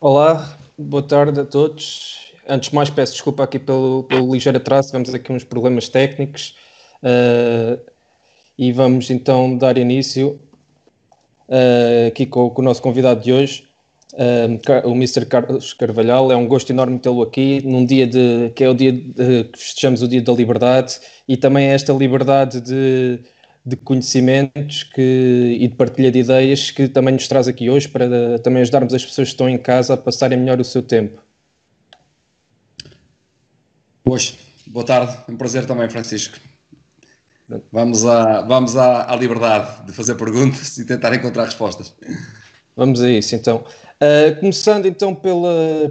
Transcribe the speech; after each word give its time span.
Olá, 0.00 0.56
boa 0.78 1.02
tarde 1.02 1.40
a 1.40 1.44
todos. 1.44 2.32
Antes 2.48 2.70
de 2.70 2.74
mais, 2.76 2.88
peço 2.88 3.14
desculpa 3.14 3.42
aqui 3.42 3.58
pelo, 3.58 4.04
pelo 4.04 4.32
ligeiro 4.32 4.56
atraso, 4.56 4.90
tivemos 4.90 5.12
aqui 5.12 5.32
uns 5.32 5.42
problemas 5.42 5.88
técnicos 5.88 6.54
uh, 7.02 7.80
e 8.56 8.70
vamos 8.70 9.10
então 9.10 9.58
dar 9.58 9.76
início 9.76 10.38
uh, 11.48 12.06
aqui 12.06 12.26
com, 12.26 12.48
com, 12.48 12.62
o 12.62 12.64
nosso 12.64 12.80
convidado 12.80 13.24
de 13.24 13.32
hoje, 13.32 13.68
uh, 14.12 14.88
o 14.88 14.92
Mr. 14.92 15.26
Carlos 15.26 15.72
Carvalhal. 15.72 16.30
É 16.30 16.36
um 16.36 16.46
gosto 16.46 16.70
enorme 16.70 17.00
tê-lo 17.00 17.20
aqui 17.20 17.60
num 17.66 17.84
dia 17.84 18.06
de 18.06 18.50
que 18.54 18.62
é 18.62 18.70
o 18.70 18.74
dia 18.74 18.92
de, 18.92 19.44
que 19.50 19.58
festejamos 19.58 20.00
o 20.00 20.06
Dia 20.06 20.22
da 20.22 20.32
Liberdade 20.32 21.00
e 21.26 21.36
também 21.36 21.70
esta 21.70 21.92
liberdade 21.92 22.60
de 22.60 23.18
de 23.64 23.76
conhecimentos 23.76 24.82
que, 24.82 25.56
e 25.60 25.68
de 25.68 25.74
partilha 25.74 26.10
de 26.10 26.20
ideias 26.20 26.70
que 26.70 26.88
também 26.88 27.14
nos 27.14 27.28
traz 27.28 27.48
aqui 27.48 27.68
hoje 27.68 27.88
para 27.88 28.38
também 28.38 28.62
ajudarmos 28.62 28.94
as 28.94 29.04
pessoas 29.04 29.28
que 29.28 29.34
estão 29.34 29.48
em 29.48 29.58
casa 29.58 29.94
a 29.94 29.96
passarem 29.96 30.38
melhor 30.38 30.60
o 30.60 30.64
seu 30.64 30.82
tempo. 30.82 31.20
Pois, 34.04 34.38
boa 34.66 34.86
tarde, 34.86 35.18
um 35.28 35.36
prazer 35.36 35.66
também, 35.66 35.88
Francisco. 35.90 36.38
Vamos, 37.72 38.04
à, 38.04 38.42
vamos 38.42 38.76
à, 38.76 39.10
à 39.10 39.16
liberdade 39.16 39.86
de 39.86 39.92
fazer 39.92 40.14
perguntas 40.16 40.76
e 40.78 40.84
tentar 40.84 41.14
encontrar 41.14 41.44
respostas. 41.44 41.94
Vamos 42.76 43.00
a 43.00 43.10
isso 43.10 43.34
então. 43.34 43.64
Uh, 44.00 44.38
começando 44.38 44.86
então 44.86 45.14
pela, 45.14 45.88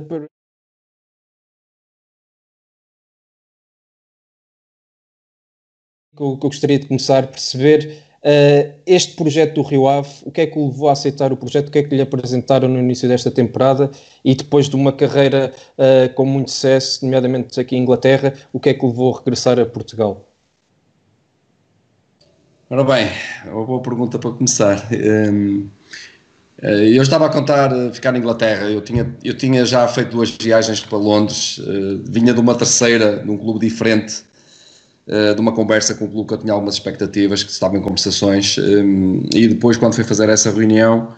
que 6.18 6.24
eu, 6.24 6.36
gostaria 6.38 6.80
de 6.80 6.88
começar 6.88 7.24
a 7.24 7.28
perceber 7.28 8.04
uh, 8.24 8.74
este 8.86 9.16
projeto 9.16 9.56
do 9.56 9.62
Rio 9.62 9.88
Ave, 9.88 10.10
o 10.24 10.32
que 10.32 10.42
é 10.42 10.48
que 10.48 10.58
o 10.58 10.68
levou 10.68 10.90
a 10.90 10.94
aceitar 10.94 11.32
o 11.32 11.38
projeto, 11.38 11.70
o 11.70 11.72
que 11.72 11.78
é 11.78 11.84
que 11.84 11.96
lhe 11.96 12.02
apresentaram 12.02 12.68
no 12.68 12.80
início 12.80 13.08
desta 13.08 13.30
temporada 13.30 13.92
e 14.26 14.34
depois 14.34 14.68
de 14.68 14.76
uma 14.76 14.92
carreira 14.92 15.54
uh, 15.78 16.14
com 16.16 16.26
muito 16.26 16.50
sucesso, 16.50 17.06
nomeadamente 17.06 17.60
aqui 17.60 17.76
em 17.76 17.84
Inglaterra, 17.84 18.34
o 18.52 18.60
que 18.60 18.70
é 18.70 18.74
que 18.74 18.84
o 18.84 18.88
levou 18.88 19.14
a 19.14 19.20
regressar 19.20 19.60
a 19.60 19.66
Portugal? 19.66 20.28
Ora 22.70 22.84
bem, 22.84 23.08
uma 23.46 23.66
boa 23.66 23.82
pergunta 23.82 24.20
para 24.20 24.32
começar. 24.32 24.90
Um, 24.92 25.68
eh, 26.62 26.90
eu 26.98 27.02
estava 27.02 27.28
a 27.28 27.30
contar 27.30 27.72
ficar 27.94 28.12
na 28.12 28.18
Inglaterra. 28.18 28.70
Eu 28.70 28.82
tinha, 28.82 29.16
eu 29.24 29.38
tinha 29.38 29.66
já 29.66 29.88
feito 29.88 30.12
duas 30.12 30.32
viagens 30.32 30.82
para 30.82 30.98
Londres, 30.98 31.62
vinha 32.04 32.34
de 32.34 32.42
uma 32.42 32.56
terceira, 32.56 33.24
num 33.24 33.38
clube 33.38 33.62
diferente, 33.62 34.27
eh, 35.10 35.34
de 35.34 35.40
uma 35.40 35.54
conversa 35.54 35.96
com 35.96 36.04
o 36.04 36.10
clube 36.10 36.28
que 36.28 36.34
eu 36.34 36.38
tinha 36.38 36.52
algumas 36.52 36.74
expectativas, 36.74 37.42
que 37.42 37.50
estavam 37.50 37.78
em 37.78 37.82
conversações, 37.82 38.58
um, 38.58 39.24
e 39.34 39.48
depois, 39.48 39.78
quando 39.78 39.94
fui 39.96 40.04
fazer 40.04 40.28
essa 40.28 40.52
reunião, 40.52 41.14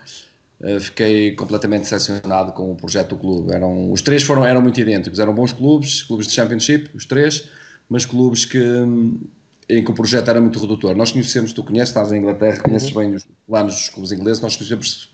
uh, 0.61 0.79
fiquei 0.79 1.31
completamente 1.35 1.89
decepcionado 1.89 2.51
com 2.51 2.71
o 2.71 2.75
projeto 2.75 3.09
do 3.09 3.17
clube. 3.17 3.51
Eram, 3.51 3.91
os 3.91 4.03
três 4.03 4.21
foram, 4.21 4.45
eram 4.45 4.61
muito 4.61 4.79
idênticos, 4.79 5.17
eram 5.17 5.33
bons 5.33 5.53
clubes, 5.53 6.03
clubes 6.03 6.27
de 6.27 6.33
Championship, 6.33 6.91
os 6.93 7.07
três, 7.07 7.49
mas 7.89 8.05
clubes 8.05 8.45
que, 8.45 8.59
um, 8.59 9.19
em 9.67 9.83
que 9.83 9.89
o 9.89 9.95
projeto 9.95 10.29
era 10.29 10.39
muito 10.39 10.59
redutor. 10.59 10.95
Nós 10.95 11.11
conhecemos, 11.11 11.51
tu 11.51 11.63
conheces, 11.63 11.89
estás 11.89 12.11
em 12.11 12.17
Inglaterra, 12.17 12.61
conheces 12.61 12.89
uhum. 12.89 13.01
bem 13.01 13.15
os 13.15 13.27
planos 13.47 13.73
dos 13.73 13.89
clubes 13.89 14.11
ingleses, 14.11 14.39
nós 14.39 14.55
conhecemos, 14.55 15.09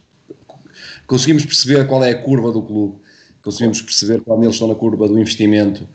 conseguimos 1.07 1.45
perceber 1.45 1.87
qual 1.87 2.03
é 2.03 2.11
a 2.11 2.21
curva 2.21 2.51
do 2.51 2.61
clube, 2.61 2.95
conseguimos 3.41 3.81
perceber 3.81 4.19
quando 4.19 4.43
eles 4.43 4.55
estão 4.55 4.67
na 4.67 4.75
curva 4.75 5.07
do 5.07 5.17
investimento, 5.17 5.87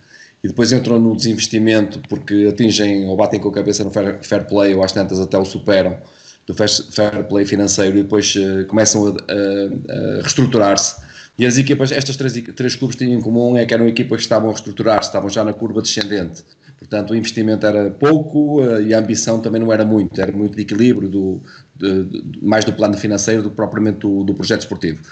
e 0.42 0.48
depois 0.48 0.72
entram 0.72 0.98
no 0.98 1.14
desinvestimento 1.14 2.00
porque 2.08 2.46
atingem 2.48 3.06
ou 3.06 3.16
batem 3.16 3.38
com 3.38 3.48
a 3.48 3.52
cabeça 3.52 3.84
no 3.84 3.90
fair, 3.90 4.18
fair 4.22 4.46
play 4.46 4.74
ou 4.74 4.82
às 4.82 4.92
tantas 4.92 5.20
até 5.20 5.36
o 5.36 5.44
superam 5.44 5.98
do 6.46 6.54
fair, 6.54 7.24
play 7.28 7.44
financeiro 7.44 7.98
e 7.98 8.02
depois 8.02 8.34
uh, 8.36 8.64
começam 8.66 9.06
a, 9.06 9.10
a, 9.10 10.18
a 10.18 10.22
reestruturar-se. 10.22 11.10
E 11.38 11.46
as 11.46 11.56
equipas, 11.56 11.90
estas 11.90 12.16
três, 12.16 12.34
três 12.54 12.76
clubes 12.76 12.96
tinham 12.96 13.18
em 13.18 13.20
comum 13.22 13.56
é 13.56 13.64
que 13.64 13.72
eram 13.72 13.86
equipas 13.86 14.18
que 14.18 14.22
estavam 14.24 14.50
a 14.50 14.52
reestruturar-se, 14.52 15.08
estavam 15.08 15.30
já 15.30 15.44
na 15.44 15.52
curva 15.52 15.80
descendente. 15.80 16.42
Portanto, 16.78 17.12
o 17.12 17.16
investimento 17.16 17.66
era 17.66 17.90
pouco 17.90 18.60
uh, 18.60 18.80
e 18.80 18.92
a 18.92 18.98
ambição 18.98 19.40
também 19.40 19.60
não 19.60 19.72
era 19.72 19.84
muito, 19.84 20.20
era 20.20 20.32
muito 20.32 20.56
de 20.56 20.62
equilíbrio, 20.62 21.08
do, 21.08 21.40
de, 21.76 22.04
de, 22.04 22.44
mais 22.44 22.64
do 22.64 22.72
plano 22.72 22.96
financeiro 22.96 23.42
do 23.42 23.50
que 23.50 23.56
propriamente 23.56 24.00
do, 24.00 24.24
do 24.24 24.34
projeto 24.34 24.60
esportivo. 24.60 25.02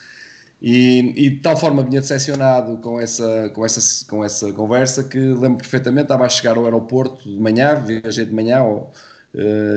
E, 0.61 1.13
e, 1.17 1.31
de 1.31 1.37
tal 1.37 1.57
forma 1.57 1.85
vinha 1.85 2.01
decepcionado 2.01 2.79
com 2.79 3.01
essa, 3.01 3.49
com, 3.51 3.65
essa, 3.65 4.05
com 4.07 4.25
essa 4.25 4.53
conversa 4.53 5.05
que 5.05 5.19
lembro 5.19 5.59
perfeitamente, 5.59 6.03
estava 6.03 6.27
a 6.27 6.29
chegar 6.29 6.57
ao 6.57 6.65
aeroporto 6.65 7.31
de 7.31 7.39
manhã, 7.39 7.77
viajei 7.77 8.25
de 8.25 8.35
manhã 8.35 8.65
uh, 8.65 8.89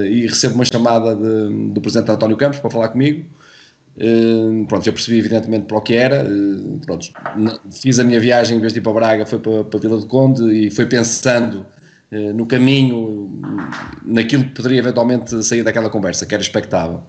e 0.06 0.25
recebo 0.25 0.56
uma 0.56 0.66
chamada 0.66 1.16
de, 1.16 1.72
do 1.72 1.80
Presidente 1.80 2.09
António 2.09 2.36
Campos 2.36 2.59
para 2.59 2.70
falar 2.72 2.88
comigo. 2.90 3.30
Uh, 3.96 4.66
pronto, 4.66 4.88
eu 4.88 4.94
percebi 4.94 5.20
evidentemente 5.20 5.66
para 5.66 5.78
o 5.78 5.81
que 5.81 5.94
era. 5.94 6.25
Uh, 6.25 6.80
pronto, 6.84 7.12
fiz 7.70 8.00
a 8.00 8.03
minha 8.03 8.20
viagem, 8.20 8.58
em 8.58 8.59
vez 8.59 8.74
de 8.74 8.80
ir 8.80 8.81
para 8.81 8.94
Braga, 8.94 9.25
foi 9.28 9.38
para, 9.38 9.64
para 9.64 9.80
Vila 9.80 10.00
do 10.00 10.08
Conde 10.08 10.52
e 10.52 10.72
foi 10.72 10.88
pensando 10.88 11.66
no 12.36 12.46
caminho, 12.46 13.41
naquilo 14.03 14.44
que 14.44 14.50
poderia 14.50 14.80
eventualmente 14.80 15.41
sair 15.46 15.64
daquela 15.64 15.90
conversa, 15.90 16.25
que 16.25 16.34
era 16.34 16.44
expectável. 16.44 17.03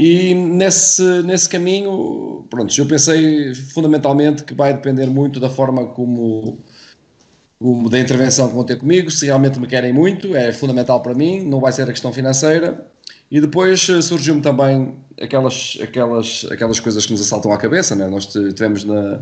E 0.00 0.32
nesse, 0.32 1.02
nesse 1.24 1.46
caminho, 1.46 2.46
pronto, 2.48 2.74
eu 2.78 2.86
pensei 2.86 3.54
fundamentalmente 3.54 4.44
que 4.44 4.54
vai 4.54 4.72
depender 4.72 5.04
muito 5.04 5.38
da 5.38 5.50
forma 5.50 5.88
como, 5.88 6.58
como, 7.58 7.90
da 7.90 8.00
intervenção 8.00 8.48
que 8.48 8.54
vão 8.54 8.64
ter 8.64 8.78
comigo, 8.78 9.10
se 9.10 9.26
realmente 9.26 9.60
me 9.60 9.66
querem 9.66 9.92
muito, 9.92 10.34
é 10.34 10.54
fundamental 10.54 11.02
para 11.02 11.12
mim, 11.12 11.44
não 11.44 11.60
vai 11.60 11.70
ser 11.70 11.82
a 11.82 11.92
questão 11.92 12.14
financeira. 12.14 12.90
E 13.30 13.42
depois 13.42 13.86
eh, 13.90 14.00
surgiu-me 14.00 14.40
também 14.40 15.04
aquelas, 15.20 15.76
aquelas, 15.82 16.46
aquelas 16.50 16.80
coisas 16.80 17.04
que 17.04 17.12
nos 17.12 17.20
assaltam 17.20 17.52
à 17.52 17.58
cabeça, 17.58 17.94
né? 17.94 18.08
nós 18.08 18.24
tivemos 18.24 18.84
na, 18.84 19.20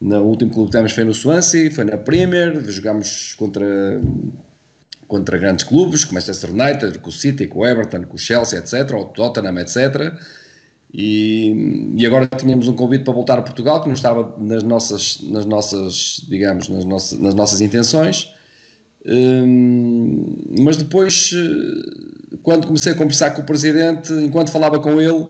no 0.00 0.22
último 0.22 0.52
clube 0.52 0.68
que 0.68 0.70
tivemos 0.70 0.92
foi 0.92 1.04
no 1.04 1.12
Swansea, 1.12 1.70
foi 1.70 1.84
na 1.84 1.98
Premier, 1.98 2.64
jogámos 2.64 3.34
contra 3.34 4.00
contra 5.08 5.38
grandes 5.38 5.64
clubes, 5.64 6.04
como 6.04 6.14
Manchester 6.14 6.50
United, 6.50 6.98
com 6.98 7.08
o 7.08 7.12
City, 7.12 7.46
com 7.46 7.60
o 7.60 7.66
Everton, 7.66 8.04
com 8.04 8.16
o 8.16 8.18
Chelsea, 8.18 8.58
etc., 8.58 8.94
ou 8.94 9.06
Tottenham, 9.06 9.58
etc., 9.58 10.12
e, 10.94 11.94
e, 11.96 12.06
agora 12.06 12.28
tínhamos 12.36 12.68
um 12.68 12.74
convite 12.74 13.02
para 13.04 13.14
voltar 13.14 13.38
a 13.38 13.42
Portugal 13.42 13.80
que 13.80 13.86
não 13.86 13.94
estava 13.94 14.34
nas 14.36 14.62
nossas, 14.62 15.20
nas 15.22 15.46
nossas 15.46 16.22
digamos, 16.28 16.68
nas 16.68 16.84
nossas, 16.84 17.18
nas 17.18 17.34
nossas 17.34 17.62
intenções. 17.62 18.30
Hum, 19.06 20.36
mas 20.60 20.76
depois, 20.76 21.32
quando 22.42 22.66
comecei 22.66 22.92
a 22.92 22.94
conversar 22.94 23.30
com 23.30 23.40
o 23.40 23.44
presidente, 23.44 24.12
enquanto 24.12 24.50
falava 24.50 24.78
com 24.78 25.00
ele, 25.00 25.28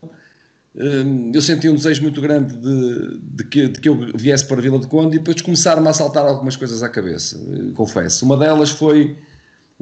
hum, 0.74 1.30
eu 1.32 1.40
senti 1.40 1.68
um 1.68 1.76
desejo 1.76 2.02
muito 2.02 2.20
grande 2.20 2.56
de, 2.56 3.18
de, 3.18 3.44
que, 3.44 3.68
de 3.68 3.80
que 3.80 3.88
eu 3.88 4.08
viesse 4.16 4.44
para 4.44 4.58
a 4.58 4.60
Vila 4.60 4.80
de 4.80 4.88
Conde 4.88 5.14
e 5.14 5.18
depois 5.20 5.40
começaram-me 5.40 5.88
a 5.88 5.92
saltar 5.92 6.26
algumas 6.26 6.56
coisas 6.56 6.82
à 6.82 6.88
cabeça, 6.88 7.40
eh, 7.52 7.70
confesso. 7.74 8.24
Uma 8.24 8.36
delas 8.36 8.70
foi 8.70 9.16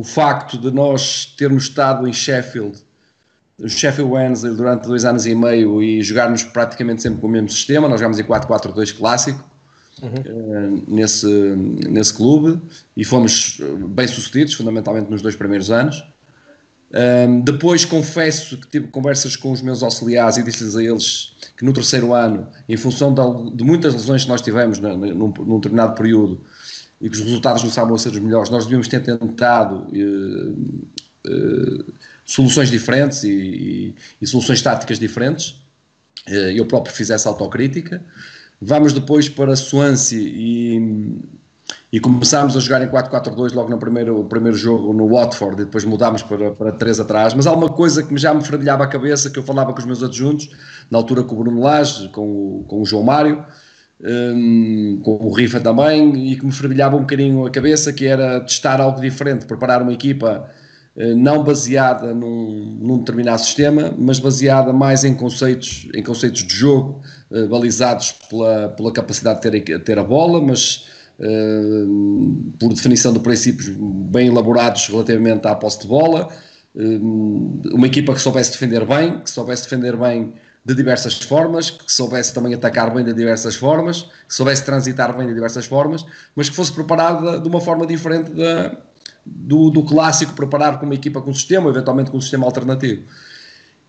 o 0.00 0.02
facto 0.02 0.56
de 0.56 0.70
nós 0.70 1.26
termos 1.36 1.64
estado 1.64 2.08
em 2.08 2.12
Sheffield, 2.12 2.78
Sheffield 3.66 4.10
Wednesday 4.10 4.50
durante 4.54 4.88
dois 4.88 5.04
anos 5.04 5.26
e 5.26 5.34
meio 5.34 5.82
e 5.82 6.02
jogarmos 6.02 6.42
praticamente 6.42 7.02
sempre 7.02 7.20
com 7.20 7.26
o 7.26 7.30
mesmo 7.30 7.50
sistema, 7.50 7.86
nós 7.86 8.00
jogámos 8.00 8.18
em 8.18 8.24
4-4-2 8.24 8.96
clássico 8.96 9.44
uhum. 10.02 10.08
uh, 10.08 10.84
nesse, 10.88 11.26
nesse 11.26 12.14
clube 12.14 12.58
e 12.96 13.04
fomos 13.04 13.60
bem 13.88 14.08
sucedidos, 14.08 14.54
fundamentalmente 14.54 15.10
nos 15.10 15.20
dois 15.20 15.36
primeiros 15.36 15.70
anos. 15.70 16.02
Um, 16.92 16.96
ehm, 16.96 17.40
depois 17.42 17.84
confesso 17.84 18.56
que 18.56 18.68
tive 18.68 18.88
conversas 18.88 19.36
com 19.36 19.52
os 19.52 19.60
meus 19.60 19.82
auxiliares 19.82 20.38
e 20.38 20.42
disse-lhes 20.42 20.76
a 20.76 20.82
eles 20.82 21.32
que 21.58 21.64
no 21.64 21.74
terceiro 21.74 22.14
ano, 22.14 22.48
em 22.66 22.76
função 22.78 23.12
de, 23.12 23.54
de 23.54 23.64
muitas 23.64 23.92
lesões 23.92 24.22
que 24.22 24.30
nós 24.30 24.40
tivemos 24.40 24.78
num, 24.78 25.28
num 25.28 25.56
determinado 25.56 25.94
período, 25.94 26.40
e 27.00 27.08
que 27.08 27.16
os 27.16 27.22
resultados 27.22 27.62
não 27.62 27.70
estavam 27.70 27.94
a 27.94 27.98
ser 27.98 28.10
os 28.10 28.18
melhores, 28.18 28.50
nós 28.50 28.64
devíamos 28.64 28.86
ter 28.86 29.02
tentado 29.02 29.86
uh, 29.88 30.88
uh, 31.26 31.84
soluções 32.26 32.70
diferentes 32.70 33.24
e, 33.24 33.30
e, 33.30 33.94
e, 34.20 34.26
soluções 34.26 34.60
táticas 34.60 34.98
diferentes. 34.98 35.62
Uh, 36.28 36.52
eu 36.54 36.66
próprio 36.66 36.94
fiz 36.94 37.08
essa 37.08 37.28
autocrítica. 37.28 38.02
Vamos 38.60 38.92
depois 38.92 39.28
para 39.28 39.56
Swansea 39.56 40.20
e, 40.20 41.18
e 41.90 41.98
começámos 41.98 42.54
a 42.54 42.60
jogar 42.60 42.82
em 42.82 42.88
4-4-2 42.88 43.54
logo 43.54 43.70
no 43.70 43.78
primeiro, 43.78 44.22
primeiro 44.24 44.56
jogo 44.56 44.92
no 44.92 45.08
Watford 45.08 45.62
e 45.62 45.64
depois 45.64 45.84
mudámos 45.84 46.22
para, 46.22 46.50
para 46.50 46.72
3 46.72 47.00
atrás. 47.00 47.32
Mas 47.32 47.46
há 47.46 47.52
uma 47.52 47.70
coisa 47.70 48.02
que 48.02 48.14
já 48.18 48.34
me 48.34 48.44
fervilhava 48.44 48.84
a 48.84 48.86
cabeça, 48.86 49.30
que 49.30 49.38
eu 49.38 49.42
falava 49.42 49.72
com 49.72 49.78
os 49.78 49.86
meus 49.86 50.02
adjuntos, 50.02 50.50
na 50.90 50.98
altura 50.98 51.22
com 51.22 51.34
o 51.34 51.38
Bruno 51.38 51.62
Lage, 51.62 52.10
com 52.10 52.26
o, 52.26 52.64
com 52.68 52.82
o 52.82 52.84
João 52.84 53.02
Mário, 53.02 53.46
um, 54.02 55.00
com 55.02 55.16
o 55.16 55.32
Rifa 55.32 55.60
também, 55.60 56.32
e 56.32 56.36
que 56.36 56.44
me 56.44 56.52
fervilhava 56.52 56.96
um 56.96 57.00
bocadinho 57.00 57.46
a 57.46 57.50
cabeça, 57.50 57.92
que 57.92 58.06
era 58.06 58.40
testar 58.40 58.80
algo 58.80 59.00
diferente, 59.00 59.46
preparar 59.46 59.82
uma 59.82 59.92
equipa 59.92 60.50
uh, 60.96 61.16
não 61.16 61.44
baseada 61.44 62.14
num, 62.14 62.78
num, 62.80 62.98
determinado 62.98 63.42
sistema, 63.42 63.94
mas 63.96 64.18
baseada 64.18 64.72
mais 64.72 65.04
em 65.04 65.14
conceitos, 65.14 65.88
em 65.94 66.02
conceitos 66.02 66.42
de 66.42 66.54
jogo, 66.54 67.02
uh, 67.30 67.46
balizados 67.48 68.12
pela, 68.28 68.68
pela 68.70 68.92
capacidade 68.92 69.42
de 69.42 69.60
ter, 69.60 69.78
ter 69.80 69.98
a 69.98 70.04
bola, 70.04 70.40
mas 70.40 70.86
uh, 71.18 72.52
por 72.58 72.72
definição 72.72 73.12
de 73.12 73.20
princípios 73.20 73.68
bem 73.68 74.28
elaborados 74.28 74.88
relativamente 74.88 75.46
à 75.46 75.54
posse 75.54 75.80
de 75.80 75.86
bola, 75.86 76.28
uma 76.72 77.88
equipa 77.88 78.14
que 78.14 78.20
soubesse 78.20 78.52
defender 78.52 78.86
bem, 78.86 79.18
que 79.18 79.28
soubesse 79.28 79.64
defender 79.64 79.96
bem 79.96 80.34
de 80.64 80.74
diversas 80.74 81.18
formas, 81.18 81.70
que 81.70 81.90
soubesse 81.90 82.34
também 82.34 82.52
atacar 82.52 82.92
bem 82.92 83.04
de 83.04 83.12
diversas 83.14 83.56
formas, 83.56 84.02
que 84.02 84.34
soubesse 84.34 84.64
transitar 84.64 85.16
bem 85.16 85.26
de 85.26 85.34
diversas 85.34 85.66
formas, 85.66 86.04
mas 86.36 86.50
que 86.50 86.56
fosse 86.56 86.72
preparada 86.72 87.40
de 87.40 87.48
uma 87.48 87.60
forma 87.60 87.86
diferente 87.86 88.30
da, 88.32 88.76
do, 89.24 89.70
do 89.70 89.82
clássico 89.82 90.34
preparar 90.34 90.78
com 90.78 90.86
uma 90.86 90.94
equipa 90.94 91.20
com 91.22 91.32
sistema, 91.32 91.70
eventualmente 91.70 92.10
com 92.10 92.18
um 92.18 92.20
sistema 92.20 92.44
alternativo. 92.44 93.04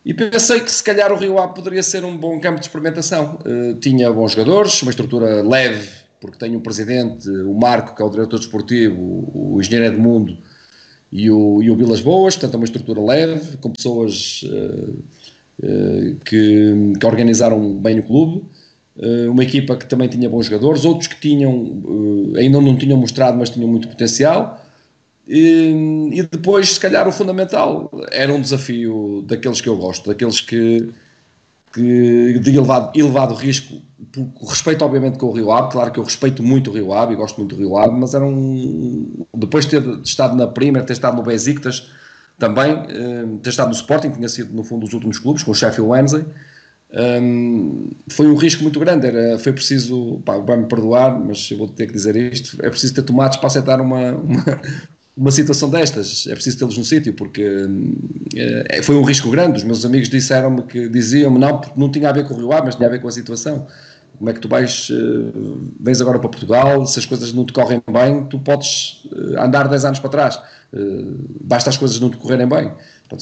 E 0.04 0.14
pensei 0.14 0.62
que 0.62 0.72
se 0.72 0.84
calhar 0.84 1.12
o 1.12 1.16
Rio 1.16 1.38
Ave 1.38 1.54
poderia 1.54 1.84
ser 1.84 2.04
um 2.04 2.18
bom 2.18 2.40
campo 2.40 2.60
de 2.60 2.66
experimentação. 2.66 3.38
Uh, 3.46 3.76
tinha 3.76 4.12
bons 4.12 4.32
jogadores, 4.32 4.82
uma 4.82 4.90
estrutura 4.90 5.44
leve, 5.44 5.90
porque 6.20 6.38
tem 6.38 6.56
um 6.56 6.60
presidente, 6.60 7.30
o 7.30 7.54
Marco, 7.54 7.96
que 7.96 8.02
é 8.02 8.06
o 8.06 8.10
diretor 8.10 8.40
desportivo, 8.40 8.96
o, 8.96 9.56
o 9.56 9.62
engenheiro 9.62 9.94
Edmundo 9.94 10.38
e 11.12 11.30
o, 11.30 11.62
e 11.62 11.70
o 11.70 11.76
Vilas 11.76 12.02
Boas, 12.02 12.36
portanto 12.36 12.54
é 12.54 12.58
uma 12.58 12.66
estrutura 12.66 13.02
leve, 13.02 13.58
com 13.58 13.72
pessoas 13.72 14.42
uh, 14.46 14.96
que, 16.26 16.94
que, 17.00 17.06
organizaram 17.06 17.74
bem 17.74 18.00
o 18.00 18.04
clube, 18.04 18.46
uma 19.30 19.44
equipa 19.44 19.76
que 19.76 19.86
também 19.86 20.08
tinha 20.08 20.30
bons 20.30 20.48
jogadores, 20.48 20.86
outros 20.86 21.08
que 21.08 21.20
tinham, 21.20 21.82
ainda 22.38 22.60
não 22.60 22.76
tinham 22.78 22.98
mostrado, 22.98 23.38
mas 23.38 23.50
tinham 23.50 23.70
muito 23.70 23.88
potencial, 23.88 24.62
e, 25.28 26.12
e, 26.14 26.24
depois, 26.24 26.74
se 26.74 26.80
calhar, 26.80 27.08
o 27.08 27.12
fundamental 27.12 27.92
era 28.12 28.34
um 28.34 28.42
desafio 28.42 29.24
daqueles 29.28 29.62
que 29.62 29.70
eu 29.70 29.78
gosto, 29.78 30.10
daqueles 30.10 30.42
que, 30.42 30.92
que 31.74 32.40
de 32.40 32.56
elevado, 32.56 32.92
elevado 33.00 33.36
risco, 33.36 33.82
respeito, 34.48 34.84
obviamente, 34.84 35.18
com 35.18 35.28
o 35.28 35.32
Rio 35.32 35.52
Ave. 35.52 35.72
Claro 35.72 35.92
que 35.92 36.00
eu 36.00 36.04
respeito 36.04 36.42
muito 36.42 36.72
o 36.72 36.74
Rio 36.74 36.92
Ave 36.92 37.14
e 37.14 37.16
gosto 37.16 37.38
muito 37.38 37.56
do 37.56 37.62
Rio 37.62 37.78
Ave, 37.78 37.96
mas 37.96 38.14
era 38.14 38.26
um. 38.26 39.26
Depois 39.34 39.66
de 39.66 39.80
ter 39.80 40.00
estado 40.04 40.36
na 40.36 40.48
Primeira, 40.48 40.86
ter 40.86 40.94
estado 40.94 41.16
no 41.16 41.24
Besiktas 41.24 41.90
também, 42.38 42.72
eh, 42.72 43.26
ter 43.44 43.50
estado 43.52 43.68
no 43.68 43.76
Sporting, 43.76 44.10
tinha 44.12 44.28
sido 44.28 44.54
no 44.54 44.64
fundo 44.64 44.86
dos 44.86 44.94
últimos 44.94 45.20
clubes, 45.20 45.44
com 45.44 45.52
o 45.52 45.56
Sheffield 45.56 45.90
Wednesday. 45.90 46.26
Um, 46.94 47.90
foi 48.10 48.28
um 48.28 48.36
risco 48.36 48.64
muito 48.64 48.78
grande, 48.80 49.08
era, 49.08 49.40
foi 49.40 49.54
preciso, 49.54 50.22
vai-me 50.46 50.66
perdoar, 50.66 51.18
mas 51.18 51.50
eu 51.50 51.58
vou 51.58 51.68
ter 51.70 51.88
que 51.88 51.94
dizer 51.94 52.18
isto, 52.18 52.58
é 52.62 52.70
preciso 52.70 52.94
ter 52.94 53.04
tomates 53.04 53.38
para 53.38 53.48
aceitar 53.48 53.80
uma, 53.80 54.12
uma, 54.12 54.62
uma 55.16 55.32
situação 55.32 55.70
destas, 55.70 56.28
é 56.28 56.34
preciso 56.34 56.58
tê-los 56.58 56.78
no 56.78 56.84
sítio, 56.84 57.14
porque 57.14 57.46
é, 58.36 58.82
foi 58.82 58.96
um 58.96 59.04
risco 59.04 59.30
grande. 59.30 59.58
Os 59.58 59.64
meus 59.64 59.86
amigos 59.86 60.10
disseram-me 60.10 60.64
que 60.64 60.90
diziam-me 60.90 61.40
não, 61.40 61.62
não 61.78 61.90
tinha 61.90 62.10
a 62.10 62.12
ver 62.12 62.28
com 62.28 62.34
o 62.34 62.38
Rio 62.38 62.52
Ave, 62.52 62.66
mas 62.66 62.76
tinha 62.76 62.90
a 62.90 62.92
ver 62.92 63.00
com 63.00 63.08
a 63.08 63.12
situação. 63.12 63.68
Como 64.18 64.30
é 64.30 64.34
que 64.34 64.40
tu 64.40 64.50
vais, 64.50 64.90
uh, 64.90 65.60
vens 65.80 66.02
agora 66.02 66.20
para 66.20 66.30
Portugal, 66.30 66.86
se 66.86 67.00
as 67.00 67.06
coisas 67.06 67.32
não 67.34 67.46
te 67.46 67.54
correm 67.54 67.82
bem, 67.90 68.26
tu 68.26 68.38
podes 68.40 69.04
andar 69.38 69.68
10 69.68 69.86
anos 69.86 70.00
para 70.00 70.10
trás, 70.10 70.40
basta 71.42 71.70
as 71.70 71.78
coisas 71.78 72.00
não 72.00 72.10
te 72.10 72.18
correrem 72.18 72.48
bem. 72.48 72.72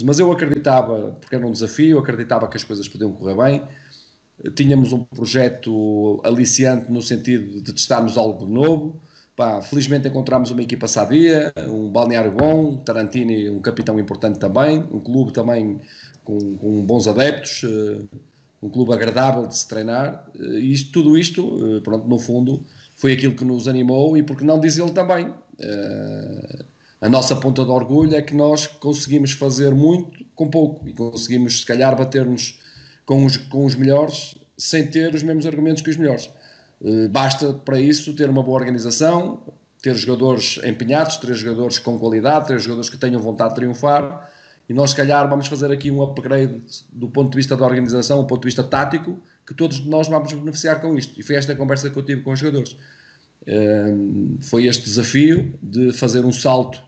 Mas 0.03 0.19
eu 0.19 0.31
acreditava, 0.31 1.17
porque 1.19 1.35
era 1.35 1.45
um 1.45 1.51
desafio, 1.51 1.97
acreditava 1.97 2.47
que 2.47 2.57
as 2.57 2.63
coisas 2.63 2.87
podiam 2.87 3.11
correr 3.11 3.35
bem. 3.35 3.63
Tínhamos 4.55 4.93
um 4.93 5.03
projeto 5.03 6.21
aliciante 6.23 6.91
no 6.91 7.01
sentido 7.01 7.59
de 7.61 7.73
testarmos 7.73 8.17
algo 8.17 8.45
novo 8.45 9.01
Pá, 9.39 9.61
felizmente 9.61 10.05
encontramos 10.05 10.51
uma 10.51 10.61
equipa 10.61 10.85
sadia, 10.85 11.53
um 11.65 11.89
balneário 11.89 12.29
bom, 12.29 12.75
Tarantini, 12.75 13.49
um 13.49 13.61
capitão 13.61 13.97
importante 13.97 14.37
também, 14.37 14.79
um 14.79 14.99
clube 14.99 15.31
também 15.31 15.79
com, 16.25 16.57
com 16.57 16.85
bons 16.85 17.07
adeptos, 17.07 17.63
uh, 17.63 18.05
um 18.61 18.67
clube 18.67 18.91
agradável 18.91 19.47
de 19.47 19.57
se 19.57 19.65
treinar. 19.65 20.27
Uh, 20.35 20.55
e 20.55 20.73
isto, 20.73 20.91
tudo 20.91 21.17
isto, 21.17 21.55
uh, 21.55 21.81
pronto, 21.81 22.05
no 22.05 22.19
fundo, 22.19 22.61
foi 22.97 23.13
aquilo 23.13 23.33
que 23.33 23.45
nos 23.45 23.69
animou 23.69 24.17
e 24.17 24.23
porque 24.23 24.43
não 24.43 24.59
diz 24.59 24.77
ele 24.77 24.91
também. 24.91 25.33
A 27.01 27.07
nossa 27.07 27.35
ponta 27.35 27.63
de 27.63 27.71
orgulho 27.71 28.15
é 28.15 28.21
que 28.21 28.35
nós 28.35 28.67
conseguimos 28.67 29.31
fazer 29.31 29.73
muito 29.73 30.25
com 30.35 30.49
pouco 30.49 30.87
e 30.87 30.93
conseguimos, 30.93 31.61
se 31.61 31.65
calhar, 31.65 31.95
bater-nos 31.95 32.59
com 33.05 33.25
os, 33.25 33.37
com 33.37 33.65
os 33.65 33.75
melhores 33.75 34.35
sem 34.57 34.87
ter 34.87 35.15
os 35.15 35.23
mesmos 35.23 35.45
argumentos 35.45 35.81
que 35.81 35.89
os 35.89 35.95
melhores. 35.95 36.29
Eh, 36.83 37.07
basta 37.07 37.53
para 37.53 37.79
isso 37.79 38.13
ter 38.13 38.29
uma 38.29 38.43
boa 38.43 38.59
organização, 38.59 39.41
ter 39.81 39.95
jogadores 39.95 40.59
empenhados, 40.65 41.17
ter 41.17 41.33
jogadores 41.33 41.79
com 41.79 41.97
qualidade, 41.97 42.47
ter 42.47 42.59
jogadores 42.59 42.89
que 42.89 42.97
tenham 42.97 43.21
vontade 43.21 43.51
de 43.51 43.55
triunfar. 43.55 44.31
E 44.67 44.73
nós, 44.73 44.91
se 44.91 44.97
calhar, 44.97 45.27
vamos 45.27 45.47
fazer 45.47 45.71
aqui 45.71 45.89
um 45.89 46.01
upgrade 46.03 46.61
do 46.91 47.07
ponto 47.07 47.31
de 47.31 47.37
vista 47.37 47.55
da 47.55 47.65
organização, 47.65 48.19
do 48.19 48.27
ponto 48.27 48.41
de 48.41 48.47
vista 48.47 48.63
tático, 48.63 49.19
que 49.47 49.53
todos 49.53 49.83
nós 49.85 50.07
vamos 50.07 50.31
beneficiar 50.33 50.79
com 50.81 50.95
isto. 50.97 51.19
E 51.19 51.23
foi 51.23 51.37
esta 51.37 51.53
a 51.53 51.55
conversa 51.55 51.89
que 51.89 51.97
eu 51.97 52.03
tive 52.03 52.21
com 52.21 52.33
os 52.33 52.39
jogadores. 52.39 52.75
Eh, 53.47 53.93
foi 54.41 54.65
este 54.65 54.83
desafio 54.83 55.57
de 55.63 55.93
fazer 55.93 56.25
um 56.25 56.33
salto, 56.33 56.83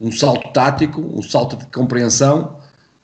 um 0.00 0.10
salto 0.12 0.52
tático, 0.52 1.00
um 1.00 1.22
salto 1.22 1.56
de 1.56 1.66
compreensão, 1.66 2.58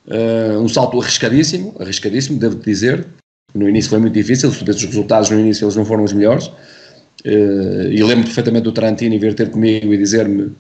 eh, 0.08 0.56
um 0.58 0.69
salto 0.69 1.00
arriscadíssimo, 1.00 1.75
arriscadíssimo, 1.78 2.38
devo 2.38 2.56
dizer, 2.56 3.06
no 3.54 3.69
início 3.69 3.90
foi 3.90 3.98
muito 3.98 4.14
difícil, 4.14 4.50
se 4.52 4.62
os 4.62 4.84
resultados 4.84 5.31
no 5.31 5.38
início 5.38 5.64
eles 5.64 5.76
não 5.76 5.84
foram 5.84 6.04
os 6.04 6.12
melhores. 6.12 6.50
Uh, 7.25 7.90
e 7.90 8.02
lembro 8.02 8.25
perfeitamente 8.25 8.64
do 8.64 8.72
Tarantino 8.72 9.19
vir 9.20 9.34
ter 9.34 9.50
comigo 9.50 9.92
e 9.92 9.98
dizer-me: 9.98 10.52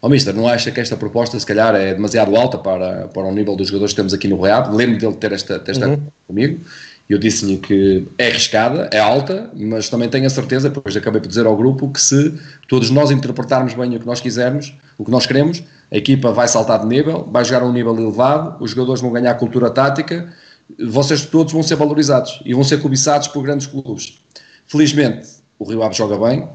Ó 0.00 0.06
oh, 0.06 0.08
Mister, 0.08 0.32
não 0.32 0.46
acha 0.46 0.70
que 0.70 0.80
esta 0.80 0.96
proposta 0.96 1.38
se 1.38 1.44
calhar 1.44 1.74
é 1.74 1.94
demasiado 1.94 2.36
alta 2.36 2.56
para, 2.58 3.08
para 3.08 3.24
o 3.24 3.34
nível 3.34 3.56
dos 3.56 3.66
jogadores 3.66 3.92
que 3.92 3.96
temos 3.96 4.14
aqui 4.14 4.28
no 4.28 4.40
Real? 4.40 4.72
Lembro 4.72 4.98
dele 4.98 5.14
ter 5.14 5.32
esta, 5.32 5.58
ter 5.58 5.72
esta 5.72 5.88
uhum. 5.88 6.00
comigo. 6.28 6.60
E 7.08 7.12
eu 7.12 7.18
disse-lhe 7.18 7.56
que 7.56 8.06
é 8.18 8.28
arriscada, 8.28 8.88
é 8.92 9.00
alta, 9.00 9.50
mas 9.54 9.88
também 9.88 10.08
tenho 10.08 10.26
a 10.26 10.30
certeza, 10.30 10.68
depois 10.68 10.96
acabei 10.96 11.20
por 11.20 11.28
dizer 11.28 11.46
ao 11.46 11.56
grupo, 11.56 11.88
que 11.88 12.00
se 12.00 12.34
todos 12.68 12.90
nós 12.90 13.10
interpretarmos 13.10 13.74
bem 13.74 13.96
o 13.96 14.00
que 14.00 14.06
nós 14.06 14.20
quisermos, 14.20 14.74
o 14.98 15.04
que 15.04 15.10
nós 15.10 15.26
queremos, 15.26 15.62
a 15.90 15.96
equipa 15.96 16.32
vai 16.32 16.48
saltar 16.48 16.80
de 16.80 16.86
nível, 16.86 17.28
vai 17.30 17.44
jogar 17.44 17.62
a 17.62 17.66
um 17.66 17.72
nível 17.72 17.96
elevado, 17.96 18.62
os 18.62 18.70
jogadores 18.70 19.00
vão 19.00 19.12
ganhar 19.12 19.34
cultura 19.34 19.70
tática 19.70 20.32
vocês 20.78 21.24
todos 21.24 21.52
vão 21.52 21.62
ser 21.62 21.76
valorizados 21.76 22.40
e 22.44 22.52
vão 22.54 22.64
ser 22.64 22.80
cobiçados 22.80 23.28
por 23.28 23.42
grandes 23.42 23.66
clubes. 23.66 24.18
Felizmente, 24.66 25.28
o 25.58 25.64
Rio 25.64 25.82
Ave 25.82 25.94
joga 25.94 26.18
bem, 26.18 26.48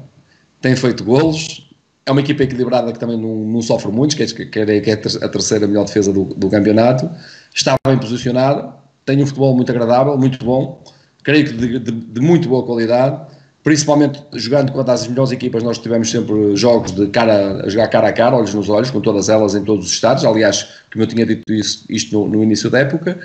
tem 0.60 0.76
feito 0.76 1.02
golos, 1.02 1.70
é 2.04 2.12
uma 2.12 2.20
equipa 2.20 2.42
equilibrada 2.42 2.92
que 2.92 2.98
também 2.98 3.16
não, 3.16 3.34
não 3.46 3.62
sofre 3.62 3.90
muito, 3.90 4.16
que 4.16 4.22
é, 4.22 4.26
que 4.26 4.90
é 4.90 4.92
a 4.92 5.28
terceira 5.28 5.66
melhor 5.66 5.84
defesa 5.84 6.12
do, 6.12 6.24
do 6.24 6.50
campeonato, 6.50 7.08
está 7.54 7.74
bem 7.86 7.98
posicionada, 7.98 8.74
tem 9.04 9.22
um 9.22 9.26
futebol 9.26 9.54
muito 9.56 9.70
agradável, 9.70 10.16
muito 10.18 10.44
bom, 10.44 10.82
creio 11.22 11.46
que 11.46 11.52
de, 11.52 11.78
de, 11.78 11.92
de 11.92 12.20
muito 12.20 12.48
boa 12.48 12.64
qualidade, 12.64 13.31
principalmente 13.62 14.22
jogando 14.34 14.72
contra 14.72 14.92
as 14.92 15.06
melhores 15.06 15.32
equipas, 15.32 15.62
nós 15.62 15.78
tivemos 15.78 16.10
sempre 16.10 16.56
jogos 16.56 16.92
de 16.92 17.06
cara 17.08 17.64
a 17.64 17.68
jogar 17.68 17.88
cara 17.88 18.08
a 18.08 18.12
cara, 18.12 18.36
olhos 18.36 18.54
nos 18.54 18.68
olhos, 18.68 18.90
com 18.90 19.00
todas 19.00 19.28
elas 19.28 19.54
em 19.54 19.62
todos 19.62 19.86
os 19.86 19.92
estados. 19.92 20.24
Aliás, 20.24 20.68
como 20.92 21.04
eu 21.04 21.06
tinha 21.06 21.24
dito 21.24 21.52
isso, 21.52 21.84
isto 21.88 22.18
no, 22.18 22.28
no 22.28 22.42
início 22.42 22.68
da 22.68 22.80
época, 22.80 23.18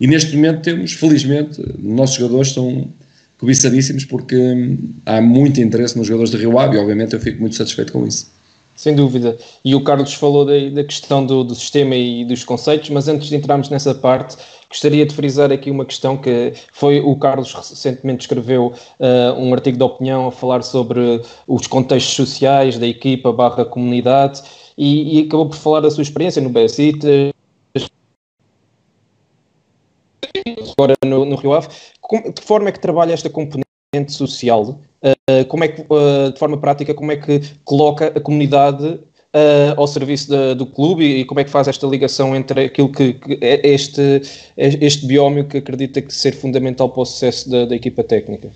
e 0.00 0.06
neste 0.06 0.34
momento 0.36 0.62
temos, 0.62 0.92
felizmente, 0.92 1.60
nossos 1.78 2.16
jogadores 2.16 2.52
são 2.52 2.88
cobiçadíssimos 3.38 4.04
porque 4.04 4.36
hum, 4.36 4.78
há 5.04 5.20
muito 5.20 5.60
interesse 5.60 5.98
nos 5.98 6.06
jogadores 6.06 6.30
de 6.30 6.36
Rio 6.36 6.58
Ave 6.58 6.76
e 6.76 6.80
obviamente 6.80 7.14
eu 7.14 7.20
fico 7.20 7.40
muito 7.40 7.56
satisfeito 7.56 7.92
com 7.92 8.06
isso. 8.06 8.30
Sem 8.76 8.94
dúvida. 8.94 9.36
E 9.64 9.74
o 9.74 9.82
Carlos 9.82 10.14
falou 10.14 10.44
da, 10.44 10.52
da 10.70 10.84
questão 10.84 11.26
do, 11.26 11.44
do, 11.44 11.54
sistema 11.54 11.94
e 11.94 12.24
dos 12.24 12.42
conceitos, 12.42 12.88
mas 12.90 13.06
antes 13.06 13.28
de 13.28 13.36
entrarmos 13.36 13.68
nessa 13.68 13.94
parte, 13.94 14.36
gostaria 14.72 15.04
de 15.04 15.14
frisar 15.14 15.52
aqui 15.52 15.70
uma 15.70 15.84
questão 15.84 16.16
que 16.16 16.54
foi 16.72 16.98
o 16.98 17.14
Carlos 17.16 17.52
recentemente 17.52 18.22
escreveu 18.22 18.72
uh, 18.98 19.38
um 19.38 19.52
artigo 19.52 19.76
de 19.76 19.84
opinião 19.84 20.26
a 20.26 20.32
falar 20.32 20.62
sobre 20.62 21.20
os 21.46 21.66
contextos 21.66 22.14
sociais 22.14 22.78
da 22.78 22.86
equipa 22.86 23.30
barra 23.30 23.66
comunidade 23.66 24.42
e, 24.76 25.18
e 25.20 25.26
acabou 25.26 25.50
por 25.50 25.56
falar 25.56 25.80
da 25.80 25.90
sua 25.90 26.02
experiência 26.02 26.40
no 26.40 26.48
BSIT, 26.48 27.34
agora 30.72 30.94
no, 31.04 31.26
no 31.26 31.36
Rio 31.36 31.52
Ave, 31.52 31.68
como, 32.00 32.24
de 32.24 32.32
que 32.32 32.42
forma 32.42 32.70
é 32.70 32.72
que 32.72 32.80
trabalha 32.80 33.12
esta 33.12 33.28
componente 33.28 33.66
social? 34.08 34.80
Uh, 35.02 35.44
como 35.48 35.64
é 35.64 35.68
que, 35.68 35.82
uh, 35.82 36.32
de 36.32 36.38
forma 36.38 36.56
prática, 36.56 36.94
como 36.94 37.12
é 37.12 37.16
que 37.16 37.40
coloca 37.64 38.06
a 38.06 38.20
comunidade 38.20 39.00
uh, 39.34 39.74
ao 39.76 39.86
serviço 39.86 40.30
da, 40.30 40.54
do 40.54 40.66
clube 40.66 41.04
e, 41.04 41.20
e, 41.20 41.24
como 41.24 41.40
é 41.40 41.44
que 41.44 41.50
faz 41.50 41.68
esta 41.68 41.86
ligação 41.86 42.36
entre 42.36 42.64
aquilo 42.64 42.90
que, 42.90 43.14
que 43.14 43.38
é 43.40 43.66
este, 43.68 44.22
é 44.56 44.84
este 44.84 45.06
biómio 45.06 45.44
que 45.44 45.58
acredita 45.58 46.00
que 46.00 46.12
ser 46.14 46.32
fundamental 46.32 46.88
para 46.90 47.02
o 47.02 47.04
sucesso 47.06 47.50
da, 47.50 47.64
da 47.64 47.74
equipa 47.74 48.04
técnica? 48.04 48.50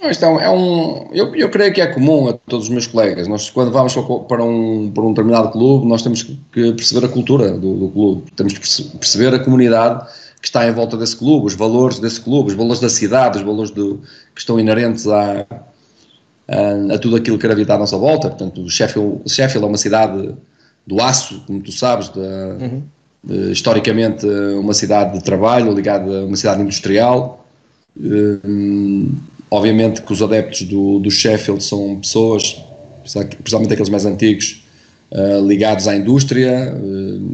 Então, 0.00 0.40
é 0.40 0.48
um, 0.48 1.08
eu, 1.12 1.34
eu 1.34 1.50
creio 1.50 1.74
que 1.74 1.80
é 1.80 1.86
comum 1.88 2.28
a 2.28 2.32
todos 2.32 2.66
os 2.66 2.70
meus 2.70 2.86
colegas. 2.86 3.26
Nós, 3.26 3.50
quando 3.50 3.72
vamos 3.72 3.94
para 4.28 4.44
um, 4.44 4.92
para 4.92 5.02
um 5.02 5.08
determinado 5.08 5.50
clube, 5.50 5.86
nós 5.86 6.02
temos 6.02 6.22
que 6.22 6.38
perceber 6.52 7.04
a 7.04 7.08
cultura 7.08 7.50
do, 7.50 7.74
do 7.74 7.88
clube, 7.88 8.30
temos 8.36 8.52
que 8.56 8.96
perceber 8.96 9.34
a 9.34 9.40
comunidade 9.40 10.06
que 10.40 10.46
está 10.46 10.68
em 10.68 10.72
volta 10.72 10.96
desse 10.96 11.16
clube, 11.16 11.46
os 11.46 11.54
valores 11.54 11.98
desse 11.98 12.20
clube, 12.20 12.50
os 12.50 12.54
valores 12.54 12.80
da 12.80 12.88
cidade, 12.88 13.38
os 13.38 13.44
valores 13.44 13.72
do, 13.72 14.00
que 14.32 14.40
estão 14.40 14.60
inerentes 14.60 15.08
a, 15.08 15.44
a, 16.48 16.94
a, 16.94 16.98
tudo 16.98 17.16
aquilo 17.16 17.38
que 17.38 17.46
gravita 17.46 17.74
à 17.74 17.78
nossa 17.78 17.96
volta. 17.96 18.28
Portanto, 18.28 18.68
Sheffield, 18.68 19.22
Sheffield 19.28 19.64
é 19.64 19.68
uma 19.68 19.78
cidade 19.78 20.34
do 20.86 21.00
aço, 21.02 21.42
como 21.46 21.60
tu 21.60 21.70
sabes, 21.70 22.08
de, 22.08 22.18
uhum. 22.18 22.82
de, 23.22 23.52
historicamente 23.52 24.26
uma 24.26 24.72
cidade 24.72 25.18
de 25.18 25.22
trabalho, 25.22 25.72
ligada 25.72 26.20
a 26.20 26.24
uma 26.24 26.36
cidade 26.36 26.62
industrial. 26.62 27.46
Um, 28.00 29.12
obviamente 29.50 30.02
que 30.02 30.12
os 30.12 30.22
adeptos 30.22 30.62
do, 30.62 30.98
do 30.98 31.10
Sheffield 31.10 31.62
são 31.62 32.00
pessoas, 32.00 32.56
principalmente 33.02 33.72
aqueles 33.72 33.90
mais 33.90 34.06
antigos, 34.06 34.62
uh, 35.12 35.46
ligados 35.46 35.86
à 35.88 35.96
indústria, 35.96 36.74
uh, 36.74 37.30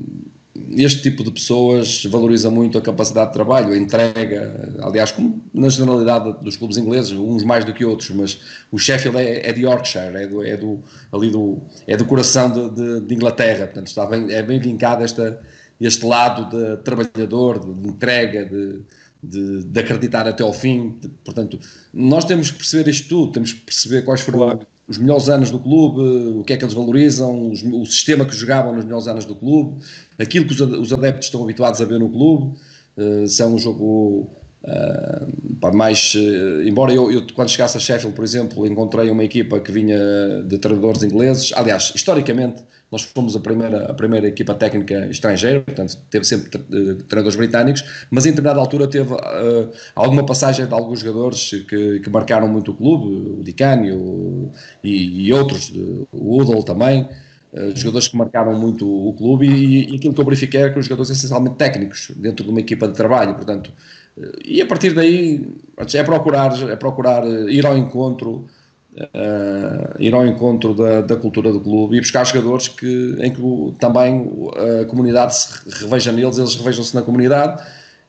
este 0.76 1.02
tipo 1.02 1.24
de 1.24 1.32
pessoas 1.32 2.04
valoriza 2.04 2.48
muito 2.48 2.78
a 2.78 2.80
capacidade 2.80 3.28
de 3.28 3.32
trabalho, 3.34 3.72
a 3.72 3.76
entrega, 3.76 4.74
aliás, 4.82 5.10
como 5.10 5.42
na 5.52 5.68
generalidade 5.68 6.32
dos 6.44 6.56
clubes 6.56 6.76
ingleses, 6.76 7.12
uns 7.12 7.42
mais 7.42 7.64
do 7.64 7.72
que 7.72 7.84
outros, 7.84 8.10
mas 8.10 8.38
o 8.70 8.78
Sheffield 8.78 9.18
é, 9.18 9.48
é 9.48 9.52
de 9.52 9.62
Yorkshire, 9.62 10.14
é 10.16 10.26
do, 10.26 10.44
é 10.44 10.56
do, 10.56 10.80
ali 11.12 11.30
do, 11.30 11.58
é 11.86 11.96
do 11.96 12.04
coração 12.04 12.50
de, 12.50 12.70
de, 12.70 13.00
de 13.00 13.14
Inglaterra, 13.14 13.66
portanto 13.66 13.88
está 13.88 14.06
bem, 14.06 14.32
é 14.32 14.42
bem 14.42 14.60
vincado 14.60 15.02
esta, 15.02 15.40
este 15.80 16.06
lado 16.06 16.56
de 16.56 16.76
trabalhador, 16.82 17.58
de, 17.58 17.74
de 17.74 17.88
entrega, 17.88 18.44
de, 18.44 19.64
de, 19.64 19.80
acreditar 19.80 20.28
até 20.28 20.42
ao 20.42 20.52
fim. 20.52 21.00
Portanto, 21.24 21.58
nós 21.92 22.24
temos 22.24 22.50
que 22.50 22.58
perceber 22.58 22.88
isto 22.90 23.08
tudo, 23.08 23.32
temos 23.32 23.52
que 23.52 23.60
perceber 23.60 24.02
quais 24.02 24.20
foram 24.20 24.38
claro. 24.38 24.66
Os 24.86 24.98
melhores 24.98 25.28
anos 25.28 25.50
do 25.50 25.58
clube, 25.58 26.00
o 26.38 26.44
que 26.44 26.52
é 26.52 26.56
que 26.56 26.64
eles 26.64 26.74
valorizam, 26.74 27.50
os, 27.50 27.62
o 27.62 27.86
sistema 27.86 28.24
que 28.24 28.36
jogavam 28.36 28.74
nos 28.74 28.84
melhores 28.84 29.06
anos 29.06 29.24
do 29.24 29.34
clube, 29.34 29.82
aquilo 30.18 30.46
que 30.46 30.52
os, 30.52 30.60
os 30.60 30.92
adeptos 30.92 31.26
estão 31.26 31.42
habituados 31.42 31.80
a 31.80 31.84
ver 31.84 31.98
no 31.98 32.10
clube. 32.10 32.56
Uh, 32.96 33.26
se 33.26 33.42
é 33.42 33.46
um 33.46 33.58
jogo 33.58 34.28
Uh, 34.64 35.74
mais, 35.74 36.14
uh, 36.14 36.62
embora 36.66 36.92
eu, 36.92 37.12
eu, 37.12 37.26
quando 37.34 37.50
chegasse 37.50 37.76
a 37.76 37.80
Sheffield, 37.80 38.16
por 38.16 38.24
exemplo, 38.24 38.66
encontrei 38.66 39.10
uma 39.10 39.22
equipa 39.22 39.60
que 39.60 39.70
vinha 39.70 39.98
de 40.42 40.56
treinadores 40.56 41.02
ingleses. 41.02 41.52
Aliás, 41.54 41.92
historicamente, 41.94 42.62
nós 42.90 43.02
fomos 43.02 43.36
a 43.36 43.40
primeira, 43.40 43.90
a 43.90 43.94
primeira 43.94 44.26
equipa 44.26 44.54
técnica 44.54 45.06
estrangeira, 45.06 45.60
portanto, 45.60 45.98
teve 46.08 46.24
sempre 46.24 46.58
uh, 46.58 46.94
treinadores 47.02 47.36
britânicos, 47.36 47.84
mas 48.10 48.24
em 48.24 48.30
determinada 48.30 48.58
altura 48.58 48.88
teve 48.88 49.14
alguma 49.94 50.24
passagem 50.24 50.66
de 50.66 50.72
alguns 50.72 51.00
jogadores 51.00 51.50
que, 51.68 52.00
que 52.00 52.08
marcaram 52.08 52.48
muito 52.48 52.70
o 52.70 52.74
clube, 52.74 53.40
o 53.40 53.44
Dicani 53.44 53.90
e, 54.82 55.26
e, 55.26 55.32
outros, 55.32 55.72
o 56.10 56.40
Udall 56.40 56.62
também. 56.62 57.06
jogadores 57.74 58.08
que 58.08 58.16
marcaram 58.16 58.58
muito 58.58 58.86
o 58.86 59.12
clube 59.12 59.46
e, 59.46 59.92
e 59.92 59.96
aquilo 59.96 60.14
que 60.14 60.20
eu 60.20 60.24
verifiquei 60.24 60.62
é 60.62 60.70
que 60.70 60.78
os 60.78 60.86
jogadores 60.86 61.10
essencialmente 61.10 61.56
técnicos 61.56 62.10
dentro 62.16 62.44
de 62.44 62.50
uma 62.50 62.60
equipa 62.60 62.88
de 62.88 62.94
trabalho, 62.94 63.34
portanto, 63.34 63.70
e 64.44 64.62
a 64.62 64.66
partir 64.66 64.94
daí 64.94 65.48
é 65.92 66.02
procurar, 66.04 66.52
é 66.70 66.76
procurar 66.76 67.26
ir 67.26 67.66
ao 67.66 67.76
encontro, 67.76 68.48
uh, 68.96 69.94
ir 69.98 70.14
ao 70.14 70.24
encontro 70.26 70.72
da, 70.72 71.00
da, 71.00 71.16
cultura 71.16 71.52
do 71.52 71.60
clube 71.60 71.96
e 71.96 72.00
buscar 72.00 72.24
jogadores 72.24 72.68
que, 72.68 73.16
em 73.20 73.32
que 73.32 73.42
também 73.80 74.30
a 74.82 74.84
comunidade 74.84 75.34
se 75.36 75.82
reveja 75.82 76.12
neles, 76.12 76.38
eles 76.38 76.54
revejam-se 76.54 76.94
na 76.94 77.02
comunidade. 77.02 77.62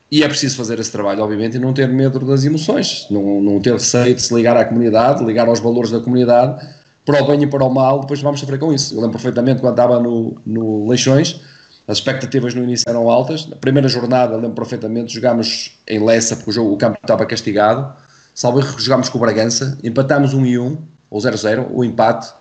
E 0.08 0.22
é 0.22 0.28
preciso 0.28 0.56
fazer 0.56 0.78
esse 0.78 0.92
trabalho, 0.92 1.20
obviamente, 1.24 1.56
e 1.56 1.58
não 1.58 1.72
ter 1.72 1.88
medo 1.88 2.20
das 2.20 2.44
emoções, 2.44 3.08
não, 3.10 3.42
não 3.42 3.60
ter 3.60 3.72
receio 3.72 4.14
de 4.14 4.22
se 4.22 4.32
ligar 4.32 4.56
à 4.56 4.64
comunidade, 4.64 5.24
ligar 5.24 5.48
aos 5.48 5.58
valores 5.58 5.90
da 5.90 5.98
comunidade, 5.98 6.64
para 7.04 7.22
o 7.24 7.26
bem 7.26 7.42
e 7.42 7.46
para 7.46 7.64
o 7.64 7.74
mal, 7.74 8.00
depois 8.00 8.20
vamos 8.20 8.38
sofrer 8.38 8.58
com 8.58 8.72
isso. 8.72 8.94
Eu 8.94 8.98
lembro 8.98 9.12
perfeitamente 9.12 9.60
quando 9.60 9.72
estava 9.72 9.98
no, 9.98 10.36
no 10.46 10.88
Leixões, 10.88 11.40
as 11.88 11.98
expectativas 11.98 12.54
no 12.54 12.64
início 12.64 12.84
eram 12.88 13.08
altas. 13.08 13.46
Na 13.46 13.56
primeira 13.56 13.88
jornada, 13.88 14.36
lembro 14.36 14.56
perfeitamente, 14.56 15.14
jogámos 15.14 15.72
em 15.86 16.02
Lessa, 16.04 16.34
porque 16.36 16.50
o, 16.50 16.52
jogo, 16.52 16.72
o 16.72 16.76
campo 16.76 16.98
estava 17.00 17.24
castigado. 17.24 17.92
Salvo 18.34 18.60
jogámos 18.78 19.08
com 19.08 19.18
o 19.18 19.20
Bragança, 19.20 19.78
empatámos 19.82 20.34
1 20.34 20.46
e 20.46 20.58
1, 20.58 20.78
ou 21.10 21.20
0-0, 21.20 21.68
o 21.70 21.84
empate, 21.84 22.32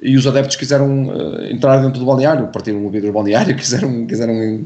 e 0.00 0.16
os 0.16 0.26
adeptos 0.26 0.56
quiseram 0.56 1.08
uh, 1.08 1.44
entrar 1.50 1.78
dentro 1.78 1.98
do 1.98 2.06
balneário, 2.06 2.48
partiram 2.48 2.84
o 2.84 2.90
vidro 2.90 3.08
do 3.08 3.12
balneário, 3.12 3.54
quiseram, 3.56 4.06
quiseram 4.06 4.64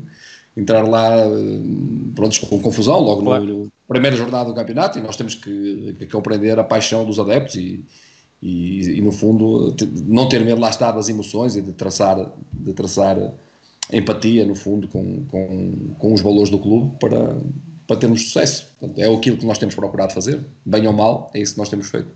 entrar 0.56 0.82
lá, 0.82 1.26
uh, 1.26 2.12
prontos, 2.14 2.38
com 2.38 2.60
confusão, 2.60 3.00
logo 3.00 3.22
claro. 3.22 3.64
na 3.64 3.70
primeira 3.88 4.16
jornada 4.16 4.46
do 4.46 4.54
campeonato, 4.54 4.98
e 4.98 5.02
nós 5.02 5.16
temos 5.16 5.34
que, 5.34 5.94
que 5.98 6.06
compreender 6.06 6.58
a 6.58 6.64
paixão 6.64 7.04
dos 7.04 7.18
adeptos 7.18 7.54
e, 7.56 7.84
e, 8.42 8.98
e, 8.98 9.00
no 9.00 9.12
fundo, 9.12 9.74
não 10.04 10.28
ter 10.28 10.44
medo 10.44 10.60
lá 10.60 10.68
estar 10.68 10.90
das 10.92 11.08
emoções 11.08 11.54
e 11.54 11.62
de 11.62 11.72
traçar, 11.72 12.32
de 12.52 12.72
traçar 12.72 13.16
empatia, 13.92 14.44
no 14.44 14.54
fundo, 14.54 14.88
com, 14.88 15.24
com, 15.30 15.94
com 15.98 16.12
os 16.12 16.20
valores 16.20 16.50
do 16.50 16.58
clube 16.58 16.96
para, 16.98 17.36
para 17.86 17.96
termos 17.96 18.22
sucesso. 18.24 18.68
Portanto, 18.78 18.98
é 18.98 19.14
aquilo 19.14 19.36
que 19.36 19.46
nós 19.46 19.58
temos 19.58 19.74
procurado 19.74 20.12
fazer, 20.12 20.40
bem 20.64 20.86
ou 20.86 20.92
mal, 20.92 21.30
é 21.34 21.40
isso 21.40 21.54
que 21.54 21.58
nós 21.58 21.68
temos 21.68 21.88
feito. 21.90 22.08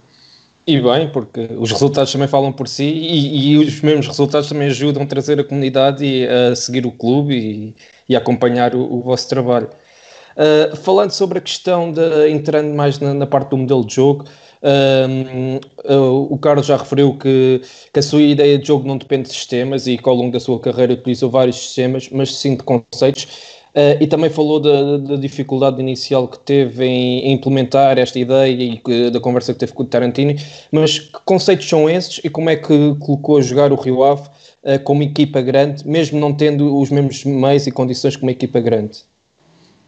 E 0.67 0.81
bem, 0.81 1.09
porque 1.11 1.49
os 1.57 1.71
resultados 1.71 2.11
também 2.11 2.27
falam 2.27 2.53
por 2.53 2.67
si 2.67 2.83
e, 2.83 3.53
e 3.53 3.59
os 3.59 3.81
mesmos 3.83 4.09
resultados 4.09 4.49
também 4.49 4.67
ajudam 4.67 5.05
a 5.05 5.07
trazer 5.07 5.39
a 5.39 5.45
comunidade 5.45 6.05
e 6.05 6.27
a 6.27 6.57
seguir 6.57 6.85
o 6.85 6.91
clube 6.91 7.37
e, 7.37 7.77
e 8.09 8.17
acompanhar 8.17 8.75
o, 8.75 8.81
o 8.95 9.01
vosso 9.01 9.29
trabalho. 9.29 9.69
Uh, 10.37 10.77
falando 10.77 11.13
sobre 11.13 11.39
a 11.39 11.41
questão 11.41 11.93
de 11.93 12.29
entrando 12.29 12.75
mais 12.75 12.99
na, 12.99 13.15
na 13.15 13.27
parte 13.27 13.51
do 13.51 13.59
modelo 13.59 13.87
de 13.87 13.95
jogo, 13.95 14.25
um, 14.67 15.57
uh, 15.85 16.33
o 16.33 16.37
Carlos 16.39 16.67
já 16.67 16.77
referiu 16.77 17.15
que, 17.15 17.61
que, 17.93 18.01
a 18.01 18.03
sua 18.03 18.21
ideia 18.21 18.59
de 18.59 18.67
jogo 18.67 18.87
não 18.87 18.97
depende 18.97 19.29
de 19.29 19.35
sistemas 19.35 19.87
e 19.87 19.97
que 19.97 20.09
ao 20.09 20.15
longo 20.15 20.33
da 20.33 20.41
sua 20.41 20.59
carreira 20.59 20.95
utilizou 20.95 21.31
vários 21.31 21.57
sistemas, 21.57 22.09
mas 22.11 22.35
sim 22.35 22.57
de 22.57 22.65
conceitos. 22.65 23.25
Uh, 23.77 23.93
e 24.01 24.07
também 24.07 24.31
falou 24.31 24.59
da, 24.59 24.97
da, 24.97 25.17
dificuldade 25.17 25.79
inicial 25.81 26.27
que 26.27 26.39
teve 26.39 26.87
em, 26.87 27.31
implementar 27.31 27.99
esta 27.99 28.19
ideia 28.19 28.51
e 28.51 28.79
que, 28.79 29.11
da 29.11 29.21
conversa 29.21 29.53
que 29.53 29.61
teve 29.61 29.73
com 29.73 29.83
o 29.83 29.87
Tarantino. 29.87 30.35
Mas 30.73 30.99
que 30.99 31.21
conceitos 31.25 31.69
são 31.69 31.89
esses 31.89 32.19
e 32.25 32.31
como 32.31 32.49
é 32.51 32.57
que 32.57 32.95
colocou 32.99 33.37
a 33.37 33.43
jogar 33.43 33.73
o 33.73 33.77
Rio 33.77 34.03
Ave 34.03 34.29
uh, 34.65 34.83
como 34.83 35.03
equipa 35.03 35.43
grande, 35.43 35.87
mesmo 35.87 36.19
não 36.19 36.33
tendo 36.33 36.77
os 36.77 36.91
mesmos 36.91 37.25
meios 37.25 37.67
e 37.67 37.71
condições 37.71 38.17
como 38.17 38.31
equipa 38.31 38.61
grande? 38.61 39.05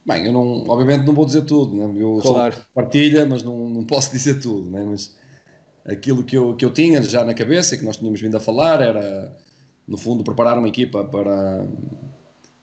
Bem, 0.04 0.26
eu 0.26 0.32
não, 0.32 0.64
obviamente 0.68 1.06
não 1.06 1.14
vou 1.14 1.26
dizer 1.26 1.42
tudo, 1.42 1.76
né? 1.76 2.00
eu 2.00 2.18
claro. 2.22 2.54
sou 2.54 2.64
partilha, 2.74 3.26
mas 3.26 3.42
não, 3.42 3.68
não 3.68 3.84
posso 3.84 4.10
dizer 4.12 4.40
tudo, 4.40 4.70
né? 4.70 4.84
mas 4.84 5.16
aquilo 5.84 6.24
que 6.24 6.36
eu, 6.36 6.54
que 6.54 6.64
eu 6.64 6.70
tinha 6.72 7.02
já 7.02 7.24
na 7.24 7.34
cabeça 7.34 7.74
e 7.74 7.78
que 7.78 7.84
nós 7.84 7.96
tínhamos 7.96 8.20
vindo 8.20 8.36
a 8.36 8.40
falar 8.40 8.80
era, 8.80 9.36
no 9.86 9.96
fundo, 9.96 10.24
preparar 10.24 10.58
uma 10.58 10.68
equipa 10.68 11.04
para 11.04 11.66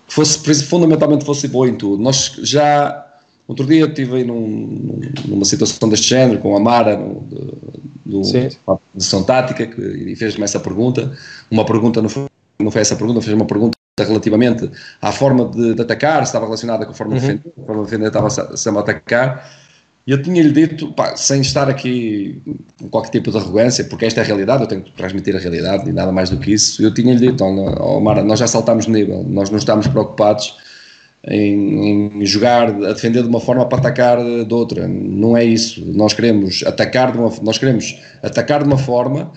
que 0.08 0.13
fosse, 0.13 0.63
fundamentalmente 0.63 1.25
fosse 1.25 1.48
boa 1.48 1.68
em 1.68 1.75
tudo. 1.75 2.01
Nós 2.01 2.34
já, 2.44 3.06
outro 3.48 3.65
dia 3.65 3.86
estive 3.86 4.24
num, 4.24 5.01
numa 5.25 5.46
situação 5.46 5.89
deste 5.89 6.10
género, 6.10 6.39
com 6.39 6.56
a 6.56 6.60
Mara, 6.60 6.96
no, 6.96 7.22
do, 8.06 8.22
de 8.22 9.04
São 9.04 9.24
Tática, 9.24 9.65
que, 9.65 9.82
e 9.82 10.15
fez-me 10.15 10.44
essa 10.44 10.60
pergunta, 10.60 11.15
uma 11.50 11.65
pergunta, 11.65 12.01
não 12.01 12.10
foi, 12.10 12.27
não 12.60 12.72
foi 12.72 12.82
essa 12.82 12.96
pergunta, 12.96 13.22
fez 13.22 13.34
uma 13.34 13.46
pergunta 13.46 13.75
relativamente 14.04 14.70
à 15.02 15.12
forma 15.12 15.46
de, 15.46 15.74
de, 15.74 15.82
atacar, 15.82 16.22
estava 16.24 16.46
relacionada 16.46 16.86
com 16.86 16.92
a 16.92 16.94
forma 16.94 17.14
uhum. 17.14 17.20
de 17.20 17.28
defender, 17.28 17.54
a 17.58 17.66
forma 17.66 17.82
de 17.84 17.90
defender 17.90 18.08
estava 18.08 18.30
sempre 18.30 18.80
a 18.80 18.82
atacar. 18.82 19.50
E 20.06 20.12
eu 20.12 20.22
tinha-lhe 20.22 20.52
dito, 20.52 20.92
pá, 20.92 21.16
sem 21.16 21.42
estar 21.42 21.68
aqui 21.70 22.42
com 22.80 22.90
qualquer 22.90 23.10
tipo 23.10 23.32
de 23.32 23.38
arrogância, 23.38 23.86
porque 23.86 24.06
esta 24.06 24.20
é 24.20 24.24
a 24.24 24.25
realidade, 24.25 24.64
eu 24.64 24.68
tenho 24.68 24.82
que 24.82 24.92
transmitir 24.92 25.36
a 25.36 25.40
realidade 25.40 25.90
e 25.90 25.94
nada 25.94 26.12
mais 26.12 26.30
do 26.30 26.38
que 26.38 26.54
isso. 26.54 26.84
Eu 26.84 26.94
tinha-lhe 26.94 27.32
dito, 27.32 27.44
oh, 27.44 28.00
Mara, 28.02 28.24
nós 28.24 28.38
já 28.38 28.48
saltámos 28.48 28.86
de 28.86 28.92
nível, 28.92 29.24
nós 29.28 29.50
não 29.50 29.58
estamos 29.58 29.88
preocupados 29.88 30.58
em, 31.28 32.20
em, 32.20 32.25
jogar, 32.25 32.68
a 32.68 32.94
defender 32.94 33.24
de 33.24 33.30
uma 33.30 33.40
forma 33.40 33.66
para 33.66 33.80
atacar 33.80 34.18
de 34.18 34.54
outra. 34.54 34.88
Não 34.88 35.36
é 35.36 35.44
isso. 35.44 35.84
Nós 35.86 36.14
queremos 36.14 36.64
atacar 36.68 37.12
de 37.14 37.18
uma, 37.18 37.32
nós 37.42 37.58
queremos 37.58 37.98
atacar 38.22 38.62
de 38.62 38.68
uma 38.68 38.78
forma 38.78 39.32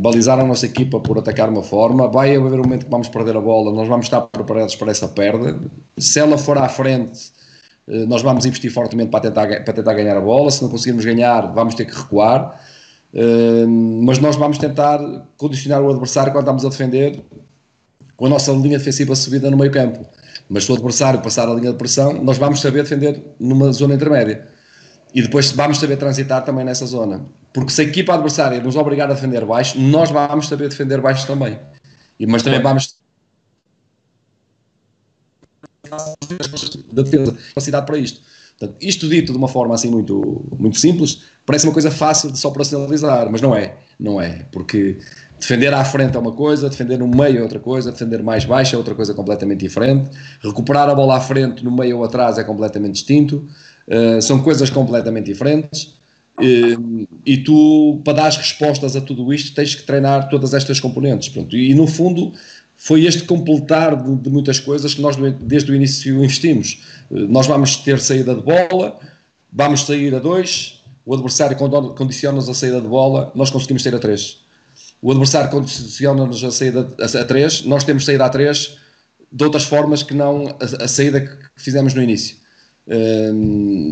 balizar 0.00 0.38
a 0.38 0.44
nossa 0.44 0.66
equipa 0.66 1.00
por 1.00 1.18
atacar 1.18 1.48
uma 1.48 1.62
forma, 1.62 2.06
vai 2.06 2.36
haver 2.36 2.60
um 2.60 2.62
momento 2.62 2.84
que 2.84 2.90
vamos 2.90 3.08
perder 3.08 3.36
a 3.36 3.40
bola, 3.40 3.72
nós 3.72 3.88
vamos 3.88 4.06
estar 4.06 4.20
preparados 4.22 4.76
para 4.76 4.92
essa 4.92 5.08
perda. 5.08 5.58
Se 5.96 6.20
ela 6.20 6.38
for 6.38 6.56
à 6.56 6.68
frente, 6.68 7.32
eh, 7.88 8.06
nós 8.06 8.22
vamos 8.22 8.46
investir 8.46 8.72
fortemente 8.72 9.10
para 9.10 9.20
tentar, 9.20 9.46
para 9.64 9.72
tentar 9.74 9.94
ganhar 9.94 10.16
a 10.16 10.20
bola. 10.20 10.50
Se 10.50 10.62
não 10.62 10.70
conseguirmos 10.70 11.04
ganhar, 11.04 11.52
vamos 11.52 11.74
ter 11.74 11.84
que 11.84 11.96
recuar. 11.96 12.60
Mas 14.04 14.18
nós 14.18 14.36
vamos 14.36 14.58
tentar 14.58 15.00
condicionar 15.38 15.82
o 15.82 15.90
adversário 15.90 16.30
quando 16.30 16.44
estamos 16.44 16.64
a 16.66 16.68
defender 16.68 17.20
com 18.16 18.26
a 18.26 18.28
nossa 18.28 18.52
linha 18.52 18.78
defensiva 18.78 19.16
subida 19.16 19.50
no 19.50 19.56
meio 19.56 19.72
campo. 19.72 20.06
Mas 20.48 20.64
se 20.64 20.72
o 20.72 20.74
adversário 20.74 21.20
passar 21.20 21.48
a 21.48 21.54
linha 21.54 21.72
de 21.72 21.78
pressão, 21.78 22.12
nós 22.22 22.36
vamos 22.36 22.60
saber 22.60 22.82
defender 22.82 23.20
numa 23.40 23.72
zona 23.72 23.94
intermédia 23.94 24.57
e 25.14 25.22
depois 25.22 25.52
vamos 25.52 25.78
saber 25.78 25.96
transitar 25.96 26.44
também 26.44 26.64
nessa 26.64 26.86
zona. 26.86 27.24
Porque 27.52 27.72
se 27.72 27.80
a 27.80 27.84
equipa 27.84 28.14
adversária 28.14 28.60
nos 28.60 28.76
obrigar 28.76 29.10
a 29.10 29.14
defender 29.14 29.44
baixo, 29.44 29.78
nós 29.80 30.10
vamos 30.10 30.48
saber 30.48 30.68
defender 30.68 31.00
baixo 31.00 31.26
também. 31.26 31.58
E, 32.18 32.26
mas 32.26 32.42
também 32.42 32.60
vamos 32.60 32.98
da 36.92 37.02
defesa, 37.02 37.32
capacidade 37.32 37.86
para 37.86 37.98
isto. 37.98 38.20
Portanto, 38.58 38.76
isto 38.80 39.08
dito 39.08 39.32
de 39.32 39.38
uma 39.38 39.46
forma 39.46 39.74
assim 39.74 39.88
muito, 39.88 40.44
muito 40.58 40.78
simples, 40.78 41.22
parece 41.46 41.64
uma 41.66 41.72
coisa 41.72 41.90
fácil 41.92 42.32
de 42.32 42.38
se 42.38 42.46
operacionalizar, 42.46 43.30
mas 43.30 43.40
não 43.40 43.54
é, 43.54 43.76
não 43.98 44.20
é, 44.20 44.44
porque 44.50 44.98
defender 45.38 45.72
à 45.72 45.84
frente 45.84 46.16
é 46.16 46.18
uma 46.18 46.32
coisa, 46.32 46.68
defender 46.68 46.98
no 46.98 47.06
meio 47.06 47.38
é 47.38 47.42
outra 47.42 47.60
coisa, 47.60 47.92
defender 47.92 48.20
mais 48.20 48.44
baixo 48.44 48.74
é 48.74 48.78
outra 48.78 48.96
coisa 48.96 49.14
completamente 49.14 49.60
diferente, 49.60 50.10
recuperar 50.42 50.88
a 50.88 50.94
bola 50.94 51.18
à 51.18 51.20
frente, 51.20 51.64
no 51.64 51.70
meio 51.70 51.98
ou 51.98 52.04
atrás 52.04 52.36
é 52.36 52.42
completamente 52.42 52.94
distinto, 52.94 53.48
uh, 53.88 54.22
são 54.22 54.40
coisas 54.42 54.70
completamente 54.70 55.26
diferentes, 55.26 55.94
uh, 56.38 57.08
e 57.26 57.38
tu, 57.38 58.00
para 58.04 58.14
dar 58.14 58.26
as 58.28 58.36
respostas 58.36 58.94
a 58.94 59.00
tudo 59.00 59.32
isto, 59.32 59.54
tens 59.54 59.74
que 59.74 59.82
treinar 59.82 60.28
todas 60.28 60.54
estas 60.54 60.78
componentes, 60.78 61.28
pronto, 61.28 61.56
e, 61.56 61.74
no 61.74 61.86
fundo 61.86 62.32
foi 62.78 63.04
este 63.04 63.24
completar 63.24 64.00
de, 64.00 64.16
de, 64.16 64.30
muitas 64.30 64.60
coisas 64.60 64.94
que 64.94 65.02
nós 65.02 65.16
desde 65.40 65.72
o 65.72 65.74
início 65.74 66.14
investimos. 66.14 66.80
Eh, 67.10 67.26
nós 67.28 67.48
vamos 67.48 67.76
ter 67.78 67.98
saída 67.98 68.36
de 68.36 68.40
bola, 68.40 69.00
vamos 69.52 69.84
sair 69.84 70.14
a 70.14 70.20
dois, 70.20 70.80
o 71.04 71.12
adversário 71.12 71.56
condiciona-nos 71.56 72.48
a 72.48 72.54
saída 72.54 72.80
de 72.80 72.86
bola, 72.86 73.32
nós 73.34 73.50
conseguimos 73.50 73.82
sair 73.82 73.96
a 73.96 73.98
três. 73.98 74.38
O 75.02 75.10
adversário 75.10 75.50
condiciona-nos 75.50 76.44
a 76.44 76.52
saída 76.52 76.88
a 77.00 77.24
três, 77.24 77.64
nós 77.64 77.82
temos 77.82 78.04
saída 78.04 78.26
a 78.26 78.28
três, 78.28 78.78
de 79.30 79.44
outras 79.44 79.64
formas 79.64 80.04
que 80.04 80.14
não 80.14 80.46
a, 80.46 80.84
a 80.84 80.88
saída 80.88 81.20
que 81.20 81.36
fizemos 81.56 81.94
no 81.94 82.02
início. 82.02 82.36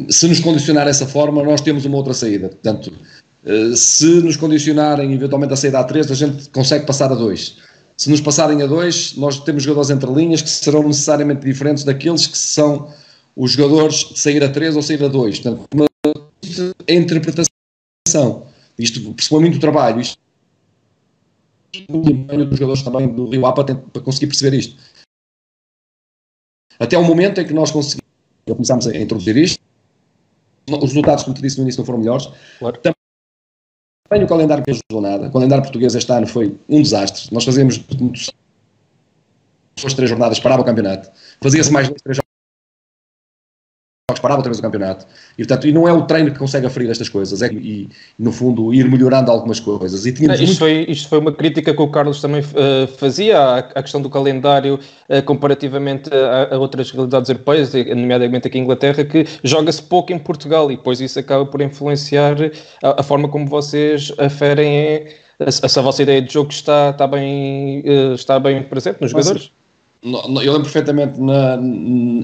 Se 0.08 0.26
nos 0.26 0.40
condicionar 0.40 0.88
essa 0.88 1.06
forma, 1.06 1.42
nós 1.42 1.60
temos 1.60 1.84
uma 1.84 1.96
outra 1.98 2.14
saída. 2.14 2.48
Portanto, 2.48 2.92
uh, 3.44 3.76
se 3.76 4.22
nos 4.22 4.36
condicionarem 4.36 5.12
eventualmente 5.12 5.52
a 5.52 5.56
saída 5.56 5.80
a 5.80 5.84
3, 5.84 6.10
a 6.10 6.14
gente 6.14 6.48
consegue 6.50 6.86
passar 6.86 7.12
a 7.12 7.14
2. 7.14 7.58
Se 7.96 8.10
nos 8.10 8.20
passarem 8.20 8.62
a 8.62 8.66
2, 8.66 9.16
nós 9.16 9.40
temos 9.40 9.62
jogadores 9.62 9.90
entre 9.90 10.10
linhas 10.10 10.40
que 10.40 10.48
serão 10.48 10.82
necessariamente 10.82 11.44
diferentes 11.44 11.84
daqueles 11.84 12.26
que 12.26 12.38
são 12.38 12.90
os 13.34 13.52
jogadores 13.52 14.08
de 14.10 14.18
sair 14.18 14.42
a 14.42 14.48
3 14.48 14.76
ou 14.76 14.82
sair 14.82 15.02
a 15.04 15.08
2. 15.08 15.40
Portanto, 15.40 15.68
uma, 15.74 15.86
a 16.88 16.92
interpretação. 16.92 18.46
Isto 18.78 19.12
pressupõe 19.12 19.40
muito 19.40 19.60
trabalho. 19.60 20.00
Isto 20.00 20.18
muito 21.90 22.10
empenho 22.10 22.46
dos 22.46 22.58
jogadores 22.58 22.82
também 22.82 23.08
do 23.08 23.28
Rio 23.28 23.44
A 23.44 23.52
para, 23.52 23.74
para 23.74 24.02
conseguir 24.02 24.28
perceber 24.28 24.56
isto. 24.56 24.76
Até 26.78 26.96
o 26.96 27.04
momento 27.04 27.40
em 27.40 27.46
que 27.46 27.52
nós 27.52 27.70
conseguimos 27.70 28.05
começámos 28.54 28.86
a 28.86 28.96
introduzir 28.96 29.36
isto, 29.36 29.60
os 30.70 30.80
resultados, 30.80 31.24
como 31.24 31.34
te 31.34 31.42
disse 31.42 31.58
no 31.58 31.64
início, 31.64 31.80
não 31.80 31.86
foram 31.86 31.98
melhores. 31.98 32.28
Claro. 32.58 32.78
Também 32.78 34.24
o 34.24 34.28
calendário 34.28 34.64
que 34.64 34.70
ajudou 34.70 35.00
nada. 35.00 35.28
O 35.28 35.32
calendário 35.32 35.62
português 35.62 35.94
este 35.94 36.12
ano 36.12 36.26
foi 36.26 36.58
um 36.68 36.82
desastre. 36.82 37.32
Nós 37.32 37.44
fazíamos 37.44 37.78
duas, 37.78 38.30
três 39.94 40.10
jornadas, 40.10 40.40
parava 40.40 40.62
o 40.62 40.64
campeonato. 40.64 41.10
Fazia-se 41.40 41.72
mais 41.72 41.88
dois, 41.88 42.02
três 42.02 42.18
jogos 44.16 44.20
parava 44.20 44.40
outra 44.40 44.50
vez 44.50 44.58
o 44.58 44.62
campeonato. 44.62 45.06
E, 45.38 45.44
portanto, 45.44 45.66
e 45.66 45.72
não 45.72 45.86
é 45.86 45.92
o 45.92 46.02
treino 46.02 46.30
que 46.30 46.38
consegue 46.38 46.66
aferir 46.66 46.90
estas 46.90 47.08
coisas, 47.08 47.42
é 47.42 47.48
e, 47.52 47.88
no 48.18 48.32
fundo, 48.32 48.72
ir 48.72 48.88
melhorando 48.90 49.30
algumas 49.30 49.60
coisas. 49.60 50.04
E 50.06 50.10
isto, 50.10 50.26
muito... 50.26 50.58
foi, 50.58 50.86
isto 50.88 51.08
foi 51.08 51.18
uma 51.18 51.32
crítica 51.32 51.74
que 51.74 51.82
o 51.82 51.88
Carlos 51.88 52.20
também 52.20 52.40
uh, 52.40 52.86
fazia 52.98 53.38
à, 53.38 53.58
à, 53.58 53.82
questão 53.82 54.00
do 54.00 54.10
calendário 54.10 54.78
uh, 55.08 55.22
comparativamente 55.24 56.10
a, 56.12 56.54
a, 56.54 56.58
outras 56.58 56.90
realidades 56.90 57.28
europeias, 57.28 57.72
nomeadamente 57.72 58.48
aqui 58.48 58.58
em 58.58 58.62
Inglaterra, 58.62 59.04
que 59.04 59.24
joga-se 59.44 59.82
pouco 59.82 60.12
em 60.12 60.18
Portugal 60.18 60.70
e 60.70 60.76
depois 60.76 61.00
isso 61.00 61.18
acaba 61.18 61.44
por 61.46 61.60
influenciar 61.60 62.36
a, 62.82 63.00
a 63.00 63.02
forma 63.02 63.28
como 63.28 63.46
vocês 63.46 64.12
aferem 64.18 65.06
essa 65.38 65.82
vossa 65.82 66.02
ideia 66.02 66.22
de 66.22 66.32
jogo 66.32 66.50
está, 66.50 66.90
está, 66.90 67.06
bem, 67.06 67.80
uh, 67.80 68.14
está 68.14 68.40
bem 68.40 68.62
presente 68.62 69.00
nos 69.02 69.10
jogadores? 69.10 69.50
Eu 70.02 70.52
lembro 70.52 70.62
perfeitamente 70.62 71.20
na, 71.20 71.58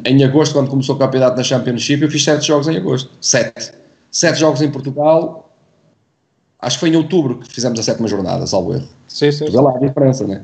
em 0.05 0.23
agosto, 0.25 0.53
quando 0.53 0.71
começou 0.71 0.95
o 0.95 0.99
campeonato 0.99 1.37
na 1.37 1.43
Championship, 1.43 2.03
eu 2.03 2.11
fiz 2.11 2.23
sete 2.23 2.47
jogos 2.47 2.69
em 2.69 2.77
agosto. 2.77 3.11
Sete. 3.21 3.73
Sete 4.11 4.39
jogos 4.39 4.63
em 4.63 4.71
Portugal. 4.71 5.51
Acho 6.61 6.77
que 6.77 6.81
foi 6.81 6.91
em 6.91 6.97
outubro 6.97 7.39
que 7.39 7.53
fizemos 7.53 7.79
a 7.81 7.83
sétima 7.83 8.07
jornada, 8.07 8.47
salvo 8.47 8.75
erro. 8.75 8.89
Sim, 9.09 9.33
sim. 9.33 9.47
Vê 9.47 9.61
lá 9.61 9.75
a 9.75 9.79
diferença, 9.79 10.27
né? 10.27 10.43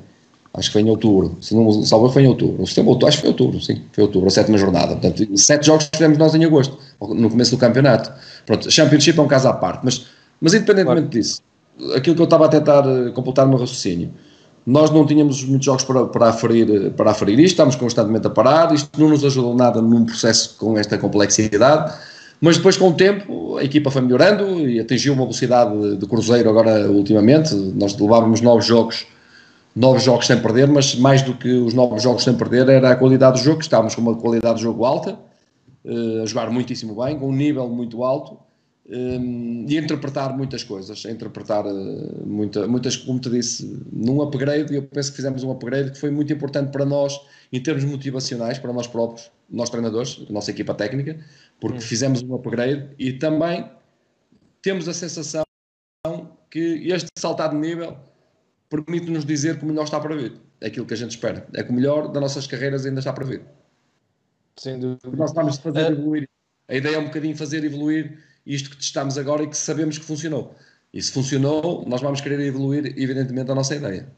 Acho 0.55 0.71
que 0.71 0.73
foi 0.73 0.83
em 0.83 0.91
outubro. 0.91 1.37
Se 1.41 1.55
não 1.55 1.71
salvo 1.85 2.07
erro, 2.07 2.13
foi 2.15 2.23
em 2.25 2.27
outubro. 2.27 2.67
Setembro. 2.67 3.07
Acho 3.07 3.19
que 3.19 3.21
foi 3.21 3.31
outubro, 3.31 3.61
sim. 3.61 3.83
Foi 3.93 4.03
outubro, 4.03 4.27
a 4.27 4.31
sétima 4.31 4.59
jornada. 4.59 4.97
Portanto, 4.97 5.37
sete 5.37 5.67
jogos 5.67 5.89
fizemos 5.93 6.19
nós 6.19 6.35
em 6.35 6.45
agosto, 6.45 6.77
no 7.01 7.31
começo 7.31 7.53
do 7.53 7.59
campeonato. 7.59 8.11
Pronto, 8.47 8.69
Championship 8.71 9.19
é 9.19 9.23
um 9.23 9.29
caso 9.29 9.47
à 9.47 9.53
parte. 9.53 9.83
Mas, 9.85 10.07
mas 10.41 10.55
independentemente 10.55 11.09
claro. 11.09 11.11
disso, 11.11 11.43
aquilo 11.95 12.17
que 12.17 12.23
eu 12.23 12.25
estava 12.25 12.47
a 12.47 12.49
tentar 12.49 12.85
eh, 12.85 13.11
completar 13.11 13.45
no 13.45 13.51
meu 13.51 13.61
raciocínio 13.61 14.11
nós 14.69 14.91
não 14.91 15.07
tínhamos 15.07 15.43
muitos 15.45 15.65
jogos 15.65 15.83
para, 15.83 16.05
para, 16.05 16.29
aferir, 16.29 16.91
para 16.91 17.11
aferir 17.11 17.41
isto, 17.41 17.55
estamos 17.55 17.75
constantemente 17.75 18.27
a 18.27 18.31
parar, 18.31 18.71
isto 18.75 19.01
não 19.01 19.09
nos 19.09 19.25
ajudou 19.25 19.55
nada 19.55 19.81
num 19.81 20.05
processo 20.05 20.57
com 20.59 20.77
esta 20.77 20.99
complexidade, 20.99 21.95
mas 22.39 22.59
depois 22.59 22.77
com 22.77 22.91
o 22.91 22.93
tempo 22.93 23.57
a 23.57 23.65
equipa 23.65 23.91
foi 23.91 24.03
melhorando 24.03 24.61
e 24.69 24.79
atingiu 24.79 25.15
uma 25.15 25.23
velocidade 25.23 25.97
de 25.97 26.07
cruzeiro 26.07 26.51
agora 26.51 26.87
ultimamente, 26.87 27.55
nós 27.55 27.99
levávamos 27.99 28.43
nove 28.43 28.61
jogos, 28.61 29.07
nove 29.75 30.01
jogos 30.01 30.27
sem 30.27 30.39
perder, 30.39 30.69
mas 30.69 30.95
mais 30.97 31.23
do 31.23 31.33
que 31.33 31.49
os 31.51 31.73
nove 31.73 31.99
jogos 31.99 32.23
sem 32.23 32.35
perder 32.35 32.69
era 32.69 32.91
a 32.91 32.97
qualidade 32.97 33.39
do 33.39 33.45
jogo, 33.45 33.63
estávamos 33.63 33.95
com 33.95 34.03
uma 34.03 34.17
qualidade 34.17 34.57
de 34.57 34.65
jogo 34.65 34.85
alta, 34.85 35.19
eh, 35.83 36.23
a 36.23 36.27
jogar 36.27 36.51
muitíssimo 36.51 36.95
bem, 37.03 37.19
com 37.19 37.31
um 37.31 37.35
nível 37.35 37.67
muito 37.71 38.05
alto, 38.05 38.37
um, 38.89 39.67
e 39.69 39.77
interpretar 39.77 40.35
muitas 40.37 40.65
coisas, 40.65 41.05
interpretar 41.05 41.67
uh, 41.67 42.27
muita, 42.27 42.67
muitas, 42.67 42.97
como 42.97 43.21
te 43.21 43.29
disse, 43.29 43.83
num 43.93 44.23
upgrade, 44.23 44.75
eu 44.75 44.83
penso 44.83 45.11
que 45.11 45.17
fizemos 45.17 45.43
um 45.45 45.51
upgrade 45.51 45.93
que 45.93 45.99
foi 45.99 46.11
muito 46.11 46.33
importante 46.33 46.73
para 46.73 46.85
nós 46.85 47.21
em 47.53 47.63
termos 47.63 47.85
motivacionais, 47.85 48.59
para 48.59 48.73
nós 48.73 48.87
próprios, 48.87 49.31
nós 49.49 49.69
treinadores, 49.69 50.19
nossa 50.31 50.51
equipa 50.51 50.75
técnica, 50.75 51.19
porque 51.61 51.79
hum. 51.79 51.83
fizemos 51.83 52.23
um 52.23 52.35
upgrade 52.35 52.89
e 52.99 53.13
também 53.13 53.71
temos 54.63 54.89
a 54.89 54.95
sensação 54.95 55.45
que 56.51 56.91
este 56.91 57.09
saltar 57.19 57.51
de 57.51 57.57
nível 57.57 57.97
permite-nos 58.71 59.25
dizer 59.25 59.59
que 59.59 59.65
o 59.65 59.69
melhor 59.69 59.85
está 59.85 60.01
para 60.01 60.17
vir. 60.17 60.41
É 60.61 60.67
aquilo 60.69 60.87
que 60.87 60.95
a 60.95 60.97
gente 60.97 61.11
espera. 61.11 61.47
É 61.55 61.63
que 61.63 61.71
o 61.71 61.75
melhor 61.75 62.09
das 62.09 62.21
nossas 62.21 62.47
carreiras 62.47 62.85
ainda 62.85 63.01
está 63.01 63.13
para 63.13 63.25
vir. 63.25 63.43
Sem 64.59 64.79
dúvida. 64.79 65.09
Nós 65.15 65.33
vamos 65.33 65.59
fazer 65.59 65.91
uh... 65.91 65.93
evoluir. 65.93 66.29
A 66.69 66.75
ideia 66.75 66.97
é 66.97 66.99
um 66.99 67.05
bocadinho 67.05 67.37
fazer 67.37 67.65
evoluir 67.65 68.19
isto 68.49 68.71
que 68.71 68.77
testamos 68.77 69.19
agora 69.19 69.43
e 69.43 69.47
que 69.47 69.57
sabemos 69.57 69.99
que 69.99 70.05
funcionou. 70.05 70.55
E 70.93 71.03
se 71.03 71.13
funcionou, 71.13 71.85
nós 71.87 72.01
vamos 72.01 72.21
querer 72.21 72.41
evoluir, 72.41 72.95
evidentemente, 72.97 73.51
a 73.51 73.55
nossa 73.55 73.77
ideia. 73.77 74.11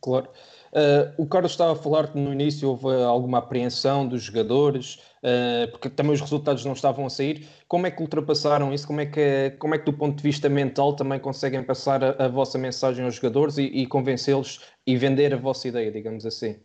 Claro. 0.00 0.28
Uh, 0.72 1.22
o 1.22 1.26
Carlos 1.26 1.52
estava 1.52 1.72
a 1.72 1.76
falar 1.76 2.08
que 2.08 2.18
no 2.18 2.32
início 2.32 2.68
houve 2.68 3.02
alguma 3.04 3.38
apreensão 3.38 4.06
dos 4.06 4.24
jogadores, 4.24 4.96
uh, 5.22 5.70
porque 5.70 5.88
também 5.88 6.12
os 6.12 6.20
resultados 6.20 6.64
não 6.64 6.72
estavam 6.72 7.06
a 7.06 7.10
sair. 7.10 7.46
Como 7.68 7.86
é 7.86 7.90
que 7.90 8.02
ultrapassaram 8.02 8.74
isso? 8.74 8.86
Como 8.86 9.00
é 9.00 9.06
que, 9.06 9.54
como 9.58 9.74
é 9.74 9.78
que 9.78 9.84
do 9.84 9.92
ponto 9.92 10.16
de 10.16 10.22
vista 10.22 10.48
mental, 10.48 10.94
também 10.94 11.20
conseguem 11.20 11.62
passar 11.62 12.02
a, 12.02 12.24
a 12.24 12.28
vossa 12.28 12.58
mensagem 12.58 13.04
aos 13.04 13.14
jogadores 13.14 13.56
e, 13.56 13.62
e 13.62 13.86
convencê-los 13.86 14.60
e 14.86 14.96
vender 14.96 15.32
a 15.32 15.36
vossa 15.36 15.68
ideia, 15.68 15.90
digamos 15.90 16.26
assim? 16.26 16.56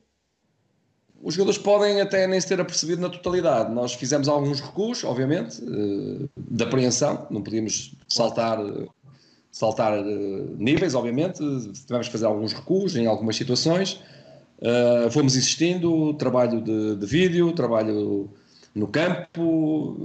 Os 1.23 1.35
jogadores 1.35 1.57
podem 1.57 2.01
até 2.01 2.25
nem 2.27 2.39
se 2.39 2.47
ter 2.47 2.59
apercebido 2.59 3.01
na 3.01 3.09
totalidade. 3.09 3.73
Nós 3.73 3.93
fizemos 3.93 4.27
alguns 4.27 4.59
recuos, 4.59 5.03
obviamente, 5.03 5.61
uh, 5.63 6.29
de 6.37 6.63
apreensão, 6.63 7.27
não 7.29 7.41
podíamos 7.41 7.93
saltar, 8.07 8.57
saltar 9.51 9.99
uh, 9.99 10.55
níveis, 10.57 10.95
obviamente, 10.95 11.37
tivemos 11.85 12.07
que 12.07 12.11
fazer 12.11 12.25
alguns 12.25 12.53
recuos 12.53 12.95
em 12.95 13.05
algumas 13.05 13.35
situações. 13.35 14.01
Fomos 15.09 15.35
insistindo, 15.35 16.13
trabalho 16.13 16.61
de, 16.61 16.95
de, 16.95 17.05
vídeo, 17.07 17.51
trabalho 17.51 18.29
no 18.75 18.87
campo, 18.87 19.97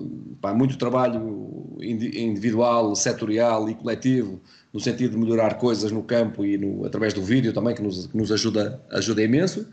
muito 0.55 0.79
trabalho 0.79 1.77
individual, 1.79 2.97
setorial 2.97 3.69
e 3.69 3.75
coletivo, 3.75 4.41
no 4.73 4.81
sentido 4.81 5.11
de 5.11 5.19
melhorar 5.19 5.59
coisas 5.59 5.93
no 5.93 6.03
campo 6.03 6.43
e 6.43 6.57
no, 6.57 6.87
através 6.87 7.13
do 7.13 7.21
vídeo 7.21 7.53
também, 7.53 7.75
que 7.75 7.83
nos, 7.83 8.07
que 8.07 8.17
nos 8.17 8.33
ajuda, 8.33 8.81
ajuda 8.91 9.23
imenso. 9.23 9.67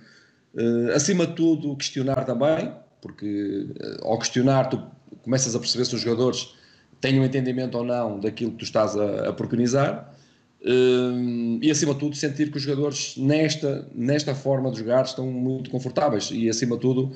Uh, 0.53 0.91
acima 0.93 1.25
de 1.25 1.33
tudo, 1.33 1.75
questionar 1.75 2.25
também, 2.25 2.71
porque 3.01 3.67
uh, 3.81 4.07
ao 4.07 4.19
questionar 4.19 4.69
tu 4.69 4.81
começas 5.23 5.55
a 5.55 5.59
perceber 5.59 5.85
se 5.85 5.95
os 5.95 6.01
jogadores 6.01 6.53
têm 7.01 7.19
um 7.19 7.25
entendimento 7.25 7.75
ou 7.77 7.83
não 7.83 8.19
daquilo 8.19 8.51
que 8.51 8.57
tu 8.57 8.63
estás 8.63 8.95
a, 8.95 9.29
a 9.29 9.33
preconizar. 9.33 10.13
Uh, 10.61 11.57
e 11.61 11.71
acima 11.71 11.93
de 11.93 11.99
tudo, 11.99 12.15
sentir 12.15 12.51
que 12.51 12.57
os 12.57 12.63
jogadores 12.63 13.15
nesta, 13.17 13.87
nesta 13.95 14.35
forma 14.35 14.71
de 14.71 14.79
jogar 14.79 15.05
estão 15.05 15.25
muito 15.25 15.71
confortáveis. 15.71 16.29
E 16.31 16.47
acima 16.47 16.75
de 16.75 16.81
tudo, 16.81 17.11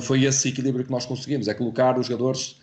foi 0.00 0.24
esse 0.24 0.48
equilíbrio 0.48 0.84
que 0.84 0.90
nós 0.90 1.06
conseguimos: 1.06 1.46
é 1.46 1.54
colocar 1.54 1.98
os 1.98 2.06
jogadores 2.06 2.58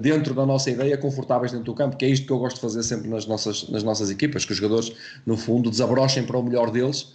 dentro 0.00 0.34
da 0.34 0.44
nossa 0.44 0.70
ideia, 0.70 0.98
confortáveis 0.98 1.52
dentro 1.52 1.66
do 1.66 1.74
campo, 1.74 1.96
que 1.96 2.04
é 2.04 2.08
isto 2.08 2.26
que 2.26 2.32
eu 2.32 2.38
gosto 2.38 2.56
de 2.56 2.62
fazer 2.62 2.82
sempre 2.82 3.08
nas 3.08 3.26
nossas, 3.26 3.68
nas 3.68 3.84
nossas 3.84 4.10
equipas, 4.10 4.44
que 4.44 4.50
os 4.50 4.58
jogadores, 4.58 4.92
no 5.24 5.36
fundo, 5.36 5.70
desabrochem 5.70 6.24
para 6.24 6.36
o 6.36 6.42
melhor 6.42 6.72
deles 6.72 7.14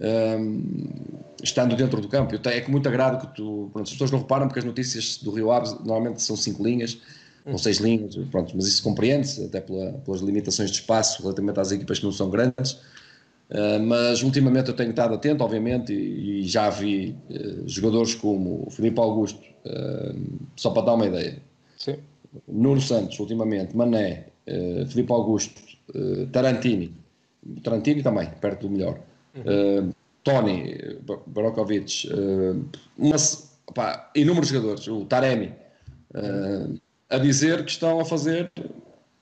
um, 0.00 0.62
estando 1.42 1.76
dentro 1.76 2.00
do 2.00 2.08
campo. 2.08 2.34
Eu 2.34 2.38
tenho, 2.38 2.56
é 2.56 2.60
com 2.60 2.70
muito 2.70 2.88
agrado 2.88 3.26
que 3.26 3.34
tu. 3.36 3.70
Pronto, 3.72 3.86
as 3.86 3.92
pessoas 3.92 4.10
não 4.10 4.20
reparam 4.20 4.46
porque 4.46 4.60
as 4.60 4.64
notícias 4.64 5.18
do 5.18 5.30
Rio 5.30 5.50
Aves 5.50 5.72
normalmente 5.80 6.22
são 6.22 6.36
cinco 6.36 6.64
linhas, 6.64 6.98
ou 7.46 7.58
seis 7.58 7.78
linhas, 7.78 8.16
pronto, 8.30 8.52
mas 8.54 8.66
isso 8.66 8.82
compreende-se, 8.82 9.44
até 9.44 9.60
pela, 9.60 9.92
pelas 9.92 10.20
limitações 10.20 10.70
de 10.70 10.76
espaço 10.76 11.22
relativamente 11.22 11.58
às 11.58 11.72
equipas 11.72 11.98
que 11.98 12.04
não 12.04 12.12
são 12.12 12.30
grandes. 12.30 12.72
Uh, 13.50 13.82
mas 13.84 14.22
ultimamente 14.22 14.68
eu 14.68 14.76
tenho 14.76 14.90
estado 14.90 15.14
atento, 15.14 15.42
obviamente, 15.42 15.92
e, 15.92 16.40
e 16.40 16.42
já 16.46 16.70
vi 16.70 17.16
uh, 17.28 17.68
jogadores 17.68 18.14
como 18.14 18.62
o 18.66 18.70
Filipe 18.70 19.00
Augusto, 19.00 19.42
uh, 19.66 20.38
só 20.54 20.70
para 20.70 20.82
dar 20.82 20.94
uma 20.94 21.06
ideia. 21.06 21.38
Sim. 21.76 21.96
Nuno 22.46 22.80
Santos, 22.80 23.18
ultimamente, 23.18 23.76
Mané, 23.76 24.26
Filipe 24.88 25.12
Augusto, 25.12 25.60
Tarantini, 26.30 26.94
Tarantini 27.60 28.04
também, 28.04 28.28
perto 28.40 28.68
do 28.68 28.70
melhor. 28.70 29.00
Uh, 29.36 29.94
Tony 30.22 30.98
Brokovic, 31.26 32.08
uh, 32.12 32.64
inúmeros 34.14 34.48
jogadores, 34.48 34.86
o 34.88 35.04
Taremi, 35.04 35.54
uh, 36.14 36.78
a 37.08 37.18
dizer 37.18 37.64
que 37.64 37.70
estão 37.70 38.00
a 38.00 38.04
fazer, 38.04 38.50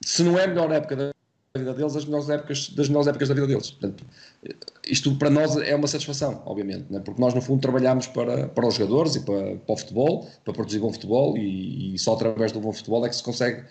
se 0.03 0.23
não 0.23 0.37
é 0.37 0.43
a 0.43 0.47
melhor 0.47 0.71
época 0.71 0.95
da 0.95 1.11
vida 1.57 1.73
deles, 1.73 1.95
as 1.95 2.05
melhores 2.05 2.29
épocas, 2.29 2.69
das 2.69 2.87
melhores 2.89 3.07
épocas 3.07 3.29
da 3.29 3.33
vida 3.33 3.47
deles. 3.47 3.71
Portanto, 3.71 4.05
isto 4.87 5.15
para 5.15 5.29
nós 5.29 5.57
é 5.57 5.75
uma 5.75 5.87
satisfação, 5.87 6.41
obviamente, 6.45 6.85
né? 6.91 6.99
porque 6.99 7.19
nós 7.19 7.33
no 7.33 7.41
fundo 7.41 7.61
trabalhamos 7.61 8.07
para, 8.07 8.47
para 8.47 8.67
os 8.67 8.75
jogadores 8.75 9.15
e 9.15 9.21
para, 9.21 9.55
para 9.57 9.73
o 9.73 9.77
futebol, 9.77 10.29
para 10.43 10.53
produzir 10.53 10.79
bom 10.79 10.91
futebol 10.91 11.37
e, 11.37 11.95
e 11.95 11.99
só 11.99 12.13
através 12.13 12.51
do 12.51 12.59
bom 12.59 12.71
futebol 12.71 13.05
é 13.05 13.09
que 13.09 13.15
se 13.15 13.23
consegue 13.23 13.63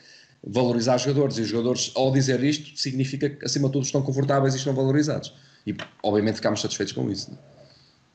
valorizar 0.43 0.97
os 0.97 1.03
jogadores 1.03 1.39
e 1.39 1.43
os 1.43 1.49
jogadores 1.49 1.93
ao 1.95 2.13
dizer 2.13 2.43
isto 2.43 2.79
significa 2.79 3.29
que 3.29 3.45
acima 3.45 3.69
de 3.69 3.73
tudo 3.73 3.85
estão 3.85 4.03
confortáveis 4.03 4.55
e 4.55 4.57
estão 4.57 4.73
valorizados 4.73 5.33
e 5.67 5.77
obviamente 6.03 6.37
ficámos 6.37 6.61
satisfeitos 6.61 6.93
com 6.93 7.11
isso. 7.11 7.37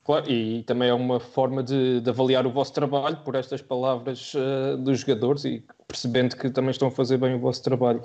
Claro, 0.03 0.29
e 0.29 0.63
também 0.63 0.89
é 0.89 0.93
uma 0.93 1.17
forma 1.17 1.63
de, 1.63 2.01
de 2.01 2.10
avaliar 2.10 2.45
o 2.45 2.51
vosso 2.51 2.73
trabalho 2.73 3.17
por 3.23 3.36
estas 3.36 3.62
palavras 3.62 4.34
uh, 4.34 4.77
dos 4.77 4.99
jogadores 4.99 5.45
e 5.45 5.63
percebendo 5.88 6.36
que 6.36 6.49
também 6.49 6.71
estão 6.71 6.89
a 6.89 6.91
fazer 6.91 7.17
bem 7.17 7.36
o 7.36 7.39
vosso 7.39 7.63
trabalho. 7.63 8.01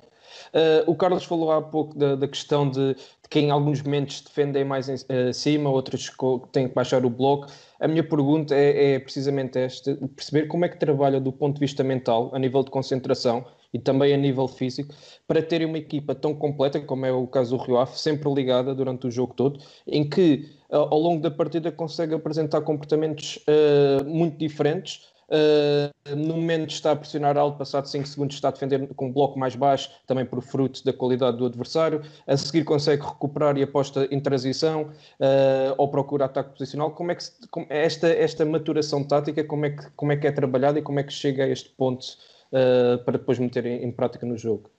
Uh, 0.55 0.89
o 0.89 0.95
Carlos 0.95 1.25
falou 1.25 1.51
há 1.51 1.61
pouco 1.61 1.99
da, 1.99 2.15
da 2.15 2.29
questão 2.29 2.71
de, 2.71 2.95
de, 2.95 3.29
que 3.29 3.41
em 3.41 3.51
alguns 3.51 3.83
momentos 3.83 4.21
defendem 4.21 4.65
mais 4.65 4.89
em 4.89 4.95
uh, 4.95 5.35
cima, 5.35 5.71
outros 5.71 6.09
têm 6.53 6.69
que 6.69 6.75
baixar 6.75 7.05
o 7.05 7.11
bloco. 7.11 7.49
A 7.81 7.89
minha 7.89 8.05
pergunta 8.05 8.55
é, 8.55 8.95
é, 8.95 8.99
precisamente 9.01 9.59
esta: 9.59 9.97
perceber 10.15 10.47
como 10.47 10.65
é 10.65 10.69
que 10.69 10.79
trabalha 10.79 11.21
do 11.21 11.33
ponto 11.33 11.55
de 11.55 11.61
vista 11.61 11.83
mental, 11.83 12.31
a 12.33 12.39
nível 12.39 12.63
de 12.63 12.71
concentração 12.71 13.45
e 13.73 13.79
também 13.79 14.15
a 14.15 14.17
nível 14.17 14.49
físico, 14.49 14.95
para 15.27 15.43
terem 15.43 15.67
uma 15.67 15.79
equipa 15.79 16.15
tão 16.15 16.35
completa, 16.35 16.81
como 16.81 17.05
é 17.05 17.13
o 17.13 17.27
caso 17.27 17.57
do 17.57 17.63
Rio 17.63 17.79
Ave, 17.79 17.99
sempre 17.99 18.33
ligada 18.33 18.75
durante 18.75 19.07
o 19.07 19.11
jogo 19.11 19.35
todo, 19.35 19.61
em 19.87 20.09
que 20.09 20.59
ao 20.71 20.99
longo 20.99 21.23
da 21.23 21.31
partida 21.31 21.73
consegue 21.73 22.15
apresentar 22.15 22.61
comportamentos 22.63 23.39
uh, 23.49 24.05
muito 24.05 24.37
diferentes. 24.39 25.07
Uh, 25.31 26.17
no 26.17 26.37
momento 26.37 26.71
está 26.71 26.93
a 26.93 26.97
pressionar 26.97 27.37
alto, 27.37 27.59
passado 27.59 27.87
5 27.87 28.09
segundos 28.09 28.37
está 28.37 28.49
a 28.49 28.51
defender 28.51 28.89
com 28.95 29.09
um 29.09 29.13
bloco 29.13 29.39
mais 29.39 29.55
baixo, 29.55 29.91
também 30.07 30.25
por 30.25 30.41
fruto 30.41 30.83
da 30.85 30.93
qualidade 30.93 31.37
do 31.37 31.45
adversário. 31.45 32.03
A 32.27 32.37
seguir 32.37 32.65
consegue 32.65 33.03
recuperar 33.03 33.59
e 33.59 33.63
aposta 33.63 34.09
em 34.11 34.21
transição 34.21 34.85
uh, 34.85 35.75
ou 35.77 35.89
procura 35.89 36.25
ataque 36.25 36.53
posicional. 36.53 36.93
Como 36.93 37.11
é 37.13 37.15
que 37.15 37.25
se, 37.25 37.33
como, 37.51 37.67
esta, 37.69 38.09
esta 38.09 38.45
maturação 38.47 39.05
tática, 39.05 39.45
como 39.45 39.67
é, 39.67 39.71
que, 39.71 39.91
como 39.97 40.13
é 40.13 40.17
que 40.17 40.27
é 40.27 40.33
trabalhada 40.33 40.79
e 40.79 40.83
como 40.83 40.99
é 40.99 41.03
que 41.03 41.13
chega 41.13 41.45
a 41.45 41.49
este 41.49 41.69
ponto 41.71 42.07
uh, 42.53 43.03
para 43.05 43.19
depois 43.19 43.39
meter 43.39 43.67
em, 43.67 43.85
em 43.85 43.93
prática 43.93 44.27
no 44.27 44.37
jogo? 44.37 44.71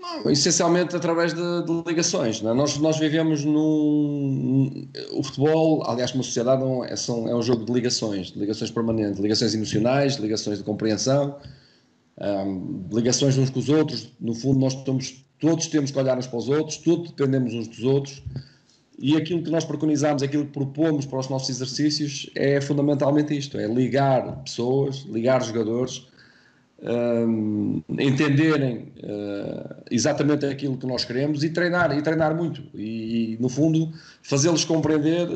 Não, 0.00 0.30
essencialmente 0.30 0.96
através 0.96 1.34
de, 1.34 1.62
de 1.62 1.82
ligações. 1.86 2.42
É? 2.42 2.54
Nós, 2.54 2.78
nós 2.78 2.98
vivemos 2.98 3.44
num. 3.44 4.88
O 5.12 5.22
futebol, 5.22 5.82
aliás, 5.86 6.10
como 6.10 6.24
sociedade, 6.24 6.62
é, 6.88 6.96
são, 6.96 7.28
é 7.28 7.34
um 7.34 7.42
jogo 7.42 7.66
de 7.66 7.72
ligações, 7.72 8.32
de 8.32 8.38
ligações 8.38 8.70
permanentes, 8.70 9.20
ligações 9.20 9.54
emocionais, 9.54 10.14
ligações 10.14 10.58
de 10.58 10.64
compreensão, 10.64 11.36
um, 12.18 12.86
ligações 12.90 13.36
uns 13.36 13.50
com 13.50 13.58
os 13.58 13.68
outros. 13.68 14.10
No 14.18 14.34
fundo, 14.34 14.58
nós 14.58 14.72
estamos, 14.72 15.22
todos 15.38 15.66
temos 15.66 15.90
que 15.90 15.98
olhar 15.98 16.16
uns 16.16 16.26
para 16.26 16.38
os 16.38 16.48
outros, 16.48 16.78
todos 16.78 17.10
dependemos 17.10 17.52
uns 17.52 17.68
dos 17.68 17.84
outros. 17.84 18.22
E 18.98 19.16
aquilo 19.16 19.42
que 19.42 19.50
nós 19.50 19.64
preconizamos, 19.66 20.22
aquilo 20.22 20.46
que 20.46 20.52
propomos 20.52 21.04
para 21.04 21.18
os 21.18 21.28
nossos 21.28 21.50
exercícios 21.50 22.30
é 22.34 22.58
fundamentalmente 22.58 23.36
isto: 23.36 23.58
é 23.58 23.66
ligar 23.66 24.42
pessoas, 24.44 25.00
ligar 25.10 25.42
jogadores 25.42 26.09
um, 26.82 27.82
entenderem 27.98 28.92
uh, 29.02 29.82
exatamente 29.90 30.46
aquilo 30.46 30.76
que 30.78 30.86
nós 30.86 31.04
queremos 31.04 31.44
e 31.44 31.50
treinar, 31.50 31.96
e 31.96 32.02
treinar 32.02 32.34
muito, 32.34 32.62
e, 32.74 33.36
no 33.40 33.48
fundo 33.48 33.92
fazê-los 34.22 34.64
compreender 34.64 35.28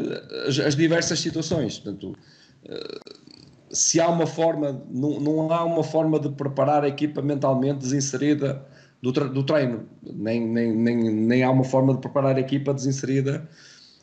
as, 0.46 0.59
as, 0.59 0.76
diversas 0.76 1.20
situações. 1.20 1.78
Portanto, 1.78 2.16
uh, 2.64 3.24
se 3.70 4.00
há 4.00 4.09
uma 4.09 4.26
forma, 4.26 4.83
não, 4.90 5.20
não 5.20 5.52
há 5.52 5.64
uma 5.64 5.83
forma 5.83 6.18
de 6.18 6.30
preparar 6.30 6.85
a 6.85 6.88
equipa 6.88 7.20
mentalmente 7.20 7.78
desinserida 7.78 8.64
do, 9.02 9.12
do 9.12 9.42
treino, 9.42 9.85
nem, 10.02 10.40
nem, 10.40 10.74
nem, 10.74 10.96
nem 10.96 11.42
há 11.42 11.50
uma 11.50 11.64
forma 11.64 11.92
de 11.92 12.00
preparar 12.00 12.37
a 12.37 12.40
equipa 12.40 12.72
desinserida 12.72 13.46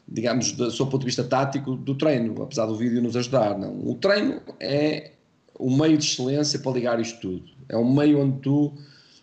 digamos, 0.08 0.52
do 0.52 0.70
seu 0.70 0.88
ponto 0.88 1.00
de 1.00 1.06
vista 1.06 1.24
tático 1.24 1.74
do 1.74 1.96
treino, 1.96 2.44
apesar 2.44 2.66
do 2.66 2.76
vídeo 2.76 3.02
nos 3.02 3.16
ajudar. 3.16 3.58
Não. 3.58 3.88
O 3.88 3.96
treino 3.96 4.42
é 4.60 5.12
o 5.62 5.70
meio 5.70 5.98
de 5.98 6.06
excelência 6.06 6.60
para 6.60 6.72
ligar 6.72 7.00
isto 7.00 7.20
tudo. 7.20 7.44
É 7.70 7.78
um 7.78 7.94
meio 7.94 8.20
onde 8.20 8.40
tu, 8.40 8.74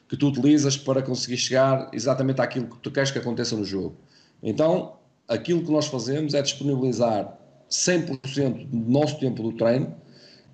que 0.08 0.16
tu 0.16 0.28
utilizas 0.28 0.76
para 0.76 1.02
conseguir 1.02 1.36
chegar 1.36 1.90
exatamente 1.92 2.40
àquilo 2.40 2.68
que 2.68 2.78
tu 2.78 2.90
queres 2.90 3.10
que 3.10 3.18
aconteça 3.18 3.56
no 3.56 3.64
jogo. 3.64 3.96
Então, 4.42 4.94
aquilo 5.26 5.62
que 5.64 5.70
nós 5.70 5.86
fazemos 5.86 6.34
é 6.34 6.40
disponibilizar 6.40 7.36
100% 7.68 8.68
do 8.68 8.90
nosso 8.90 9.18
tempo 9.18 9.42
do 9.42 9.52
treino. 9.52 9.94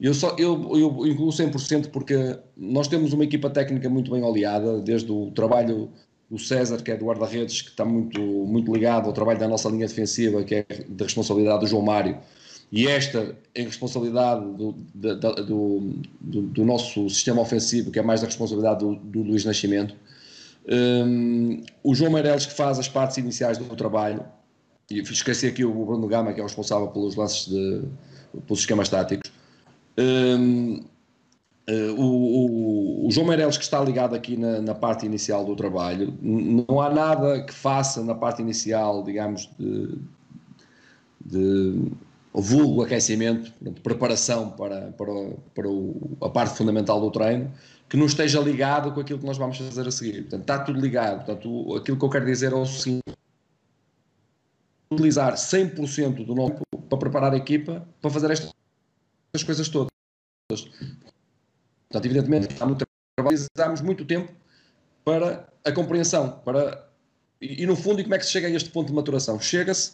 Eu, 0.00 0.14
só, 0.14 0.34
eu, 0.38 0.76
eu 0.76 1.06
incluo 1.06 1.28
100% 1.28 1.90
porque 1.90 2.38
nós 2.56 2.88
temos 2.88 3.12
uma 3.12 3.24
equipa 3.24 3.48
técnica 3.50 3.88
muito 3.88 4.10
bem 4.10 4.22
oleada, 4.22 4.80
desde 4.80 5.12
o 5.12 5.30
trabalho 5.30 5.90
do 6.30 6.38
César, 6.38 6.82
que 6.82 6.90
é 6.90 6.96
do 6.96 7.04
guarda-redes, 7.04 7.62
que 7.62 7.68
está 7.68 7.84
muito, 7.84 8.20
muito 8.20 8.72
ligado 8.72 9.06
ao 9.06 9.12
trabalho 9.12 9.38
da 9.38 9.46
nossa 9.46 9.68
linha 9.68 9.86
defensiva, 9.86 10.42
que 10.42 10.54
é 10.56 10.66
da 10.88 11.04
responsabilidade 11.04 11.60
do 11.60 11.66
João 11.66 11.82
Mário, 11.82 12.18
e 12.74 12.88
esta 12.88 13.36
em 13.54 13.66
responsabilidade 13.66 14.44
do, 14.56 14.72
do, 14.92 15.94
do, 16.20 16.42
do, 16.42 16.64
nosso 16.64 17.08
sistema 17.08 17.40
ofensivo, 17.40 17.92
que 17.92 18.00
é 18.00 18.02
mais 18.02 18.20
da 18.20 18.26
responsabilidade 18.26 18.80
do, 18.80 18.96
do 18.96 19.22
Luís 19.22 19.44
Nascimento. 19.44 19.94
Um, 20.68 21.62
o 21.84 21.94
João 21.94 22.10
Meireles 22.10 22.46
que 22.46 22.52
faz 22.52 22.80
as 22.80 22.88
partes 22.88 23.16
iniciais 23.16 23.58
do 23.58 23.76
trabalho, 23.76 24.24
e 24.90 24.98
esqueci 24.98 25.46
aqui 25.46 25.64
o 25.64 25.72
Bruno 25.84 26.08
Gama, 26.08 26.32
que 26.32 26.40
é 26.40 26.42
o 26.42 26.46
responsável 26.46 26.88
pelos 26.88 27.14
lances 27.14 27.46
de, 27.46 27.82
pelos 28.44 28.58
esquemas 28.58 28.88
táticos. 28.88 29.30
Um, 29.96 30.82
Uh, 31.66 31.94
o, 31.98 33.06
o, 33.06 33.06
o, 33.06 33.10
João 33.10 33.26
Meireles 33.26 33.56
que 33.56 33.64
está 33.64 33.82
ligado 33.82 34.14
aqui 34.14 34.36
na, 34.36 34.60
na, 34.60 34.74
parte 34.74 35.06
inicial 35.06 35.46
do 35.46 35.56
trabalho, 35.56 36.12
não 36.20 36.78
há 36.78 36.90
nada 36.90 37.42
que 37.42 37.54
faça 37.54 38.04
na 38.04 38.14
parte 38.14 38.42
inicial, 38.42 39.02
digamos, 39.02 39.48
de, 39.58 39.98
de 41.24 41.90
vulgo 42.40 42.82
aquecimento, 42.82 43.52
preparação 43.82 44.50
para, 44.50 44.92
para, 44.92 45.12
para 45.54 45.68
o, 45.68 46.16
a 46.20 46.28
parte 46.28 46.56
fundamental 46.56 47.00
do 47.00 47.10
treino, 47.10 47.52
que 47.88 47.96
não 47.96 48.06
esteja 48.06 48.40
ligado 48.40 48.92
com 48.92 49.00
aquilo 49.00 49.20
que 49.20 49.26
nós 49.26 49.38
vamos 49.38 49.56
fazer 49.56 49.86
a 49.86 49.90
seguir. 49.90 50.22
Portanto, 50.22 50.40
está 50.40 50.58
tudo 50.58 50.80
ligado. 50.80 51.24
Portanto, 51.24 51.76
aquilo 51.76 51.96
que 51.96 52.04
eu 52.04 52.10
quero 52.10 52.26
dizer 52.26 52.52
é 52.52 52.56
o 52.56 52.66
seguinte: 52.66 53.02
utilizar 54.92 55.34
100% 55.34 56.26
do 56.26 56.34
nosso 56.34 56.60
para 56.88 56.98
preparar 56.98 57.32
a 57.32 57.36
equipa 57.36 57.86
para 58.02 58.10
fazer 58.10 58.30
estas 58.30 59.42
coisas 59.44 59.68
todas. 59.68 59.88
Portanto, 60.50 62.04
evidentemente, 62.04 62.56
há 62.60 62.66
muito 62.66 62.84
trabalho, 63.16 63.36
utilizamos 63.36 63.80
muito 63.80 64.04
tempo 64.04 64.32
para 65.04 65.48
a 65.64 65.70
compreensão, 65.70 66.40
para 66.44 66.88
e, 67.40 67.62
e 67.62 67.66
no 67.66 67.76
fundo, 67.76 68.00
e 68.00 68.02
como 68.02 68.14
é 68.14 68.18
que 68.18 68.24
se 68.24 68.32
chega 68.32 68.48
a 68.48 68.50
este 68.50 68.70
ponto 68.70 68.88
de 68.88 68.94
maturação? 68.94 69.38
Chega-se 69.38 69.92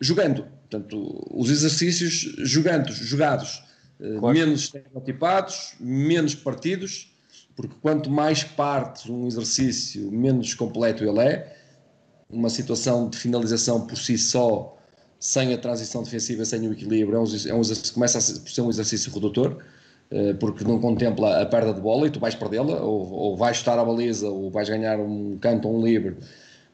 jogando. 0.00 0.46
Portanto, 0.68 1.26
os 1.30 1.50
exercícios 1.50 2.34
jogando, 2.38 2.92
jogados, 2.92 3.62
eh, 4.00 4.16
claro. 4.18 4.36
menos 4.36 4.62
estereotipados, 4.62 5.74
menos 5.78 6.34
partidos, 6.34 7.14
porque 7.54 7.74
quanto 7.80 8.10
mais 8.10 8.42
partes 8.42 9.08
um 9.08 9.26
exercício, 9.26 10.10
menos 10.10 10.54
completo 10.54 11.04
ele 11.04 11.20
é. 11.20 11.56
Uma 12.28 12.50
situação 12.50 13.08
de 13.08 13.16
finalização 13.16 13.86
por 13.86 13.96
si 13.96 14.18
só, 14.18 14.76
sem 15.20 15.54
a 15.54 15.58
transição 15.58 16.02
defensiva, 16.02 16.44
sem 16.44 16.66
o 16.66 16.72
equilíbrio, 16.72 17.16
é 17.16 17.20
um, 17.20 17.24
é 17.24 17.54
um 17.54 17.62
começa 17.92 18.18
a 18.18 18.20
ser, 18.20 18.40
por 18.40 18.50
ser 18.50 18.62
um 18.62 18.70
exercício 18.70 19.12
redutor, 19.12 19.58
eh, 20.10 20.34
porque 20.34 20.64
não 20.64 20.80
contempla 20.80 21.40
a 21.40 21.46
perda 21.46 21.72
de 21.72 21.80
bola 21.80 22.08
e 22.08 22.10
tu 22.10 22.18
vais 22.18 22.34
perdê-la, 22.34 22.80
ou, 22.80 23.12
ou 23.12 23.36
vais 23.36 23.58
chutar 23.58 23.78
a 23.78 23.84
baliza, 23.84 24.28
ou 24.28 24.50
vais 24.50 24.68
ganhar 24.68 24.98
um 24.98 25.38
canto 25.38 25.68
ou 25.68 25.78
um 25.78 25.84
livre 25.84 26.16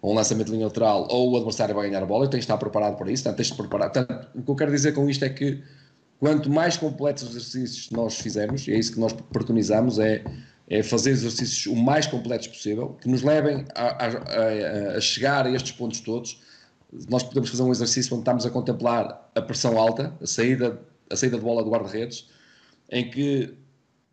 um 0.02 0.14
lançamento 0.14 0.46
de 0.46 0.52
linha 0.52 0.66
lateral, 0.66 1.06
ou 1.10 1.32
o 1.32 1.36
adversário 1.36 1.74
vai 1.74 1.88
ganhar 1.88 2.02
a 2.02 2.06
bola, 2.06 2.24
e 2.24 2.28
tens 2.28 2.38
de 2.38 2.44
estar 2.44 2.56
preparado 2.56 2.96
para 2.96 3.10
isso, 3.10 3.22
portanto, 3.22 3.36
tens 3.36 3.48
de 3.48 3.54
preparar. 3.54 3.90
Portanto, 3.90 4.28
o 4.34 4.42
que 4.42 4.50
eu 4.50 4.56
quero 4.56 4.70
dizer 4.70 4.92
com 4.92 5.08
isto 5.08 5.24
é 5.24 5.28
que 5.28 5.62
quanto 6.18 6.50
mais 6.50 6.76
completos 6.76 7.28
exercícios 7.28 7.90
nós 7.90 8.18
fizermos, 8.18 8.66
e 8.66 8.72
é 8.72 8.78
isso 8.78 8.92
que 8.92 9.00
nós 9.00 9.12
preconizamos, 9.12 9.98
é, 9.98 10.24
é 10.68 10.82
fazer 10.82 11.10
exercícios 11.10 11.66
o 11.66 11.76
mais 11.76 12.06
completos 12.06 12.46
possível, 12.46 12.96
que 13.00 13.08
nos 13.08 13.22
levem 13.22 13.64
a, 13.74 14.06
a, 14.06 14.96
a, 14.96 15.00
chegar 15.00 15.46
a 15.46 15.50
estes 15.50 15.72
pontos 15.72 16.00
todos. 16.00 16.40
Nós 17.08 17.22
podemos 17.22 17.50
fazer 17.50 17.62
um 17.62 17.70
exercício 17.70 18.14
onde 18.14 18.22
estamos 18.22 18.46
a 18.46 18.50
contemplar 18.50 19.30
a 19.34 19.42
pressão 19.42 19.78
alta, 19.78 20.14
a 20.20 20.26
saída, 20.26 20.80
a 21.10 21.16
saída 21.16 21.36
de 21.36 21.44
bola 21.44 21.62
do 21.62 21.70
guarda-redes, 21.70 22.28
em 22.90 23.10
que 23.10 23.54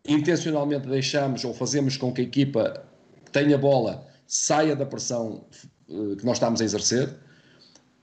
intencionalmente 0.06 0.88
deixamos 0.88 1.44
ou 1.44 1.54
fazemos 1.54 1.96
com 1.96 2.12
que 2.12 2.20
a 2.20 2.24
equipa 2.24 2.84
tenha 3.32 3.58
bola, 3.58 4.06
saia 4.26 4.74
da 4.74 4.86
pressão 4.86 5.44
que 5.88 6.24
nós 6.24 6.36
estamos 6.36 6.60
a 6.60 6.64
exercer. 6.64 7.14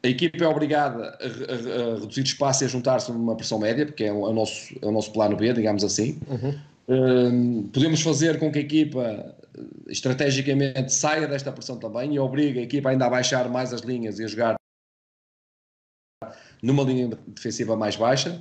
A 0.03 0.07
equipa 0.07 0.43
é 0.43 0.47
obrigada 0.47 1.17
a, 1.19 1.25
a, 1.25 1.95
a 1.95 1.99
reduzir 1.99 2.23
espaço 2.23 2.63
e 2.63 2.65
a 2.65 2.67
juntar-se 2.67 3.11
numa 3.11 3.35
pressão 3.35 3.59
média, 3.59 3.85
porque 3.85 4.03
é 4.03 4.13
o, 4.13 4.29
é 4.29 4.33
nosso, 4.33 4.75
é 4.81 4.85
o 4.85 4.91
nosso 4.91 5.11
plano 5.11 5.35
B, 5.35 5.53
digamos 5.53 5.83
assim. 5.83 6.19
Uhum. 6.27 6.59
Um, 6.87 7.67
podemos 7.69 8.01
fazer 8.01 8.37
com 8.37 8.51
que 8.51 8.59
a 8.59 8.61
equipa 8.61 9.01
eh, 9.01 9.63
estrategicamente 9.87 10.93
saia 10.93 11.27
desta 11.27 11.51
pressão 11.51 11.77
também 11.77 12.13
e 12.13 12.19
obriga 12.19 12.59
a 12.59 12.63
equipa 12.63 12.89
ainda 12.89 13.07
a 13.07 13.09
baixar 13.09 13.49
mais 13.49 13.73
as 13.73 13.81
linhas 13.81 14.19
e 14.19 14.23
a 14.23 14.27
jogar 14.27 14.55
numa 16.61 16.83
linha 16.83 17.09
defensiva 17.27 17.75
mais 17.75 17.95
baixa. 17.95 18.39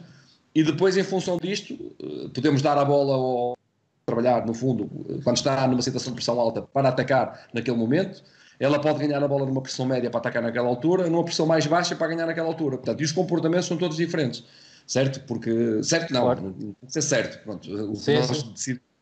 E 0.54 0.62
depois, 0.62 0.98
em 0.98 1.02
função 1.02 1.38
disto, 1.38 1.74
eh, 2.02 2.28
podemos 2.34 2.60
dar 2.60 2.76
a 2.76 2.84
bola 2.84 3.14
ao 3.14 3.56
trabalhar, 4.04 4.44
no 4.46 4.52
fundo, 4.52 4.86
quando 5.24 5.38
está 5.38 5.66
numa 5.66 5.80
situação 5.80 6.12
de 6.12 6.16
pressão 6.16 6.38
alta, 6.38 6.60
para 6.60 6.90
atacar 6.90 7.48
naquele 7.54 7.78
momento 7.78 8.22
ela 8.58 8.80
pode 8.80 8.98
ganhar 8.98 9.22
a 9.22 9.28
bola 9.28 9.46
numa 9.46 9.60
pressão 9.60 9.86
média 9.86 10.10
para 10.10 10.20
atacar 10.20 10.42
naquela 10.42 10.68
altura, 10.68 11.08
numa 11.08 11.24
pressão 11.24 11.46
mais 11.46 11.66
baixa 11.66 11.96
para 11.96 12.08
ganhar 12.08 12.26
naquela 12.26 12.48
altura. 12.48 12.76
Portanto, 12.76 13.00
e 13.00 13.04
os 13.04 13.12
comportamentos 13.12 13.66
são 13.66 13.76
todos 13.76 13.96
diferentes, 13.96 14.44
certo? 14.86 15.20
Porque, 15.26 15.82
certo 15.82 16.12
não, 16.12 16.22
claro. 16.22 16.42
não 16.42 16.52
tem 16.52 16.76
que 16.86 16.92
ser 16.92 17.02
certo. 17.02 17.42
Pronto, 17.44 17.68
o 17.68 18.00
que 18.00 18.12
nós 18.14 18.42
decidimos 18.42 18.94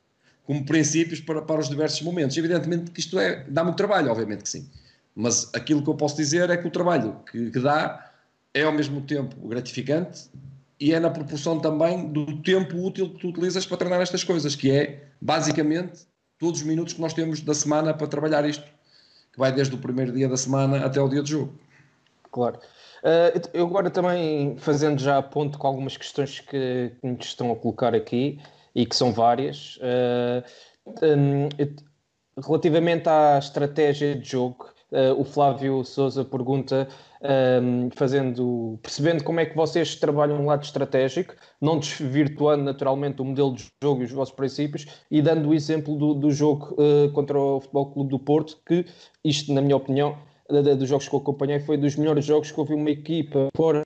como 0.45 0.65
princípios 0.65 1.21
para, 1.21 1.43
para 1.43 1.61
os 1.61 1.69
diversos 1.69 2.03
momentos. 2.03 2.37
Evidentemente 2.37 2.91
que 2.91 3.01
isto 3.01 3.19
é, 3.19 3.45
dá 3.49 3.63
muito 3.65 3.77
trabalho, 3.77 4.11
obviamente 4.11 4.43
que 4.43 4.49
sim. 4.49 4.69
Mas 5.15 5.51
aquilo 5.55 5.83
que 5.83 5.89
eu 5.89 5.95
posso 5.95 6.17
dizer 6.17 6.51
é 6.51 6.57
que 6.57 6.67
o 6.67 6.71
trabalho 6.71 7.17
que, 7.31 7.51
que 7.51 7.61
dá 7.61 8.11
é 8.55 8.63
ao 8.63 8.73
mesmo 8.73 9.01
tempo 9.03 9.49
gratificante 9.49 10.31
e 10.81 10.93
é 10.93 10.99
na 10.99 11.11
proporção 11.11 11.61
também 11.61 12.13
do 12.13 12.43
tempo 12.43 12.77
útil 12.77 13.11
que 13.11 13.21
tu 13.21 13.29
utilizas 13.29 13.65
para 13.65 13.77
treinar 13.77 14.01
estas 14.01 14.25
coisas, 14.25 14.57
que 14.57 14.71
é 14.71 15.05
basicamente 15.21 16.07
todos 16.39 16.61
os 16.61 16.67
minutos 16.67 16.95
que 16.95 17.01
nós 17.01 17.15
temos 17.15 17.41
da 17.41 17.55
semana 17.55 17.95
para 17.95 18.07
trabalhar 18.07 18.45
isto, 18.49 18.65
que 19.33 19.39
vai 19.39 19.53
desde 19.53 19.75
o 19.75 19.79
primeiro 19.79 20.13
dia 20.13 20.29
da 20.29 20.37
semana 20.37 20.85
até 20.85 21.01
o 21.01 21.09
dia 21.09 21.23
de 21.23 21.31
jogo. 21.31 21.53
Claro. 22.31 22.59
Uh, 23.03 23.49
eu 23.53 23.67
agora 23.67 23.91
também 23.91 24.57
fazendo 24.59 25.01
já 25.01 25.21
ponto 25.21 25.59
com 25.59 25.67
algumas 25.67 25.97
questões 25.97 26.39
que, 26.41 26.93
que 27.01 27.07
nos 27.07 27.27
estão 27.27 27.51
a 27.51 27.57
colocar 27.57 27.95
aqui 27.95 28.41
e 28.75 28.87
que 28.87 28.95
são 28.95 29.13
várias. 29.13 29.77
Uh, 29.77 30.45
um, 31.03 31.49
relativamente 32.41 33.09
à 33.09 33.39
estratégia 33.39 34.15
de 34.15 34.29
jogo, 34.29 34.71
uh, 34.93 35.21
o 35.21 35.25
Flávio 35.25 35.85
Souza 35.85 36.25
pergunta, 36.25 36.89
um, 37.23 37.89
fazendo, 37.95 38.79
percebendo 38.83 39.23
como 39.25 39.41
é 39.41 39.47
que 39.47 39.57
vocês 39.57 39.97
trabalham 39.97 40.39
no 40.39 40.47
lado 40.47 40.65
estratégico, 40.65 41.35
não 41.61 41.79
desvirtuando 41.79 42.65
naturalmente 42.65 43.23
o 43.23 43.25
modelo 43.25 43.55
de 43.55 43.67
jogo 43.83 44.03
e 44.03 44.05
os 44.05 44.13
vossos 44.13 44.35
princípios, 44.35 44.87
e 45.11 45.23
dando 45.23 45.49
o 45.49 45.55
exemplo 45.55 45.97
do, 45.97 46.15
do 46.15 46.31
jogo 46.31 46.77
contra 47.13 47.39
o 47.39 47.61
Futebol 47.61 47.93
Clube 47.93 48.11
do 48.11 48.19
Porto, 48.19 48.59
que 48.67 48.85
isto, 49.25 49.53
na 49.53 49.61
minha 49.61 49.77
opinião, 49.77 50.19
dos 50.49 50.89
jogos 50.89 51.09
que 51.09 51.15
eu 51.15 51.21
acompanhei, 51.21 51.61
foi 51.61 51.77
dos 51.77 51.97
melhores 51.97 52.25
jogos 52.25 52.51
que 52.51 52.59
houve 52.59 52.75
uma 52.75 52.91
equipa 52.91 53.49
fora 53.57 53.83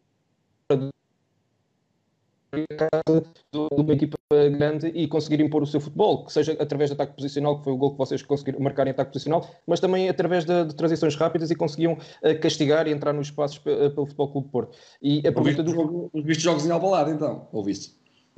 de 2.65 3.83
uma 3.83 3.93
equipa 3.93 4.17
grande 4.31 4.89
e 4.89 5.07
conseguir 5.07 5.41
impor 5.41 5.63
o 5.63 5.67
seu 5.67 5.81
futebol, 5.81 6.25
que 6.25 6.33
seja 6.33 6.53
através 6.61 6.91
de 6.91 6.95
ataque 6.95 7.15
posicional, 7.15 7.59
que 7.59 7.65
foi 7.65 7.73
o 7.73 7.77
gol 7.77 7.93
que 7.93 7.99
vocês 7.99 8.23
conseguiram 8.23 8.61
marcar 8.61 8.87
em 8.87 8.91
ataque 8.91 9.13
posicional, 9.13 9.49
mas 9.67 9.81
também 9.81 10.09
através 10.09 10.45
de, 10.45 10.65
de 10.65 10.75
transições 10.75 11.15
rápidas 11.15 11.51
e 11.51 11.55
conseguiam 11.55 11.95
uh, 11.95 12.41
castigar 12.41 12.87
e 12.87 12.93
entrar 12.93 13.13
nos 13.13 13.29
espaços 13.29 13.59
uh, 13.59 13.91
pelo 13.91 14.07
Futebol 14.07 14.33
Clube 14.33 14.49
Porto. 14.49 14.79
E 15.03 15.19
a 15.27 15.33
pergunta 15.33 15.63
do 15.63 15.73
jogo. 15.73 16.11
Viste 16.15 16.43
jogos 16.43 16.67
em 16.67 16.71
Albalade 16.71 17.11
então? 17.11 17.49
Ouviste? 17.53 17.95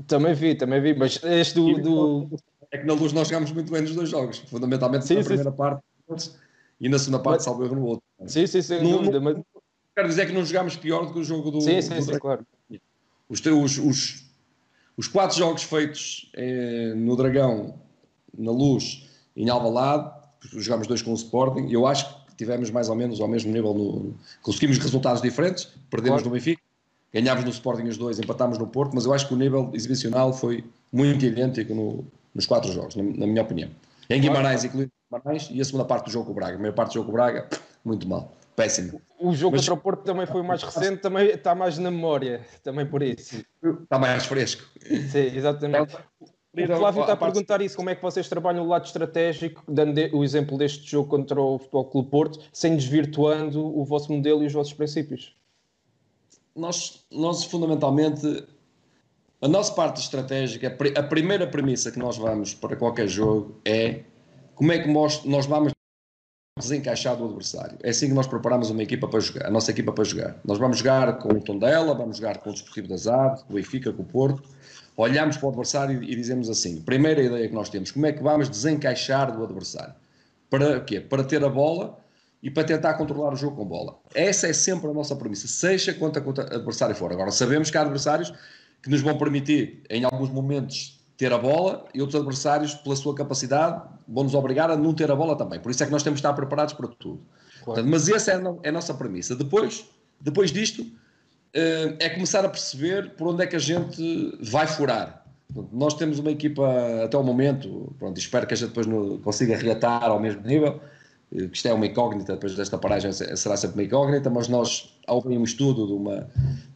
Também 0.07 0.35
vi, 0.35 0.55
também 0.55 0.81
vi, 0.81 0.95
mas 0.95 1.21
este 1.25 1.55
do, 1.55 1.81
do. 1.81 2.37
É 2.71 2.79
que 2.79 2.87
na 2.87 2.95
luz 2.95 3.13
nós 3.13 3.29
jogámos 3.29 3.51
muito 3.51 3.73
bem 3.73 3.83
nos 3.83 3.95
dois 3.95 4.09
jogos, 4.09 4.39
fundamentalmente 4.39 5.07
sim, 5.07 5.15
na 5.15 5.23
sim, 5.23 5.27
primeira 5.27 5.51
sim. 5.51 5.57
parte 5.57 5.83
e 6.81 6.89
na 6.89 6.99
segunda 6.99 7.23
parte, 7.23 7.43
salvo 7.43 7.65
erro 7.65 7.75
no 7.75 7.85
outro. 7.87 8.05
Sim, 8.27 8.47
sim, 8.47 8.63
sem 8.63 8.83
no, 8.83 8.99
dúvida. 8.99 9.21
Mas... 9.21 9.37
Quero 9.97 10.09
dizer 10.09 10.27
que 10.27 10.33
não 10.33 10.45
jogámos 10.45 10.77
pior 10.77 11.07
do 11.07 11.13
que 11.13 11.19
o 11.19 11.25
jogo 11.25 11.51
do. 11.51 11.61
Sim, 11.61 11.83
sim, 11.83 11.97
do 11.97 12.03
sim, 12.03 12.19
claro. 12.19 12.47
Os, 13.29 13.45
os, 13.45 13.79
os, 13.79 14.25
os 14.97 15.09
quatro 15.09 15.37
jogos 15.37 15.63
feitos 15.63 16.31
eh, 16.35 16.93
no 16.97 17.17
Dragão, 17.17 17.75
na 18.37 18.51
Luz 18.51 19.09
e 19.37 19.43
em 19.43 19.51
Alvalade, 19.51 20.11
jogámos 20.41 20.87
dois 20.87 21.03
com 21.03 21.11
o 21.11 21.15
Sporting, 21.15 21.69
eu 21.71 21.87
acho 21.87 22.27
que 22.27 22.37
tivemos 22.37 22.71
mais 22.71 22.89
ou 22.89 22.95
menos 22.95 23.21
ao 23.21 23.29
mesmo 23.29 23.53
nível. 23.53 23.75
No, 23.75 24.15
conseguimos 24.43 24.79
resultados 24.79 25.21
diferentes, 25.21 25.69
perdemos 25.91 26.23
claro. 26.23 26.25
no 26.25 26.31
Benfica, 26.31 26.63
ganhámos 27.13 27.45
no 27.45 27.51
Sporting 27.51 27.85
os 27.85 27.97
dois, 27.97 28.19
empatámos 28.19 28.59
no 28.59 28.67
Porto, 28.67 28.95
mas 28.95 29.05
eu 29.05 29.13
acho 29.13 29.29
que 29.29 29.35
o 29.35 29.37
nível 29.37 29.71
exibicional 29.75 30.33
foi 30.33 30.65
muito 30.93 31.25
idêntico 31.25 31.75
no, 31.75 32.05
nos 32.35 32.47
quatro 32.47 32.73
jogos, 32.73 32.97
na, 32.97 33.03
na 33.03 33.27
minha 33.27 33.43
opinião. 33.43 33.71
Em 34.09 34.21
Guimarães, 34.21 34.65
incluindo 34.65 34.91
Guimarães, 35.11 35.49
e 35.51 35.61
a 35.61 35.65
segunda 35.65 35.85
parte 35.85 36.07
do 36.07 36.11
jogo 36.11 36.27
com 36.27 36.33
o 36.33 36.35
Braga. 36.35 36.53
A 36.53 36.55
primeira 36.55 36.75
parte 36.75 36.91
do 36.91 36.95
jogo 36.95 37.07
com 37.07 37.13
o 37.13 37.15
Braga, 37.15 37.49
muito 37.89 38.09
mal. 38.09 38.33
Péssimo. 38.55 39.01
O 39.21 39.35
jogo 39.35 39.57
Mas... 39.57 39.63
contra 39.63 39.75
o 39.75 39.83
Porto 39.83 40.03
também 40.03 40.27
foi 40.27 40.41
o 40.41 40.45
mais 40.45 40.63
recente, 40.63 41.01
também 41.01 41.29
está 41.29 41.55
mais 41.55 41.79
na 41.79 41.91
memória, 41.91 42.45
também 42.63 42.87
por 42.87 43.03
isso. 43.03 43.45
Está 43.83 43.99
mais 43.99 44.27
fresco. 44.27 44.65
Sim, 45.11 45.37
exatamente. 45.37 45.97
O 46.53 46.77
Flávio 46.77 47.03
está 47.03 47.13
a 47.13 47.17
perguntar 47.17 47.61
isso, 47.61 47.77
como 47.77 47.91
é 47.91 47.95
que 47.95 48.03
vocês 48.03 48.29
trabalham 48.29 48.65
o 48.65 48.69
lado 48.69 48.85
estratégico, 48.85 49.63
dando 49.69 50.01
o 50.17 50.25
exemplo 50.25 50.59
deste 50.59 50.91
jogo 50.91 51.09
contra 51.09 51.41
o 51.41 51.59
Futebol 51.59 51.85
Clube 51.85 52.11
Porto, 52.11 52.41
sem 52.53 52.75
desvirtuando 52.75 53.65
o 53.65 53.85
vosso 53.85 54.13
modelo 54.13 54.43
e 54.43 54.47
os 54.47 54.53
vossos 54.53 54.73
princípios? 54.73 55.37
Nós, 56.57 57.05
nós 57.13 57.45
fundamentalmente, 57.45 58.45
a 59.41 59.47
nossa 59.47 59.73
parte 59.73 60.01
estratégica, 60.01 60.77
a 60.97 61.03
primeira 61.03 61.47
premissa 61.47 61.93
que 61.93 61.99
nós 61.99 62.17
vamos 62.17 62.55
para 62.55 62.75
qualquer 62.75 63.07
jogo 63.07 63.61
é 63.65 64.01
como 64.57 64.73
é 64.73 64.81
que 64.81 64.89
nós, 64.91 65.23
nós 65.25 65.47
vamos 65.47 65.73
desencaixar 66.59 67.17
do 67.17 67.25
adversário. 67.25 67.79
É 67.83 67.91
assim 67.91 68.09
que 68.09 68.15
nós 68.15 68.27
preparamos 68.27 68.71
uma 68.71 68.83
equipa 68.83 69.09
para 69.09 69.21
jogar, 69.21 69.47
a 69.47 69.51
nossa 69.51 69.71
equipa 69.71 69.93
para 69.93 70.05
jogar. 70.05 70.37
Nós 70.45 70.59
vamos 70.59 70.79
jogar 70.79 71.19
com 71.19 71.29
o 71.29 71.41
Tondela, 71.41 71.95
vamos 71.95 72.19
jogar 72.19 72.39
com 72.39 72.51
o 72.51 72.53
Desportivo 72.53 72.89
das 72.89 73.07
Aves, 73.07 73.43
com 73.43 73.53
o 73.53 73.57
Benfica, 73.57 73.93
com 73.93 74.03
o 74.03 74.05
Porto. 74.05 74.43
Olhamos 74.97 75.37
para 75.37 75.47
o 75.47 75.49
adversário 75.51 76.03
e 76.03 76.15
dizemos 76.15 76.51
assim: 76.51 76.81
primeira 76.81 77.23
ideia 77.23 77.49
que 77.49 77.55
nós 77.55 77.69
temos, 77.69 77.91
como 77.91 78.07
é 78.07 78.13
que 78.13 78.23
vamos 78.23 78.51
desencaixar 78.51 79.35
do 79.35 79.43
adversário? 79.45 79.95
Para 80.51 80.81
quê? 80.81 81.01
Para 81.01 81.23
ter 81.25 81.45
a 81.45 81.49
bola 81.49 81.99
e 82.43 82.51
para 82.51 82.65
tentar 82.65 82.95
controlar 82.95 83.33
o 83.33 83.37
jogo 83.37 83.57
com 83.57 83.65
bola. 83.65 83.99
Essa 84.15 84.49
é 84.49 84.53
sempre 84.53 84.91
a 84.91 84.93
nossa 84.93 85.15
premissa, 85.15 85.47
seja 85.47 85.95
quanto 85.95 86.19
adversário 86.19 86.95
for. 86.95 87.13
Agora, 87.13 87.31
sabemos 87.31 87.71
que 87.71 87.79
há 87.79 87.83
adversários 87.83 88.33
que 88.83 88.91
nos 88.91 89.01
vão 89.01 89.17
permitir, 89.19 89.83
em 89.91 90.05
alguns 90.05 90.31
momentos, 90.31 90.98
ter 91.19 91.33
a 91.33 91.37
bola 91.37 91.85
e 91.93 92.01
outros 92.01 92.19
adversários, 92.19 92.75
pela 92.75 92.95
sua 92.95 93.13
capacidade, 93.13 93.83
vão-nos 94.07 94.35
obrigar 94.35 94.71
a 94.71 94.77
não 94.77 94.95
ter 94.95 95.11
a 95.11 95.17
bola 95.17 95.37
também. 95.37 95.59
Por 95.59 95.71
isso 95.71 95.83
é 95.83 95.87
que 95.87 95.93
nós 95.93 96.05
temos 96.05 96.19
de 96.19 96.21
estar 96.21 96.33
preparados 96.33 96.73
para 96.73 96.87
tudo. 96.87 97.21
Claro. 97.57 97.65
Portanto, 97.65 97.89
mas 97.91 98.09
essa 98.09 98.31
é, 98.31 98.41
é 98.63 98.69
a 98.69 98.73
nossa 98.73 98.95
premissa. 98.95 99.35
Depois, 99.35 99.85
depois 100.21 100.53
disto, 100.53 100.87
eh, 101.53 101.97
é 101.99 102.09
começar 102.09 102.45
a 102.45 102.49
perceber 102.49 103.17
por 103.17 103.27
onde 103.27 103.43
é 103.43 103.47
que 103.49 103.57
a 103.57 103.59
gente 103.59 104.39
vai 104.41 104.69
furar. 104.69 105.25
Nós 105.73 105.95
temos 105.95 106.21
uma 106.21 106.31
equipa 106.31 106.63
até 107.05 107.17
o 107.17 107.23
momento, 107.23 107.93
pronto, 107.99 108.17
espero 108.17 108.47
que 108.47 108.55
a 108.55 108.57
gente 108.57 108.69
depois 108.69 108.87
consiga 109.23 109.57
reatar 109.57 110.05
ao 110.05 110.21
mesmo 110.21 110.43
nível, 110.43 110.81
que 111.31 111.51
isto 111.53 111.69
é 111.69 111.73
uma 111.73 111.87
incógnita, 111.87 112.35
depois 112.35 112.55
desta 112.55 112.79
paragem 112.79 113.13
será 113.13 113.57
sempre 113.57 113.77
uma 113.77 113.85
incógnita, 113.85 114.31
mas 114.31 114.49
nós, 114.49 114.99
houve 115.07 115.37
um 115.37 115.45
estudo 115.45 115.87
de 115.87 115.93
uma, 115.93 116.29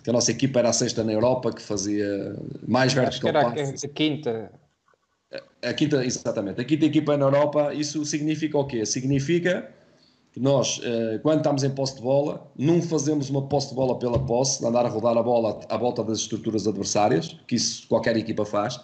que 0.04 0.10
a 0.10 0.12
nossa 0.12 0.30
equipa 0.30 0.58
era 0.58 0.68
a 0.68 0.72
sexta 0.72 1.02
na 1.02 1.12
Europa, 1.12 1.52
que 1.52 1.62
fazia 1.62 2.36
mais 2.66 2.92
vertical 2.92 3.36
Acho 3.36 3.54
que 3.54 3.60
era 3.60 3.70
a, 3.70 3.88
quinta. 3.88 4.52
A, 5.62 5.68
a 5.70 5.74
quinta, 5.74 6.04
exatamente, 6.04 6.60
a 6.60 6.64
quinta 6.64 6.84
equipa 6.84 7.16
na 7.16 7.26
Europa, 7.26 7.72
isso 7.72 8.04
significa 8.04 8.58
o 8.58 8.66
quê? 8.66 8.84
Significa 8.84 9.72
que 10.32 10.40
nós, 10.40 10.80
eh, 10.82 11.18
quando 11.22 11.38
estamos 11.38 11.62
em 11.62 11.70
posse 11.70 11.96
de 11.96 12.02
bola, 12.02 12.50
não 12.56 12.80
fazemos 12.80 13.28
uma 13.28 13.46
posse 13.48 13.68
de 13.68 13.74
bola 13.74 13.98
pela 13.98 14.18
posse, 14.18 14.60
de 14.60 14.66
andar 14.66 14.86
a 14.86 14.88
rodar 14.88 15.16
a 15.16 15.22
bola 15.22 15.60
à 15.68 15.76
volta 15.76 16.02
das 16.02 16.20
estruturas 16.20 16.66
adversárias, 16.66 17.38
que 17.46 17.54
isso 17.54 17.86
qualquer 17.86 18.16
equipa 18.16 18.44
faz, 18.44 18.80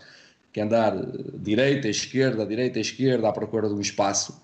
que 0.53 0.61
é 0.61 0.63
andar 0.63 0.95
eh, 0.95 1.03
direita, 1.37 1.89
esquerda, 1.89 2.45
direita, 2.45 2.79
esquerda, 2.79 3.29
à 3.29 3.33
procura 3.33 3.67
de 3.67 3.75
um 3.75 3.81
espaço, 3.81 4.39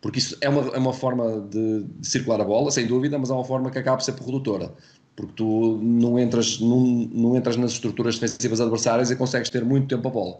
porque 0.00 0.18
isso 0.18 0.36
é 0.40 0.48
uma, 0.48 0.62
é 0.74 0.78
uma 0.78 0.92
forma 0.92 1.40
de, 1.50 1.82
de, 1.82 2.06
circular 2.06 2.40
a 2.40 2.44
bola, 2.44 2.70
sem 2.70 2.86
dúvida, 2.86 3.18
mas 3.18 3.30
é 3.30 3.32
uma 3.32 3.44
forma 3.44 3.70
que 3.70 3.78
acaba 3.78 3.96
por 3.96 4.04
ser 4.04 4.12
produtora, 4.12 4.72
porque 5.16 5.32
tu 5.34 5.78
não 5.82 6.18
entras, 6.18 6.60
não, 6.60 6.80
não 6.80 7.36
entras 7.36 7.56
nas 7.56 7.72
estruturas 7.72 8.18
defensivas 8.18 8.60
adversárias 8.60 9.10
e 9.10 9.16
consegues 9.16 9.50
ter 9.50 9.64
muito 9.64 9.88
tempo 9.88 10.06
a 10.08 10.10
bola. 10.10 10.38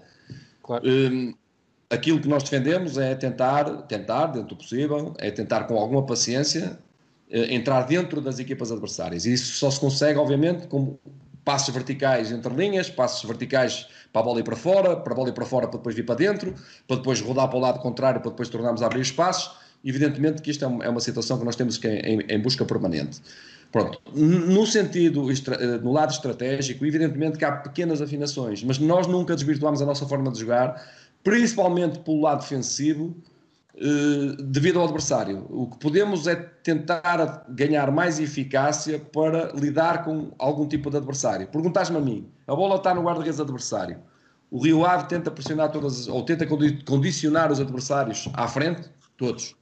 Claro. 0.62 0.85
Um, 0.88 1.35
aquilo 1.90 2.21
que 2.21 2.29
nós 2.29 2.42
defendemos 2.42 2.99
é 2.99 3.14
tentar, 3.14 3.64
tentar, 3.83 4.27
dentro 4.27 4.49
do 4.49 4.57
possível, 4.57 5.14
é 5.18 5.31
tentar 5.31 5.64
com 5.64 5.77
alguma 5.77 6.05
paciência 6.05 6.79
eh, 7.31 7.55
entrar 7.55 7.83
dentro 7.83 8.21
das 8.21 8.38
equipas 8.38 8.71
adversárias. 8.71 9.27
E 9.27 9.33
isso 9.33 9.55
só 9.57 9.71
se 9.71 9.81
consegue, 9.81 10.18
obviamente, 10.18 10.66
com 10.66 10.97
passos 11.48 11.72
verticais 11.72 12.30
entre 12.30 12.52
linhas, 12.52 12.90
passos 12.90 13.24
verticais 13.26 13.87
para 14.12 14.20
a 14.20 14.24
bola 14.24 14.40
ir 14.40 14.42
para 14.42 14.54
fora, 14.54 14.94
para 14.96 15.14
a 15.14 15.16
bola 15.16 15.30
ir 15.30 15.32
para 15.32 15.46
fora 15.46 15.66
para 15.66 15.78
depois 15.78 15.96
vir 15.96 16.04
para 16.04 16.16
dentro, 16.16 16.54
para 16.87 16.98
depois 16.98 17.22
rodar 17.22 17.48
para 17.48 17.56
o 17.56 17.61
lado 17.61 17.80
contrário, 17.80 18.20
para 18.20 18.30
depois 18.30 18.50
tornarmos 18.50 18.82
a 18.82 18.87
abrir 18.87 19.00
espaços. 19.00 19.58
Evidentemente 19.82 20.42
que 20.42 20.50
isto 20.50 20.62
é, 20.62 20.68
é 20.87 20.90
uma 20.90 21.00
situação 21.00 21.38
que 21.38 21.46
nós 21.46 21.56
temos 21.56 21.78
que 21.78 21.88
em, 21.88 22.20
em 22.28 22.38
busca 22.38 22.66
permanente. 22.66 23.22
Pronto, 23.72 23.98
no 24.14 24.66
sentido, 24.66 25.30
eh, 25.30 25.78
no 25.82 25.90
lado 25.90 26.12
estratégico, 26.12 26.84
evidentemente 26.84 27.38
que 27.38 27.46
há 27.46 27.52
pequenas 27.52 28.02
afinações, 28.02 28.62
mas 28.62 28.78
nós 28.78 29.06
nunca 29.06 29.34
desvirtuamos 29.34 29.80
a 29.80 29.87
nossa 29.87 30.06
forma 30.06 30.30
de 30.30 30.40
jogar, 30.40 30.87
principalmente 31.24 31.98
pelo 32.00 32.20
lado 32.20 32.42
defensivo, 32.42 33.16
devido 34.38 34.79
ao 34.79 34.85
adversário. 34.85 35.47
O 35.49 35.69
que 35.71 35.79
podemos 35.79 36.27
é 36.27 36.35
tentar 36.35 37.45
ganhar 37.49 37.91
mais 37.91 38.19
eficácia 38.19 38.99
para 38.99 39.53
lidar 39.53 40.05
com 40.05 40.33
algum 40.38 40.67
tipo 40.67 40.91
de 40.91 40.97
adversário. 40.97 41.47
Perguntas-me 41.49 41.97
a 41.97 42.01
mim, 42.01 42.29
a 42.47 42.55
bola 42.55 42.77
está 42.77 42.95
no 42.95 43.03
guarda-redes 43.03 43.41
adversário. 43.41 43.99
O 44.51 44.62
Rio 44.62 44.85
Ave 44.85 45.09
tenta 45.09 45.31
pressionar 45.31 45.71
todas, 45.71 46.09
ou 46.09 46.25
tenta 46.25 46.47
condicionar 46.47 47.53
os 47.53 47.61
adversários 47.61 48.29
à 48.33 48.49
frente? 48.49 48.88
Todos. 49.17 49.55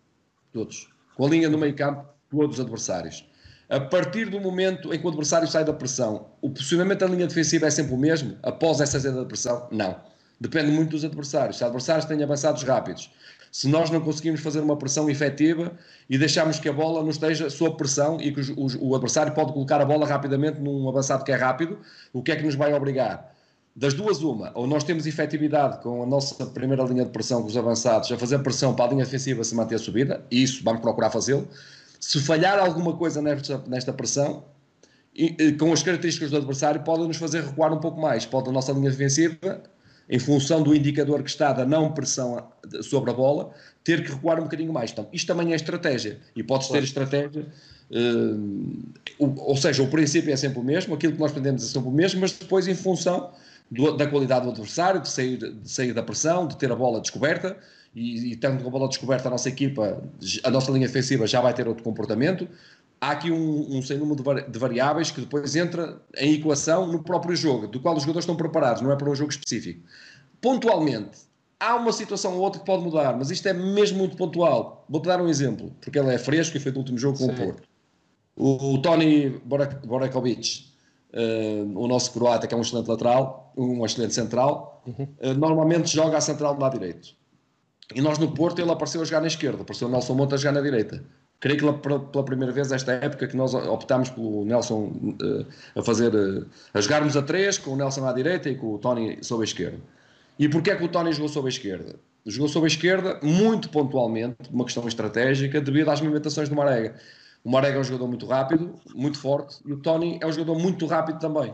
Todos. 0.53 0.89
Com 1.17 1.27
a 1.27 1.29
linha 1.29 1.49
no 1.49 1.59
meio 1.59 1.75
campo, 1.75 2.07
todos 2.31 2.57
os 2.57 2.61
adversários. 2.61 3.29
A 3.69 3.81
partir 3.81 4.31
do 4.31 4.41
momento 4.41 4.95
em 4.95 4.99
que 4.99 5.05
o 5.05 5.09
adversário 5.09 5.49
sai 5.49 5.65
da 5.65 5.73
pressão, 5.73 6.29
o 6.41 6.49
posicionamento 6.49 7.01
da 7.01 7.07
linha 7.07 7.27
defensiva 7.27 7.67
é 7.67 7.71
sempre 7.71 7.95
o 7.95 7.99
mesmo? 7.99 8.37
Após 8.45 8.81
essa 8.81 9.01
saída 9.01 9.21
da 9.21 9.27
pressão? 9.27 9.67
Não. 9.73 9.97
Depende 10.41 10.71
muito 10.71 10.91
dos 10.91 11.05
adversários. 11.05 11.59
Se 11.59 11.65
adversários 11.65 12.05
têm 12.05 12.23
avançados 12.23 12.63
rápidos, 12.63 13.11
se 13.51 13.69
nós 13.69 13.91
não 13.91 14.01
conseguimos 14.01 14.41
fazer 14.41 14.61
uma 14.61 14.77
pressão 14.77 15.09
efetiva 15.09 15.73
e 16.09 16.19
deixarmos 16.19 16.59
que 16.59 16.69
a 16.69 16.73
bola 16.73 17.03
não 17.03 17.11
esteja 17.11 17.49
sob 17.51 17.77
pressão 17.77 18.21
e 18.21 18.33
que 18.33 18.41
o, 18.57 18.95
adversário 18.95 19.33
pode 19.33 19.53
colocar 19.53 19.81
a 19.81 19.85
bola 19.85 20.07
rapidamente 20.07 20.61
num 20.61 20.89
avançado 20.89 21.25
que 21.25 21.33
é 21.33 21.37
rápido, 21.37 21.79
o 22.13 22.23
que 22.23 22.33
é 22.33 22.37
que 22.37 22.43
nos 22.43 22.55
vai 22.55 22.75
obrigar? 22.75 23.35
Das 23.75 23.93
duas, 23.93 24.23
uma, 24.23 24.53
ou 24.55 24.67
nós 24.67 24.85
temos 24.85 25.07
efetividade 25.07 25.83
com 25.83 26.03
a 26.03 26.07
nossa 26.07 26.47
primeira 26.47 26.83
linha 26.85 27.05
de 27.05 27.11
pressão, 27.11 27.43
com 27.43 27.49
os 27.49 27.57
avançados, 27.57 28.11
a 28.11 28.17
fazer 28.17 28.39
pressão 28.39 28.75
para 28.75 28.87
a 28.87 28.89
linha 28.89 29.05
defensiva 29.05 29.45
se 29.45 29.55
manter 29.55 29.79
subida, 29.79 30.25
e 30.31 30.43
isso 30.43 30.65
vamos 30.65 30.81
procurar 30.81 31.11
fazê-lo. 31.11 31.47
Se 32.01 32.19
falhar 32.21 32.59
alguma 32.59 32.97
coisa 32.97 33.21
nesta, 33.21 33.63
nesta 33.67 33.93
pressão, 33.93 34.45
e, 35.17 35.53
com 35.53 35.73
as 35.73 35.83
características 35.83 36.31
do 36.31 36.37
adversário, 36.37 36.83
pode 36.83 37.07
nos 37.07 37.17
fazer 37.17 37.43
recuar 37.43 37.73
um 37.73 37.81
pouco 37.81 37.99
mais. 37.99 38.27
Pode 38.27 38.51
a 38.51 38.53
nossa 38.53 38.71
linha 38.73 38.91
defensiva, 38.91 39.63
em 40.09 40.19
função 40.19 40.63
do 40.63 40.75
indicador 40.75 41.23
que 41.23 41.31
está 41.31 41.53
da 41.53 41.65
não 41.65 41.93
pressão 41.93 42.49
sobre 42.83 43.11
a 43.11 43.15
bola, 43.15 43.51
ter 43.83 44.05
que 44.05 44.13
recuar 44.13 44.39
um 44.39 44.45
bocadinho 44.45 44.73
mais. 44.73 44.93
Então, 44.93 45.09
isto 45.13 45.27
também 45.27 45.53
é 45.53 45.57
estratégia. 45.57 46.19
E 46.35 46.43
podes 46.43 46.69
ter 46.69 46.83
estratégia. 46.83 47.47
Uh, 47.91 48.83
ou 49.19 49.57
seja, 49.57 49.83
o 49.83 49.89
princípio 49.89 50.33
é 50.33 50.37
sempre 50.37 50.59
o 50.59 50.63
mesmo, 50.63 50.95
aquilo 50.95 51.13
que 51.13 51.21
nós 51.21 51.31
pretendemos 51.31 51.65
é 51.65 51.73
sempre 51.73 51.89
o 51.89 51.93
mesmo, 51.93 52.21
mas 52.21 52.33
depois, 52.33 52.67
em 52.67 52.75
função 52.75 53.31
do, 53.71 53.97
da 53.97 54.07
qualidade 54.07 54.45
do 54.45 54.51
adversário, 54.51 55.01
de 55.01 55.09
sair, 55.09 55.39
de 55.39 55.71
sair 55.71 55.93
da 55.93 56.03
pressão, 56.03 56.47
de 56.47 56.57
ter 56.57 56.71
a 56.71 56.77
bola 56.77 57.01
descoberta, 57.01 57.57
e, 57.95 58.33
e 58.33 58.37
tendo 58.37 58.67
a 58.67 58.71
bola 58.71 58.89
descoberta, 58.89 59.29
a 59.29 59.31
nossa 59.31 59.49
equipa, 59.49 60.03
a 60.45 60.51
nossa 60.51 60.71
linha 60.71 60.87
defensiva 60.87 61.27
já 61.27 61.41
vai 61.41 61.55
ter 61.55 61.67
outro 61.67 61.83
comportamento 61.83 62.47
há 63.01 63.11
aqui 63.11 63.31
um, 63.31 63.77
um 63.77 63.83
sem 63.83 63.99
número 63.99 64.23
de 64.49 64.59
variáveis 64.59 65.11
que 65.11 65.21
depois 65.21 65.55
entra 65.55 66.01
em 66.17 66.35
equação 66.35 66.87
no 66.87 67.03
próprio 67.03 67.37
jogo, 67.37 67.67
do 67.67 67.81
qual 67.81 67.95
os 67.97 68.03
jogadores 68.03 68.25
estão 68.25 68.37
preparados, 68.37 68.83
não 68.83 68.93
é 68.93 68.97
para 68.97 69.11
um 69.11 69.15
jogo 69.15 69.31
específico. 69.31 69.83
Pontualmente, 70.41 71.19
há 71.59 71.77
uma 71.77 71.93
situação 71.93 72.35
ou 72.35 72.41
outra 72.41 72.61
que 72.61 72.67
pode 72.67 72.83
mudar, 72.83 73.17
mas 73.17 73.31
isto 73.31 73.47
é 73.49 73.53
mesmo 73.53 73.99
muito 73.99 74.17
pontual. 74.17 74.85
Vou-te 74.89 75.07
dar 75.07 75.21
um 75.21 75.29
exemplo, 75.29 75.73
porque 75.81 75.99
ele 75.99 76.15
é 76.15 76.19
fresco 76.19 76.57
e 76.57 76.61
foi 76.61 76.73
do 76.73 76.79
último 76.79 76.99
jogo 76.99 77.19
com 77.19 77.27
Sim. 77.27 77.33
o 77.33 77.37
Porto. 77.37 77.63
O, 78.37 78.75
o 78.75 78.83
Tony 78.83 79.41
Borakovic, 79.85 80.67
uh, 81.15 81.79
o 81.79 81.89
nosso 81.89 82.13
croata, 82.13 82.47
que 82.47 82.55
é 82.55 82.57
um 82.57 82.61
excelente 82.61 82.89
lateral, 82.89 83.53
um 83.57 83.85
excelente 83.85 84.15
central, 84.15 84.83
uhum. 84.87 85.09
uh, 85.23 85.35
normalmente 85.35 85.91
joga 85.91 86.19
a 86.19 86.21
central 86.21 86.55
do 86.55 86.61
lado 86.61 86.79
direito. 86.79 87.15
E 87.95 88.01
nós 88.01 88.19
no 88.19 88.33
Porto 88.33 88.61
ele 88.61 88.71
apareceu 88.71 89.01
a 89.01 89.05
jogar 89.05 89.21
na 89.21 89.29
esquerda, 89.29 89.63
apareceu 89.63 89.89
o 89.89 89.91
Nelson 89.91 90.15
Monte 90.15 90.35
a 90.35 90.37
jogar 90.37 90.53
na 90.53 90.61
direita. 90.61 91.05
Creio 91.39 91.59
que 91.59 91.89
pela 91.89 92.25
primeira 92.25 92.53
vez 92.53 92.73
esta 92.73 92.93
época 92.93 93.27
que 93.27 93.37
nós 93.37 93.53
optámos 93.53 94.09
pelo 94.09 94.45
Nelson 94.45 94.93
uh, 95.23 95.47
a 95.79 95.83
fazer, 95.83 96.15
uh, 96.15 96.47
a 96.73 96.81
jogarmos 96.81 97.17
a 97.17 97.23
três, 97.23 97.59
com 97.59 97.73
o 97.73 97.77
Nelson 97.77 98.07
à 98.07 98.13
direita 98.13 98.49
e 98.49 98.55
com 98.55 98.75
o 98.75 98.79
Tony 98.79 99.19
sob 99.23 99.43
a 99.43 99.45
esquerda. 99.45 99.79
E 100.39 100.49
porquê 100.49 100.71
é 100.71 100.77
que 100.77 100.85
o 100.85 100.89
Tony 100.89 101.13
jogou 101.13 101.29
sob 101.29 101.47
a 101.47 101.51
esquerda? 101.51 101.97
Jogou 102.25 102.49
sob 102.49 102.65
a 102.65 102.69
esquerda 102.69 103.21
muito 103.23 103.69
pontualmente, 103.69 104.37
uma 104.51 104.65
questão 104.65 104.89
estratégica, 104.89 105.61
devido 105.61 105.91
às 105.91 106.01
movimentações 106.01 106.49
do 106.49 106.55
Marega. 106.55 106.95
O 107.45 107.51
Marega 107.51 107.77
é 107.77 107.81
um 107.81 107.85
jogador 107.85 108.09
muito 108.09 108.27
rápido, 108.27 108.75
muito 108.95 109.19
forte, 109.19 109.59
e 109.65 109.73
o 109.73 109.77
Tony 109.77 110.19
é 110.23 110.27
um 110.27 110.33
jogador 110.33 110.59
muito 110.59 110.87
rápido 110.87 111.19
também. 111.19 111.51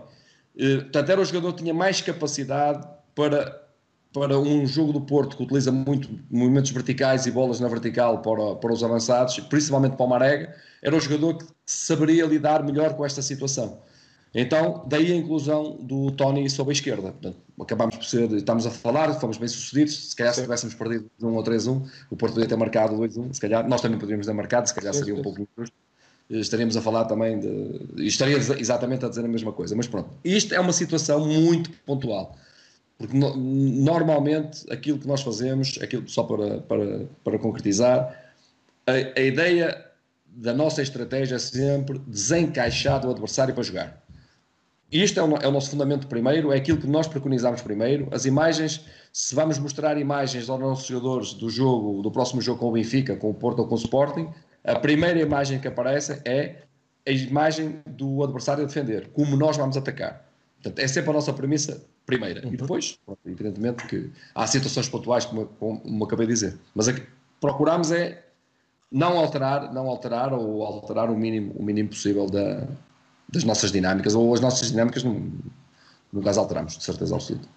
Uh, 0.57 0.83
portanto, 0.83 1.11
era 1.11 1.21
o 1.21 1.25
jogador 1.25 1.53
que 1.55 1.63
tinha 1.63 1.75
mais 1.75 2.01
capacidade 2.01 2.87
para 3.15 3.62
para 4.13 4.39
um 4.39 4.67
jogo 4.67 4.93
do 4.93 5.01
Porto 5.01 5.37
que 5.37 5.43
utiliza 5.43 5.73
muito 5.73 6.09
movimentos 6.31 6.71
verticais 6.71 7.27
e 7.27 7.31
bolas 7.31 7.61
na 7.61 7.69
vertical 7.69 8.21
para, 8.21 8.57
para 8.57 8.73
os 8.73 8.85
avançados, 8.85 9.39
principalmente 9.41 9.97
para 9.97 10.05
o 10.05 10.09
Marega, 10.09 10.55
era 10.83 10.95
o 10.95 11.01
jogador 11.01 11.39
que 11.39 11.47
saberia 11.65 12.27
lidar 12.27 12.63
melhor 12.63 12.95
com 12.95 13.07
esta 13.07 13.23
situação. 13.23 13.81
Então, 14.35 14.85
daí 14.87 15.13
a 15.13 15.17
inclusão 15.17 15.77
do 15.81 16.11
Tony 16.13 16.49
sob 16.49 16.71
a 16.71 16.73
esquerda. 16.73 17.13
Portanto, 17.13 17.37
acabamos 17.61 17.97
por 17.97 18.05
ser, 18.05 18.31
estamos 18.33 18.67
a 18.67 18.71
falar, 18.71 19.13
fomos 19.15 19.37
bem 19.37 19.49
sucedidos. 19.49 20.11
Se 20.11 20.17
calhar, 20.17 20.33
se 20.33 20.41
tivéssemos 20.41 20.75
perdido 20.75 21.11
1 21.21 21.35
ou 21.35 21.45
3-1, 21.45 21.91
o 22.11 22.17
Porto 22.17 22.33
poderia 22.33 22.49
ter 22.49 22.57
marcado 22.57 22.97
2-1. 22.97 23.35
Se 23.35 23.41
calhar, 23.41 23.69
nós 23.69 23.83
também 23.83 23.99
poderíamos 23.99 24.27
ter 24.27 24.33
marcado, 24.33 24.67
se 24.69 24.75
calhar 24.75 24.95
seria 24.95 25.15
um 25.15 25.23
pouco 25.23 25.41
injusto. 25.41 25.77
Estaríamos 26.31 26.77
a 26.79 26.81
falar 26.81 27.05
também 27.05 27.39
de. 27.39 28.07
Estaria 28.07 28.37
exatamente 28.37 29.05
a 29.05 29.09
dizer 29.09 29.23
a 29.23 29.29
mesma 29.29 29.53
coisa. 29.53 29.77
Mas 29.77 29.87
pronto, 29.87 30.09
isto 30.25 30.55
é 30.55 30.61
uma 30.61 30.73
situação 30.73 31.27
muito 31.27 31.71
pontual. 31.85 32.35
Porque 33.03 33.19
no, 33.19 33.37
normalmente 33.37 34.65
aquilo 34.73 34.99
que 34.99 35.09
nós 35.09 35.23
fazemos, 35.23 35.79
aquilo, 35.83 36.09
só 36.09 36.23
para, 36.23 36.61
para, 36.61 37.07
para 37.25 37.39
concretizar, 37.39 38.17
a, 38.87 38.93
a 38.93 39.21
ideia 39.21 39.85
da 40.25 40.55
nossa 40.55 40.81
estratégia 40.81 41.35
é 41.35 41.39
sempre 41.39 41.99
desencaixar 42.07 43.05
o 43.05 43.11
adversário 43.11 43.53
para 43.53 43.63
jogar. 43.63 44.03
Isto 44.91 45.19
é 45.19 45.23
o, 45.23 45.37
é 45.37 45.49
o, 45.49 45.51
nosso 45.51 45.71
fundamento 45.71 46.07
primeiro, 46.07 46.53
é 46.53 46.57
aquilo 46.57 46.79
que 46.79 46.87
nós 46.87 47.09
preconizamos 47.09 47.61
primeiro. 47.61 48.09
As 48.13 48.25
imagens, 48.25 48.85
se 49.13 49.35
vamos 49.35 49.59
mostrar 49.59 49.99
imagens 49.99 50.49
aos 50.49 50.61
nossos 50.61 50.87
jogadores 50.87 51.35
do 51.35 51.51
jogo, 51.51 52.03
do 52.03 52.11
próximo 52.11 52.41
jogo 52.41 52.61
com 52.61 52.69
o 52.69 52.73
Benfica, 52.73 53.17
com 53.17 53.31
o 53.31 53.35
Porto 53.35 53.61
ou 53.61 53.67
com 53.67 53.75
o 53.75 53.79
Sporting, 53.79 54.29
a 54.63 54.79
primeira 54.79 55.19
imagem 55.19 55.59
que 55.59 55.67
aparece 55.67 56.21
é 56.25 56.63
a 57.07 57.11
imagem 57.11 57.81
do 57.87 58.23
adversário 58.23 58.63
a 58.63 58.67
defender, 58.67 59.09
como 59.09 59.37
nós 59.37 59.57
vamos 59.57 59.77
atacar. 59.77 60.29
Portanto, 60.63 60.79
é 60.79 60.87
sempre 60.87 61.11
a 61.11 61.15
nossa 61.15 61.33
premissa 61.33 61.85
primeira. 62.07 62.47
Uhum. 62.47 62.55
E 62.55 62.57
depois, 62.57 62.99
evidentemente, 63.25 63.87
que 63.87 64.11
há 64.35 64.47
situações 64.47 64.89
pontuais, 64.89 65.25
como, 65.25 65.47
como 65.47 66.05
acabei 66.05 66.27
de 66.27 66.33
dizer. 66.33 66.59
Mas 66.75 66.89
aqui, 66.89 67.03
procuramos 67.41 67.91
é 67.93 68.25
não 68.91 69.19
alterar, 69.19 69.73
não 69.73 69.89
alterar 69.89 70.33
ou 70.33 70.63
alterar 70.65 71.11
o 71.11 71.17
mínimo, 71.17 71.55
o 71.57 71.63
mínimo 71.63 71.89
possível 71.89 72.27
da, 72.29 72.67
das 73.29 73.45
nossas 73.45 73.73
dinâmicas, 73.73 74.15
ou 74.15 74.33
as 74.35 74.41
nossas 74.41 74.71
dinâmicas 74.71 75.03
nunca 76.13 76.31
as 76.31 76.37
alteramos, 76.37 76.77
de 76.77 76.85
certeza 76.85 77.15
absoluta. 77.15 77.49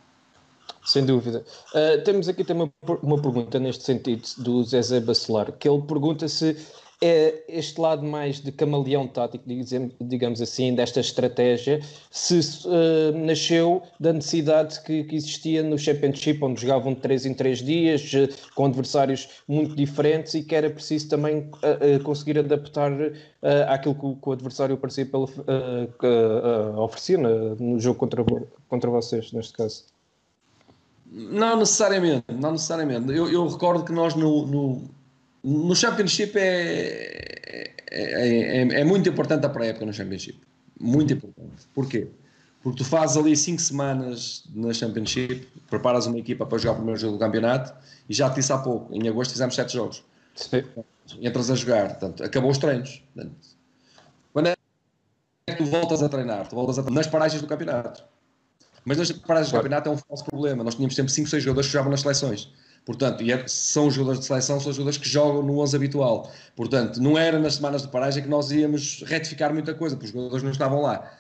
Sem 0.85 1.05
dúvida. 1.05 1.43
Uh, 1.73 2.03
temos 2.03 2.27
aqui 2.29 2.43
também 2.43 2.71
uma, 2.81 2.97
uma 2.97 3.21
pergunta 3.21 3.59
neste 3.59 3.83
sentido 3.83 4.23
do 4.37 4.63
Zezé 4.63 4.99
Bacelar, 4.99 5.51
que 5.51 5.67
ele 5.67 5.81
pergunta 5.81 6.27
se 6.27 6.55
é 7.01 7.43
este 7.47 7.79
lado 7.79 8.05
mais 8.05 8.39
de 8.39 8.51
camaleão 8.51 9.07
tático, 9.07 9.43
digamos 10.01 10.41
assim, 10.41 10.73
desta 10.73 10.99
estratégia, 10.99 11.81
se 12.09 12.39
uh, 12.39 13.17
nasceu 13.17 13.83
da 13.99 14.13
necessidade 14.13 14.81
que, 14.81 15.03
que, 15.03 15.15
existia 15.15 15.61
no 15.61 15.77
Championship, 15.77 16.43
onde 16.43 16.61
jogavam 16.61 16.93
de 16.93 17.01
3 17.01 17.25
em 17.25 17.33
3 17.33 17.59
dias, 17.59 18.13
uh, 18.13 18.29
com 18.55 18.65
adversários 18.65 19.29
muito 19.47 19.75
diferentes 19.75 20.33
e 20.35 20.43
que 20.43 20.55
era 20.55 20.69
preciso 20.69 21.09
também 21.09 21.39
uh, 21.39 22.03
conseguir 22.03 22.39
adaptar 22.39 22.91
àquilo 23.67 23.93
que, 23.95 24.21
que, 24.21 24.29
o 24.29 24.31
adversário 24.31 24.77
parecia 24.77 25.05
pelo, 25.05 25.29
oferecer 26.77 27.17
no, 27.17 27.55
no 27.55 27.79
jogo 27.79 27.99
contra, 27.99 28.23
contra 28.67 28.89
vocês, 28.89 29.31
neste 29.31 29.53
caso. 29.53 29.85
Não 31.11 31.59
necessariamente, 31.59 32.25
não 32.33 32.53
necessariamente. 32.53 33.11
Eu, 33.11 33.29
eu 33.31 33.47
recordo 33.47 33.85
que 33.85 33.91
nós 33.91 34.15
no, 34.15 34.45
no 34.47 34.89
no 35.45 35.75
Championship 35.75 36.35
é, 36.35 37.71
é, 37.91 38.57
é, 38.57 38.81
é 38.81 38.83
muito 38.83 39.07
importante 39.07 39.45
a 39.45 39.49
pré-época 39.49 39.85
no 39.85 39.93
Championship. 39.93 40.39
Muito 40.79 41.13
importante. 41.13 41.67
Porquê? 41.73 42.07
Porque 42.63 42.79
tu 42.79 42.83
fazes 42.83 43.15
ali 43.15 43.37
5 43.37 43.61
semanas 43.61 44.43
na 44.55 44.73
Championship, 44.73 45.47
preparas 45.69 46.07
uma 46.07 46.17
equipa 46.17 46.47
para 46.47 46.57
jogar 46.57 46.71
o 46.71 46.75
primeiro 46.77 46.99
jogo 46.99 47.13
do 47.13 47.19
campeonato 47.19 47.75
e 48.09 48.13
já 48.13 48.27
te 48.27 48.37
disse 48.37 48.51
há 48.51 48.57
pouco, 48.57 48.91
em 48.91 49.07
agosto 49.07 49.33
fizemos 49.33 49.53
7 49.53 49.71
jogos. 49.71 50.03
Sim. 50.35 50.63
Entras 51.21 51.51
a 51.51 51.55
jogar, 51.55 51.89
portanto, 51.89 52.23
acabou 52.23 52.49
os 52.49 52.57
treinos. 52.57 53.03
Portanto, 53.13 53.35
quando 54.33 54.47
é 54.47 54.55
que 55.47 55.55
tu 55.55 55.65
voltas 55.65 56.01
a 56.01 56.09
treinar? 56.09 56.47
Tu 56.47 56.55
voltas 56.55 56.79
a 56.79 56.81
treinar 56.81 57.03
nas 57.03 57.11
paragens 57.11 57.39
do 57.39 57.47
campeonato. 57.47 58.03
Mas 58.83 58.97
nas 58.97 59.11
paragens 59.11 59.51
do 59.51 59.55
campeonato 59.55 59.89
é 59.89 59.91
um 59.91 59.97
falso 59.97 60.25
problema. 60.25 60.63
Nós 60.63 60.73
tínhamos 60.73 60.95
sempre 60.95 61.13
5, 61.13 61.29
6 61.29 61.43
jogadores 61.43 61.67
que 61.67 61.73
jogavam 61.73 61.91
nas 61.91 62.01
seleções. 62.01 62.51
Portanto, 62.85 63.23
é, 63.23 63.47
são 63.47 63.89
jogadores 63.89 64.19
de 64.19 64.27
seleção, 64.27 64.59
são 64.59 64.71
jogadores 64.71 64.99
que 64.99 65.09
jogam 65.09 65.41
no 65.41 65.59
11 65.59 65.75
habitual. 65.75 66.31
Portanto, 66.55 67.01
não 67.01 67.17
era 67.17 67.39
nas 67.39 67.55
semanas 67.55 67.81
de 67.81 67.87
paragem 67.87 68.21
que 68.21 68.29
nós 68.29 68.51
íamos 68.51 69.03
retificar 69.07 69.51
muita 69.51 69.73
coisa, 69.73 69.95
porque 69.95 70.07
os 70.07 70.13
jogadores 70.13 70.43
não 70.43 70.51
estavam 70.51 70.81
lá. 70.81 71.11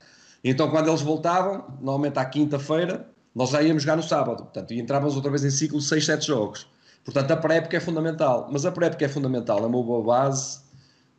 Então, 0.43 0.69
quando 0.69 0.89
eles 0.89 1.01
voltavam, 1.01 1.65
normalmente 1.81 2.19
à 2.19 2.25
quinta-feira, 2.25 3.07
nós 3.33 3.49
já 3.49 3.63
íamos 3.63 3.81
jogar 3.81 3.95
no 3.95 4.03
sábado. 4.03 4.43
Portanto, 4.43 4.73
e 4.73 4.79
entrávamos 4.79 5.15
outra 5.15 5.31
vez 5.31 5.43
em 5.43 5.49
ciclo 5.49 5.81
6, 5.81 6.05
7 6.05 6.27
jogos. 6.27 6.67
Portanto, 7.03 7.31
a 7.31 7.37
pré-época 7.37 7.75
é 7.75 7.79
fundamental. 7.79 8.47
Mas 8.51 8.63
a 8.63 8.71
pré-época 8.71 9.03
é 9.03 9.09
fundamental, 9.09 9.57
é 9.63 9.65
uma 9.65 9.83
boa 9.83 10.03
base, 10.03 10.59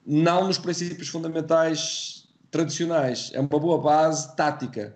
não 0.06 0.46
nos 0.46 0.58
princípios 0.58 1.08
fundamentais 1.08 2.28
tradicionais, 2.52 3.32
é 3.34 3.40
uma 3.40 3.48
boa 3.48 3.80
base 3.80 4.34
tática 4.36 4.94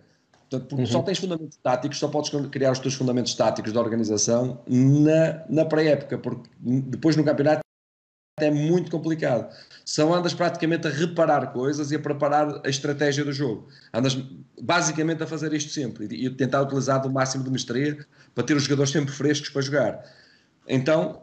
Portanto, 0.51 0.69
porque 0.69 0.83
uhum. 0.83 0.87
só 0.87 1.03
tens 1.03 1.19
fundamentos 1.19 1.57
táticos, 1.63 1.99
só 1.99 2.09
podes 2.09 2.31
criar 2.51 2.73
os 2.73 2.81
teus 2.81 2.95
fundamentos 2.95 3.35
táticos 3.35 3.73
da 3.73 3.81
organização 3.81 4.61
na, 4.67 5.45
na 5.49 5.65
pré-época, 5.65 6.19
porque 6.19 6.51
depois 6.59 7.15
no 7.15 7.23
campeonato 7.23 7.61
é 8.41 8.51
muito 8.51 8.91
complicado. 8.91 9.55
São 9.85 10.13
andas 10.13 10.35
praticamente 10.35 10.89
a 10.89 10.91
reparar 10.91 11.53
coisas 11.53 11.93
e 11.93 11.95
a 11.95 12.01
preparar 12.01 12.61
a 12.65 12.69
estratégia 12.69 13.25
do 13.25 13.33
jogo. 13.33 13.69
Andas 13.95 14.19
basicamente 14.61 15.23
a 15.23 15.27
fazer 15.27 15.53
isto 15.53 15.71
sempre 15.71 16.09
e, 16.11 16.27
e 16.27 16.31
tentar 16.31 16.63
utilizar 16.63 17.07
o 17.07 17.13
máximo 17.13 17.45
de 17.45 17.51
mestria 17.51 18.05
para 18.35 18.43
ter 18.43 18.57
os 18.57 18.65
jogadores 18.65 18.91
sempre 18.91 19.13
frescos 19.13 19.51
para 19.51 19.63
jogar. 19.63 20.05
Então, 20.67 21.23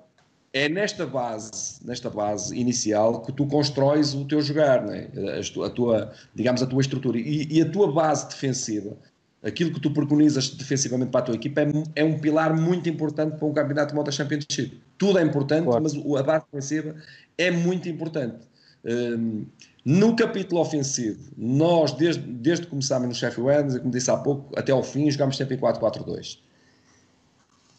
é 0.53 0.69
nesta 0.69 1.05
base, 1.05 1.86
nesta 1.86 2.09
base 2.09 2.57
inicial 2.57 3.21
que 3.21 3.34
tu 3.34 3.45
constróis 3.45 4.13
o 4.13 4.25
teu 4.25 4.41
jogar, 4.41 4.86
né? 4.86 5.09
a, 5.15 5.65
a 5.65 5.69
tua, 5.69 6.13
digamos, 6.34 6.61
a 6.63 6.65
tua 6.65 6.82
estrutura 6.82 7.17
e, 7.17 7.47
e, 7.49 7.61
a 7.61 7.69
tua 7.69 7.91
base 7.91 8.30
defensiva 8.30 8.97
aquilo 9.44 9.72
que 9.72 9.80
tu 9.80 9.92
preconizas 9.92 10.50
defensivamente 10.50 11.12
para 11.12 11.22
a 11.22 11.24
tua 11.24 11.36
equipa 11.36 11.62
é, 11.62 11.68
é, 11.96 12.04
um 12.04 12.20
pilar 12.20 12.56
muito 12.56 12.90
importante 12.90 13.38
para 13.38 13.48
um 13.48 13.54
campeonato 13.54 13.90
de 13.90 13.96
moda 13.96 14.12
Championship. 14.12 14.82
Tudo 14.98 15.20
é 15.20 15.24
importante, 15.24 15.66
claro. 15.66 15.84
mas 15.84 15.94
a 15.96 16.24
base 16.24 16.46
defensiva 16.52 16.96
é 17.38 17.52
muito 17.52 17.88
importante. 17.88 18.38
Um, 18.84 19.46
no 19.86 20.16
capítulo 20.16 20.60
ofensivo, 20.60 21.20
nós, 21.38 21.94
desde, 21.94 22.22
desde 22.22 22.66
que 22.66 22.70
começámos 22.70 23.08
no 23.08 23.14
Sheffield 23.14 23.50
Wednesday, 23.50 23.80
como 23.80 23.92
disse 23.92 24.12
há 24.12 24.18
pouco, 24.18 24.58
até 24.58 24.72
ao 24.72 24.84
fim, 24.84 25.10
jogámos 25.10 25.38
sempre 25.38 25.56
em 25.56 25.60
4-4-2. 25.60 26.40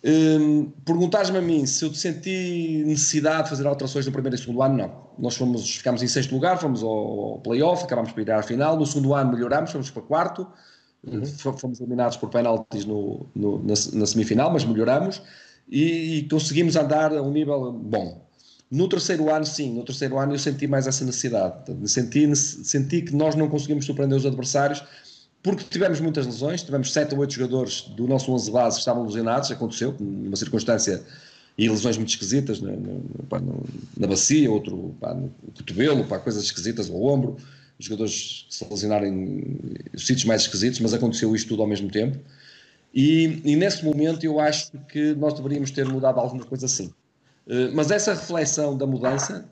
Um, 0.04 0.70
Perguntares-me 0.86 1.38
a 1.38 1.42
mim 1.42 1.66
se 1.66 1.84
eu 1.84 1.92
senti 1.92 2.82
necessidade 2.86 3.44
de 3.44 3.50
fazer 3.50 3.66
alterações 3.66 4.06
no 4.06 4.12
primeiro 4.12 4.36
e 4.36 4.38
segundo 4.38 4.62
ano, 4.62 4.76
não. 4.76 5.08
Nós 5.18 5.36
fomos, 5.36 5.76
ficámos 5.76 6.02
em 6.02 6.08
sexto 6.08 6.32
lugar, 6.32 6.58
fomos 6.58 6.82
ao, 6.82 6.88
ao 6.88 7.38
playoff, 7.40 7.84
acabámos 7.84 8.12
por 8.12 8.20
ir 8.20 8.30
à 8.30 8.42
final. 8.42 8.78
No 8.78 8.86
segundo 8.86 9.12
ano 9.14 9.32
melhorámos, 9.32 9.72
fomos 9.72 9.90
para 9.90 10.02
quarto, 10.02 10.46
uhum. 11.12 11.58
fomos 11.58 11.80
eliminados 11.80 12.16
por 12.16 12.30
penaltis 12.30 12.84
no, 12.84 13.26
no 13.34 13.58
na, 13.58 13.74
na, 13.92 14.06
semifinal, 14.06 14.52
mas 14.52 14.64
melhoramos 14.64 15.22
e, 15.68 16.18
e 16.18 16.28
conseguimos 16.28 16.76
andar 16.76 17.12
a 17.12 17.22
um 17.22 17.30
nível 17.30 17.72
bom. 17.72 18.26
No 18.70 18.88
terceiro 18.88 19.30
ano, 19.30 19.46
sim, 19.46 19.72
no 19.72 19.82
terceiro 19.82 20.18
ano 20.18 20.34
eu 20.34 20.38
senti 20.38 20.66
mais 20.66 20.86
essa 20.86 21.04
necessidade. 21.04 21.54
Senti, 21.88 22.36
senti 22.36 23.02
que 23.02 23.16
nós 23.16 23.34
não 23.34 23.48
conseguimos 23.48 23.86
surpreender 23.86 24.18
os 24.18 24.26
adversários 24.26 24.84
porque 25.42 25.64
tivemos 25.64 26.00
muitas 26.00 26.26
lesões, 26.26 26.62
tivemos 26.62 26.92
7 26.92 27.14
ou 27.14 27.20
8 27.20 27.32
jogadores 27.32 27.82
do 27.96 28.06
nosso 28.06 28.32
11 28.32 28.50
base 28.50 28.76
que 28.76 28.80
estavam 28.80 29.04
lesionados, 29.04 29.50
aconteceu, 29.50 29.94
numa 29.98 30.36
circunstância 30.36 31.02
e 31.56 31.68
lesões 31.68 31.96
muito 31.96 32.10
esquisitas 32.10 32.60
na, 32.60 32.72
na, 32.72 33.50
na 33.96 34.06
bacia, 34.06 34.50
outro 34.50 34.94
pá, 35.00 35.14
no 35.14 35.32
cotovelo, 35.56 36.04
pá, 36.04 36.18
coisas 36.18 36.44
esquisitas 36.44 36.90
ao 36.90 37.02
ombro, 37.02 37.36
os 37.78 37.86
jogadores 37.86 38.46
se 38.50 38.66
lesionarem 38.68 39.12
em 39.12 39.98
sítios 39.98 40.24
mais 40.24 40.42
esquisitos, 40.42 40.80
mas 40.80 40.92
aconteceu 40.92 41.34
isto 41.34 41.48
tudo 41.48 41.62
ao 41.62 41.68
mesmo 41.68 41.90
tempo. 41.90 42.18
E, 42.92 43.40
e, 43.44 43.54
nesse 43.54 43.84
momento 43.84 44.24
eu 44.24 44.40
acho 44.40 44.72
que 44.88 45.14
nós 45.14 45.34
deveríamos 45.34 45.70
ter 45.70 45.86
mudado 45.86 46.18
alguma 46.18 46.44
coisa 46.44 46.66
assim. 46.66 46.92
Mas 47.74 47.90
essa 47.90 48.12
reflexão 48.12 48.76
da 48.76 48.86
mudança 48.86 49.48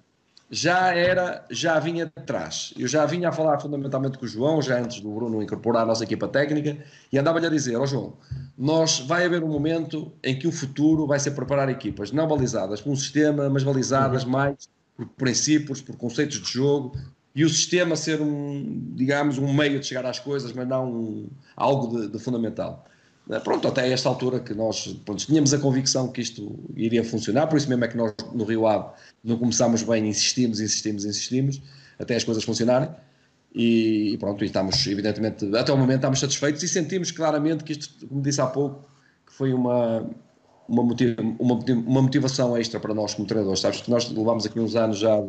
já 0.50 0.94
era, 0.94 1.44
já 1.50 1.78
vinha 1.78 2.06
de 2.06 2.22
trás. 2.24 2.72
Eu 2.78 2.86
já 2.86 3.04
vinha 3.04 3.28
a 3.28 3.32
falar 3.32 3.58
fundamentalmente 3.58 4.18
com 4.18 4.24
o 4.24 4.28
João, 4.28 4.62
já 4.62 4.78
antes 4.78 5.00
do 5.00 5.10
Bruno 5.10 5.42
incorporar 5.42 5.82
a 5.82 5.86
nossa 5.86 6.04
equipa 6.04 6.28
técnica, 6.28 6.76
e 7.12 7.18
andava-lhe 7.18 7.46
a 7.46 7.50
dizer, 7.50 7.76
ó 7.76 7.82
oh, 7.82 7.86
João, 7.86 8.12
nós 8.56 9.00
vai 9.00 9.24
haver 9.24 9.42
um 9.42 9.48
momento 9.48 10.12
em 10.22 10.38
que 10.38 10.46
o 10.46 10.52
futuro 10.52 11.06
vai 11.06 11.18
ser 11.18 11.32
preparar 11.32 11.68
equipas 11.68 12.12
não 12.12 12.28
balizadas 12.28 12.80
por 12.80 12.90
um 12.90 12.96
sistema, 12.96 13.48
mas 13.50 13.64
balizadas 13.64 14.24
uhum. 14.24 14.30
mais 14.30 14.68
por 14.96 15.06
princípios, 15.08 15.82
por 15.82 15.96
conceitos 15.96 16.40
de 16.40 16.50
jogo, 16.50 16.96
e 17.36 17.44
o 17.44 17.50
sistema 17.50 17.94
ser 17.96 18.22
um, 18.22 18.94
digamos, 18.94 19.36
um 19.36 19.52
meio 19.52 19.78
de 19.78 19.86
chegar 19.86 20.06
às 20.06 20.18
coisas, 20.18 20.54
mas 20.54 20.66
não 20.66 20.90
um, 20.90 21.28
algo 21.54 22.00
de, 22.00 22.08
de 22.08 22.18
fundamental. 22.18 22.86
Eh, 23.30 23.38
pronto, 23.40 23.68
até 23.68 23.92
esta 23.92 24.08
altura 24.08 24.40
que 24.40 24.54
nós 24.54 24.86
pronto, 25.04 25.26
tínhamos 25.26 25.52
a 25.52 25.58
convicção 25.58 26.08
que 26.08 26.22
isto 26.22 26.58
iria 26.74 27.04
funcionar, 27.04 27.46
por 27.46 27.58
isso 27.58 27.68
mesmo 27.68 27.84
é 27.84 27.88
que 27.88 27.96
nós 27.96 28.14
no 28.32 28.42
Rio 28.44 28.66
Ave 28.66 28.88
não 29.22 29.36
começámos 29.36 29.82
bem, 29.82 30.08
insistimos, 30.08 30.60
insistimos, 30.60 31.04
insistimos, 31.04 31.60
até 31.98 32.16
as 32.16 32.24
coisas 32.24 32.42
funcionarem. 32.42 32.88
E, 33.54 34.14
e 34.14 34.18
pronto, 34.18 34.42
e 34.42 34.46
estamos, 34.46 34.86
evidentemente, 34.86 35.44
até 35.54 35.72
o 35.72 35.76
momento 35.76 35.96
estamos 35.96 36.20
satisfeitos 36.20 36.62
e 36.62 36.68
sentimos 36.68 37.10
claramente 37.10 37.64
que 37.64 37.72
isto, 37.72 38.06
como 38.06 38.22
disse 38.22 38.40
há 38.40 38.46
pouco, 38.46 38.88
que 39.26 39.32
foi 39.32 39.52
uma, 39.52 40.08
uma, 40.66 40.82
motiva, 40.82 41.20
uma, 41.38 41.54
uma 41.54 42.02
motivação 42.02 42.56
extra 42.56 42.80
para 42.80 42.94
nós 42.94 43.12
como 43.12 43.28
treinadores. 43.28 43.60
Sabes 43.60 43.82
que 43.82 43.90
nós 43.90 44.10
levámos 44.10 44.46
aqui 44.46 44.58
uns 44.58 44.74
anos 44.74 44.98
já 44.98 45.22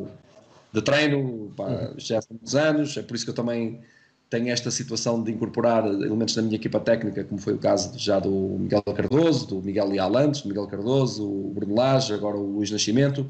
de, 0.74 0.82
treino, 0.82 1.51
pá, 1.55 1.65
uhum. 1.65 1.93
já 1.97 2.22
são 2.22 2.36
muitos 2.36 2.55
anos, 2.55 2.97
é 2.97 3.01
por 3.01 3.15
isso 3.15 3.26
que 3.26 3.32
eu 3.32 3.36
também 3.36 3.82
tenho 4.30 4.49
esta 4.49 4.70
situação 4.70 5.24
de 5.24 5.32
incorporar 5.32 5.86
elementos 5.86 6.36
da 6.36 6.41
minha 6.41 6.55
equipa 6.55 6.80
técnica, 6.80 7.24
como 7.24 7.39
foi 7.39 7.53
o 7.53 7.57
caso 7.57 7.97
já 7.97 8.20
do 8.20 8.32
Miguel 8.32 8.82
Cardoso, 8.82 9.47
do 9.47 9.61
Miguel 9.61 9.88
Leal 9.88 10.18
antes, 10.18 10.41
do 10.41 10.49
Miguel 10.49 10.68
Cardoso, 10.68 11.24
o 11.26 11.51
Bruno 11.53 11.76
Lage, 11.76 12.13
agora 12.13 12.36
o 12.36 12.55
Luís 12.55 12.70
Nascimento, 12.70 13.30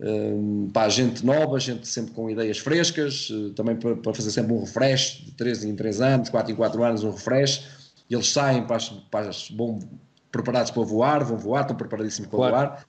um, 0.00 0.68
para 0.72 0.88
gente 0.88 1.24
nova, 1.24 1.58
gente 1.60 1.86
sempre 1.86 2.12
com 2.12 2.28
ideias 2.28 2.58
frescas, 2.58 3.28
eh, 3.30 3.52
também 3.54 3.76
para, 3.76 3.94
para, 3.94 4.12
fazer 4.12 4.32
sempre 4.32 4.52
um 4.52 4.60
refresh 4.60 5.22
de 5.24 5.32
3 5.32 5.64
em 5.64 5.76
3 5.76 6.00
anos, 6.00 6.28
4 6.30 6.52
em 6.52 6.56
4 6.56 6.82
anos, 6.82 7.04
um 7.04 7.12
refresh, 7.12 7.64
eles 8.10 8.28
saem 8.28 8.66
para 8.66 8.76
as, 8.76 8.88
para 8.88 9.28
as, 9.28 9.48
bom, 9.50 9.78
preparados 10.32 10.72
para 10.72 10.82
voar, 10.82 11.22
vão 11.24 11.38
voar, 11.38 11.60
estão 11.62 11.76
preparadíssimos 11.76 12.28
para 12.28 12.36
claro. 12.36 12.54
voar, 12.54 12.86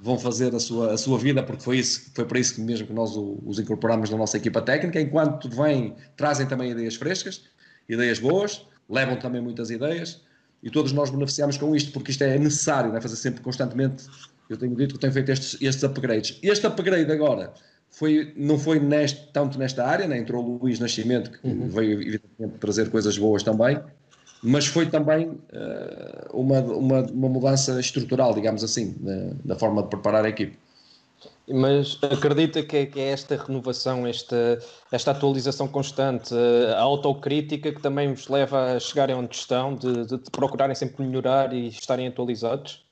vão 0.00 0.18
fazer 0.18 0.54
a 0.54 0.60
sua, 0.60 0.92
a 0.92 0.96
sua 0.96 1.18
vida, 1.18 1.42
porque 1.42 1.62
foi, 1.62 1.78
isso, 1.78 2.10
foi 2.14 2.24
para 2.24 2.38
isso 2.38 2.60
mesmo 2.62 2.86
que 2.86 2.92
nós 2.92 3.12
os 3.16 3.58
incorporamos 3.58 4.10
na 4.10 4.16
nossa 4.16 4.36
equipa 4.36 4.62
técnica, 4.62 5.00
enquanto 5.00 5.48
vêm, 5.50 5.94
trazem 6.16 6.46
também 6.46 6.70
ideias 6.70 6.94
frescas, 6.94 7.42
ideias 7.88 8.18
boas, 8.18 8.64
levam 8.88 9.16
também 9.16 9.40
muitas 9.40 9.70
ideias, 9.70 10.20
e 10.62 10.70
todos 10.70 10.92
nós 10.92 11.10
beneficiamos 11.10 11.56
com 11.56 11.74
isto, 11.74 11.92
porque 11.92 12.10
isto 12.10 12.22
é 12.22 12.38
necessário, 12.38 12.94
é 12.96 13.00
fazer 13.00 13.16
sempre 13.16 13.42
constantemente, 13.42 14.04
eu 14.48 14.56
tenho 14.56 14.74
dito 14.74 14.94
que 14.94 15.00
tenho 15.00 15.12
feito 15.12 15.30
estes, 15.30 15.60
estes 15.60 15.84
upgrades. 15.84 16.38
Este 16.42 16.66
upgrade 16.66 17.10
agora 17.12 17.52
foi, 17.90 18.32
não 18.36 18.58
foi 18.58 18.78
neste, 18.80 19.30
tanto 19.32 19.58
nesta 19.58 19.84
área, 19.84 20.06
né? 20.06 20.18
entrou 20.18 20.44
o 20.44 20.58
Luís 20.58 20.78
Nascimento, 20.78 21.30
que 21.30 21.46
uhum. 21.46 21.68
veio 21.68 22.00
evidentemente 22.00 22.58
trazer 22.58 22.90
coisas 22.90 23.18
boas 23.18 23.42
também, 23.42 23.80
mas 24.42 24.66
foi 24.66 24.86
também 24.86 25.28
uh, 25.28 25.38
uma, 26.32 26.60
uma, 26.60 27.00
uma, 27.02 27.28
mudança 27.28 27.78
estrutural, 27.80 28.34
digamos 28.34 28.62
assim, 28.62 28.96
na, 29.00 29.34
na, 29.44 29.58
forma 29.58 29.82
de 29.82 29.88
preparar 29.88 30.24
a 30.24 30.28
equipe. 30.28 30.56
Mas 31.50 31.98
acredita 32.02 32.62
que 32.62 32.76
é, 32.76 32.86
que 32.86 33.00
é 33.00 33.10
esta 33.10 33.36
renovação, 33.36 34.06
esta, 34.06 34.58
esta 34.92 35.12
atualização 35.12 35.66
constante, 35.66 36.34
a 36.76 36.80
autocrítica 36.80 37.72
que 37.72 37.80
também 37.80 38.12
vos 38.12 38.28
leva 38.28 38.76
a 38.76 38.80
chegarem 38.80 39.16
onde 39.16 39.34
estão, 39.34 39.74
de, 39.74 40.04
de, 40.04 40.18
de 40.18 40.30
procurarem 40.30 40.74
sempre 40.74 41.04
melhorar 41.04 41.52
e 41.54 41.68
estarem 41.68 42.06
atualizados? 42.06 42.84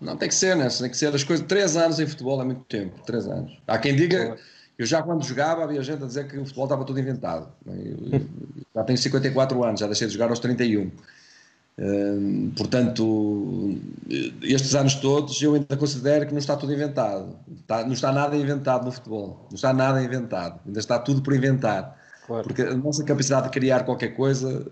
Não, 0.00 0.16
tem 0.16 0.28
que 0.28 0.34
ser, 0.34 0.56
né? 0.56 0.68
Tem 0.68 0.88
que 0.88 0.96
ser 0.96 1.12
as 1.12 1.24
coisas. 1.24 1.44
Três 1.46 1.76
anos 1.76 1.98
em 1.98 2.06
futebol 2.06 2.40
é 2.40 2.44
muito 2.44 2.62
tempo, 2.64 3.02
três 3.04 3.26
anos. 3.26 3.58
Há 3.66 3.76
quem 3.78 3.96
diga 3.96 4.38
eu 4.78 4.86
já 4.86 5.02
quando 5.02 5.24
jogava 5.24 5.64
havia 5.64 5.82
gente 5.82 6.04
a 6.04 6.06
dizer 6.06 6.28
que 6.28 6.38
o 6.38 6.44
futebol 6.44 6.66
estava 6.66 6.84
tudo 6.84 7.00
inventado. 7.00 7.48
Eu, 7.66 8.20
já 8.74 8.84
tenho 8.84 8.96
54 8.96 9.64
anos, 9.64 9.80
já 9.80 9.86
deixei 9.86 10.06
de 10.06 10.12
jogar 10.12 10.30
aos 10.30 10.38
31. 10.38 10.90
Hum, 11.80 12.52
portanto, 12.56 13.76
estes 14.42 14.74
anos 14.76 14.94
todos 14.96 15.40
eu 15.42 15.54
ainda 15.54 15.76
considero 15.76 16.26
que 16.26 16.32
não 16.32 16.38
está 16.38 16.56
tudo 16.56 16.72
inventado. 16.72 17.36
Está, 17.60 17.84
não 17.84 17.92
está 17.92 18.12
nada 18.12 18.36
inventado 18.36 18.84
no 18.84 18.92
futebol. 18.92 19.46
Não 19.50 19.56
está 19.56 19.72
nada 19.72 20.00
inventado. 20.02 20.60
Ainda 20.64 20.78
está 20.78 20.96
tudo 20.96 21.22
por 21.22 21.34
inventar. 21.34 21.98
Claro. 22.26 22.44
Porque 22.44 22.62
a 22.62 22.74
nossa 22.76 23.02
capacidade 23.02 23.46
de 23.46 23.50
criar 23.50 23.84
qualquer 23.84 24.14
coisa 24.14 24.64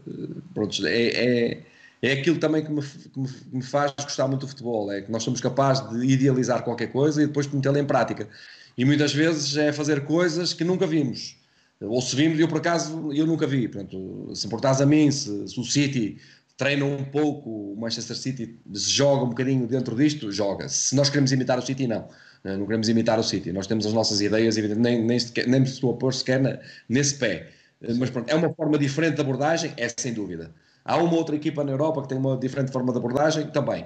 pronto, 0.55 0.87
é, 0.87 1.07
é, 1.07 1.63
é 2.01 2.13
aquilo 2.13 2.39
também 2.39 2.63
que 2.63 2.71
me, 2.71 2.83
que 2.83 3.57
me, 3.57 3.63
faz 3.63 3.93
gostar 4.01 4.29
muito 4.29 4.43
do 4.43 4.49
futebol. 4.49 4.93
É 4.93 5.01
que 5.01 5.11
nós 5.11 5.25
somos 5.25 5.41
capazes 5.41 5.89
de 5.91 6.07
idealizar 6.07 6.63
qualquer 6.63 6.93
coisa 6.93 7.21
e 7.23 7.27
depois 7.27 7.49
metê-la 7.49 7.81
em 7.81 7.85
prática 7.85 8.29
e 8.77 8.85
muitas 8.85 9.13
vezes 9.13 9.57
é 9.57 9.73
fazer 9.73 10.05
coisas 10.05 10.53
que 10.53 10.65
nunca 10.65 10.87
vimos. 10.87 11.37
Ou 11.81 12.01
se 12.01 12.17
vimos, 12.17 12.39
eu 12.39 12.49
por 12.49 12.59
acaso, 12.59 13.13
eu 13.13 13.27
nunca 13.27 13.47
vi. 13.47 13.69
Portanto, 13.69 14.33
se 14.35 14.47
importares 14.47 14.81
a 14.81 14.87
mim, 14.87 15.11
se, 15.11 15.49
se 15.49 15.61
o 15.61 15.65
City 15.65 16.19
treina 16.57 16.85
um 16.85 17.05
pouco, 17.05 17.73
o 17.73 17.77
Manchester 17.79 18.17
City 18.17 18.59
se 18.73 18.91
joga 18.91 19.25
um 19.25 19.29
bocadinho 19.29 19.67
dentro 19.67 19.95
disto, 19.95 20.33
joga. 20.33 20.69
Se 20.69 20.97
nós 20.97 21.11
queremos 21.11 21.33
imitar 21.33 21.59
o 21.59 21.63
City, 21.63 21.87
não. 21.87 22.09
Não 22.43 22.65
queremos 22.65 22.89
imitar 22.89 23.19
o 23.19 23.25
City. 23.25 23.53
Nós 23.53 23.67
temos 23.67 23.85
as 23.87 23.93
nossas 23.93 24.21
ideias, 24.21 24.57
nem, 24.57 25.03
nem, 25.03 25.19
nem 25.47 25.61
me 25.61 25.67
estou 25.67 25.93
a 25.93 25.97
pôr 25.97 26.15
sequer 26.15 26.41
na, 26.41 26.59
nesse 26.89 27.17
pé. 27.17 27.51
Mas 27.99 28.09
pronto, 28.09 28.31
é 28.31 28.35
uma 28.35 28.53
forma 28.55 28.79
diferente 28.79 29.17
de 29.17 29.21
abordagem, 29.21 29.73
é 29.77 29.89
sem 29.89 30.13
dúvida. 30.15 30.51
Há 30.85 30.97
uma 30.97 31.15
outra 31.15 31.35
equipa 31.35 31.65
na 31.65 31.73
Europa 31.73 32.03
que 32.03 32.09
tem 32.09 32.17
uma 32.17 32.37
diferente 32.37 32.73
forma 32.73 32.93
de 32.93 32.99
abordagem, 32.99 33.49
também. 33.49 33.85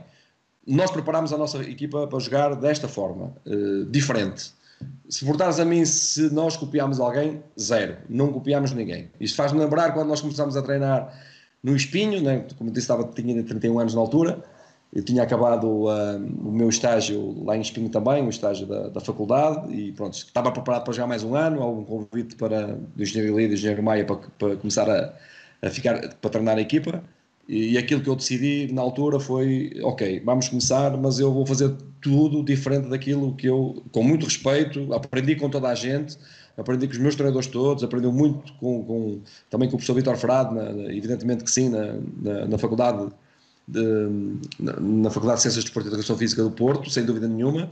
Nós 0.66 0.90
preparamos 0.90 1.32
a 1.32 1.38
nossa 1.38 1.58
equipa 1.62 2.06
para 2.06 2.18
jogar 2.18 2.54
desta 2.54 2.86
forma, 2.86 3.34
uh, 3.46 3.84
diferente. 3.86 4.52
Se 5.08 5.24
voltares 5.24 5.58
a 5.58 5.64
mim, 5.64 5.84
se 5.84 6.32
nós 6.32 6.56
copiámos 6.56 7.00
alguém, 7.00 7.42
zero. 7.58 7.96
Não 8.08 8.32
copiámos 8.32 8.72
ninguém. 8.72 9.10
Isto 9.20 9.36
faz-me 9.36 9.58
lembrar 9.58 9.92
quando 9.92 10.08
nós 10.08 10.20
começámos 10.20 10.56
a 10.56 10.62
treinar 10.62 11.12
no 11.62 11.74
Espinho, 11.76 12.22
né? 12.22 12.46
como 12.56 12.70
disse, 12.70 12.84
estava, 12.84 13.04
tinha 13.04 13.42
31 13.42 13.78
anos 13.78 13.94
na 13.94 14.00
altura, 14.00 14.42
eu 14.92 15.04
tinha 15.04 15.22
acabado 15.22 15.66
uh, 15.66 16.16
o 16.16 16.50
meu 16.50 16.68
estágio 16.68 17.44
lá 17.44 17.56
em 17.56 17.60
Espinho 17.60 17.88
também, 17.88 18.24
o 18.26 18.30
estágio 18.30 18.66
da, 18.66 18.88
da, 18.88 19.00
faculdade, 19.00 19.72
e 19.72 19.92
pronto, 19.92 20.14
estava 20.14 20.50
preparado 20.50 20.84
para 20.84 20.92
jogar 20.92 21.06
mais 21.06 21.22
um 21.22 21.34
ano, 21.34 21.62
algum 21.62 21.84
convite 21.84 22.34
para, 22.34 22.66
do 22.74 23.02
Engenheiro 23.02 23.36
Lida 23.36 23.44
e 23.44 23.48
do 23.48 23.54
Engenheiro 23.54 23.82
Maia 23.82 24.04
para, 24.04 24.16
para 24.16 24.56
começar 24.56 24.90
a, 24.90 25.14
a, 25.62 25.70
ficar, 25.70 26.14
para 26.16 26.30
treinar 26.30 26.58
a 26.58 26.60
equipa, 26.60 27.04
e, 27.48 27.76
aquilo 27.76 28.00
que 28.00 28.08
eu 28.08 28.16
decidi 28.16 28.72
na 28.72 28.80
altura 28.80 29.18
foi, 29.18 29.72
ok, 29.82 30.20
vamos 30.24 30.48
começar, 30.48 30.96
mas 30.96 31.18
eu 31.18 31.32
vou 31.32 31.44
fazer 31.44 31.74
tudo 32.00 32.42
diferente 32.44 32.88
daquilo 32.88 33.34
que 33.34 33.46
eu, 33.46 33.82
com 33.90 34.02
muito 34.02 34.24
respeito, 34.24 34.92
aprendi 34.92 35.34
com 35.36 35.50
toda 35.50 35.68
a 35.68 35.74
gente, 35.74 36.16
aprendi 36.56 36.86
com 36.86 36.92
os 36.92 36.98
meus 36.98 37.14
treinadores 37.14 37.48
todos, 37.48 37.82
aprendi 37.82 38.06
muito 38.06 38.52
com, 38.54 38.84
com 38.84 39.20
também 39.48 39.68
com 39.68 39.74
o 39.74 39.78
professor 39.78 39.94
Vitor 39.94 40.16
Frade, 40.16 40.54
na, 40.54 40.72
na, 40.72 40.94
evidentemente 40.94 41.42
que 41.42 41.50
sim, 41.50 41.68
na, 41.68 41.96
na, 42.22 42.46
na 42.46 42.58
faculdade 42.58 43.10
de, 43.66 44.38
na, 44.58 45.10
Faculdade 45.10 45.38
de 45.38 45.42
Ciências 45.42 45.64
de 45.64 45.70
Desporto 45.70 45.88
e 45.88 45.90
Educação 45.90 46.16
Física 46.16 46.42
do 46.42 46.50
Porto, 46.50 46.90
sem 46.90 47.04
dúvida 47.04 47.28
nenhuma, 47.28 47.70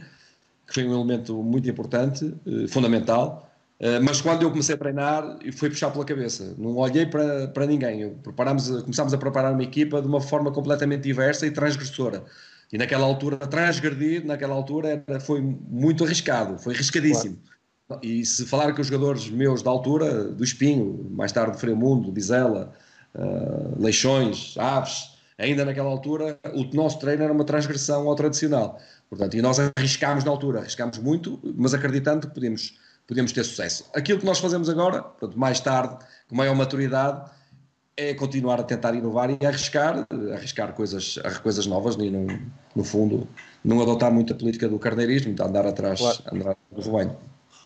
que 0.66 0.74
foi 0.74 0.86
um 0.86 0.92
elemento 0.92 1.42
muito 1.42 1.68
importante, 1.68 2.34
eh, 2.46 2.68
fundamental, 2.68 3.47
eh, 3.80 4.00
mas 4.00 4.20
quando 4.20 4.42
eu 4.42 4.50
comecei 4.50 4.74
a 4.74 4.78
treinar, 4.78 5.38
foi 5.56 5.70
puxar 5.70 5.90
pela 5.90 6.04
cabeça, 6.04 6.54
não 6.58 6.76
olhei 6.76 7.06
para, 7.06 7.48
para 7.48 7.66
ninguém, 7.66 8.14
preparámos, 8.22 8.68
começámos 8.82 9.14
a 9.14 9.18
preparar 9.18 9.52
uma 9.52 9.62
equipa 9.62 10.00
de 10.00 10.08
uma 10.08 10.20
forma 10.20 10.50
completamente 10.50 11.02
diversa 11.02 11.46
e 11.46 11.50
transgressora, 11.50 12.24
e 12.72 12.76
naquela 12.76 13.06
altura, 13.06 13.36
transgredir, 13.38 14.26
naquela 14.26 14.54
altura, 14.54 15.02
era, 15.06 15.20
foi 15.20 15.40
muito 15.40 16.04
arriscado, 16.04 16.58
foi 16.58 16.74
arriscadíssimo. 16.74 17.38
Claro. 17.86 18.04
E 18.04 18.24
se 18.24 18.44
falar 18.44 18.74
com 18.74 18.82
os 18.82 18.88
jogadores 18.88 19.30
meus 19.30 19.62
da 19.62 19.70
altura, 19.70 20.24
do 20.24 20.44
Espinho, 20.44 21.08
mais 21.10 21.32
tarde 21.32 21.58
Fremundo, 21.58 22.12
Bizela, 22.12 22.74
uh, 23.14 23.82
Leixões, 23.82 24.54
Aves, 24.58 25.16
ainda 25.38 25.64
naquela 25.64 25.88
altura, 25.88 26.38
o 26.52 26.64
nosso 26.76 26.98
treino 26.98 27.22
era 27.22 27.32
uma 27.32 27.44
transgressão 27.44 28.06
ao 28.06 28.14
tradicional. 28.14 28.78
Portanto, 29.08 29.36
e 29.38 29.40
nós 29.40 29.58
arriscámos 29.58 30.24
na 30.24 30.30
altura, 30.30 30.60
arriscámos 30.60 30.98
muito, 30.98 31.40
mas 31.56 31.72
acreditando 31.72 32.28
que 32.28 32.34
podíamos, 32.34 32.74
podíamos 33.08 33.32
ter 33.32 33.42
sucesso. 33.42 33.86
Aquilo 33.94 34.20
que 34.20 34.26
nós 34.26 34.38
fazemos 34.38 34.68
agora, 34.68 35.02
portanto, 35.02 35.36
mais 35.36 35.58
tarde, 35.58 35.96
com 36.28 36.36
maior 36.36 36.54
maturidade, 36.54 37.28
é 37.96 38.14
continuar 38.14 38.60
a 38.60 38.62
tentar 38.62 38.94
inovar 38.94 39.30
e 39.30 39.44
arriscar, 39.44 40.06
arriscar 40.32 40.72
coisas, 40.74 41.18
coisas 41.42 41.66
novas 41.66 41.96
e, 41.96 42.10
no, 42.10 42.26
no 42.76 42.84
fundo, 42.84 43.26
não 43.64 43.80
adotar 43.80 44.12
muito 44.12 44.32
a 44.32 44.36
política 44.36 44.68
do 44.68 44.78
carneirismo, 44.78 45.34
de 45.34 45.42
andar 45.42 45.66
atrás, 45.66 45.98
claro. 45.98 46.22
andar 46.32 46.56
do 46.70 46.80
rebanho. 46.80 47.16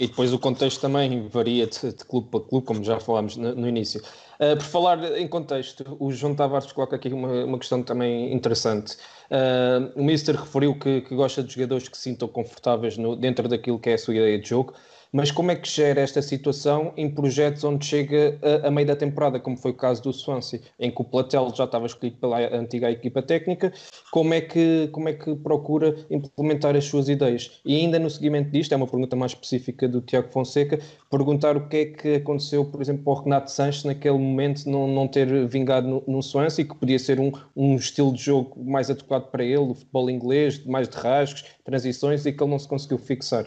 E 0.01 0.07
depois 0.07 0.33
o 0.33 0.39
contexto 0.39 0.81
também 0.81 1.29
varia 1.29 1.67
de, 1.67 1.79
de 1.81 2.05
clube 2.05 2.29
para 2.31 2.41
clube, 2.41 2.67
como 2.67 2.83
já 2.83 2.99
falámos 2.99 3.37
no, 3.37 3.55
no 3.55 3.69
início. 3.69 4.01
Uh, 4.43 4.57
por 4.57 4.65
falar 4.65 5.17
em 5.17 5.29
contexto, 5.29 5.97
o 6.01 6.11
João 6.11 6.35
Tavares 6.35 6.73
coloca 6.73 6.97
aqui 6.97 7.13
uma, 7.13 7.45
uma 7.45 7.59
questão 7.61 7.81
também 7.81 8.35
interessante. 8.35 8.97
Uh, 9.31 9.93
o 9.95 10.03
Mister 10.03 10.35
referiu 10.35 10.77
que, 10.77 11.03
que, 11.03 11.15
gosta 11.15 11.45
de 11.45 11.55
jogadores 11.55 11.89
que 11.89 11.97
se 11.97 12.03
sintam 12.03 12.27
confortáveis 12.27 12.99
no, 12.99 13.15
dentro 13.15 13.47
daquilo 13.47 13.79
que 13.79 13.91
é 13.91 13.95
a 13.95 13.99
sua 13.99 14.17
ideia 14.17 14.41
de 14.41 14.49
jogo. 14.49 14.75
Mas 15.13 15.31
como 15.31 15.51
é 15.51 15.57
que 15.57 15.69
gera 15.69 16.01
esta 16.01 16.23
situação 16.23 16.95
em 16.97 17.11
projetos 17.11 17.63
onde 17.65 17.85
chega 17.85 18.39
a, 18.65 18.69
a, 18.69 18.71
meio 18.71 18.87
da 18.87 18.97
temporada, 18.97 19.39
como 19.39 19.59
foi 19.59 19.73
o 19.73 19.75
caso 19.75 20.03
do 20.03 20.11
Swansea, 20.11 20.63
em 20.81 20.91
que 20.91 21.03
o 21.03 21.05
Platel 21.05 21.53
já 21.55 21.65
estava 21.65 21.85
escolhido 21.85 22.17
pela 22.17 22.39
antiga 22.57 22.91
equipa 22.91 23.21
técnica, 23.21 23.75
como 24.11 24.33
é 24.33 24.41
que, 24.41 24.89
como 24.91 25.11
é 25.11 25.13
que 25.13 25.35
procura 25.37 25.95
implementar 26.11 26.75
as 26.77 26.87
suas 26.87 27.11
ideias? 27.11 27.61
E 27.63 27.77
ainda 27.77 27.99
no 27.99 28.09
seguimento 28.09 28.51
disto, 28.51 28.73
é 28.73 28.77
uma 28.77 28.87
pergunta 28.87 29.15
mais 29.15 29.33
específica 29.33 29.87
do 29.87 30.01
Tiago 30.01 30.29
Fonseca, 30.33 30.79
perguntar 31.11 31.59
o 31.59 31.69
que 31.69 31.77
é 31.77 31.85
que 31.85 32.15
aconteceu, 32.15 32.65
por 32.65 32.81
exemplo, 32.81 33.05
para 33.05 33.13
o 33.13 33.23
Renato 33.25 33.51
Sanches 33.51 33.85
naquele 33.85 34.17
momento 34.33 34.69
não, 34.69 34.87
não 34.89 35.07
ter 35.07 35.47
vingado 35.47 35.87
no, 35.87 36.05
no 36.07 36.23
Swansea, 36.23 36.65
que 36.65 36.75
podia 36.75 36.99
ser 36.99 37.21
um, 37.21 37.31
um 37.55 37.77
estilo 37.77 38.13
de 38.13 38.23
jogo 38.23 38.65
mais 38.65 38.91
adequado 38.91 39.31
para 39.31 39.45
ele, 39.45 39.59
o 39.59 39.75
futebol 39.75 40.11
inglês, 40.11 40.65
mais 40.65 40.89
de 40.89 40.97
rasgos, 40.97 41.45
transições, 41.65 42.27
e 42.27 42.33
que 42.33 42.43
ele 42.43 42.51
não 42.51 42.59
se 42.59 42.67
conseguiu 42.67 42.99
fixar. 42.99 43.47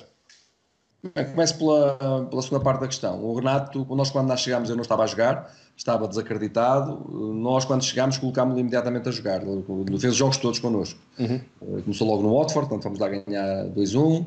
Começo 1.13 1.57
pela, 1.57 2.25
pela 2.29 2.41
segunda 2.41 2.63
parte 2.63 2.81
da 2.81 2.87
questão. 2.87 3.23
O 3.23 3.35
Renato, 3.35 3.85
nós 3.95 4.09
quando 4.09 4.27
nós 4.27 4.39
chegámos, 4.39 4.69
eu 4.69 4.75
não 4.75 4.81
estava 4.81 5.03
a 5.03 5.05
jogar, 5.05 5.53
estava 5.77 6.07
desacreditado. 6.07 7.05
Nós, 7.33 7.63
quando 7.63 7.83
chegámos, 7.83 8.17
colocámos-lo 8.17 8.59
imediatamente 8.59 9.07
a 9.07 9.11
jogar. 9.11 9.41
Ele 9.43 9.99
fez 9.99 10.13
os 10.13 10.15
jogos 10.15 10.37
todos 10.37 10.57
connosco. 10.57 10.99
Uhum. 11.19 11.41
Começou 11.83 12.07
logo 12.07 12.23
no 12.23 12.35
Watford, 12.35 12.69
portanto 12.69 12.83
fomos 12.83 12.99
lá 12.99 13.09
ganhar 13.09 13.65
2-1. 13.67 14.25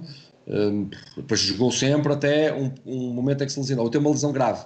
Hum, 0.50 0.88
depois 1.16 1.40
jogou 1.40 1.70
sempre 1.70 2.12
até 2.12 2.54
um, 2.54 2.72
um, 2.86 3.12
momento 3.12 3.42
em 3.42 3.46
que 3.46 3.52
se 3.52 3.59
lesionou. 3.59 3.90
Teve 3.90 4.04
uma 4.04 4.12
lesão 4.12 4.32
grave. 4.32 4.64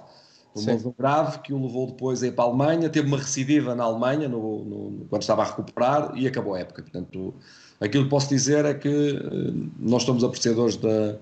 Sim. 0.55 0.93
grave 0.97 1.39
que 1.39 1.53
o 1.53 1.61
levou 1.61 1.87
depois 1.87 2.21
a 2.23 2.27
ir 2.27 2.31
para 2.33 2.45
a 2.45 2.47
Alemanha. 2.47 2.89
Teve 2.89 3.07
uma 3.07 3.17
recidiva 3.17 3.73
na 3.75 3.83
Alemanha 3.83 4.27
no, 4.27 4.63
no, 4.63 5.05
quando 5.09 5.21
estava 5.21 5.41
a 5.41 5.45
recuperar 5.45 6.11
e 6.15 6.27
acabou 6.27 6.53
a 6.53 6.59
época. 6.59 6.81
Portanto, 6.81 7.33
aquilo 7.79 8.03
que 8.03 8.09
posso 8.09 8.29
dizer 8.29 8.65
é 8.65 8.73
que 8.73 8.89
hum, 8.89 9.71
nós 9.79 10.03
estamos 10.03 10.23
apreciadores 10.23 10.77
da 10.77 11.17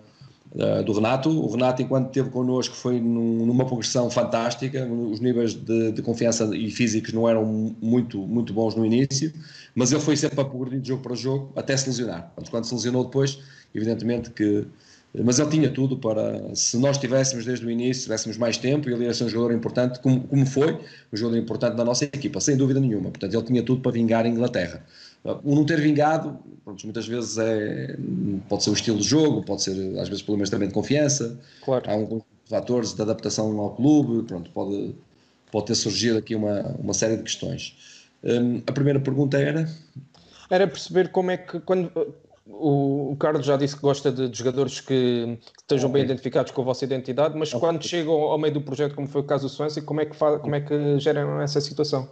uh, 0.55 0.83
do 0.83 0.93
Renato. 0.93 1.29
O 1.29 1.49
Renato, 1.51 1.81
enquanto 1.81 2.07
esteve 2.07 2.29
connosco, 2.29 2.75
foi 2.75 2.99
num, 2.99 3.45
numa 3.45 3.65
progressão 3.65 4.09
fantástica. 4.09 4.85
Os 4.85 5.19
níveis 5.19 5.53
de, 5.53 5.91
de, 5.91 6.01
confiança 6.01 6.49
e 6.55 6.69
físicos 6.69 7.13
não 7.13 7.27
eram 7.27 7.45
muito, 7.81 8.19
muito 8.19 8.53
bons 8.53 8.75
no 8.75 8.85
início, 8.85 9.31
mas 9.75 9.91
ele 9.91 10.01
foi 10.01 10.17
sempre 10.17 10.41
a 10.41 10.45
progredir 10.45 10.81
de 10.81 10.87
jogo 10.89 11.03
para 11.03 11.15
jogo 11.15 11.51
até 11.55 11.75
se 11.75 11.87
lesionar. 11.87 12.31
Quando 12.49 12.65
se 12.65 12.73
lesionou 12.73 13.05
depois, 13.05 13.39
evidentemente 13.73 14.29
que 14.31 14.67
mas 15.13 15.39
ele 15.39 15.49
tinha 15.49 15.69
tudo 15.69 15.97
para, 15.97 16.55
se 16.55 16.77
nós 16.77 16.97
tivéssemos 16.97 17.43
desde 17.43 17.65
o 17.65 17.69
início, 17.69 18.03
tivéssemos 18.03 18.37
mais 18.37 18.57
tempo, 18.57 18.89
ele 18.89 19.03
ia 19.03 19.13
ser 19.13 19.25
um 19.25 19.29
jogador 19.29 19.53
importante, 19.53 19.99
como, 19.99 20.21
como 20.21 20.45
foi 20.45 20.73
um 21.11 21.17
jogador 21.17 21.37
importante 21.37 21.75
da 21.75 21.83
nossa 21.83 22.05
equipa, 22.05 22.39
sem 22.39 22.55
dúvida 22.55 22.79
nenhuma. 22.79 23.09
Portanto, 23.09 23.33
ele 23.33 23.43
tinha 23.43 23.63
tudo 23.63 23.81
para 23.81 23.91
vingar 23.91 24.25
a 24.25 24.29
Inglaterra. 24.29 24.85
O 25.43 25.53
não 25.53 25.65
ter 25.65 25.79
vingado, 25.81 26.39
pronto, 26.63 26.83
muitas 26.83 27.07
vezes 27.07 27.37
é, 27.37 27.97
pode 28.47 28.63
ser 28.63 28.69
o 28.69 28.73
estilo 28.73 28.97
de 28.97 29.07
jogo, 29.07 29.43
pode 29.43 29.63
ser 29.63 29.71
às 29.99 30.07
vezes 30.07 30.23
problemas 30.23 30.49
também 30.49 30.67
de 30.67 30.73
confiança, 30.73 31.37
claro. 31.63 31.89
há 31.89 31.95
um 31.95 32.21
fatores 32.49 32.93
de 32.93 33.01
adaptação 33.01 33.59
ao 33.59 33.75
clube, 33.75 34.27
pronto, 34.27 34.49
pode, 34.51 34.95
pode 35.51 35.67
ter 35.67 35.75
surgido 35.75 36.17
aqui 36.17 36.35
uma, 36.35 36.61
uma 36.79 36.93
série 36.93 37.17
de 37.17 37.23
questões. 37.23 37.75
Um, 38.23 38.61
a 38.65 38.71
primeira 38.71 38.99
pergunta 38.99 39.37
era? 39.37 39.69
Era 40.49 40.67
perceber 40.67 41.09
como 41.09 41.31
é 41.31 41.37
que, 41.37 41.59
quando 41.61 41.91
o, 42.47 43.15
Carlos 43.19 43.45
já 43.45 43.55
disse 43.55 43.75
que 43.75 43.81
gosta 43.81 44.11
de, 44.11 44.29
de 44.29 44.37
jogadores 44.37 44.79
que, 44.79 45.37
que 45.37 45.61
estejam 45.61 45.89
okay. 45.89 46.01
bem 46.01 46.05
identificados 46.05 46.51
com 46.51 46.61
a 46.61 46.65
vossa 46.65 46.83
identidade, 46.83 47.37
mas 47.37 47.49
okay. 47.49 47.59
quando 47.59 47.85
chegam 47.85 48.13
ao 48.13 48.37
meio 48.37 48.53
do 48.53 48.61
projeto, 48.61 48.95
como 48.95 49.07
foi 49.07 49.21
o 49.21 49.23
caso 49.23 49.47
do 49.47 49.49
Swansea, 49.49 49.83
como 49.83 50.01
é 50.01 50.05
que, 50.05 50.15
faz, 50.15 50.41
como 50.41 50.55
é 50.55 50.61
que 50.61 50.99
geram 50.99 51.41
essa 51.41 51.61
situação? 51.61 52.09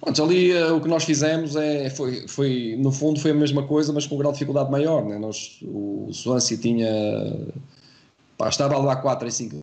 Pronto, 0.00 0.22
ali 0.24 0.52
uh, 0.52 0.76
o 0.76 0.80
que 0.80 0.88
nós 0.88 1.04
fizemos 1.04 1.54
é, 1.54 1.88
foi, 1.90 2.26
foi, 2.26 2.76
no 2.78 2.90
fundo, 2.90 3.20
foi 3.20 3.30
a 3.30 3.34
mesma 3.34 3.64
coisa, 3.64 3.92
mas 3.92 4.06
com 4.06 4.16
um 4.16 4.18
grau 4.18 4.32
de 4.32 4.38
dificuldade 4.38 4.70
maior. 4.70 5.04
Né? 5.04 5.18
Nós, 5.18 5.60
o 5.62 6.08
Swansea 6.12 6.58
tinha. 6.58 6.88
Pá, 8.36 8.48
estava 8.48 8.76
lá 8.78 8.96
4 8.96 9.28
e 9.28 9.32
5. 9.32 9.61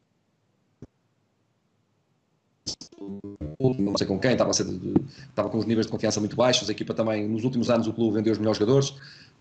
Não 3.60 3.98
sei 3.98 4.08
com 4.08 4.18
quem, 4.18 4.32
estava, 4.32 4.52
estava 4.52 5.50
com 5.50 5.58
os 5.58 5.66
níveis 5.66 5.86
de 5.86 5.92
confiança 5.92 6.20
muito 6.20 6.36
baixos. 6.36 6.70
A 6.70 6.72
equipa 6.72 6.94
também, 6.94 7.28
nos 7.28 7.44
últimos 7.44 7.70
anos, 7.70 7.88
o 7.88 7.94
clube 7.94 8.16
vendeu 8.16 8.32
os 8.32 8.40
melhores 8.40 8.58
jogadores. 8.58 8.90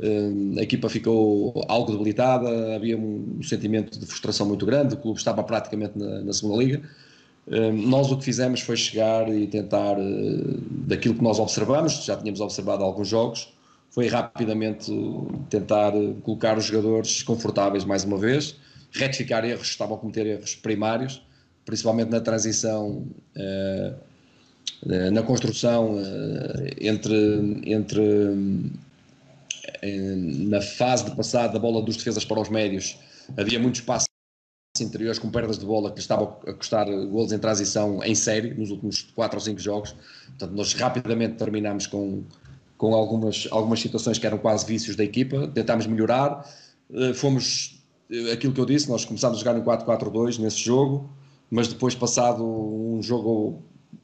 Uh, 0.01 0.59
a 0.59 0.63
equipa 0.63 0.89
ficou 0.89 1.65
algo 1.69 1.93
debilitada. 1.93 2.75
Havia 2.75 2.99
um, 2.99 3.41
sentimento 3.43 3.99
de 3.99 4.05
frustração 4.07 4.47
muito 4.47 4.67
grande. 4.67 4.95
O 4.95 4.97
clube 4.97 5.19
estava 5.19 5.43
praticamente 5.45 5.97
na, 5.97 6.21
na 6.23 6.33
segunda 6.33 6.63
liga 6.63 6.83
nós 7.73 8.11
o 8.11 8.19
que 8.19 8.25
fizemos 8.25 8.61
foi 8.61 8.77
chegar 8.77 9.29
e 9.35 9.47
tentar, 9.47 9.99
eh, 9.99 10.59
daquilo 10.87 11.15
que 11.15 11.23
nós 11.23 11.39
observamos, 11.39 12.05
já 12.05 12.17
tínhamos 12.17 12.41
observado 12.41 12.85
alguns 12.85 13.09
jogos, 13.09 13.55
foi 13.91 14.07
rapidamente 14.07 14.93
tentar 15.49 15.95
eh, 15.97 16.15
colocar 16.23 16.59
os 16.59 16.65
jogadores 16.65 17.23
confortáveis 17.23 17.85
mais 17.85 18.05
uma 18.05 18.19
vez, 18.19 18.57
retificar 18.93 19.45
erros, 19.45 19.69
estavam 19.69 19.97
a 19.97 19.99
cometer 19.99 20.27
erros 20.27 20.55
primários, 20.57 21.27
principalmente 21.65 22.11
na 22.11 22.21
transição, 22.21 23.07
eh, 23.35 23.95
na 24.85 25.23
construção 25.23 25.97
entre, 26.81 27.63
entre 27.65 28.01
na 30.49 30.61
fase 30.61 31.05
de 31.05 31.17
passar 31.17 31.49
da 31.49 31.59
bola 31.59 31.83
dos 31.83 31.97
defesas 31.97 32.25
para 32.25 32.41
os 32.41 32.49
médios, 32.49 32.99
havia 33.37 33.59
muito 33.59 33.77
espaço 33.77 34.09
interiores 34.81 35.19
com 35.19 35.31
perdas 35.31 35.59
de 35.59 35.67
bola 35.67 35.91
que 35.91 36.01
estavam 36.01 36.37
a 36.47 36.53
custar 36.53 36.87
golos 36.87 37.33
em 37.33 37.39
transição 37.39 38.03
em 38.05 38.15
série 38.15 38.55
nos 38.55 38.71
últimos 38.71 39.03
4 39.15 39.37
ou 39.37 39.41
5 39.41 39.61
jogos. 39.61 39.95
Portanto, 40.27 40.53
nós 40.53 40.73
rapidamente 40.75 41.35
terminámos 41.35 41.87
com, 41.87 42.23
com 42.77 42.95
algumas, 42.95 43.49
algumas 43.51 43.81
situações 43.81 44.19
que 44.19 44.27
eram 44.27 44.39
quase 44.39 44.67
vícios 44.67 44.97
da 44.97 45.05
equipa, 45.05 45.49
tentámos 45.49 45.87
melhorar, 45.87 46.49
eh, 46.93 47.13
fomos, 47.13 47.83
eh, 48.11 48.33
aquilo 48.33 48.53
que 48.53 48.61
eu 48.61 48.67
disse, 48.67 48.89
nós 48.89 49.05
começámos 49.05 49.39
a 49.39 49.41
jogar 49.41 49.59
em 49.59 49.63
4-4-2 49.63 50.39
nesse 50.39 50.59
jogo, 50.59 51.11
mas 51.51 51.69
depois 51.69 51.95
passado 51.95 52.45
um 52.45 53.03
jogo 53.03 53.63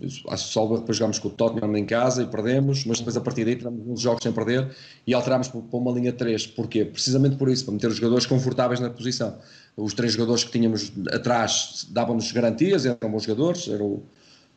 só 0.08 0.66
depois 0.76 0.96
jogámos 0.96 1.18
com 1.18 1.28
o 1.28 1.30
Tottenham 1.30 1.76
em 1.76 1.84
casa 1.84 2.22
e 2.22 2.26
perdemos, 2.26 2.84
mas 2.84 2.98
depois 2.98 3.16
a 3.16 3.20
partir 3.20 3.44
daí 3.44 3.56
tivemos 3.56 3.86
uns 3.86 4.00
jogos 4.00 4.22
sem 4.22 4.32
perder 4.32 4.74
e 5.06 5.14
alterámos 5.14 5.48
para 5.48 5.60
uma 5.72 5.92
linha 5.92 6.12
3. 6.12 6.48
Porquê? 6.48 6.84
Precisamente 6.84 7.36
por 7.36 7.48
isso, 7.48 7.64
para 7.64 7.74
meter 7.74 7.88
os 7.88 7.96
jogadores 7.96 8.26
confortáveis 8.26 8.80
na 8.80 8.90
posição. 8.90 9.38
Os 9.76 9.94
três 9.94 10.12
jogadores 10.12 10.44
que 10.44 10.50
tínhamos 10.50 10.92
atrás 11.12 11.86
davam-nos 11.90 12.30
garantias, 12.32 12.86
eram 12.86 13.10
bons 13.10 13.24
jogadores, 13.24 13.68
eram, 13.68 14.02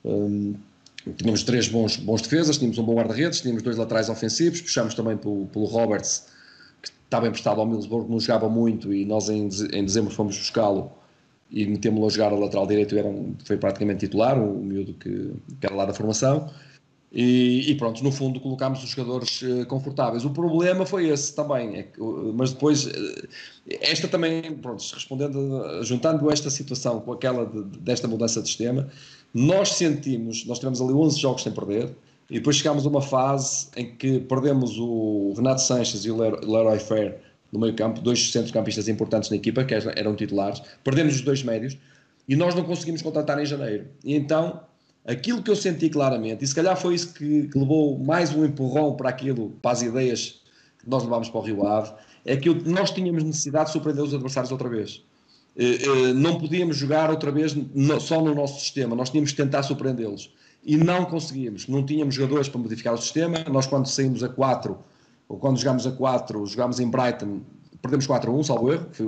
um, 0.04 0.56
tínhamos 1.16 1.44
três 1.44 1.68
bons, 1.68 1.98
bons 1.98 2.22
defesas, 2.22 2.58
tínhamos 2.58 2.78
um 2.78 2.84
bom 2.84 2.96
guarda-redes, 2.96 3.42
tínhamos 3.42 3.64
dois 3.64 3.78
laterais 3.78 4.10
ofensivos, 4.10 4.62
puxámos 4.62 4.94
também 4.94 5.18
pelo, 5.18 5.46
pelo 5.48 5.66
Roberts, 5.66 6.28
que 6.82 6.90
estava 6.90 7.28
emprestado 7.28 7.60
ao 7.60 7.66
Middlesbrough, 7.66 8.08
não 8.10 8.20
jogava 8.20 8.50
muito 8.50 8.94
e 8.94 9.06
nós 9.06 9.30
em, 9.30 9.50
em 9.74 9.86
dezembro 9.86 10.12
fomos 10.12 10.38
buscá-lo 10.38 10.92
e 11.50 11.66
metemos-lo 11.66 12.08
a 12.08 12.10
jogar 12.10 12.34
a 12.34 12.36
lateral 12.36 12.68
direito, 12.68 12.98
era 12.98 13.08
um, 13.08 13.36
foi 13.44 13.58
praticamente 13.58 14.02
titular, 14.02 14.38
o 14.38 14.60
um 14.60 14.64
miúdo 14.64 14.94
que, 14.94 15.32
que 15.60 15.66
era 15.66 15.76
lá 15.76 15.86
da 15.86 15.94
formação. 15.94 16.50
E, 17.12 17.72
e, 17.72 17.76
pronto, 17.76 18.04
no 18.04 18.12
fundo 18.12 18.40
colocámos 18.40 18.84
os 18.84 18.90
jogadores 18.90 19.42
uh, 19.42 19.66
confortáveis. 19.68 20.26
O 20.26 20.30
problema 20.30 20.86
foi 20.86 21.08
esse 21.08 21.34
também, 21.34 21.78
é 21.78 21.84
que, 21.84 22.02
uh, 22.02 22.34
mas 22.36 22.52
depois, 22.52 22.86
uh, 22.86 23.28
esta 23.82 24.10
também, 24.10 24.54
pronto, 24.58 24.84
respondendo, 24.94 25.84
juntando 25.84 26.30
esta 26.30 26.50
situação 26.50 27.00
com 27.00 27.14
aquela 27.14 27.46
de, 27.46 27.64
desta 27.80 28.10
mudança 28.10 28.42
de 28.42 28.50
sistema, 28.50 28.90
nós 29.34 29.70
sentimos, 29.70 30.46
nós 30.46 30.60
tivemos 30.60 30.82
ali 30.82 30.92
11 30.92 31.18
jogos 31.18 31.44
sem 31.44 31.54
perder, 31.54 31.96
e 32.30 32.36
depois 32.36 32.58
chegámos 32.58 32.86
a 32.86 32.90
uma 32.90 33.02
fase 33.02 33.68
em 33.78 33.96
que 33.96 34.20
perdemos 34.20 34.78
o 34.78 35.34
Renato 35.38 35.62
Sanches 35.62 36.04
e 36.04 36.12
o 36.12 36.18
Leroy 36.18 36.78
Fair 36.78 37.22
no 37.52 37.60
meio 37.60 37.74
campo, 37.74 38.02
dois 38.02 38.32
centrocampistas 38.32 38.88
importantes 38.88 39.30
na 39.30 39.36
equipa, 39.36 39.64
que 39.64 39.74
eram 39.74 40.16
titulares, 40.16 40.62
perdemos 40.84 41.16
os 41.16 41.22
dois 41.22 41.44
médios 41.44 41.78
e 42.28 42.36
nós 42.36 42.54
não 42.54 42.64
conseguimos 42.64 43.02
contratar 43.02 43.42
em 43.42 43.46
janeiro. 43.46 43.88
E 44.04 44.16
então, 44.16 44.62
aquilo 45.06 45.42
que 45.42 45.50
eu 45.50 45.56
senti 45.56 45.90
claramente, 45.90 46.44
e 46.44 46.48
se 46.48 46.54
calhar 46.54 46.76
foi 46.76 46.96
isso 46.96 47.14
que, 47.14 47.50
levou 47.56 47.98
mais 47.98 48.34
um 48.36 48.44
empurrão 48.44 48.96
para 48.96 49.10
aquilo, 49.10 49.52
para 49.62 49.72
as 49.72 49.82
ideias 49.82 50.42
que 50.80 50.90
nós 50.90 51.04
levámos 51.04 51.30
para 51.30 51.40
o 51.40 51.44
Rio 51.44 51.66
Ave, 51.66 51.92
é 52.26 52.36
que 52.36 52.54
nós 52.70 52.92
tínhamos 52.92 53.24
necessidade 53.24 53.68
de 53.68 53.72
surpreender 53.72 54.04
os 54.04 54.14
adversários 54.14 54.52
outra 54.52 54.68
vez. 54.68 55.02
Eh, 55.56 55.80
eh, 55.82 56.14
não 56.14 56.38
podíamos 56.38 56.76
jogar 56.76 57.10
outra 57.10 57.32
vez 57.32 57.56
só 58.02 58.22
no 58.22 58.36
nosso 58.36 58.60
sistema, 58.60 58.96
nós 58.96 59.10
tínhamos 59.10 59.32
que 59.32 59.38
tentar 59.38 59.64
surpreendê-los. 59.64 60.34
e 60.66 60.76
não 60.76 61.06
conseguíamos, 61.06 61.66
não 61.68 61.86
tínhamos 61.86 62.16
jogadores 62.16 62.50
para 62.50 62.60
modificar 62.60 62.94
o 62.94 62.98
sistema. 62.98 63.46
Nós, 63.50 63.66
quando 63.68 63.86
saímos 63.88 64.22
a 64.22 64.28
4, 64.28 64.74
ou 64.74 64.84
quando 65.28 65.58
jogámos 65.58 65.86
a 65.86 65.92
4, 65.92 66.46
jogámos 66.46 66.80
em 66.80 66.90
Brighton, 66.90 67.42
perdemos 67.82 68.08
4 68.08 68.32
a 68.32 68.34
1, 68.34 68.44
salvo 68.44 68.74
erro, 68.74 68.88
foi 68.92 69.08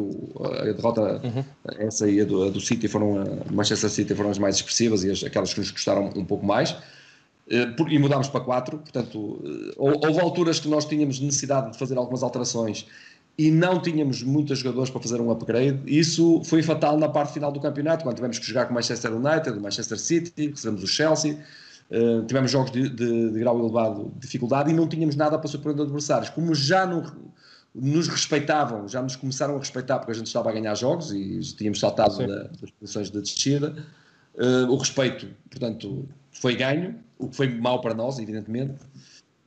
a 0.59 0.73
derrota, 0.73 1.21
uhum. 1.23 1.43
essa 1.79 2.09
e 2.09 2.21
a 2.21 2.25
do, 2.25 2.43
a 2.43 2.49
do 2.49 2.59
City 2.59 2.87
foram, 2.87 3.21
a 3.47 3.51
Manchester 3.51 3.89
City 3.89 4.13
foram 4.13 4.29
as 4.29 4.37
mais 4.37 4.55
expressivas 4.55 5.03
e 5.03 5.11
as, 5.11 5.23
aquelas 5.23 5.53
que 5.53 5.59
nos 5.59 5.71
custaram 5.71 6.11
um 6.15 6.25
pouco 6.25 6.45
mais. 6.45 6.75
Eh, 7.49 7.67
e 7.89 7.97
mudámos 7.97 8.27
para 8.27 8.41
4, 8.41 8.77
portanto, 8.77 9.41
eh, 9.43 9.73
houve 9.77 10.19
alturas 10.19 10.59
que 10.59 10.67
nós 10.67 10.85
tínhamos 10.85 11.19
necessidade 11.19 11.71
de 11.71 11.79
fazer 11.79 11.97
algumas 11.97 12.21
alterações 12.21 12.85
e 13.37 13.49
não 13.49 13.81
tínhamos 13.81 14.21
muitos 14.21 14.59
jogadores 14.59 14.89
para 14.89 15.01
fazer 15.01 15.19
um 15.19 15.31
upgrade. 15.31 15.79
Isso 15.87 16.43
foi 16.43 16.61
fatal 16.61 16.97
na 16.97 17.07
parte 17.07 17.33
final 17.33 17.51
do 17.51 17.59
campeonato, 17.59 18.03
quando 18.03 18.15
tivemos 18.15 18.37
que 18.37 18.45
jogar 18.45 18.65
com 18.65 18.71
o 18.71 18.75
Manchester 18.75 19.15
United, 19.15 19.57
o 19.57 19.61
Manchester 19.61 19.97
City, 19.97 20.49
recebemos 20.49 20.83
o 20.83 20.87
Chelsea, 20.87 21.39
uh, 21.91 22.25
tivemos 22.25 22.51
jogos 22.51 22.71
de, 22.71 22.89
de, 22.89 23.31
de, 23.31 23.39
grau 23.39 23.59
elevado 23.59 24.11
de 24.15 24.19
dificuldade 24.19 24.71
e 24.71 24.73
não 24.73 24.87
tínhamos 24.87 25.15
nada 25.15 25.37
para 25.37 25.47
surpreender 25.47 25.85
adversários. 25.85 26.29
Como 26.29 26.53
já 26.55 26.85
não, 26.85 27.03
nos 27.73 28.07
respeitavam, 28.07 28.87
já 28.87 29.01
nos 29.01 29.15
começaram 29.15 29.55
a 29.55 29.59
respeitar 29.59 29.99
porque 29.99 30.11
a 30.11 30.15
gente 30.15 30.27
estava 30.27 30.49
a 30.49 30.53
ganhar 30.53 30.75
jogos 30.75 31.11
e 31.11 31.39
tínhamos 31.55 31.79
saltado 31.79 32.17
da, 32.17 32.43
das 32.43 32.71
posições 32.71 33.09
de 33.11 33.21
descida, 33.21 33.75
uh, 34.35 34.71
o 34.71 34.77
respeito, 34.77 35.27
portanto, 35.49 36.07
foi 36.31 36.55
ganho, 36.55 36.95
o 37.17 37.27
que 37.27 37.35
foi 37.35 37.47
mau 37.49 37.81
para 37.81 37.93
nós, 37.93 38.19
evidentemente 38.19 38.75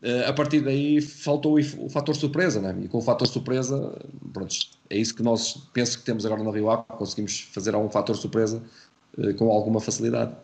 Uh, 0.03 0.29
a 0.29 0.33
partir 0.33 0.61
daí 0.61 1.01
faltou 1.01 1.57
o, 1.57 1.85
o 1.85 1.89
fator 1.89 2.17
surpresa, 2.17 2.61
né? 2.61 2.77
e 2.83 2.89
com 2.89 2.99
o 2.99 3.01
fator 3.01 3.25
surpresa, 3.25 3.97
pronto, 4.33 4.53
é 4.91 4.97
isso 4.99 5.15
que 5.15 5.23
nós 5.23 5.69
penso 5.73 5.97
que 5.97 6.05
temos 6.05 6.27
agora 6.27 6.43
no 6.43 6.51
Rio 6.51 6.69
Ave, 6.71 6.83
conseguimos 6.89 7.43
fazer 7.53 7.73
algum 7.73 7.89
fator 7.89 8.17
surpresa 8.17 8.61
uh, 9.17 9.33
com 9.35 9.49
alguma 9.49 9.81
facilidade. 9.81 10.35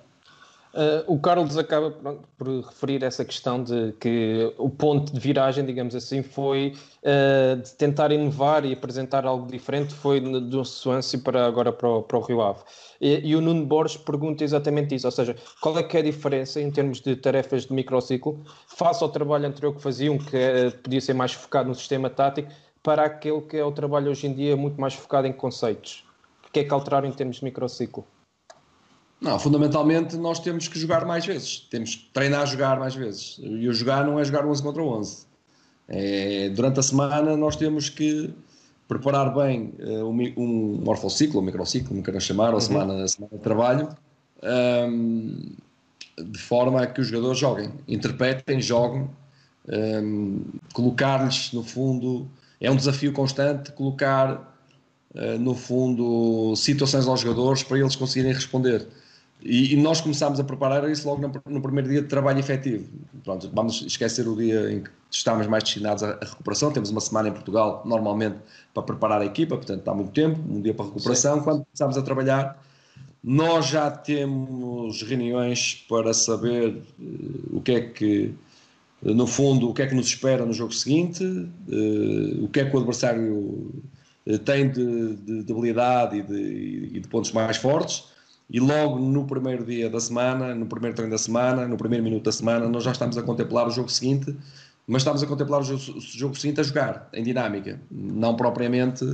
Uh, 0.74 1.14
o 1.14 1.18
Carlos 1.18 1.56
acaba 1.56 1.90
por 2.36 2.46
referir 2.60 3.02
essa 3.02 3.24
questão 3.24 3.62
de 3.62 3.92
que 3.98 4.52
o 4.58 4.68
ponto 4.68 5.12
de 5.12 5.18
viragem, 5.18 5.64
digamos 5.64 5.94
assim, 5.94 6.22
foi 6.22 6.74
uh, 7.02 7.56
de 7.56 7.72
tentar 7.72 8.12
inovar 8.12 8.64
e 8.66 8.74
apresentar 8.74 9.24
algo 9.24 9.50
diferente, 9.50 9.94
foi 9.94 10.20
do 10.20 10.64
Swansea 10.64 11.20
para 11.20 11.46
agora 11.46 11.72
para 11.72 11.88
o, 11.88 12.02
para 12.02 12.18
o 12.18 12.20
Rio 12.20 12.42
Ave. 12.42 12.60
E, 13.00 13.30
e, 13.30 13.34
o 13.34 13.40
Nuno 13.40 13.64
Borges 13.64 13.96
pergunta 13.96 14.44
exatamente 14.44 14.94
isso, 14.94 15.06
ou 15.06 15.12
seja, 15.12 15.34
qual 15.60 15.78
é 15.78 15.82
que 15.82 15.96
é 15.96 16.00
a 16.00 16.02
diferença 16.02 16.60
em 16.60 16.70
termos 16.70 17.00
de 17.00 17.16
tarefas 17.16 17.64
de 17.64 17.72
microciclo 17.72 18.44
face 18.66 19.02
ao 19.02 19.08
trabalho 19.08 19.46
anterior 19.46 19.74
que 19.74 19.80
faziam, 19.80 20.18
que 20.18 20.36
uh, 20.36 20.76
podia 20.82 21.00
ser 21.00 21.14
mais 21.14 21.32
focado 21.32 21.68
no 21.68 21.74
sistema 21.74 22.10
tático, 22.10 22.50
para 22.82 23.04
aquele 23.04 23.40
que 23.40 23.56
é 23.56 23.64
o 23.64 23.72
trabalho 23.72 24.10
hoje 24.10 24.26
em 24.26 24.34
dia 24.34 24.56
muito 24.56 24.78
mais 24.78 24.92
focado 24.92 25.26
em 25.26 25.32
conceitos? 25.32 26.04
O 26.46 26.52
que 26.52 26.60
é 26.60 26.64
que 26.64 26.72
alteraram 26.72 27.08
em 27.08 27.12
termos 27.12 27.36
de 27.36 27.44
microciclo? 27.44 28.06
Não, 29.20 29.38
fundamentalmente 29.38 30.16
nós 30.16 30.38
temos 30.38 30.68
que 30.68 30.78
jogar 30.78 31.04
mais 31.04 31.26
vezes, 31.26 31.66
temos 31.70 31.96
que 31.96 32.08
treinar 32.12 32.42
a 32.42 32.46
jogar 32.46 32.78
mais 32.78 32.94
vezes. 32.94 33.38
E 33.42 33.68
o 33.68 33.74
jogar 33.74 34.06
não 34.06 34.18
é 34.18 34.24
jogar 34.24 34.46
11 34.46 34.62
contra 34.62 34.82
11. 34.82 35.26
É, 35.88 36.50
durante 36.50 36.78
a 36.78 36.82
semana 36.82 37.36
nós 37.36 37.56
temos 37.56 37.88
que 37.88 38.32
preparar 38.86 39.34
bem 39.34 39.74
uh, 39.80 40.04
um, 40.06 40.32
um 40.36 40.80
morfociclo, 40.82 41.40
um 41.40 41.44
microciclo, 41.44 41.88
como 41.88 42.02
queiram 42.02 42.20
chamar, 42.20 42.48
ou 42.48 42.54
uhum. 42.54 42.60
semana, 42.60 43.04
a 43.04 43.08
semana 43.08 43.36
de 43.36 43.42
trabalho, 43.42 43.88
um, 44.42 45.52
de 46.16 46.38
forma 46.38 46.82
a 46.82 46.86
que 46.86 47.00
os 47.00 47.08
jogadores 47.08 47.38
joguem, 47.38 47.70
interpretem, 47.86 48.60
joguem, 48.60 49.08
um, 49.68 50.42
colocar-lhes 50.72 51.52
no 51.52 51.62
fundo, 51.62 52.26
é 52.60 52.70
um 52.70 52.76
desafio 52.76 53.12
constante 53.12 53.72
colocar 53.72 54.56
uh, 55.14 55.38
no 55.38 55.54
fundo 55.54 56.56
situações 56.56 57.06
aos 57.06 57.20
jogadores 57.20 57.62
para 57.62 57.78
eles 57.78 57.94
conseguirem 57.94 58.32
responder. 58.32 58.86
E, 59.41 59.74
e, 59.74 59.76
nós 59.76 60.01
começámos 60.01 60.41
a 60.41 60.45
preparar 60.45 60.89
isso 60.91 61.09
logo 61.09 61.20
no, 61.20 61.32
no, 61.47 61.62
primeiro 61.62 61.89
dia 61.89 62.03
de 62.03 62.09
trabalho 62.09 62.41
efetivo. 62.41 62.89
Pronto, 63.22 63.49
vamos 63.55 63.82
esquecer 63.82 64.26
o 64.26 64.34
dia 64.34 64.72
em 64.72 64.82
que 64.82 64.91
estamos 65.11 65.47
mais 65.47 65.62
destinados 65.62 66.03
à, 66.03 66.11
à, 66.11 66.24
recuperação. 66.24 66.72
Temos 66.72 66.91
uma 66.91 67.01
semana 67.01 67.28
em 67.28 67.32
Portugal, 67.32 67.82
normalmente, 67.86 68.36
para 68.74 68.82
preparar 68.82 69.22
a 69.22 69.24
equipa, 69.24 69.57
portanto, 69.57 69.78
está 69.78 69.95
muito 69.95 70.11
tempo, 70.11 70.41
um 70.49 70.61
dia 70.61 70.74
para 70.74 70.86
recuperação. 70.86 71.39
Sim. 71.39 71.45
Quando 71.45 71.64
começamos 71.64 71.97
a 71.97 72.03
trabalhar, 72.03 72.61
nós 73.22 73.66
já 73.66 73.91
temos 73.91 75.03
reuniões 75.03 75.86
para 75.89 76.12
saber 76.12 76.82
uh, 76.99 77.57
o 77.57 77.61
que 77.61 77.72
é 77.72 77.80
que, 77.80 78.34
no 79.03 79.26
fundo, 79.26 79.70
o 79.70 79.74
que 79.74 79.82
é 79.82 79.86
que 79.86 79.95
nos 79.95 80.07
espera 80.09 80.45
no 80.45 80.53
jogo 80.53 80.72
seguinte, 80.72 81.24
uh, 81.24 82.45
o 82.45 82.49
que 82.49 82.59
é 82.59 82.64
que 82.68 82.74
o 82.74 82.78
adversário 82.78 83.84
tem 84.45 84.68
de, 84.70 85.14
de, 85.14 85.45
de 85.45 85.53
habilidade 85.53 86.18
e 86.18 86.22
de, 86.22 86.91
e 86.97 87.01
de 87.01 87.09
pontos 87.09 87.32
mais 87.32 87.57
fortes 87.57 88.17
e 88.51 88.59
logo 88.59 88.99
no 88.99 89.26
primeiro 89.26 89.64
dia 89.64 89.90
da 89.90 90.01
semana, 90.01 90.55
no 90.55 90.66
primeiro 90.66 90.96
treino 90.96 91.12
da 91.12 91.18
semana, 91.18 91.68
no 91.68 91.76
primeiro 91.76 92.03
minuto 92.03 92.24
da 92.24 92.32
semana, 92.32 92.68
nós 92.68 92.82
já 92.82 92.92
estamos 92.92 93.18
a 93.18 93.22
contemplar 93.22 93.66
o 93.66 93.70
jogo 93.70 93.90
seguinte, 93.90 94.34
mas 94.86 95.03
estamos 95.03 95.22
a 95.22 95.26
contemplar 95.26 95.61
o 95.61 95.64
jogo, 95.64 96.01
jogo 96.01 96.34
seguinte 96.38 96.61
a 96.61 96.62
jogar, 96.62 97.09
em 97.12 97.22
dinâmica, 97.22 97.78
não 97.90 98.34
propriamente 98.34 99.05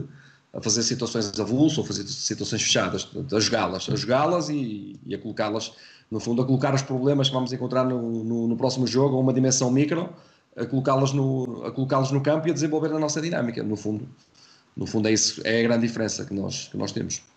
a 0.53 0.63
fazer 0.63 0.85
situações 0.85 1.39
avulsas 1.41 1.79
ou 1.79 1.85
fazer 1.85 2.07
situações 2.07 2.63
fechadas, 2.63 3.09
a 3.33 3.41
jogá-las, 3.41 3.89
a 3.91 3.97
jogá-las 3.97 4.49
e, 4.49 5.01
e, 5.05 5.15
a 5.15 5.19
colocá-las, 5.19 5.73
no 6.09 6.21
fundo, 6.21 6.43
a 6.43 6.45
colocar 6.45 6.73
os 6.73 6.83
problemas 6.83 7.29
que 7.29 7.35
vamos 7.35 7.53
encontrar 7.53 7.85
no, 7.85 8.23
no, 8.23 8.47
no 8.47 8.57
próximo 8.57 8.87
jogo 8.87 9.17
a 9.17 9.19
uma 9.19 9.33
dimensão 9.33 9.69
micro, 9.69 10.11
a 10.57 10.65
colocá-las 10.65 11.13
no, 11.13 11.65
a 11.67 11.73
colocá-los 11.73 12.13
no 12.13 12.21
campo 12.21 12.47
e 12.47 12.53
a 12.53 12.55
desenvolver 12.55 12.93
a 12.93 12.99
nossa 13.01 13.21
dinâmica, 13.21 13.65
no 13.65 13.75
fundo. 13.75 14.09
No 14.77 14.87
fundo 14.87 15.09
é 15.09 15.13
isso, 15.13 15.41
é 15.45 15.59
a 15.59 15.63
grande 15.65 15.89
diferença 15.89 16.25
que 16.25 16.33
nós, 16.33 16.69
que 16.69 16.77
nós 16.77 16.93
temos. 16.93 17.34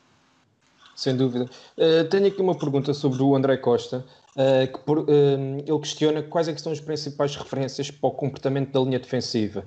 Sem 0.98 1.16
dúvida. 1.16 1.46
Uh, 1.78 2.10
tenho 2.10 2.26
aqui 2.26 2.42
uma 2.42 2.56
pergunta 2.56 2.92
sobre 2.92 3.22
o 3.22 3.36
André 3.36 3.56
Costa, 3.58 4.04
uh, 4.36 4.74
que 4.74 4.80
por, 4.80 4.98
uh, 4.98 5.08
ele 5.08 5.80
questiona 5.80 6.24
quais 6.24 6.48
é 6.48 6.54
que 6.54 6.60
são 6.60 6.72
as 6.72 6.80
principais 6.80 7.36
referências 7.36 7.92
para 7.92 8.08
o 8.08 8.12
comportamento 8.12 8.72
da 8.72 8.80
linha 8.80 8.98
defensiva, 8.98 9.64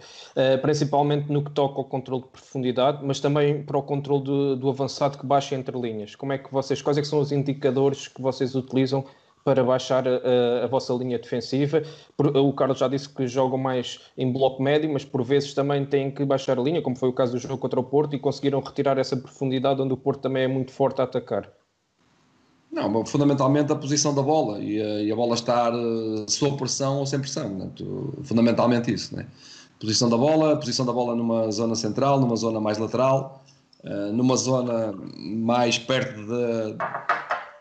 principalmente 0.60 1.30
no 1.30 1.44
que 1.44 1.52
toca 1.52 1.78
ao 1.78 1.84
controle 1.84 2.22
de 2.22 2.28
profundidade, 2.30 2.98
mas 3.04 3.20
também 3.20 3.62
para 3.62 3.78
o 3.78 3.82
controle 3.82 4.24
do, 4.24 4.56
do 4.56 4.68
avançado 4.68 5.18
que 5.18 5.24
baixa 5.24 5.54
entre 5.54 5.80
linhas. 5.80 6.16
Como 6.16 6.32
é 6.32 6.38
que 6.38 6.52
vocês, 6.52 6.82
quais 6.82 6.98
é 6.98 7.00
que 7.00 7.06
são 7.06 7.20
os 7.20 7.30
indicadores 7.30 8.08
que 8.08 8.20
vocês 8.20 8.56
utilizam 8.56 9.04
para 9.44 9.64
baixar 9.64 10.06
a, 10.06 10.64
a, 10.64 10.66
vossa 10.66 10.92
linha 10.94 11.18
defensiva. 11.18 11.82
O 12.18 12.52
Carlos 12.52 12.78
já 12.78 12.88
disse 12.88 13.08
que 13.08 13.26
jogam 13.26 13.58
mais 13.58 14.00
em 14.16 14.32
bloco 14.32 14.62
médio, 14.62 14.92
mas 14.92 15.04
por 15.04 15.22
vezes 15.24 15.54
também 15.54 15.84
têm 15.86 16.10
que 16.10 16.24
baixar 16.24 16.58
a 16.58 16.62
linha, 16.62 16.82
como 16.82 16.96
foi 16.96 17.08
o 17.08 17.12
caso 17.12 17.32
do 17.32 17.38
jogo 17.38 17.58
contra 17.58 17.80
o 17.80 17.84
Porto, 17.84 18.14
e 18.14 18.18
conseguiram 18.18 18.60
retirar 18.60 18.98
essa 18.98 19.16
profundidade 19.16 19.80
onde 19.80 19.92
o 19.92 19.96
Porto 19.96 20.20
também 20.20 20.44
é 20.44 20.48
muito 20.48 20.72
forte 20.72 21.00
a 21.00 21.04
atacar. 21.04 21.50
Não, 22.70 23.04
fundamentalmente 23.04 23.72
a 23.72 23.74
posição 23.74 24.14
da 24.14 24.22
bola 24.22 24.60
e 24.60 24.80
a, 24.80 25.02
e 25.02 25.10
a 25.10 25.16
bola 25.16 25.34
estar 25.34 25.72
sob 26.28 26.56
pressão 26.56 26.98
ou 26.98 27.06
sem 27.06 27.18
pressão, 27.18 27.48
né? 27.50 27.70
fundamentalmente 28.22 28.92
isso. 28.92 29.16
Né? 29.16 29.26
Posição 29.80 30.08
da 30.08 30.16
bola, 30.16 30.56
posição 30.56 30.86
da 30.86 30.92
bola 30.92 31.16
numa 31.16 31.50
zona 31.50 31.74
central, 31.74 32.20
numa 32.20 32.36
zona 32.36 32.60
mais 32.60 32.78
lateral, 32.78 33.42
numa 34.12 34.36
zona 34.36 34.92
mais 35.16 35.78
perto 35.78 36.20
de, 36.20 36.76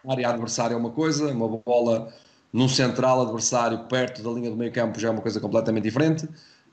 área 0.07 0.29
adversária 0.29 0.73
é 0.73 0.77
uma 0.77 0.91
coisa, 0.91 1.31
uma 1.31 1.47
bola 1.47 2.11
num 2.51 2.67
central 2.67 3.21
adversário 3.21 3.85
perto 3.85 4.23
da 4.23 4.29
linha 4.31 4.49
do 4.49 4.57
meio 4.57 4.71
campo 4.71 4.99
já 4.99 5.09
é 5.09 5.11
uma 5.11 5.21
coisa 5.21 5.39
completamente 5.39 5.83
diferente. 5.83 6.27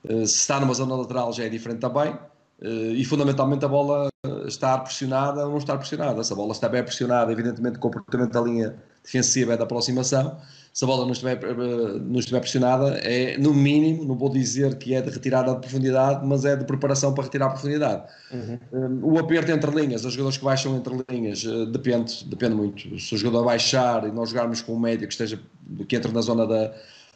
Uh, 0.04 0.26
se 0.26 0.38
está 0.38 0.60
numa 0.60 0.74
zona 0.74 0.94
lateral 0.94 1.32
já 1.32 1.44
é 1.44 1.48
diferente 1.48 1.80
também. 1.80 2.12
Uh, 2.60 2.92
e 2.94 3.04
fundamentalmente 3.04 3.64
a 3.64 3.68
bola 3.68 4.08
estar 4.46 4.78
pressionada 4.78 5.44
ou 5.44 5.50
não 5.50 5.58
estar 5.58 5.76
pressionada. 5.76 6.22
Se 6.24 6.32
a 6.32 6.36
bola 6.36 6.52
está 6.52 6.68
bem 6.68 6.82
pressionada, 6.82 7.30
evidentemente 7.30 7.76
o 7.76 7.80
comportamento 7.80 8.32
da 8.32 8.40
linha 8.40 8.76
defensiva 9.02 9.54
é 9.54 9.56
da 9.56 9.64
aproximação 9.64 10.38
se 10.76 10.84
a 10.84 10.86
bola 10.86 11.06
não 11.06 11.12
estiver, 11.12 11.42
eh, 11.42 11.98
não 12.04 12.20
estiver 12.20 12.38
pressionada, 12.38 12.98
é 12.98 13.38
no 13.38 13.54
mínimo, 13.54 14.04
não 14.04 14.14
vou 14.14 14.28
dizer 14.28 14.76
que 14.76 14.92
é 14.92 15.00
de 15.00 15.08
retirada 15.08 15.54
de 15.54 15.60
profundidade, 15.60 16.26
mas 16.26 16.44
é 16.44 16.54
de 16.54 16.66
preparação 16.66 17.14
para 17.14 17.24
retirar 17.24 17.46
a 17.46 17.48
profundidade. 17.48 18.02
Uhum. 18.30 18.58
Um, 19.02 19.14
o 19.14 19.18
aperto 19.18 19.50
entre 19.50 19.70
linhas, 19.70 20.04
os 20.04 20.12
jogadores 20.12 20.36
que 20.36 20.44
baixam 20.44 20.76
entre 20.76 20.92
linhas, 21.10 21.42
uh, 21.44 21.64
depende, 21.64 22.22
depende 22.26 22.54
muito. 22.56 23.00
Se 23.00 23.14
o 23.14 23.16
jogador 23.16 23.46
baixar 23.46 24.06
e 24.06 24.12
nós 24.12 24.28
jogarmos 24.28 24.60
com 24.60 24.74
um 24.74 24.78
médio 24.78 25.08
que 25.08 25.14
esteja 25.14 25.40
que 25.88 25.96
entre 25.96 26.12
na 26.12 26.20
zona 26.20 26.46
da, 26.46 26.74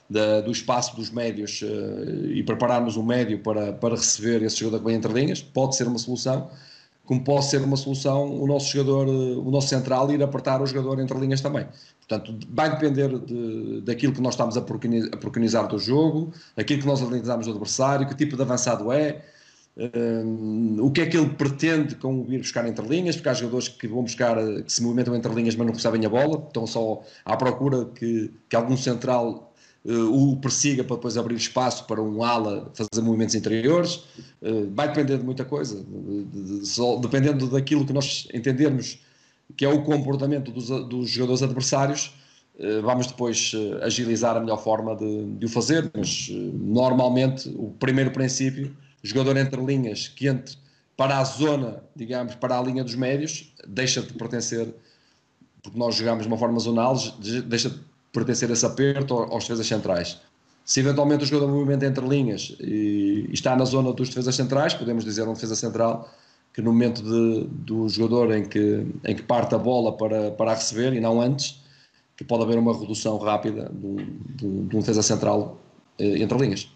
da, 0.08 0.40
do 0.40 0.50
espaço 0.50 0.96
dos 0.96 1.10
médios 1.10 1.60
uh, 1.60 2.30
e 2.32 2.42
prepararmos 2.42 2.96
o 2.96 3.02
médio 3.02 3.40
para, 3.40 3.74
para 3.74 3.94
receber 3.94 4.42
esse 4.42 4.56
jogador 4.56 4.78
que 4.78 4.86
vem 4.86 4.94
entre 4.94 5.12
linhas, 5.12 5.42
pode 5.42 5.76
ser 5.76 5.86
uma 5.86 5.98
solução 5.98 6.48
como 7.10 7.24
pode 7.24 7.46
ser 7.46 7.60
uma 7.60 7.76
solução 7.76 8.40
o 8.40 8.46
nosso 8.46 8.72
jogador, 8.72 9.08
o 9.08 9.50
nosso 9.50 9.66
central 9.66 10.12
ir 10.12 10.22
apertar 10.22 10.62
o 10.62 10.66
jogador 10.66 11.00
entre 11.00 11.18
linhas 11.18 11.40
também. 11.40 11.66
Portanto, 11.98 12.38
vai 12.48 12.70
depender 12.70 13.18
de, 13.18 13.80
daquilo 13.80 14.12
que 14.12 14.20
nós 14.20 14.34
estamos 14.34 14.56
a 14.56 14.62
preconizar 14.62 15.66
do 15.66 15.76
jogo, 15.76 16.32
aquilo 16.56 16.82
que 16.82 16.86
nós 16.86 17.02
analisamos 17.02 17.46
do 17.46 17.50
adversário, 17.50 18.06
que 18.06 18.14
tipo 18.14 18.36
de 18.36 18.42
avançado 18.42 18.92
é, 18.92 19.24
um, 19.76 20.76
o 20.84 20.92
que 20.92 21.00
é 21.00 21.06
que 21.06 21.16
ele 21.16 21.30
pretende 21.30 21.96
com 21.96 22.24
ir 22.28 22.38
buscar 22.38 22.64
entre 22.68 22.86
linhas, 22.86 23.16
porque 23.16 23.28
há 23.28 23.34
jogadores 23.34 23.66
que 23.66 23.88
vão 23.88 24.02
buscar, 24.02 24.36
que 24.62 24.72
se 24.72 24.80
movimentam 24.80 25.12
entre 25.16 25.34
linhas 25.34 25.56
mas 25.56 25.66
não 25.66 25.74
recebem 25.74 26.06
a 26.06 26.08
bola, 26.08 26.44
estão 26.46 26.64
só 26.64 27.02
à 27.24 27.36
procura 27.36 27.86
que, 27.86 28.32
que 28.48 28.54
algum 28.54 28.76
central 28.76 29.49
o 29.84 30.36
persiga 30.36 30.84
para 30.84 30.96
depois 30.96 31.16
abrir 31.16 31.36
espaço 31.36 31.86
para 31.86 32.02
um 32.02 32.22
ala 32.22 32.70
fazer 32.74 33.02
movimentos 33.02 33.34
interiores, 33.34 34.04
uh, 34.42 34.70
vai 34.74 34.88
depender 34.88 35.16
de 35.16 35.24
muita 35.24 35.42
coisa, 35.42 35.82
só, 36.64 36.96
dependendo 36.96 37.48
daquilo 37.48 37.86
que 37.86 37.92
nós 37.92 38.28
entendermos 38.34 38.98
que 39.56 39.64
é 39.64 39.68
o 39.68 39.82
comportamento 39.82 40.50
dos, 40.50 40.68
dos 40.88 41.10
jogadores 41.10 41.42
adversários, 41.42 42.12
eh, 42.58 42.80
vamos 42.82 43.06
depois 43.06 43.52
eh, 43.54 43.84
agilizar 43.84 44.36
a 44.36 44.40
melhor 44.40 44.62
forma 44.62 44.94
de, 44.94 45.24
de 45.36 45.46
o 45.46 45.48
fazer, 45.48 45.90
mas 45.96 46.28
eh, 46.30 46.34
normalmente 46.34 47.48
o 47.56 47.70
primeiro 47.78 48.10
princípio, 48.10 48.76
jogador 49.02 49.36
entre 49.38 49.60
linhas 49.64 50.08
que 50.08 50.28
entre 50.28 50.56
para 50.94 51.18
a 51.18 51.24
zona, 51.24 51.82
digamos, 51.96 52.34
para 52.34 52.58
a 52.58 52.62
linha 52.62 52.84
dos 52.84 52.94
médios, 52.94 53.54
deixa 53.66 54.02
de 54.02 54.12
pertencer, 54.12 54.74
porque 55.62 55.78
nós 55.78 55.94
jogamos 55.94 56.24
de 56.24 56.28
uma 56.28 56.36
forma 56.36 56.58
zonal, 56.58 56.94
deixa 57.46 57.70
de 57.70 57.80
pertencer 58.12 58.50
esse 58.50 58.64
aperto 58.64 59.14
aos 59.14 59.44
defesas 59.44 59.66
centrais. 59.66 60.20
Se 60.64 60.80
eventualmente 60.80 61.24
o 61.24 61.26
jogador 61.26 61.50
movimenta 61.50 61.86
entre 61.86 62.06
linhas 62.06 62.56
e, 62.60 63.28
está 63.32 63.56
na 63.56 63.64
zona 63.64 63.92
dos 63.92 64.08
defesas 64.08 64.34
centrais, 64.34 64.74
podemos 64.74 65.04
dizer 65.04 65.26
um 65.26 65.32
defesa 65.32 65.56
central, 65.56 66.08
que 66.52 66.60
no 66.60 66.72
momento 66.72 67.02
de, 67.02 67.46
do 67.48 67.88
jogador 67.88 68.32
em 68.34 68.44
que, 68.44 68.86
em 69.04 69.14
que 69.14 69.22
parte 69.22 69.54
a 69.54 69.58
bola 69.58 69.96
para, 69.96 70.30
para 70.32 70.54
receber 70.54 70.92
e 70.92 71.00
não 71.00 71.20
antes, 71.20 71.62
que 72.16 72.24
pode 72.24 72.42
haver 72.42 72.58
uma 72.58 72.78
redução 72.78 73.16
rápida 73.18 73.70
de 73.72 74.20
de 74.70 74.76
um 74.76 74.80
defesa 74.80 75.02
central 75.02 75.60
eh, 75.98 76.18
entre 76.18 76.38
linhas. 76.38 76.70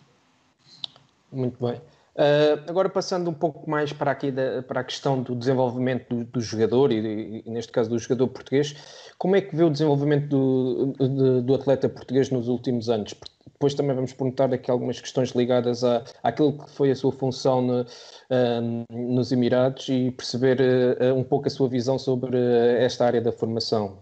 Muito 1.33 1.65
bem. 1.65 1.81
Uh, 2.17 2.63
agora 2.69 2.89
passando 2.89 3.29
um 3.29 3.35
pouco 3.35 3.69
mais 3.69 3.93
para 3.93 4.13
aqui 4.13 4.31
da, 4.31 4.63
para 4.63 4.81
a 4.81 4.85
questão 4.85 5.21
do 5.21 5.35
desenvolvimento 5.35 6.15
do, 6.15 6.25
do 6.25 6.41
jogador 6.41 6.93
e, 6.93 7.43
e, 7.45 7.51
neste 7.51 7.73
caso 7.73 7.91
do 7.91 7.99
jogador 7.99 8.29
português, 8.29 8.77
como 9.19 9.37
é 9.37 9.41
que 9.41 9.55
vê 9.55 9.65
o 9.65 9.71
desenvolvimento 9.71 10.29
do, 10.29 10.93
do, 10.93 11.43
do 11.43 11.55
atleta 11.55 11.89
português 11.89 12.31
nos 12.31 12.49
últimos 12.49 12.89
anos? 12.89 13.15
Depois 13.53 13.75
também 13.75 13.95
vamos 13.95 14.13
perguntar 14.13 14.53
aqui 14.53 14.71
algumas 14.71 15.01
questões 15.01 15.31
ligadas 15.31 15.85
à, 15.85 16.05
àquilo 16.23 16.59
que 16.59 16.71
foi 16.71 16.91
a 16.91 16.97
sua 16.97 17.13
função 17.13 17.63
no, 17.63 17.83
uh, 17.83 18.85
nos 18.91 19.33
Emirados 19.33 19.89
e 19.89 20.11
perceber 20.11 20.61
uh, 20.61 21.15
um 21.15 21.25
pouco 21.25 21.47
a 21.47 21.51
sua 21.51 21.69
visão 21.69 21.99
sobre 21.99 22.37
esta 22.79 23.07
área 23.07 23.21
da 23.21 23.33
formação. 23.33 23.99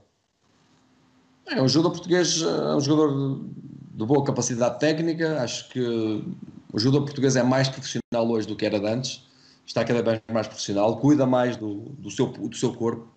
É 1.49 1.61
um 1.61 1.69
jogador 1.69 1.93
português, 1.93 2.43
é 2.43 2.75
um 2.75 2.81
jogador 2.81 3.45
de 3.95 4.07
boa 4.07 4.25
capacidade 4.25 4.79
técnica, 4.79 5.43
acho 5.43 5.69
que 5.69 5.81
o 6.73 6.79
jogador 6.79 7.05
português 7.05 7.37
é 7.37 7.43
mais 7.43 7.69
profissional 7.69 8.29
hoje 8.31 8.49
do 8.49 8.57
que 8.57 8.65
era 8.65 8.79
antes, 8.79 9.29
está 9.67 9.85
cada 9.85 10.03
vez 10.03 10.23
mais 10.33 10.47
profissional, 10.47 10.97
cuida 10.99 11.27
mais 11.27 11.57
do, 11.57 11.81
do, 11.99 12.11
seu, 12.11 12.27
do 12.27 12.57
seu 12.57 12.73
corpo. 12.73 13.12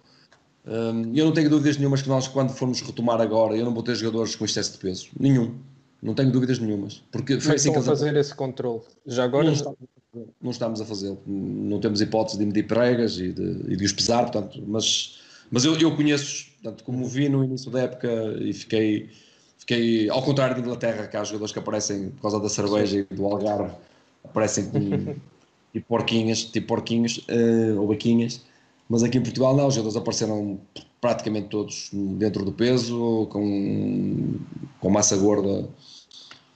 Eu 0.66 1.26
não 1.26 1.32
tenho 1.32 1.50
dúvidas 1.50 1.78
nenhumas 1.78 2.02
que 2.02 2.10
nós, 2.10 2.28
quando 2.28 2.52
formos 2.52 2.82
retomar 2.82 3.22
agora, 3.22 3.56
eu 3.56 3.66
não 3.66 3.74
vou 3.74 3.84
ter 3.84 3.96
jogadores 3.96 4.36
com 4.36 4.46
excesso 4.46 4.74
de 4.74 4.78
peso. 4.80 5.08
Nenhum. 5.20 5.56
Não 6.02 6.14
tenho 6.14 6.32
dúvidas 6.32 6.60
nenhumas. 6.60 7.04
Porque 7.12 7.40
foi 7.40 7.56
assim 7.56 7.72
que 7.72 7.78
eles 7.78 7.88
fazer 7.88 8.16
esse 8.16 8.34
controle. 8.34 8.82
Já 9.06 9.24
agora 9.24 9.46
não 9.46 9.54
estamos, 9.54 9.78
não 10.42 10.52
estamos 10.52 10.82
a 10.82 10.86
fazê-lo. 10.86 11.22
Não 11.26 11.80
temos 11.80 12.02
hipótese 12.02 12.38
de 12.38 12.46
medir 12.46 12.68
pregas 12.68 13.18
e 13.18 13.32
de, 13.32 13.74
e 13.74 13.76
de 13.76 13.86
os 13.86 13.94
pesar, 13.94 14.24
portanto, 14.24 14.62
mas, 14.68 15.20
mas 15.52 15.66
eu, 15.66 15.78
eu 15.78 15.96
conheço, 15.96 16.48
portanto, 16.62 16.84
como 16.84 17.06
vi 17.08 17.30
no 17.30 17.44
início 17.44 17.70
da 17.70 17.82
época 17.82 18.10
e 18.40 18.54
fiquei 18.54 19.10
Fiquei, 19.66 20.08
ao 20.12 20.22
contrário 20.22 20.54
de 20.54 20.62
Inglaterra, 20.62 21.08
que 21.08 21.18
há 21.18 21.24
jogadores 21.24 21.52
que 21.52 21.58
aparecem 21.58 22.12
por 22.12 22.22
causa 22.22 22.40
da 22.40 22.48
cerveja 22.48 23.00
Sim. 23.00 23.08
e 23.10 23.16
do 23.16 23.26
Algarve, 23.26 23.74
aparecem 24.24 24.70
com 24.70 25.16
tipo 25.74 25.88
porquinhas, 25.90 26.44
tipo 26.44 26.68
porquinhos 26.68 27.18
uh, 27.30 27.82
ou 27.82 27.88
baquinhas, 27.88 28.46
mas 28.90 29.04
aqui 29.04 29.18
em 29.18 29.22
Portugal 29.22 29.56
não, 29.56 29.68
os 29.68 29.74
jogadores 29.74 29.98
apareceram 29.98 30.60
praticamente 31.02 31.50
todos 31.50 31.90
dentro 31.94 32.44
do 32.44 32.52
peso, 32.52 33.28
com, 33.32 34.40
com 34.80 34.90
massa 34.90 35.18
gorda, 35.18 35.68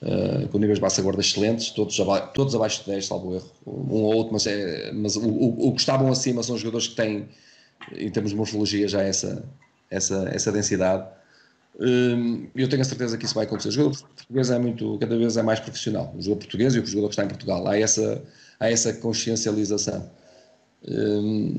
uh, 0.02 0.48
com 0.50 0.58
níveis 0.58 0.78
de 0.78 0.82
massa 0.82 1.02
gorda 1.02 1.22
excelentes, 1.22 1.72
todos, 1.72 2.00
aba 2.00 2.22
todos 2.22 2.56
abaixo 2.56 2.84
de 2.84 2.92
10, 2.92 3.06
salvo 3.06 3.36
erro, 3.36 3.52
um 3.66 4.02
ou 4.02 4.16
outro, 4.16 4.34
mas, 4.34 4.48
é, 4.48 4.92
mas 4.92 5.16
o, 5.16 5.28
o, 5.28 5.70
o 5.70 5.74
que 5.74 5.80
estavam 5.80 6.12
acima 6.12 6.44
são 6.44 6.56
os 6.56 6.62
jogadores 6.62 6.88
que 6.88 6.96
têm, 6.96 7.28
em 7.96 8.10
termos 8.10 8.32
de 8.32 8.38
morfologia, 8.38 8.88
já 8.88 9.02
essa, 9.02 9.44
essa, 9.90 10.30
essa 10.34 10.52
densidade 10.52 11.08
Hum, 11.80 12.50
eu 12.56 12.68
tenho 12.68 12.82
a 12.82 12.86
certeza 12.86 13.18
que 13.18 13.26
isso 13.26 13.34
vai 13.34 13.46
acontecer. 13.46 13.70
O 13.70 13.72
jogador 13.72 13.98
português 13.98 14.50
é 14.50 14.60
muito, 14.60 14.98
cada 15.00 15.18
vez 15.18 15.38
é 15.38 15.42
mais 15.42 15.60
profissional. 15.62 16.14
O 16.18 16.22
jogador 16.22 16.40
português 16.40 16.76
e 16.76 16.80
o 16.80 16.86
jogador 16.86 17.08
que 17.08 17.14
está 17.14 17.24
em 17.24 17.28
Portugal. 17.30 17.66
Há 17.68 17.78
essa, 17.80 18.22
há 18.60 18.70
essa 18.70 18.94
consciencialização. 18.94 20.10
Hum, 20.88 21.56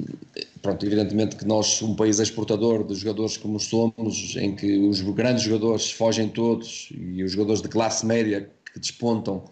pronto, 0.63 0.85
evidentemente 0.87 1.37
que 1.37 1.45
nós, 1.45 1.83
um 1.83 1.95
país 1.95 2.19
exportador 2.19 2.87
de 2.87 2.95
jogadores 2.95 3.37
como 3.37 3.61
somos, 3.61 4.35
em 4.37 4.55
que 4.55 4.79
os 4.79 5.01
grandes 5.01 5.45
jogadores 5.45 5.91
fogem 5.91 6.29
todos 6.29 6.89
e 6.91 7.23
os 7.23 7.33
jogadores 7.33 7.61
de 7.61 7.69
classe 7.69 8.07
média 8.07 8.51
que 8.73 8.81
despontam 8.81 9.45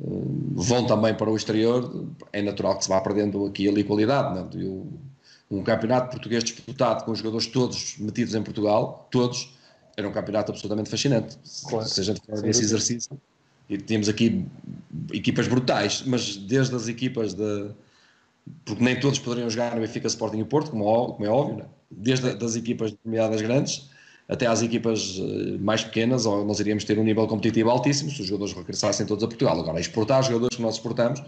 hum, 0.00 0.52
vão 0.54 0.86
também 0.86 1.14
para 1.14 1.30
o 1.30 1.36
exterior, 1.36 2.06
é 2.32 2.40
natural 2.40 2.78
que 2.78 2.84
se 2.84 2.88
vá 2.88 3.00
perdendo 3.00 3.46
aqui 3.46 3.68
ali 3.68 3.82
qualidade. 3.82 4.34
Não? 4.34 4.48
É? 4.48 5.04
um 5.50 5.62
campeonato 5.62 6.10
português 6.10 6.42
disputado 6.42 7.04
com 7.04 7.12
os 7.12 7.18
jogadores 7.18 7.46
todos 7.46 7.96
metidos 7.98 8.34
em 8.34 8.42
Portugal, 8.42 9.06
todos, 9.10 9.50
era 9.96 10.08
um 10.08 10.12
campeonato 10.12 10.50
absolutamente 10.50 10.90
fascinante. 10.90 11.36
Claro. 11.68 11.88
Se 11.88 12.00
a 12.00 12.04
gente 12.04 12.20
for 12.26 12.46
esse 12.48 12.62
exercício, 12.62 13.16
e 13.68 13.78
tínhamos 13.78 14.08
aqui 14.08 14.44
equipas 15.12 15.48
brutais, 15.48 16.02
mas 16.06 16.36
desde 16.36 16.74
as 16.74 16.88
equipas 16.88 17.34
de. 17.34 17.70
Porque 18.64 18.82
nem 18.82 18.98
todos 18.98 19.18
poderiam 19.18 19.48
jogar 19.48 19.74
no 19.74 19.80
Benfica, 19.80 20.06
Sporting 20.06 20.38
e 20.38 20.44
Porto, 20.44 20.70
como, 20.70 20.84
como 21.14 21.24
é 21.24 21.28
óbvio, 21.28 21.56
né? 21.58 21.64
desde 21.90 22.28
as 22.44 22.56
equipas 22.56 22.90
determinadas 22.90 23.40
grandes 23.40 23.90
até 24.28 24.46
às 24.46 24.62
equipas 24.62 25.18
eh, 25.18 25.58
mais 25.58 25.84
pequenas, 25.84 26.24
ou 26.24 26.46
nós 26.46 26.58
iríamos 26.58 26.84
ter 26.84 26.98
um 26.98 27.04
nível 27.04 27.26
competitivo 27.26 27.68
altíssimo 27.68 28.10
se 28.10 28.22
os 28.22 28.26
jogadores 28.26 28.54
regressassem 28.54 29.04
todos 29.04 29.22
a 29.22 29.28
Portugal. 29.28 29.60
Agora, 29.60 29.78
exportar 29.78 30.22
jogadores 30.22 30.56
que 30.56 30.62
nós 30.62 30.76
exportamos 30.76 31.22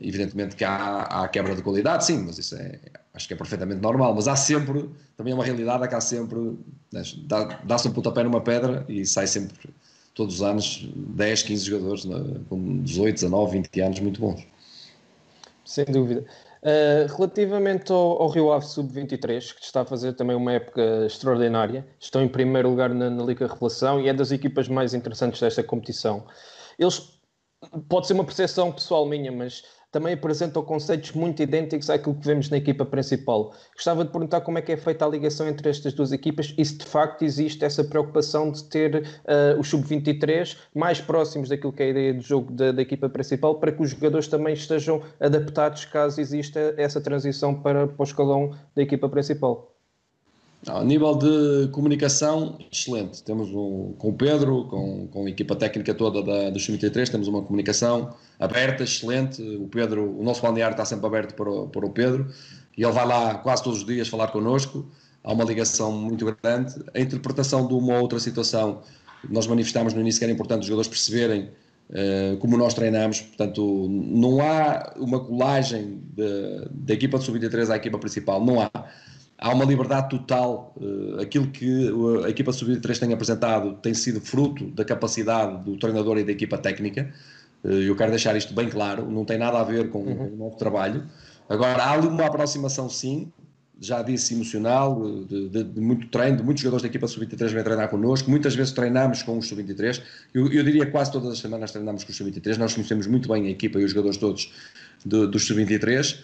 Evidentemente 0.00 0.54
que 0.54 0.64
há, 0.64 1.02
há 1.02 1.28
quebra 1.28 1.56
de 1.56 1.62
qualidade, 1.62 2.04
sim, 2.04 2.18
mas 2.24 2.38
isso 2.38 2.54
é, 2.54 2.78
acho 3.12 3.26
que 3.26 3.34
é 3.34 3.36
perfeitamente 3.36 3.80
normal. 3.80 4.14
Mas 4.14 4.28
há 4.28 4.36
sempre, 4.36 4.88
também 5.16 5.32
é 5.32 5.34
uma 5.34 5.44
realidade, 5.44 5.82
é 5.82 5.88
que 5.88 5.94
há 5.94 6.00
sempre, 6.00 6.56
né, 6.92 7.02
dá-se 7.64 7.88
um 7.88 7.92
pontapé 7.92 8.22
numa 8.22 8.40
pedra 8.40 8.86
e 8.88 9.04
sai 9.04 9.26
sempre, 9.26 9.70
todos 10.14 10.36
os 10.36 10.42
anos, 10.42 10.88
10, 10.94 11.42
15 11.42 11.64
jogadores 11.64 12.04
né, 12.04 12.16
com 12.48 12.80
18, 12.80 13.14
19, 13.14 13.52
20 13.58 13.80
anos 13.80 14.00
muito 14.00 14.20
bons. 14.20 14.46
Sem 15.68 15.84
dúvida. 15.84 16.24
Uh, 16.62 17.14
relativamente 17.14 17.92
ao, 17.92 18.22
ao, 18.22 18.28
Rio 18.30 18.50
Ave 18.50 18.64
Sub-23, 18.64 19.54
que 19.54 19.62
está 19.62 19.82
a 19.82 19.84
fazer 19.84 20.14
também 20.14 20.34
uma 20.34 20.52
época 20.52 21.04
extraordinária, 21.04 21.86
estão 22.00 22.22
em 22.22 22.28
primeiro 22.28 22.70
lugar 22.70 22.88
na, 22.88 23.10
na 23.10 23.22
Liga 23.22 23.46
Revelação 23.46 24.00
e 24.00 24.08
é 24.08 24.14
das 24.14 24.32
equipas 24.32 24.66
mais 24.66 24.94
interessantes 24.94 25.38
desta 25.38 25.62
competição. 25.62 26.26
Eles, 26.78 27.20
pode 27.86 28.06
ser 28.06 28.14
uma 28.14 28.24
percepção 28.24 28.72
pessoal 28.72 29.04
minha, 29.04 29.30
mas 29.30 29.62
também 29.90 30.14
apresentam 30.14 30.62
conceitos 30.62 31.12
muito 31.12 31.42
idênticos 31.42 31.88
àquilo 31.88 32.14
que 32.14 32.26
vemos 32.26 32.50
na 32.50 32.56
equipa 32.56 32.84
principal. 32.84 33.54
Gostava 33.74 34.04
de 34.04 34.10
perguntar 34.10 34.42
como 34.42 34.58
é 34.58 34.62
que 34.62 34.72
é 34.72 34.76
feita 34.76 35.04
a 35.04 35.08
ligação 35.08 35.48
entre 35.48 35.70
estas 35.70 35.92
duas 35.92 36.12
equipas 36.12 36.54
e 36.58 36.64
se 36.64 36.76
de 36.76 36.84
facto 36.84 37.22
existe 37.22 37.64
essa 37.64 37.82
preocupação 37.82 38.50
de 38.50 38.64
ter 38.64 38.96
uh, 38.96 39.58
os 39.58 39.68
sub-23 39.68 40.56
mais 40.74 41.00
próximos 41.00 41.48
daquilo 41.48 41.72
que 41.72 41.82
é 41.82 41.86
a 41.86 41.90
ideia 41.90 42.14
do 42.14 42.20
jogo 42.20 42.52
da, 42.52 42.72
da, 42.72 42.82
equipa 42.82 43.08
principal 43.08 43.54
para 43.54 43.72
que 43.72 43.82
os 43.82 43.90
jogadores 43.90 44.28
também 44.28 44.52
estejam 44.52 45.02
adaptados 45.18 45.84
caso 45.86 46.20
exista 46.20 46.74
essa 46.76 47.00
transição 47.00 47.54
para, 47.54 47.86
para 47.86 48.02
o 48.02 48.04
escalão 48.04 48.54
da 48.74 48.82
equipa 48.82 49.08
principal. 49.08 49.77
A 50.68 50.84
nível 50.84 51.14
de 51.14 51.68
comunicação, 51.72 52.58
excelente. 52.70 53.22
Temos 53.22 53.48
um, 53.50 53.94
com 53.96 54.10
o 54.10 54.12
Pedro, 54.12 54.64
com, 54.64 55.06
com 55.08 55.26
a 55.26 55.30
equipa 55.30 55.56
técnica 55.56 55.94
toda 55.94 56.22
da, 56.22 56.50
do 56.50 56.60
Sub-23, 56.60 57.08
temos 57.08 57.26
uma 57.26 57.42
comunicação 57.42 58.14
aberta, 58.38 58.84
excelente. 58.84 59.42
O 59.42 59.66
Pedro, 59.68 60.18
o 60.18 60.22
nosso 60.22 60.42
balneário 60.42 60.74
está 60.74 60.84
sempre 60.84 61.06
aberto 61.06 61.34
para 61.34 61.50
o, 61.50 61.68
para 61.68 61.86
o 61.86 61.90
Pedro 61.90 62.28
e 62.76 62.84
ele 62.84 62.92
vai 62.92 63.06
lá 63.06 63.34
quase 63.36 63.62
todos 63.62 63.80
os 63.80 63.86
dias 63.86 64.08
falar 64.08 64.28
connosco. 64.28 64.86
Há 65.24 65.32
uma 65.32 65.44
ligação 65.44 65.90
muito 65.90 66.24
grande. 66.24 66.74
A 66.94 67.00
interpretação 67.00 67.66
de 67.66 67.74
uma 67.74 67.94
ou 67.94 68.02
outra 68.02 68.20
situação, 68.20 68.82
nós 69.28 69.46
manifestámos 69.46 69.94
no 69.94 70.00
início 70.00 70.18
que 70.18 70.24
era 70.24 70.32
importante 70.32 70.60
os 70.60 70.66
jogadores 70.66 70.88
perceberem 70.88 71.50
uh, 71.90 72.36
como 72.38 72.56
nós 72.56 72.74
treinamos. 72.74 73.20
Portanto, 73.22 73.88
não 73.88 74.40
há 74.40 74.94
uma 74.96 75.18
colagem 75.24 76.02
da 76.70 76.94
equipa 76.94 77.18
do 77.18 77.24
Sub-23 77.24 77.70
à 77.70 77.76
equipa 77.76 77.98
principal, 77.98 78.44
não 78.44 78.60
há 78.60 78.70
há 79.38 79.52
uma 79.52 79.64
liberdade 79.64 80.10
total. 80.10 80.74
Uh, 80.76 81.20
aquilo 81.20 81.46
que 81.48 81.90
a 82.24 82.28
equipa 82.28 82.52
sub-23 82.52 82.98
tem 82.98 83.12
apresentado 83.12 83.74
tem 83.74 83.94
sido 83.94 84.20
fruto 84.20 84.66
da 84.72 84.84
capacidade 84.84 85.64
do 85.64 85.76
treinador 85.78 86.18
e 86.18 86.24
da 86.24 86.32
equipa 86.32 86.58
técnica. 86.58 87.12
Uh, 87.64 87.68
eu 87.68 87.96
quero 87.96 88.10
deixar 88.10 88.36
isto 88.36 88.52
bem 88.52 88.68
claro, 88.68 89.10
não 89.10 89.24
tem 89.24 89.38
nada 89.38 89.58
a 89.58 89.64
ver 89.64 89.88
com, 89.88 90.00
uhum. 90.00 90.34
o 90.34 90.36
novo 90.36 90.56
trabalho. 90.56 91.04
Agora, 91.48 91.82
há 91.82 91.92
ali 91.92 92.06
uma 92.06 92.26
aproximação, 92.26 92.90
sim, 92.90 93.32
já 93.80 94.02
disse 94.02 94.34
emocional, 94.34 95.00
de, 95.24 95.48
de, 95.48 95.64
de, 95.64 95.80
muito 95.80 96.08
treino, 96.08 96.38
de 96.38 96.42
muitos 96.42 96.62
jogadores 96.62 96.82
da 96.82 96.88
equipa 96.88 97.06
sub-23 97.06 97.48
vêm 97.52 97.62
treinar 97.62 97.88
connosco, 97.88 98.28
muitas 98.28 98.54
vezes 98.54 98.72
treinamos 98.72 99.22
com 99.22 99.38
os 99.38 99.46
sub-23, 99.48 100.02
eu, 100.34 100.52
eu, 100.52 100.64
diria 100.64 100.84
quase 100.90 101.12
todas 101.12 101.30
as 101.30 101.38
semanas 101.38 101.70
treinamos 101.70 102.02
com 102.02 102.10
os 102.10 102.16
sub-23, 102.16 102.56
nós 102.56 102.74
conhecemos 102.74 103.06
muito 103.06 103.28
bem 103.28 103.46
a 103.46 103.50
equipa 103.50 103.78
e 103.78 103.84
os 103.84 103.92
jogadores 103.92 104.18
todos 104.18 104.52
de, 105.06 105.26
dos 105.28 105.46
sub-23, 105.46 106.18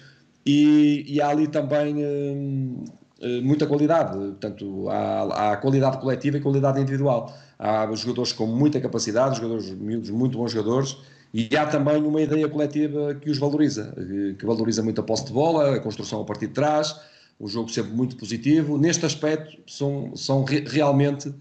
e, 0.44 1.04
e, 1.06 1.22
há 1.22 1.28
ali 1.28 1.48
também 1.48 1.94
hum, 2.04 2.84
eh, 2.86 3.03
muita 3.42 3.66
qualidade, 3.66 4.16
portanto, 4.16 4.88
há, 4.88 5.52
há, 5.52 5.56
qualidade 5.56 5.98
coletiva 5.98 6.36
e 6.36 6.40
qualidade 6.40 6.80
individual. 6.80 7.34
Há 7.58 7.92
jogadores 7.94 8.32
com 8.32 8.46
muita 8.46 8.80
capacidade, 8.80 9.36
jogadores 9.36 9.70
miúdos, 9.70 10.10
muito 10.10 10.36
bons 10.36 10.52
jogadores, 10.52 10.96
e 11.32 11.56
há 11.56 11.66
também 11.66 12.02
uma 12.02 12.22
ideia 12.22 12.48
coletiva 12.48 13.14
que 13.14 13.28
os 13.28 13.38
valoriza, 13.38 13.92
eh, 13.96 14.34
que 14.38 14.46
valoriza 14.46 14.82
muito 14.82 15.00
a 15.00 15.04
posse 15.04 15.26
de 15.26 15.32
bola, 15.32 15.74
a 15.76 15.80
construção 15.80 16.20
a 16.20 16.24
partir 16.24 16.46
de 16.46 16.52
trás, 16.52 16.94
o 17.40 17.48
jogo 17.48 17.68
sempre 17.70 17.92
muito 17.92 18.16
positivo. 18.16 18.78
Neste 18.78 19.04
aspecto, 19.04 19.58
são, 19.66 20.14
são 20.14 20.44
re, 20.44 20.64
realmente 20.64 21.34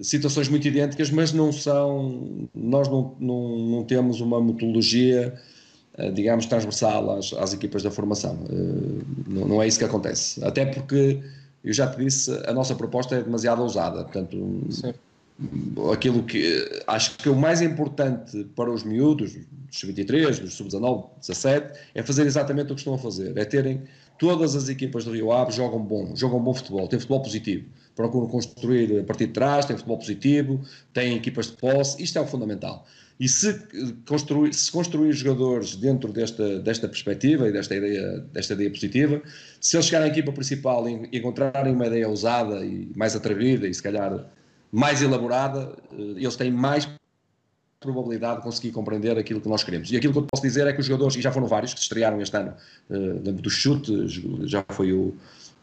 situações 0.00 0.48
muito 0.48 0.66
idênticas, 0.66 1.10
mas 1.10 1.32
não 1.32 1.52
são, 1.52 2.48
nós 2.54 2.88
não, 2.88 3.16
não, 3.20 3.58
não 3.58 3.84
temos 3.84 4.20
uma 4.20 4.40
metodologia, 4.40 5.34
digamos, 6.14 6.46
transversal 6.46 7.18
às, 7.18 7.32
às 7.32 7.52
equipas 7.52 7.82
da 7.82 7.90
formação. 7.90 8.38
Não, 9.26 9.46
não, 9.46 9.62
é 9.62 9.66
isso 9.66 9.78
que 9.78 9.84
acontece. 9.84 10.42
Até 10.44 10.66
porque, 10.66 11.20
eu 11.64 11.72
já 11.72 11.88
te 11.88 11.98
disse, 11.98 12.30
a 12.46 12.52
nossa 12.52 12.74
proposta 12.74 13.16
é 13.16 13.22
demasiado 13.22 13.62
ousada. 13.62 14.04
Portanto, 14.04 14.36
Sim. 14.70 14.94
Aquilo 15.92 16.24
que 16.24 16.82
acho 16.86 17.16
que 17.16 17.28
o 17.28 17.36
mais 17.36 17.62
importante 17.62 18.44
para 18.56 18.70
os 18.70 18.82
miúdos, 18.82 19.34
dos 19.34 19.78
sub-23, 19.78 20.40
dos 20.40 20.54
sub-19, 20.54 21.10
17, 21.20 21.78
é 21.94 22.02
fazer 22.02 22.26
exatamente 22.26 22.72
o 22.72 22.74
que 22.74 22.80
estão 22.80 22.94
a 22.94 22.98
fazer, 22.98 23.36
é 23.36 23.44
terem 23.44 23.82
todas 24.18 24.56
as 24.56 24.68
equipas 24.68 25.04
do 25.04 25.12
Rio 25.12 25.30
Ave 25.30 25.52
jogam 25.52 25.80
bom, 25.80 26.14
jogam 26.16 26.42
bom 26.42 26.52
futebol, 26.52 26.88
tem 26.88 26.98
futebol 26.98 27.22
positivo, 27.22 27.66
procuram 27.94 28.26
construir 28.26 28.98
a 28.98 29.04
partir 29.04 29.28
de 29.28 29.32
trás, 29.32 29.64
tem 29.64 29.76
futebol 29.76 29.98
positivo, 29.98 30.60
tem 30.92 31.16
equipas 31.16 31.46
de 31.46 31.52
posse, 31.52 32.02
isto 32.02 32.18
é 32.18 32.20
o 32.20 32.26
fundamental. 32.26 32.84
E 33.20 33.28
se 33.28 33.60
construir, 34.06 34.54
se 34.54 34.70
construir 34.70 35.12
jogadores 35.12 35.74
dentro 35.74 36.12
desta, 36.12 36.60
desta 36.60 36.88
perspectiva 36.88 37.48
e 37.48 37.52
desta 37.52 37.74
ideia, 37.74 38.18
desta 38.32 38.54
ideia 38.54 38.70
positiva, 38.70 39.20
se 39.60 39.76
eles 39.76 39.86
chegarem 39.86 40.08
à 40.08 40.12
equipa 40.12 40.32
principal 40.32 40.88
e 40.88 41.08
encontrarem 41.12 41.74
uma 41.74 41.86
ideia 41.86 42.08
ousada 42.08 42.64
e 42.64 42.90
mais 42.94 43.16
atrevida 43.16 43.66
e 43.66 43.74
se 43.74 43.82
calhar 43.82 44.24
mais 44.70 45.00
elaborada, 45.02 45.74
eh, 45.92 45.96
eles 46.16 46.36
têm 46.36 46.50
mais 46.50 46.88
probabilidade 47.80 48.38
de 48.38 48.42
conseguir 48.42 48.72
compreender 48.72 49.16
aquilo 49.16 49.40
que 49.40 49.48
nós 49.48 49.62
queremos. 49.62 49.90
E 49.90 49.96
aquilo 49.96 50.12
que 50.12 50.18
eu 50.18 50.26
posso 50.26 50.42
dizer 50.42 50.66
é 50.66 50.72
que 50.72 50.80
os 50.80 50.86
jogadores, 50.86 51.16
e 51.16 51.20
já 51.20 51.30
foram 51.30 51.46
vários 51.46 51.72
que 51.72 51.80
estrearam 51.80 52.20
este 52.20 52.36
ano, 52.36 52.54
uh, 52.90 53.32
do 53.32 53.48
chute, 53.48 54.08
já 54.48 54.64
foi 54.70 54.92
o, 54.92 55.14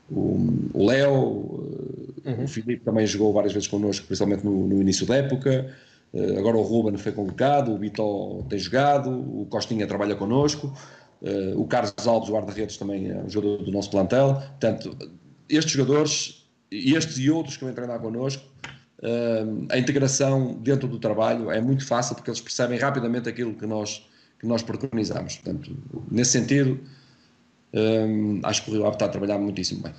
o, 0.10 0.86
Léo, 0.86 1.14
uh, 1.14 2.22
uhum. 2.26 2.44
o 2.46 2.48
Filipe 2.48 2.86
também 2.86 3.06
jogou 3.06 3.34
várias 3.34 3.52
vezes 3.52 3.68
connosco, 3.68 4.06
principalmente 4.06 4.46
no, 4.46 4.66
no 4.66 4.82
início 4.82 5.06
da 5.06 5.18
época. 5.18 5.74
Agora 6.38 6.56
o 6.56 6.62
Ruben 6.62 6.98
foi 6.98 7.12
convocado, 7.12 7.74
o 7.74 7.78
Bitó 7.78 8.42
tem 8.48 8.58
jogado, 8.58 9.10
o 9.12 9.46
Costinha 9.50 9.86
trabalha 9.86 10.16
connosco, 10.16 10.74
o 11.58 11.68
Carlos 11.68 12.08
Alves, 12.08 12.30
o 12.30 12.32
guarda-redes, 12.32 12.78
também 12.78 13.12
é 13.12 13.18
um 13.18 13.30
jogador 13.30 13.66
do 13.66 13.70
nosso 13.70 13.92
plantel. 13.92 14.36
Portanto, 14.36 14.96
estes 15.50 15.74
jogadores, 15.74 16.48
estes 16.72 17.18
e 17.18 17.30
outros 17.30 17.58
que 17.58 17.66
vão 17.66 17.74
treinar 17.74 18.00
connosco, 18.00 18.42
a 19.70 19.78
integração 19.78 20.54
dentro 20.56 20.88
do 20.88 20.98
trabalho 20.98 21.52
é 21.52 21.62
muito 21.62 21.86
fácil 21.86 22.16
porque 22.16 22.30
eles 22.30 22.42
percebem 22.42 22.80
rapidamente 22.80 23.30
aquilo 23.30 23.54
que 23.54 23.66
nós, 23.66 24.10
que 24.40 24.48
nós 24.48 24.64
preconizamos. 24.64 25.36
Portanto, 25.36 25.76
nesse 26.10 26.32
sentido, 26.32 26.80
acho 28.44 28.64
que 28.64 28.72
o 28.72 28.74
Rio 28.74 28.86
Ave 28.86 28.96
está 28.96 29.06
a 29.06 29.10
trabalhar 29.10 29.38
muitíssimo 29.38 29.84
bem. 29.84 29.94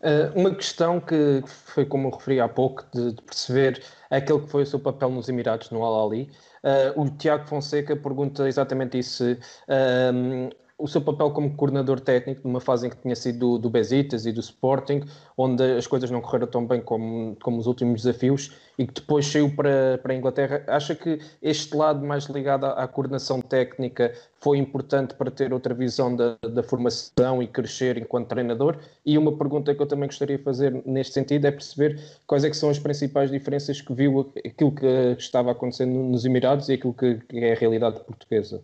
Uh, 0.00 0.32
uma 0.34 0.54
questão 0.54 0.98
que 0.98 1.42
foi 1.46 1.84
como 1.84 2.08
eu 2.08 2.12
referi 2.12 2.40
há 2.40 2.48
pouco, 2.48 2.86
de, 2.92 3.12
de, 3.12 3.22
perceber 3.22 3.82
aquele 4.08 4.40
que 4.40 4.48
foi 4.48 4.62
o 4.62 4.66
seu 4.66 4.80
papel 4.80 5.10
nos 5.10 5.28
Emirados, 5.28 5.70
no 5.70 5.84
Al-Ali. 5.84 6.30
Uh, 6.64 7.02
o 7.02 7.10
Tiago 7.10 7.46
Fonseca 7.46 7.94
pergunta 7.94 8.48
exatamente 8.48 8.98
isso. 8.98 9.24
Uh, 9.68 10.48
o 10.80 10.88
seu 10.88 11.00
papel 11.00 11.30
como 11.30 11.54
coordenador 11.54 12.00
técnico 12.00 12.40
numa 12.44 12.60
fase 12.60 12.86
em 12.86 12.90
que 12.90 12.96
tinha 12.96 13.14
sido 13.14 13.58
do, 13.58 13.70
do 13.70 13.78
e 13.78 14.32
do 14.32 14.40
Sporting, 14.40 15.02
onde 15.36 15.62
as 15.62 15.86
coisas 15.86 16.10
não 16.10 16.20
correram 16.20 16.46
tão 16.46 16.66
bem 16.66 16.80
como, 16.80 17.36
como 17.42 17.58
os 17.58 17.66
últimos 17.66 18.02
desafios 18.02 18.52
e 18.78 18.86
que 18.86 18.94
depois 18.94 19.26
saiu 19.26 19.54
para, 19.54 19.98
para 20.02 20.12
a 20.12 20.16
Inglaterra. 20.16 20.64
Acha 20.66 20.94
que 20.94 21.18
este 21.42 21.76
lado 21.76 22.04
mais 22.04 22.24
ligado 22.24 22.64
à, 22.64 22.82
à 22.82 22.88
coordenação 22.88 23.40
técnica 23.40 24.12
foi 24.40 24.58
importante 24.58 25.14
para 25.14 25.30
ter 25.30 25.52
outra 25.52 25.74
visão 25.74 26.16
da, 26.16 26.38
da 26.42 26.62
formação 26.62 27.42
e 27.42 27.46
crescer 27.46 27.98
enquanto 27.98 28.28
treinador? 28.28 28.78
E 29.04 29.18
uma 29.18 29.36
pergunta 29.36 29.74
que 29.74 29.82
eu 29.82 29.86
também 29.86 30.08
gostaria 30.08 30.38
de 30.38 30.42
fazer 30.44 30.82
neste 30.86 31.12
sentido 31.12 31.46
é 31.46 31.50
perceber 31.50 32.00
quais 32.26 32.44
é 32.44 32.50
que 32.50 32.56
são 32.56 32.70
as 32.70 32.78
principais 32.78 33.30
diferenças 33.30 33.80
que 33.80 33.92
viu 33.92 34.32
aquilo 34.44 34.72
que 34.72 35.16
estava 35.18 35.52
acontecendo 35.52 35.92
nos 35.92 36.24
Emirados 36.24 36.68
e 36.68 36.74
aquilo 36.74 36.94
que, 36.94 37.16
que 37.28 37.38
é 37.38 37.52
a 37.52 37.56
realidade 37.56 38.00
portuguesa. 38.00 38.62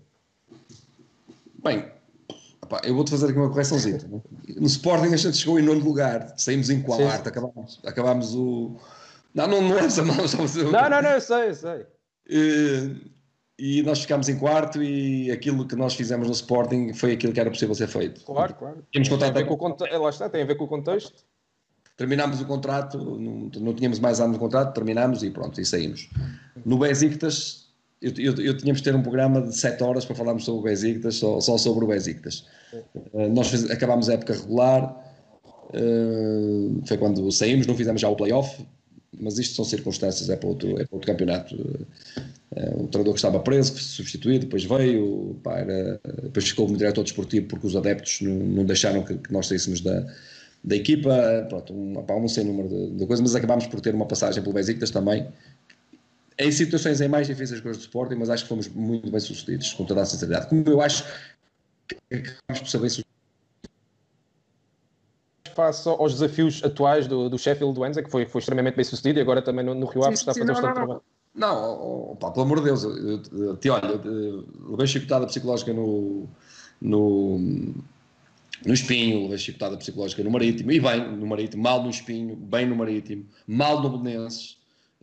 Bem, 1.62 1.85
Eu 2.85 2.95
vou-te 2.95 3.11
fazer 3.11 3.31
aqui 3.31 3.39
uma 3.39 3.49
correçãozinha. 3.49 3.99
No 4.57 4.67
Sporting 4.67 5.12
a 5.12 5.17
gente 5.17 5.37
chegou 5.37 5.59
em 5.59 5.62
nono 5.62 5.81
lugar, 5.81 6.35
saímos 6.37 6.71
em 6.71 6.83
quarto, 6.83 7.29
acabámos, 7.29 7.81
acabámos 7.85 8.35
o. 8.35 8.77
Não, 9.35 9.47
não, 9.47 9.62
não 9.62 9.79
é 9.79 9.85
essa 9.85 10.03
mal. 10.03 10.17
Não, 10.17 10.91
não, 10.91 11.03
não, 11.03 11.11
eu 11.11 11.21
sei, 11.21 11.49
eu 11.49 11.55
sei. 11.55 11.87
E, 12.29 12.97
e 13.59 13.83
nós 13.83 14.01
ficámos 14.01 14.29
em 14.29 14.39
quarto 14.39 14.83
e 14.83 15.31
aquilo 15.31 15.67
que 15.67 15.77
nós 15.77 15.95
fizemos 15.95 16.27
no 16.27 16.33
Sporting 16.33 16.93
foi 16.93 17.12
aquilo 17.12 17.33
que 17.33 17.41
era 17.41 17.51
possível 17.51 17.75
ser 17.75 17.89
feito. 17.89 18.25
Claro, 18.25 18.55
claro. 18.55 18.85
Tínhamos 18.91 19.09
tem, 19.09 19.29
a 19.29 19.33
ver 19.33 19.47
com 19.47 19.55
o 19.55 19.57
conte... 19.57 19.85
Lá 19.85 20.11
está, 20.11 20.29
tem 20.29 20.43
a 20.43 20.47
ver 20.47 20.57
com 20.57 20.64
o 20.64 20.69
contexto. 20.69 21.25
Terminámos 21.97 22.41
o 22.41 22.45
contrato, 22.45 22.99
não, 22.99 23.51
não 23.61 23.75
tínhamos 23.75 23.99
mais 23.99 24.21
anos 24.21 24.35
de 24.35 24.39
contrato, 24.39 24.75
terminámos 24.75 25.23
e 25.23 25.31
pronto, 25.31 25.59
e 25.59 25.64
saímos. 25.64 26.11
No 26.64 26.79
Besiktas 26.79 27.66
eu, 28.01 28.12
eu, 28.18 28.34
eu, 28.44 28.57
tínhamos 28.57 28.78
de 28.80 28.84
ter 28.84 28.94
um 28.94 29.03
programa 29.03 29.40
de 29.40 29.57
7 29.57 29.82
horas 29.82 30.05
para 30.05 30.14
falarmos 30.14 30.44
sobre 30.44 30.61
o 30.61 30.64
Besiktas, 30.64 31.16
só, 31.16 31.40
só 31.40 31.57
sobre 31.57 31.84
o 31.84 31.88
Besiktas. 31.88 32.44
Uh, 33.12 33.28
nós 33.30 33.49
fez, 33.49 33.70
acabámos 33.70 34.09
a 34.09 34.14
época 34.14 34.34
regular, 34.34 34.94
uh, 35.70 36.82
foi 36.86 36.99
quando 36.99 37.30
saímos, 37.32 37.66
não 37.66 37.74
fizemos 37.74 38.01
já 38.01 38.09
o 38.09 38.16
playoff, 38.16 38.66
mas 39.18 39.38
isto 39.38 39.55
são 39.55 39.64
circunstâncias, 39.64 40.28
é 40.28 40.36
para 40.36 40.49
outro, 40.49 40.70
é 40.78 40.84
para 40.84 40.97
outro 40.97 41.11
campeonato. 41.11 41.55
Uh, 41.55 42.84
o 42.84 42.88
treinador 42.88 43.14
que 43.14 43.18
estava 43.18 43.40
preso, 43.40 43.72
que 43.72 43.80
foi 43.80 43.88
substituído, 43.88 44.44
depois 44.44 44.64
veio, 44.64 45.36
pá, 45.42 45.59
era, 45.59 46.01
depois 46.22 46.49
ficou 46.49 46.66
como 46.66 46.76
diretor 46.76 47.03
desportivo 47.03 47.47
porque 47.47 47.66
os 47.66 47.74
adeptos 47.74 48.20
não, 48.20 48.34
não 48.34 48.64
deixaram 48.64 49.03
que, 49.05 49.16
que, 49.16 49.32
nós 49.32 49.47
saíssemos 49.47 49.80
da, 49.80 50.07
da 50.62 50.76
equipa, 50.76 51.47
pronto, 51.49 51.72
um, 51.72 51.94
pá, 52.03 52.14
um 52.14 52.28
sem 52.28 52.44
número 52.44 52.68
de, 52.68 52.90
de 52.90 53.07
coisas, 53.07 53.22
mas 53.22 53.34
acabámos 53.34 53.66
por 53.66 53.80
ter 53.80 53.94
uma 53.94 54.07
passagem 54.07 54.42
pelo 54.42 54.55
Besiktas 54.55 54.90
também, 54.90 55.26
em 56.39 56.53
situações 56.53 57.01
em 57.01 57.09
mais 57.09 57.26
difíceis 57.26 57.61
que 57.61 57.68
os 57.68 57.76
do 57.78 57.80
Sporting, 57.80 58.16
mas 58.16 58.30
acho 58.30 58.43
que 58.43 58.49
fomos 58.49 58.68
muito 58.68 59.11
bem 59.11 59.20
sucedidos, 59.20 59.72
com 59.72 59.84
toda 59.84 60.03
a 60.03 60.05
sinceridade. 60.05 60.49
Como 60.49 60.62
eu 60.66 60.80
acho 60.80 61.05
que 61.89 61.97
acabamos 62.14 62.61
por 62.61 62.68
ser 62.68 62.78
bem 62.78 62.89
sucedidos. 62.89 63.07
Face 65.55 65.89
aos 65.89 66.12
desafios 66.12 66.62
atuais 66.62 67.07
do, 67.07 67.30
do 67.30 67.39
Sheffield 67.39 67.78
Wednesday, 67.78 68.05
que 68.05 68.11
foi, 68.11 68.26
foi 68.26 68.41
extremamente 68.41 68.74
bem 68.74 68.84
sucedido 68.84 69.18
e 69.18 69.22
agora 69.22 69.41
também 69.41 69.64
no, 69.64 69.74
no 69.74 69.87
Rio 69.87 70.05
Ave 70.05 70.14
está 70.14 70.32
a 70.32 70.34
fazer 70.34 70.47
bastante 70.47 70.74
trabalho. 70.74 71.03
Não, 71.34 72.16
pá, 72.18 72.30
pelo 72.30 72.45
amor 72.47 72.59
de 72.59 72.64
Deus, 72.64 72.82
eu, 72.82 73.57
te 73.57 73.68
olha, 73.68 74.01
levei 74.68 74.87
chicotada 74.87 75.26
psicológica 75.26 75.72
no, 75.72 76.26
no, 76.80 77.39
no 78.64 78.74
espinho, 78.74 79.22
levei 79.22 79.39
chicotada 79.39 79.76
psicológica 79.76 80.22
no 80.24 80.30
marítimo, 80.30 80.72
e 80.72 80.80
bem 80.80 81.16
no 81.16 81.26
marítimo, 81.26 81.62
mal 81.62 81.82
no 81.82 81.91
espinho, 81.91 82.34
bem 82.37 82.66
no 82.66 82.74
marítimo, 82.74 83.26
mal 83.47 83.82
no 83.82 83.99
Belenenses, 83.99 84.57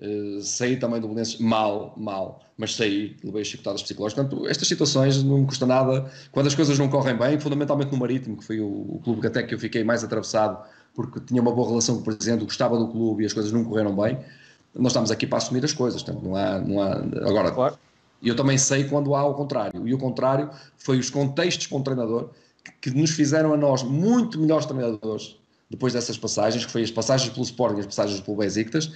Uh, 0.03 0.41
saí 0.41 0.75
também 0.75 0.99
do 0.99 1.07
Belenenses 1.07 1.39
mal, 1.39 1.93
mal, 1.95 2.41
mas 2.57 2.75
saí, 2.75 3.15
levei 3.23 3.45
chicotadas 3.45 3.81
psicológicas. 3.81 4.25
Portanto, 4.25 4.49
estas 4.49 4.67
situações 4.67 5.23
não 5.23 5.37
me 5.37 5.45
custa 5.45 5.65
nada. 5.65 6.11
Quando 6.29 6.47
as 6.47 6.55
coisas 6.55 6.77
não 6.77 6.89
correm 6.89 7.15
bem, 7.15 7.39
fundamentalmente 7.39 7.89
no 7.89 7.97
Marítimo, 7.97 8.35
que 8.35 8.43
foi 8.43 8.59
o, 8.59 8.67
o 8.67 9.01
clube 9.01 9.21
que 9.21 9.27
até 9.27 9.43
que 9.43 9.55
eu 9.55 9.59
fiquei 9.59 9.81
mais 9.81 10.03
atravessado, 10.03 10.61
porque 10.93 11.21
tinha 11.21 11.41
uma 11.41 11.53
boa 11.53 11.69
relação 11.69 11.95
com 11.95 12.01
o 12.01 12.03
presidente, 12.03 12.43
gostava 12.43 12.77
do 12.77 12.89
clube 12.89 13.23
e 13.23 13.25
as 13.25 13.31
coisas 13.31 13.53
não 13.53 13.63
correram 13.63 13.95
bem, 13.95 14.19
nós 14.75 14.91
estamos 14.91 15.09
aqui 15.09 15.25
para 15.25 15.37
assumir 15.37 15.63
as 15.63 15.71
coisas. 15.71 16.03
Portanto, 16.03 16.23
não 16.23 16.35
há, 16.35 16.59
não 16.59 16.81
há, 16.81 16.95
agora, 17.25 17.51
claro. 17.51 17.77
eu 18.21 18.35
também 18.35 18.57
sei 18.57 18.83
quando 18.83 19.15
há 19.15 19.23
o 19.25 19.33
contrário, 19.33 19.87
e 19.87 19.93
o 19.93 19.97
contrário 19.97 20.49
foi 20.77 20.99
os 20.99 21.09
contextos 21.09 21.67
para 21.67 21.77
um 21.77 21.81
treinador 21.81 22.29
que, 22.61 22.91
que 22.91 22.91
nos 22.91 23.11
fizeram 23.11 23.53
a 23.53 23.57
nós 23.57 23.83
muito 23.83 24.37
melhores 24.37 24.65
treinadores 24.65 25.37
depois 25.69 25.93
dessas 25.93 26.17
passagens, 26.17 26.65
que 26.65 26.71
foi 26.71 26.83
as 26.83 26.91
passagens 26.91 27.31
pelo 27.31 27.43
Sporting 27.43 27.77
e 27.77 27.79
as 27.79 27.85
passagens 27.85 28.19
pelo 28.19 28.37
Besiktas, 28.37 28.91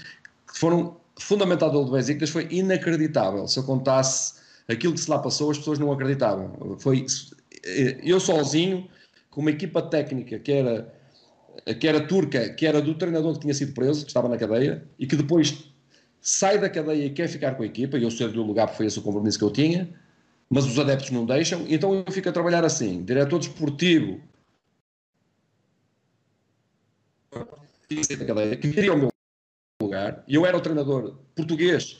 foram 0.57 0.97
fundamental 1.19 1.71
do 1.71 1.91
Besiktas 1.91 2.29
foi 2.29 2.47
inacreditável. 2.49 3.47
Se 3.47 3.59
eu 3.59 3.63
contasse 3.63 4.35
aquilo 4.67 4.93
que 4.93 4.99
se 4.99 5.09
lá 5.09 5.19
passou, 5.19 5.51
as 5.51 5.57
pessoas 5.57 5.79
não 5.79 5.91
acreditavam. 5.91 6.77
Foi 6.79 7.05
eh, 7.63 7.99
eu 8.03 8.19
sozinho, 8.19 8.87
com 9.29 9.41
uma 9.41 9.51
equipa 9.51 9.81
técnica 9.81 10.39
que 10.39 10.51
era 10.51 10.93
que 11.79 11.87
era 11.87 12.05
turca, 12.07 12.49
que 12.49 12.65
era 12.65 12.81
do 12.81 12.93
treinador 12.95 13.33
que 13.33 13.39
tinha 13.39 13.53
sido 13.53 13.73
preso, 13.73 14.03
que 14.03 14.09
estava 14.09 14.29
na 14.29 14.37
cadeia, 14.37 14.87
e 14.97 15.07
que 15.07 15.15
depois 15.15 15.71
sai 16.21 16.59
da 16.59 16.69
cadeia 16.69 17.05
e 17.05 17.09
quer 17.09 17.27
ficar 17.27 17.55
com 17.55 17.63
a 17.63 17.65
equipa, 17.65 17.97
e 17.97 18.03
eu 18.03 18.11
cedo-lhe 18.11 18.37
lugar 18.37 18.67
porque 18.67 18.77
foi 18.77 18.85
esse 18.85 18.99
o 18.99 19.01
compromisso 19.01 19.39
que 19.39 19.43
eu 19.43 19.51
tinha, 19.51 19.89
mas 20.49 20.65
os 20.65 20.77
adeptos 20.77 21.09
não 21.09 21.25
deixam, 21.25 21.65
então 21.67 21.93
eu 21.95 22.11
fico 22.11 22.29
a 22.29 22.31
trabalhar 22.31 22.63
assim, 22.63 23.03
diretor 23.03 23.39
desportivo, 23.39 24.21
que 27.89 28.71
queria 28.71 28.93
o 28.93 28.97
meu 28.97 29.09
lugar, 29.97 30.23
e 30.27 30.35
eu 30.35 30.45
era 30.45 30.55
o 30.55 30.61
treinador 30.61 31.15
português, 31.35 31.97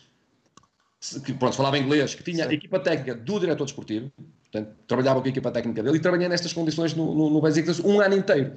que 1.25 1.33
pronto, 1.33 1.55
falava 1.55 1.77
inglês, 1.77 2.15
que 2.15 2.23
tinha 2.23 2.43
Sim. 2.43 2.49
a 2.49 2.53
equipa 2.53 2.79
técnica 2.79 3.15
do 3.15 3.39
diretor 3.39 3.65
desportivo, 3.65 4.11
portanto, 4.51 4.75
trabalhava 4.87 5.21
com 5.21 5.27
a 5.27 5.29
equipa 5.29 5.51
técnica 5.51 5.83
dele, 5.83 5.97
e 5.97 5.99
trabalhei 5.99 6.27
nestas 6.27 6.53
condições 6.53 6.93
no, 6.93 7.13
no, 7.13 7.29
no 7.29 7.41
um 7.85 8.01
ano 8.01 8.15
inteiro. 8.15 8.53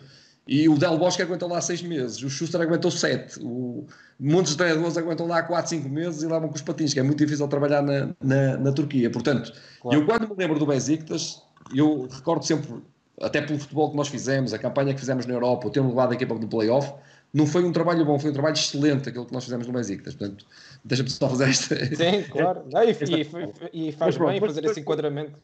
E 0.48 0.68
o 0.68 0.76
Del 0.76 0.98
Bosque 0.98 1.22
aguentou 1.22 1.48
lá 1.48 1.60
seis 1.60 1.82
meses, 1.82 2.22
o 2.22 2.30
Schuster 2.30 2.60
aguentou 2.60 2.90
sete, 2.90 3.38
o, 3.40 3.86
muitos 4.18 4.56
treinadores 4.56 4.96
aguentam 4.96 5.26
lá 5.26 5.42
quatro, 5.42 5.68
cinco 5.68 5.88
meses 5.88 6.22
e 6.22 6.26
levam 6.26 6.48
com 6.48 6.54
os 6.54 6.62
patins, 6.62 6.94
que 6.94 6.98
é 6.98 7.02
muito 7.02 7.18
difícil 7.18 7.46
trabalhar 7.46 7.82
na, 7.82 8.08
na, 8.20 8.56
na 8.56 8.72
Turquia. 8.72 9.10
Portanto, 9.10 9.52
claro. 9.80 10.00
eu 10.00 10.06
quando 10.06 10.28
me 10.28 10.34
lembro 10.36 10.58
do 10.58 10.66
Besiktas, 10.66 11.42
eu 11.74 12.08
recordo 12.10 12.44
sempre, 12.44 12.82
até 13.20 13.42
pelo 13.42 13.58
futebol 13.58 13.90
que 13.90 13.96
nós 13.96 14.08
fizemos, 14.08 14.52
a 14.54 14.58
campanha 14.58 14.94
que 14.94 14.98
fizemos 14.98 15.26
na 15.26 15.34
Europa, 15.34 15.68
o 15.68 15.70
termos 15.70 15.92
levado 15.92 16.12
a 16.12 16.14
equipa 16.14 16.34
do 16.34 16.48
playoff, 16.48 16.94
não 17.32 17.46
foi 17.46 17.64
um 17.64 17.72
trabalho 17.72 18.04
bom, 18.04 18.18
foi 18.18 18.30
um 18.30 18.32
trabalho 18.32 18.54
excelente 18.54 19.08
aquilo 19.08 19.24
que 19.24 19.32
nós 19.32 19.44
fizemos 19.44 19.66
no 19.66 19.72
Besiktas. 19.72 20.14
Portanto, 20.14 20.44
deixa-me 20.84 21.10
só 21.10 21.28
fazer 21.28 21.48
esta. 21.48 21.76
Sim, 21.94 22.22
claro. 22.28 22.62
Não, 22.70 22.82
e, 22.82 22.90
e, 23.72 23.88
e, 23.88 23.92
faz 23.92 24.16
bem 24.16 24.40
fazer 24.40 24.64
esse 24.64 24.80
enquadramento. 24.80 25.38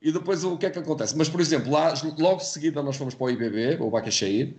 E 0.00 0.12
depois 0.12 0.44
o 0.44 0.56
que 0.56 0.66
é 0.66 0.70
que 0.70 0.78
acontece? 0.78 1.16
Mas, 1.16 1.28
por 1.28 1.40
exemplo, 1.40 1.72
lá, 1.72 1.92
logo 2.18 2.36
de 2.36 2.46
seguida 2.46 2.82
nós 2.82 2.96
fomos 2.96 3.14
para 3.14 3.24
o 3.26 3.30
IBB, 3.30 3.78
o 3.80 3.90
Bacaxeir, 3.90 4.54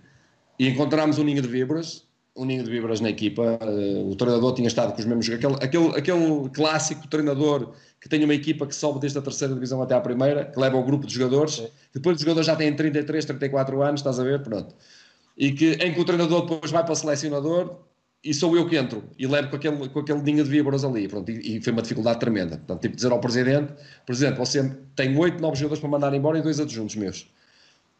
e 0.58 0.68
encontramos 0.68 1.18
um 1.18 1.24
ninho 1.24 1.40
de 1.40 1.48
vibras, 1.48 2.04
um 2.36 2.44
ninho 2.44 2.62
de 2.62 2.70
vibras 2.70 3.00
na 3.00 3.08
equipa. 3.08 3.58
Uh, 3.62 4.10
o 4.10 4.14
treinador 4.14 4.54
tinha 4.54 4.68
estado 4.68 4.92
com 4.92 4.98
os 4.98 5.04
mesmos. 5.04 5.28
Aquele, 5.30 5.54
aquele, 5.54 5.98
aquele 5.98 6.48
clássico 6.50 7.08
treinador 7.08 7.72
que 8.00 8.08
tem 8.08 8.22
uma 8.22 8.34
equipa 8.34 8.66
que 8.66 8.74
sobe 8.74 9.00
desde 9.00 9.18
a 9.18 9.22
terceira 9.22 9.52
divisão 9.54 9.82
até 9.82 9.94
à 9.94 10.00
primeira, 10.00 10.44
que 10.44 10.58
leva 10.60 10.76
o 10.76 10.84
grupo 10.84 11.06
de 11.06 11.14
jogadores. 11.14 11.54
Sim. 11.54 11.68
Depois 11.92 12.16
os 12.16 12.22
jogadores 12.22 12.46
já 12.46 12.54
têm 12.54 12.74
33, 12.74 13.24
34 13.24 13.82
anos, 13.82 14.00
estás 14.00 14.20
a 14.20 14.24
ver? 14.24 14.42
Pronto. 14.42 14.74
E 15.40 15.52
que, 15.52 15.72
em 15.72 15.94
que 15.94 16.00
o 16.00 16.04
treinador 16.04 16.42
depois 16.42 16.70
vai 16.70 16.84
para 16.84 16.92
o 16.92 16.94
selecionador 16.94 17.78
e 18.22 18.34
sou 18.34 18.54
eu 18.54 18.68
que 18.68 18.76
entro 18.76 19.02
e 19.18 19.26
levo 19.26 19.48
com 19.48 19.56
aquele, 19.56 19.88
com 19.88 20.00
aquele 20.00 20.20
ninho 20.20 20.44
de 20.44 20.50
víboras 20.50 20.84
ali. 20.84 21.08
Pronto, 21.08 21.30
e, 21.30 21.56
e, 21.56 21.62
foi 21.62 21.72
uma 21.72 21.80
dificuldade 21.80 22.20
tremenda. 22.20 22.58
Portanto, 22.58 22.82
tipo 22.82 22.94
dizer 22.94 23.10
ao 23.10 23.18
presidente: 23.18 23.72
Presidente, 24.04 24.36
você 24.36 24.76
tem 24.94 25.16
oito 25.16 25.40
novos 25.40 25.58
jogadores 25.58 25.80
para 25.80 25.88
mandar 25.88 26.12
embora 26.12 26.38
e 26.38 26.42
dois 26.42 26.60
adjuntos 26.60 26.94
meus. 26.94 27.26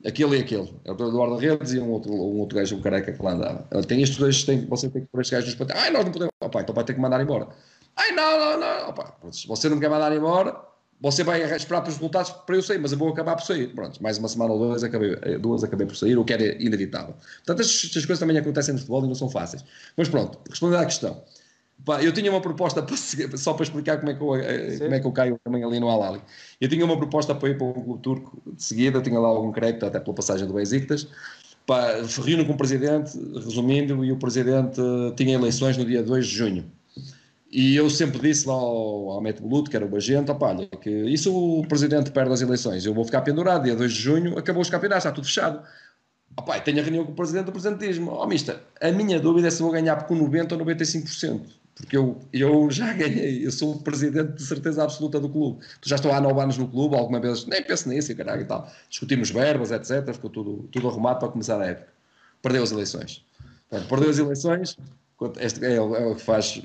Aquele 0.05 0.37
e 0.37 0.41
aquele. 0.41 0.71
É 0.85 0.93
o 0.93 0.95
Eduardo 0.95 1.37
Redes 1.37 1.73
e 1.73 1.79
um 1.79 1.91
outro, 1.91 2.13
um 2.13 2.41
outro 2.41 2.59
gajo, 2.59 2.77
um 2.77 2.83
careca 2.83 3.11
que 3.11 3.23
lá 3.23 3.33
andava. 3.33 3.67
Tem 3.87 4.03
estes 4.03 4.19
dois, 4.19 4.45
tem, 4.45 4.67
você 4.67 4.91
tem 4.91 5.03
que 5.03 5.09
pôr 5.09 5.23
estes 5.23 5.39
gajos 5.39 5.55
para. 5.55 5.79
Ai, 5.79 5.91
nós 5.91 6.05
não 6.05 6.13
podemos. 6.13 6.33
Opa, 6.41 6.61
então 6.61 6.75
vai 6.75 6.85
ter 6.85 6.93
que 6.93 7.01
mandar 7.01 7.23
embora. 7.23 7.49
Ai, 7.97 8.13
não, 8.13 8.39
não, 8.39 8.61
não. 8.61 8.91
Opa, 8.91 9.17
você 9.47 9.71
não 9.71 9.81
quer 9.81 9.89
mandar 9.89 10.15
embora, 10.15 10.61
você 11.01 11.25
vai 11.25 11.43
esperar 11.57 11.81
para 11.81 11.89
os 11.89 11.97
resultados 11.97 12.31
para 12.31 12.57
eu 12.57 12.63
sair, 12.63 12.79
mas 12.79 12.93
eu 12.93 12.99
vou 12.99 13.09
acabar 13.09 13.35
por 13.35 13.45
sair. 13.45 13.69
Pronto, 13.69 14.03
mais 14.03 14.19
uma 14.19 14.29
semana 14.29 14.53
ou 14.53 14.59
duas 14.59 14.85
acabei, 14.85 15.17
eh, 15.23 15.39
duas 15.39 15.65
acabei 15.65 15.87
por 15.87 15.97
sair, 15.97 16.19
o 16.19 16.25
que 16.25 16.33
era 16.33 16.63
inevitável. 16.63 17.15
Portanto, 17.39 17.61
estas, 17.61 18.05
coisas 18.05 18.19
também 18.19 18.37
acontecem 18.37 18.75
no 18.75 18.79
futebol 18.79 19.05
e 19.05 19.09
não 19.09 19.15
são 19.15 19.31
fáceis. 19.31 19.65
Mas 19.97 20.09
pronto, 20.09 20.39
respondendo 20.49 20.81
à 20.81 20.85
questão. 20.85 21.23
Eu 22.03 22.13
tinha 22.13 22.31
uma 22.31 22.43
proposta 22.43 22.83
para, 22.83 22.95
só 23.39 23.55
para 23.55 23.63
explicar 23.63 23.97
como 23.99 24.11
é, 24.11 24.15
que 24.15 24.21
eu, 24.21 24.37
eh, 24.37 24.79
como 24.79 24.95
é 24.95 25.01
que 25.01 25.07
eu 25.07 25.13
caio 25.13 25.41
também 25.43 25.65
ali 25.65 25.81
no 25.81 25.89
Alali. 25.89 26.21
Eu 26.61 26.69
tinha 26.69 26.85
uma 26.85 26.99
proposta 26.99 27.35
para 27.35 27.49
ir 27.49 27.57
para 27.57 27.67
o 27.67 27.73
clube 27.73 28.03
turco 28.03 28.43
de 28.47 28.63
seguida, 28.63 29.01
tinha 29.01 29.19
lá 29.19 29.29
algum 29.29 29.51
crédito, 29.51 29.87
até 29.87 29.99
pela 29.99 30.15
passagem 30.15 30.47
do 30.47 30.53
Besiktas. 30.53 31.09
Reúno 32.25 32.45
com 32.45 32.53
o 32.53 32.57
presidente, 32.57 33.17
resumindo, 33.35 34.05
e 34.05 34.13
o 34.13 34.17
presidente 34.19 34.81
tinha 35.17 35.35
eleições 35.35 35.77
no 35.77 35.85
dia 35.85 36.03
2 36.03 36.27
de 36.27 36.35
junho. 36.35 36.80
E 37.51 37.75
eu 37.75 37.91
sempre 37.91 38.21
disse 38.21 38.47
lá 38.47 38.55
ao, 38.55 39.11
ao 39.11 39.21
Met 39.21 39.43
Bluto, 39.43 39.71
que 39.71 39.77
era 39.77 39.85
o 39.85 39.97
agente, 39.97 40.31
olha, 40.31 40.67
que 40.67 40.91
isso 40.91 41.35
o 41.35 41.67
presidente 41.67 42.11
perde 42.13 42.33
as 42.33 42.41
eleições, 42.41 42.87
eu 42.87 42.95
vou 42.95 43.05
ficar 43.05 43.23
pendurado, 43.23 43.65
dia 43.65 43.75
2 43.75 43.93
de 43.93 43.99
junho, 43.99 44.39
acabou 44.39 44.63
os 44.63 44.71
campeonatos, 44.71 45.05
está 45.05 45.13
tudo 45.13 45.27
fechado. 45.27 45.61
Opa, 46.37 46.61
tenho 46.61 46.79
a 46.79 46.83
reunião 46.83 47.05
com 47.05 47.11
o 47.11 47.15
presidente 47.15 47.47
do 47.47 47.53
presidente 47.53 47.87
diz-me, 47.87 48.09
ó 48.09 48.21
oh, 48.21 48.23
a 48.23 48.93
minha 48.93 49.19
dúvida 49.19 49.49
é 49.49 49.51
se 49.51 49.61
vou 49.61 49.73
ganhar 49.73 50.07
com 50.07 50.15
90% 50.15 50.53
ou 50.53 50.59
95% 50.59 51.61
porque 51.81 51.97
eu, 51.97 52.21
eu 52.33 52.71
já 52.71 52.93
ganhei, 52.95 53.45
eu 53.45 53.51
sou 53.51 53.75
o 53.75 53.79
presidente 53.81 54.35
de 54.35 54.43
certeza 54.43 54.85
absoluta 54.85 55.19
do 55.19 55.29
clube. 55.29 55.65
Tu 55.81 55.89
já 55.89 55.97
estou 55.97 56.13
há 56.13 56.21
nove 56.21 56.41
anos 56.41 56.59
no 56.59 56.69
clube, 56.69 56.95
alguma 56.95 57.21
vez, 57.21 57.47
nem 57.47 57.63
penso 57.63 57.89
nisso, 57.89 58.15
caralho 58.15 58.43
e 58.43 58.45
tal. 58.45 58.71
Discutimos 58.89 59.31
verbas, 59.31 59.71
etc. 59.71 60.13
Ficou 60.13 60.31
tudo, 60.31 60.69
tudo 60.71 60.89
arrumado 60.89 61.19
para 61.19 61.29
começar 61.29 61.61
a 61.61 61.67
época. 61.67 61.89
Perdeu 62.43 62.63
as 62.63 62.71
eleições. 62.71 63.25
Perdeu 63.89 64.11
as 64.11 64.19
eleições, 64.19 64.77
este 65.39 65.65
é, 65.65 65.77
é, 65.77 65.81
o 65.81 66.15
que 66.15 66.23
faz 66.23 66.63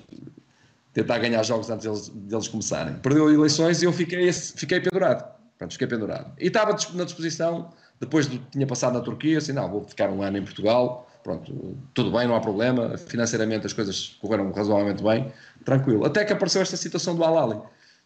tentar 0.95 1.19
ganhar 1.19 1.43
jogos 1.43 1.69
antes 1.69 1.85
deles, 1.85 2.09
deles 2.09 2.47
começarem. 2.47 2.95
Perdeu 2.95 3.31
eleições 3.31 3.81
e 3.81 3.85
eu 3.85 3.91
fiquei, 3.91 4.31
fiquei 4.31 4.79
pendurado. 4.79 5.29
Pronto, 5.57 5.73
fiquei 5.73 5.87
pendurado. 5.87 6.31
E 6.39 6.47
estava 6.47 6.71
na 6.93 7.03
disposição, 7.03 7.69
depois 7.99 8.29
de 8.29 8.39
tinha 8.49 8.65
passado 8.65 8.93
na 8.93 9.01
Turquia, 9.01 9.37
assim, 9.37 9.51
não, 9.51 9.69
vou 9.69 9.83
ficar 9.83 10.09
um 10.09 10.23
ano 10.23 10.37
em 10.37 10.43
Portugal, 10.43 11.05
pronto, 11.21 11.77
tudo 11.93 12.11
bem, 12.11 12.25
não 12.27 12.35
há 12.35 12.39
problema, 12.39 12.97
financeiramente 12.97 13.65
as 13.65 13.73
coisas 13.73 14.17
correram 14.21 14.49
razoavelmente 14.53 15.03
bem, 15.03 15.33
tranquilo. 15.65 16.05
Até 16.05 16.23
que 16.23 16.31
apareceu 16.31 16.61
esta 16.61 16.77
situação 16.77 17.13
do 17.13 17.25
Alali. 17.25 17.59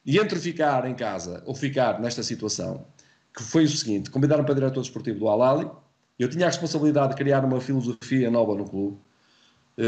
E 0.04 0.18
entre 0.18 0.40
ficar 0.40 0.90
em 0.90 0.96
casa 0.96 1.44
ou 1.46 1.54
ficar 1.54 2.00
nesta 2.00 2.24
situação, 2.24 2.88
que 3.36 3.44
foi 3.44 3.66
o 3.66 3.70
seguinte, 3.70 4.10
convidaram 4.10 4.44
para 4.44 4.56
diretor 4.56 4.82
desportivo 4.82 5.20
do 5.20 5.30
Alali, 5.30 5.70
eu 6.18 6.28
tinha 6.28 6.46
a 6.46 6.50
responsabilidade 6.50 7.10
de 7.10 7.18
criar 7.18 7.46
uma 7.46 7.62
filosofia 7.62 8.32
nova 8.32 8.56
no 8.56 8.68
clube, 8.68 8.98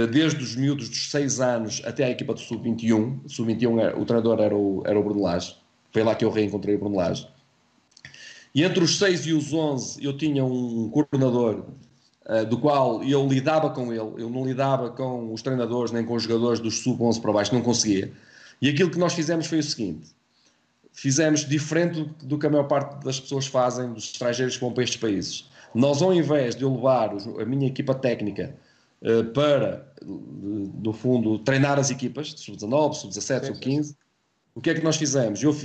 desde 0.09 0.41
os 0.41 0.55
miúdos 0.55 0.87
dos 0.87 1.11
6 1.11 1.39
anos 1.41 1.81
até 1.85 2.05
a 2.05 2.09
equipa 2.09 2.33
do 2.33 2.39
Sub-21, 2.39 3.27
Sub-21 3.27 3.99
o 3.99 4.05
treinador 4.05 4.39
era 4.39 4.55
o, 4.55 4.83
era 4.85 4.99
o 4.99 5.03
Bruno 5.03 5.23
Lage, 5.23 5.57
foi 5.91 6.03
lá 6.03 6.15
que 6.15 6.23
eu 6.23 6.31
reencontrei 6.31 6.75
o 6.75 6.79
Bruno 6.79 6.95
Lage, 6.95 7.27
e 8.55 8.63
entre 8.63 8.83
os 8.83 8.97
6 8.97 9.27
e 9.27 9.33
os 9.33 9.51
11 9.53 10.03
eu 10.03 10.17
tinha 10.17 10.43
um 10.45 10.89
coordenador 10.89 11.65
eh, 12.25 12.45
do 12.45 12.57
qual 12.57 13.03
eu 13.03 13.27
lidava 13.27 13.69
com 13.71 13.91
ele, 13.91 14.21
eu 14.21 14.29
não 14.29 14.45
lidava 14.45 14.91
com 14.91 15.33
os 15.33 15.41
treinadores 15.41 15.91
nem 15.91 16.05
com 16.05 16.13
os 16.13 16.23
jogadores 16.23 16.59
dos 16.59 16.81
sub-11 16.81 17.21
para 17.21 17.33
baixo, 17.33 17.53
não 17.53 17.61
conseguia. 17.61 18.13
E 18.61 18.69
aquilo 18.69 18.91
que 18.91 18.99
nós 18.99 19.13
fizemos 19.13 19.47
foi 19.47 19.59
o 19.59 19.63
seguinte: 19.63 20.07
fizemos 20.93 21.41
diferente 21.41 22.03
do 22.23 22.37
que 22.37 22.45
a 22.45 22.49
maior 22.49 22.67
parte 22.67 23.03
das 23.03 23.19
pessoas 23.19 23.47
fazem, 23.47 23.91
dos 23.91 24.05
estrangeiros 24.05 24.55
que 24.55 24.61
vão 24.61 24.71
para 24.71 24.83
estes 24.83 24.99
países. 24.99 25.49
Nós, 25.73 26.01
ao 26.01 26.13
invés 26.13 26.55
de 26.55 26.63
eu 26.63 26.73
levar 26.73 27.11
a 27.11 27.45
minha 27.45 27.67
equipa 27.67 27.95
técnica 27.95 28.55
para, 29.33 29.91
no 30.03 30.93
fundo, 30.93 31.39
treinar 31.39 31.79
as 31.79 31.89
equipas, 31.89 32.33
sub-19, 32.37 32.93
sub-17, 32.93 33.45
sub-15, 33.47 33.95
o 34.53 34.61
que 34.61 34.69
é 34.69 34.73
que 34.73 34.83
nós 34.83 34.97
fizemos? 34.97 35.41
Eu, 35.41 35.55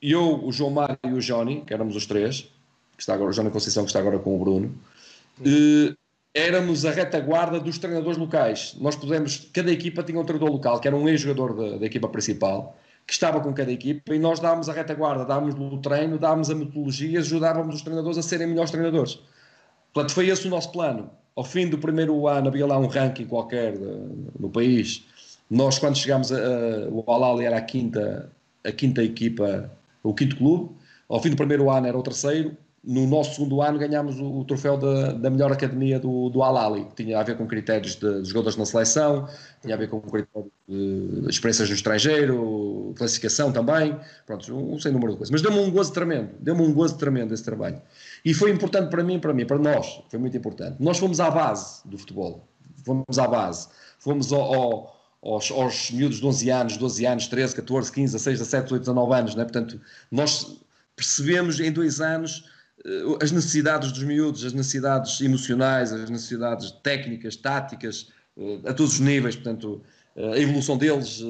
eu, 0.00 0.44
o 0.44 0.52
João 0.52 0.70
Mário 0.70 0.98
e 1.04 1.12
o 1.12 1.20
Johnny, 1.20 1.62
que 1.64 1.72
éramos 1.72 1.94
os 1.94 2.06
três, 2.06 2.42
que 2.96 3.02
está 3.02 3.14
agora, 3.14 3.30
o 3.30 3.34
Johnny 3.34 3.50
Conceição, 3.50 3.84
que 3.84 3.90
está 3.90 4.00
agora 4.00 4.18
com 4.18 4.34
o 4.34 4.38
Bruno, 4.38 4.74
uh, 5.40 5.96
éramos 6.34 6.84
a 6.84 6.90
retaguarda 6.90 7.60
dos 7.60 7.78
treinadores 7.78 8.18
locais. 8.18 8.76
Nós 8.80 8.96
pudemos, 8.96 9.48
cada 9.52 9.70
equipa 9.70 10.02
tinha 10.02 10.18
um 10.18 10.24
treinador 10.24 10.52
local, 10.52 10.80
que 10.80 10.88
era 10.88 10.96
um 10.96 11.08
ex-jogador 11.08 11.54
da, 11.54 11.78
da, 11.78 11.86
equipa 11.86 12.08
principal, 12.08 12.76
que 13.06 13.12
estava 13.12 13.40
com 13.40 13.52
cada 13.52 13.70
equipa, 13.70 14.14
e 14.14 14.18
nós 14.18 14.40
dávamos 14.40 14.68
a 14.68 14.72
retaguarda, 14.72 15.24
dávamos 15.24 15.54
o 15.54 15.78
treino, 15.78 16.18
dávamos 16.18 16.50
a 16.50 16.54
metodologia, 16.54 17.20
ajudávamos 17.20 17.76
os 17.76 17.82
treinadores 17.82 18.18
a 18.18 18.22
serem 18.22 18.48
melhores 18.48 18.70
treinadores. 18.70 19.20
Portanto, 19.92 20.14
foi 20.14 20.28
esse 20.28 20.46
o 20.46 20.50
nosso 20.50 20.72
plano. 20.72 21.10
Ao 21.34 21.44
fim 21.44 21.68
do 21.68 21.78
primeiro 21.78 22.28
ano, 22.28 22.48
havia 22.48 22.66
lá 22.66 22.78
um 22.78 22.86
ranking 22.86 23.26
qualquer 23.26 23.72
de, 23.72 23.86
no 24.38 24.50
país. 24.50 25.04
Nós, 25.50 25.78
quando 25.78 25.96
chegámos 25.96 26.32
a, 26.32 26.36
a, 26.36 26.88
o 26.90 27.04
Alali 27.10 27.44
era 27.44 27.56
a 27.56 27.60
quinta, 27.62 28.30
a 28.64 28.72
quinta 28.72 29.02
equipa, 29.02 29.70
o 30.02 30.14
quinto 30.14 30.36
clube. 30.36 30.70
Ao 31.08 31.20
fim 31.20 31.30
do 31.30 31.36
primeiro 31.36 31.70
ano 31.70 31.86
era 31.86 31.98
o 31.98 32.02
terceiro, 32.02 32.56
no 32.84 33.06
nosso 33.06 33.36
segundo 33.36 33.62
ano 33.62 33.78
ganhámos 33.78 34.18
o, 34.18 34.40
o 34.40 34.44
troféu 34.44 34.76
da, 34.76 35.12
da, 35.12 35.30
melhor 35.30 35.52
academia 35.52 36.00
do, 36.00 36.28
do 36.28 36.42
Al-Ali, 36.42 36.84
que 36.86 37.04
tinha 37.04 37.18
a 37.18 37.22
ver 37.22 37.36
com 37.36 37.46
critérios 37.46 37.94
de, 37.94 38.22
de 38.22 38.28
jogadores 38.28 38.56
na 38.56 38.66
seleção, 38.66 39.28
tinha 39.60 39.74
a 39.74 39.78
ver 39.78 39.88
com 39.88 40.00
critérios 40.00 40.50
de, 40.68 41.28
experiências 41.28 41.68
no 41.68 41.76
estrangeiro, 41.76 42.92
classificação 42.96 43.52
também, 43.52 43.96
pronto, 44.26 44.52
um, 44.52 44.74
um 44.74 44.80
sem 44.80 44.90
número 44.90 45.12
de 45.12 45.18
coisas. 45.18 45.30
Mas 45.30 45.42
deu-me 45.42 45.60
um 45.60 45.70
gozo 45.70 45.92
tremendo, 45.92 46.30
deu-me 46.40 46.62
um 46.62 46.72
gozo 46.72 46.96
tremendo 46.98 47.32
esse 47.32 47.44
trabalho. 47.44 47.80
E 48.24 48.32
foi 48.32 48.50
importante 48.50 48.90
para 48.90 49.02
mim, 49.02 49.18
para 49.18 49.34
mim, 49.34 49.46
para 49.46 49.58
nós, 49.58 50.00
foi 50.08 50.18
muito 50.18 50.36
importante. 50.36 50.76
Nós 50.80 50.98
fomos 50.98 51.20
à 51.20 51.30
base 51.30 51.86
do 51.86 51.98
futebol, 51.98 52.48
fomos 52.84 53.18
à 53.18 53.26
base, 53.26 53.68
fomos 53.98 54.32
ao, 54.32 54.54
ao 54.54 55.02
aos, 55.22 55.50
aos 55.52 55.90
miúdos 55.90 56.18
de 56.18 56.26
11 56.26 56.50
anos, 56.50 56.76
12 56.76 57.06
anos, 57.06 57.28
13, 57.28 57.54
14, 57.54 57.92
15, 57.92 58.12
16, 58.12 58.38
17, 58.40 58.64
18, 58.64 58.80
19 58.82 59.14
anos, 59.14 59.34
né? 59.36 59.44
portanto, 59.44 59.80
nós 60.10 60.60
percebemos 60.96 61.60
em 61.60 61.70
dois 61.70 62.00
anos 62.00 62.50
eh, 62.84 63.04
as 63.22 63.30
necessidades 63.30 63.92
dos 63.92 64.02
miúdos, 64.02 64.44
as 64.44 64.52
necessidades 64.52 65.20
emocionais, 65.20 65.92
as 65.92 66.10
necessidades 66.10 66.72
técnicas, 66.82 67.36
táticas, 67.36 68.08
eh, 68.36 68.60
a 68.66 68.74
todos 68.74 68.94
os 68.94 69.00
níveis, 69.00 69.36
portanto, 69.36 69.80
a 70.16 70.38
evolução 70.38 70.76
deles, 70.76 71.22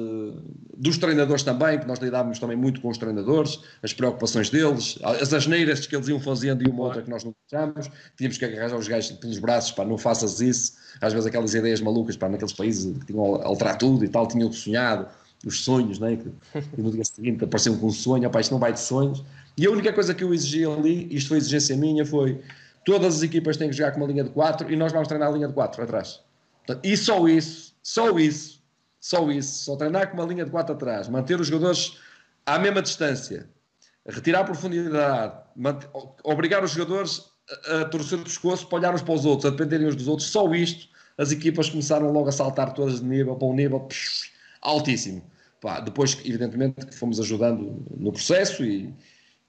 dos 0.77 0.97
treinadores 0.97 1.43
também, 1.43 1.79
que 1.79 1.87
nós 1.87 1.99
lidávamos 1.99 2.39
também 2.39 2.57
muito 2.57 2.81
com 2.81 2.89
os 2.89 2.97
treinadores, 2.97 3.59
as 3.81 3.93
preocupações 3.93 4.49
deles, 4.49 4.99
as 5.03 5.33
asneiras 5.33 5.87
que 5.87 5.95
eles 5.95 6.07
iam 6.09 6.19
fazendo 6.19 6.63
e 6.63 6.69
uma 6.69 6.83
outra 6.83 7.01
que 7.01 7.09
nós 7.09 7.23
não 7.23 7.33
deixámos, 7.49 7.89
tínhamos 8.17 8.37
que 8.37 8.45
agarrar 8.45 8.75
os 8.75 8.87
gajos 8.87 9.11
pelos 9.13 9.39
braços, 9.39 9.71
para 9.71 9.85
não 9.85 9.97
faças 9.97 10.41
isso, 10.41 10.73
às 10.99 11.13
vezes 11.13 11.27
aquelas 11.27 11.53
ideias 11.53 11.79
malucas, 11.79 12.17
para 12.17 12.29
naqueles 12.29 12.53
países 12.53 12.97
que 12.97 13.05
tinham 13.05 13.23
alterar 13.23 13.77
tudo 13.77 14.03
e 14.03 14.09
tal, 14.09 14.27
tinham 14.27 14.51
sonhado, 14.51 15.07
os 15.45 15.63
sonhos, 15.63 15.99
né? 15.99 16.17
que 16.17 16.81
no 16.81 16.91
dia 16.91 17.05
seguinte 17.05 17.43
apareciam 17.43 17.77
com 17.77 17.87
um 17.87 17.91
sonho, 17.91 18.27
opá, 18.27 18.41
isto 18.41 18.51
não 18.51 18.59
vai 18.59 18.73
de 18.73 18.79
sonhos, 18.79 19.23
e 19.57 19.65
a 19.65 19.71
única 19.71 19.93
coisa 19.93 20.13
que 20.13 20.23
eu 20.23 20.33
exigi 20.33 20.65
ali, 20.65 21.07
isto 21.09 21.29
foi 21.29 21.37
exigência 21.37 21.77
minha, 21.77 22.05
foi 22.05 22.41
todas 22.85 23.15
as 23.15 23.23
equipas 23.23 23.57
têm 23.57 23.69
que 23.69 23.75
jogar 23.75 23.91
com 23.91 23.97
uma 23.99 24.07
linha 24.07 24.23
de 24.23 24.29
4 24.31 24.71
e 24.71 24.75
nós 24.75 24.91
vamos 24.91 25.07
treinar 25.07 25.29
a 25.29 25.31
linha 25.31 25.47
de 25.47 25.53
4 25.53 25.83
atrás. 25.83 26.19
Portanto, 26.65 26.85
e 26.85 26.95
só 26.97 27.27
isso, 27.27 27.73
só 27.81 28.17
isso, 28.17 28.52
só 29.03 29.29
isso, 29.29 29.65
só 29.65 29.75
treinar 29.75 30.09
com 30.09 30.13
uma 30.15 30.25
linha 30.25 30.45
de 30.45 30.51
4 30.51 30.75
atrás, 30.75 31.09
manter 31.09 31.37
os 31.37 31.47
jogadores 31.47 31.97
à 32.45 32.57
mesma 32.57 32.81
distância, 32.81 33.49
retirar 34.07 34.45
profundidade, 34.45 35.41
manter, 35.57 35.89
obrigar 36.23 36.63
os 36.63 36.71
jogadores 36.71 37.21
a, 37.67 37.81
a 37.81 37.85
torcer 37.85 38.17
o 38.17 38.23
pescoço 38.23 38.65
para 38.65 38.77
olhar 38.77 38.95
uns 38.95 39.01
para 39.01 39.13
os 39.13 39.25
outros, 39.25 39.45
a 39.45 39.49
dependerem 39.49 39.87
uns 39.87 39.97
dos 39.97 40.07
outros, 40.07 40.29
só 40.29 40.49
isto, 40.53 40.87
as 41.17 41.33
equipas 41.33 41.69
começaram 41.69 42.13
logo 42.13 42.29
a 42.29 42.31
saltar 42.31 42.73
todas 42.73 43.01
de 43.01 43.05
nível 43.05 43.35
para 43.35 43.45
um 43.45 43.53
nível 43.53 43.81
psh, 43.81 44.31
altíssimo. 44.61 45.21
Pá, 45.59 45.81
depois, 45.81 46.17
evidentemente, 46.23 46.95
fomos 46.95 47.19
ajudando 47.19 47.85
no 47.97 48.13
processo 48.13 48.63
e, 48.63 48.93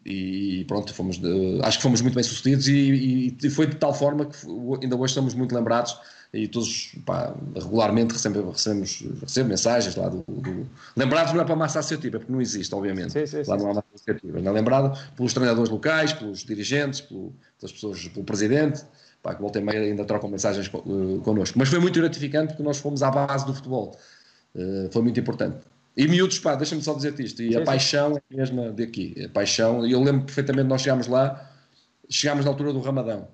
e 0.04 0.64
pronto, 0.66 0.92
fomos 0.92 1.16
de, 1.16 1.60
acho 1.62 1.78
que 1.78 1.82
fomos 1.82 2.00
muito 2.00 2.14
bem 2.14 2.24
sucedidos 2.24 2.66
e, 2.66 3.36
e, 3.40 3.50
foi 3.50 3.68
de 3.68 3.76
tal 3.76 3.94
forma 3.94 4.26
que 4.26 4.36
ainda 4.82 4.96
hoje 4.96 5.12
estamos 5.12 5.32
muito 5.32 5.54
lembrados 5.54 5.96
e 6.34 6.48
todos 6.48 6.92
pá, 7.06 7.34
regularmente 7.54 8.12
recebemos, 8.12 8.52
recebemos, 8.52 9.04
recebemos 9.22 9.48
mensagens 9.50 9.94
lá 9.96 10.08
do, 10.08 10.24
do, 10.26 10.68
lembrados 10.96 11.32
não 11.32 11.40
é 11.40 11.44
para 11.44 11.54
a 11.54 11.56
massa 11.56 11.78
associativa, 11.78 12.18
porque 12.18 12.32
não 12.32 12.40
existe, 12.40 12.74
obviamente 12.74 13.12
sim, 13.12 13.26
sim, 13.26 13.38
lá 13.38 13.56
sim. 13.56 13.62
não 13.62 13.70
há 13.70 13.74
massa 13.74 13.86
associativa, 13.94 14.40
não 14.40 14.50
é 14.50 14.54
lembrado 14.54 14.98
pelos 15.16 15.32
treinadores 15.32 15.70
locais, 15.70 16.12
pelos 16.12 16.40
dirigentes, 16.40 17.00
pelo, 17.00 17.32
pelas 17.58 17.72
pessoas, 17.72 18.08
pelo 18.08 18.24
presidente 18.24 18.84
pá, 19.22 19.34
que 19.34 19.40
volta 19.40 19.58
e 19.58 19.62
meia 19.62 19.80
ainda 19.80 20.04
trocam 20.04 20.28
mensagens 20.28 20.70
uh, 20.72 21.20
connosco, 21.22 21.58
mas 21.58 21.68
foi 21.68 21.78
muito 21.78 21.98
gratificante 21.98 22.48
porque 22.48 22.62
nós 22.62 22.78
fomos 22.78 23.02
à 23.02 23.10
base 23.10 23.46
do 23.46 23.54
futebol 23.54 23.96
uh, 24.54 24.92
foi 24.92 25.02
muito 25.02 25.18
importante 25.20 25.58
e 25.96 26.08
miúdos, 26.08 26.40
pá, 26.40 26.56
deixa-me 26.56 26.82
só 26.82 26.92
dizer 26.94 27.18
isto. 27.20 27.40
E 27.40 27.56
a 27.56 27.62
paixão 27.62 28.16
é 28.16 28.34
a 28.34 28.36
mesma 28.36 28.72
daqui. 28.72 29.14
A 29.24 29.28
paixão, 29.28 29.86
e 29.86 29.92
eu 29.92 30.02
lembro 30.02 30.24
perfeitamente, 30.24 30.66
nós 30.66 30.82
chegámos 30.82 31.06
lá, 31.06 31.48
chegámos 32.10 32.44
na 32.44 32.50
altura 32.50 32.72
do 32.72 32.80
Ramadão. 32.80 33.28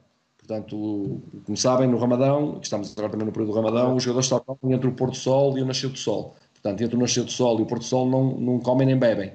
Portanto, 0.51 1.23
como 1.45 1.57
sabem, 1.57 1.87
no 1.87 1.97
Ramadão, 1.97 2.59
estamos 2.61 2.91
agora 2.91 3.09
também 3.09 3.25
no 3.25 3.31
período 3.31 3.53
do 3.53 3.57
Ramadão, 3.57 3.95
os 3.95 4.03
jogadores 4.03 4.27
estavam 4.27 4.59
entre 4.65 4.89
o 4.89 4.93
Porto 4.93 5.17
Sol 5.17 5.57
e 5.57 5.63
o 5.63 5.65
Nascer 5.65 5.89
do 5.89 5.97
Sol. 5.97 6.35
Portanto, 6.55 6.83
entre 6.83 6.97
o 6.97 6.99
Nascer 6.99 7.23
do 7.23 7.31
Sol 7.31 7.61
e 7.61 7.63
o 7.63 7.67
Porto 7.67 7.85
Sol 7.85 8.11
não, 8.11 8.37
não 8.37 8.59
comem 8.59 8.85
nem 8.85 8.99
bebem. 8.99 9.33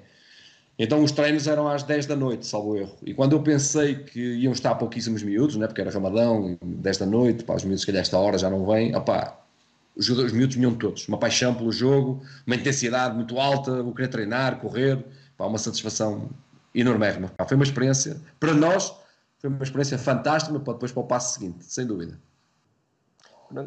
Então 0.77 1.01
os 1.01 1.13
treinos 1.13 1.47
eram 1.47 1.69
às 1.69 1.83
10 1.83 2.05
da 2.07 2.17
noite, 2.17 2.45
salvo 2.45 2.75
erro. 2.75 2.97
E 3.01 3.13
quando 3.13 3.31
eu 3.31 3.41
pensei 3.41 3.95
que 3.95 4.19
iam 4.19 4.51
estar 4.51 4.75
pouquíssimos 4.75 5.23
miúdos, 5.23 5.55
né, 5.55 5.67
porque 5.67 5.79
era 5.79 5.89
Ramadão, 5.89 6.57
10 6.61 6.97
da 6.97 7.05
noite, 7.05 7.45
pá, 7.45 7.55
os 7.55 7.63
miúdos 7.63 7.85
que 7.85 7.91
calhar 7.93 8.01
esta 8.01 8.19
hora 8.19 8.37
já 8.37 8.49
não 8.49 8.65
vêm, 8.65 8.93
opá, 8.93 9.39
os, 9.95 10.09
os 10.09 10.33
miúdos 10.33 10.57
vinham 10.57 10.75
todos, 10.75 11.07
uma 11.07 11.17
paixão 11.17 11.55
pelo 11.55 11.71
jogo, 11.71 12.21
uma 12.45 12.57
intensidade 12.57 13.15
muito 13.15 13.39
alta, 13.39 13.81
o 13.81 13.93
querer 13.93 14.09
treinar, 14.09 14.59
correr, 14.59 15.01
pá, 15.37 15.45
uma 15.45 15.57
satisfação 15.57 16.29
enorme. 16.73 17.05
Foi 17.47 17.55
uma 17.55 17.63
experiência, 17.63 18.17
para 18.37 18.53
nós, 18.53 18.93
foi 19.39 19.49
uma 19.49 19.63
experiência 19.63 19.97
fantástica 19.97 20.59
para 20.59 20.73
depois 20.73 20.91
para 20.91 21.03
o 21.03 21.07
passo 21.07 21.33
seguinte, 21.33 21.65
sem 21.65 21.85
dúvida. 21.85 22.19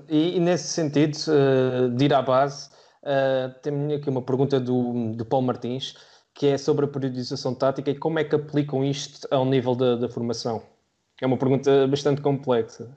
E, 0.08 0.36
e 0.36 0.40
nesse 0.40 0.68
sentido, 0.68 1.16
uh, 1.28 1.88
de 1.90 2.04
ir 2.04 2.12
à 2.12 2.20
base, 2.20 2.68
uh, 3.02 3.54
tenho 3.62 3.96
aqui 3.96 4.10
uma 4.10 4.22
pergunta 4.22 4.58
do, 4.58 5.12
do 5.14 5.24
Paulo 5.24 5.46
Martins, 5.46 5.94
que 6.34 6.46
é 6.46 6.58
sobre 6.58 6.84
a 6.84 6.88
periodização 6.88 7.54
tática 7.54 7.90
e 7.90 7.98
como 7.98 8.18
é 8.18 8.24
que 8.24 8.34
aplicam 8.34 8.84
isto 8.84 9.26
ao 9.30 9.44
nível 9.44 9.74
da, 9.74 9.96
da 9.96 10.08
formação. 10.08 10.62
É 11.20 11.26
uma 11.26 11.36
pergunta 11.36 11.86
bastante 11.86 12.20
complexa 12.20 12.88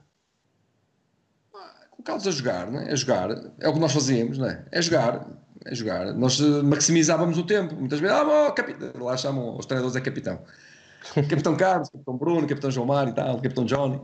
colocá-los 2.02 2.28
a 2.28 2.32
jogar, 2.32 2.72
não 2.72 2.80
é? 2.80 2.92
A 2.92 2.96
jogar, 2.96 3.30
é 3.60 3.70
o 3.70 3.74
que 3.74 3.80
nós 3.80 3.94
fazíamos, 3.94 4.38
não 4.38 4.48
é? 4.48 4.66
É 4.72 4.82
jogar, 4.82 5.28
é 5.66 5.76
jogar. 5.76 6.14
Nós 6.14 6.40
eh, 6.40 6.64
maximizávamos 6.64 7.38
o 7.38 7.46
tempo. 7.46 7.76
Muitas 7.76 8.00
vezes, 8.00 8.16
ah, 8.16 8.24
bom, 8.24 8.52
capitão, 8.52 8.92
lá 9.04 9.16
chamam 9.16 9.58
os 9.58 9.66
treinadores 9.66 9.96
é 9.96 10.02
capitão. 10.02 10.40
Capitão 11.30 11.56
Carlos, 11.56 11.90
Capitão 11.90 12.18
Bruno, 12.18 12.48
Capitão 12.48 12.72
João 12.72 12.86
Mário 12.86 13.12
e 13.12 13.16
tal, 13.16 13.36
Capitão 13.36 13.66
Johnny. 13.66 14.00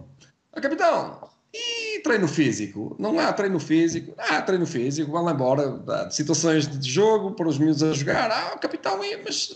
Ah, 0.53 0.61
capitão, 0.61 1.29
e 1.53 1.99
treino 1.99 2.27
físico? 2.27 2.95
Não 2.97 3.19
há 3.19 3.31
treino 3.31 3.59
físico? 3.59 4.13
Ah, 4.17 4.41
treino 4.41 4.65
físico, 4.65 5.11
vão 5.11 5.23
lá 5.23 5.31
embora. 5.31 5.79
De 6.07 6.15
situações 6.15 6.67
de 6.67 6.89
jogo, 6.89 7.31
para 7.31 7.47
os 7.47 7.57
miúdos 7.57 7.83
a 7.83 7.93
jogar. 7.93 8.31
Ah, 8.31 8.57
capitão, 8.57 8.99
mas 9.23 9.53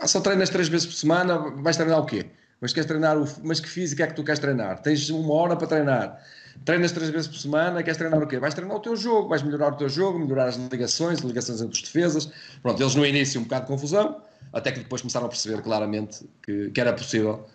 ah, 0.00 0.06
só 0.08 0.20
treinas 0.20 0.50
três 0.50 0.68
vezes 0.68 0.86
por 0.86 0.94
semana, 0.94 1.38
vais 1.62 1.76
treinar 1.76 2.00
o 2.00 2.06
quê? 2.06 2.26
Mas 2.60 2.72
queres 2.72 2.86
treinar 2.86 3.16
o. 3.16 3.24
Mas 3.42 3.60
que 3.60 3.68
físico 3.68 4.02
é 4.02 4.06
que 4.06 4.14
tu 4.14 4.24
queres 4.24 4.40
treinar? 4.40 4.80
Tens 4.82 5.08
uma 5.10 5.34
hora 5.34 5.56
para 5.56 5.66
treinar 5.66 6.20
Treinas 6.64 6.92
três 6.92 7.10
vezes 7.10 7.28
por 7.28 7.36
semana, 7.36 7.82
queres 7.82 7.98
treinar 7.98 8.22
o 8.22 8.26
quê? 8.26 8.38
Vais 8.38 8.54
treinar 8.54 8.76
o 8.76 8.80
teu 8.80 8.96
jogo, 8.96 9.28
vais 9.28 9.42
melhorar 9.42 9.72
o 9.72 9.76
teu 9.76 9.88
jogo, 9.88 10.18
melhorar 10.18 10.46
as 10.46 10.56
ligações, 10.56 11.20
ligações 11.20 11.60
entre 11.60 11.74
os 11.74 11.82
defesas. 11.82 12.30
Pronto, 12.62 12.80
eles 12.80 12.94
no 12.94 13.04
início 13.04 13.40
um 13.40 13.44
bocado 13.44 13.62
de 13.62 13.72
confusão, 13.72 14.22
até 14.52 14.72
que 14.72 14.80
depois 14.80 15.00
começaram 15.02 15.26
a 15.26 15.28
perceber 15.28 15.62
claramente 15.62 16.28
que, 16.42 16.70
que 16.70 16.80
era 16.80 16.92
possível. 16.92 17.46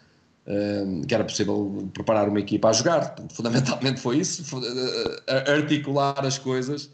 Uh, 0.48 1.06
que 1.06 1.14
era 1.14 1.24
possível 1.24 1.88
preparar 1.94 2.28
uma 2.28 2.40
equipa 2.40 2.70
a 2.70 2.74
jogar, 2.74 3.14
fundamentalmente 3.32 4.00
foi 4.00 4.18
isso, 4.18 4.44
foi, 4.44 4.62
uh, 4.62 5.52
articular 5.52 6.26
as 6.26 6.40
coisas 6.40 6.90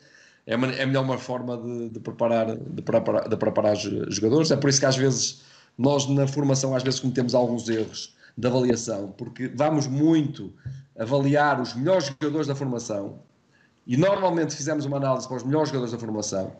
é, 0.46 0.54
é 0.54 0.86
melhor 0.86 1.04
uma 1.04 1.18
forma 1.18 1.58
de, 1.58 1.90
de, 1.90 2.00
preparar, 2.00 2.56
de, 2.56 2.82
preparar, 2.82 3.28
de 3.28 3.36
preparar 3.36 3.76
jogadores, 3.76 4.52
é 4.52 4.56
por 4.56 4.70
isso 4.70 4.80
que 4.80 4.86
às 4.86 4.96
vezes 4.96 5.42
nós 5.78 6.08
na 6.08 6.28
formação 6.28 6.76
às 6.76 6.84
vezes 6.84 7.00
cometemos 7.00 7.34
alguns 7.34 7.68
erros 7.68 8.16
de 8.38 8.48
avaliação, 8.48 9.14
porque 9.18 9.48
vamos 9.48 9.88
muito 9.88 10.54
avaliar 10.98 11.60
os 11.60 11.74
melhores 11.74 12.06
jogadores 12.06 12.48
da 12.48 12.56
formação 12.56 13.20
e 13.88 13.98
normalmente 13.98 14.56
fizemos 14.56 14.86
uma 14.86 14.98
análise 14.98 15.28
para 15.28 15.38
os 15.38 15.44
melhores 15.44 15.70
jogadores 15.70 15.92
da 15.92 16.00
formação, 16.00 16.56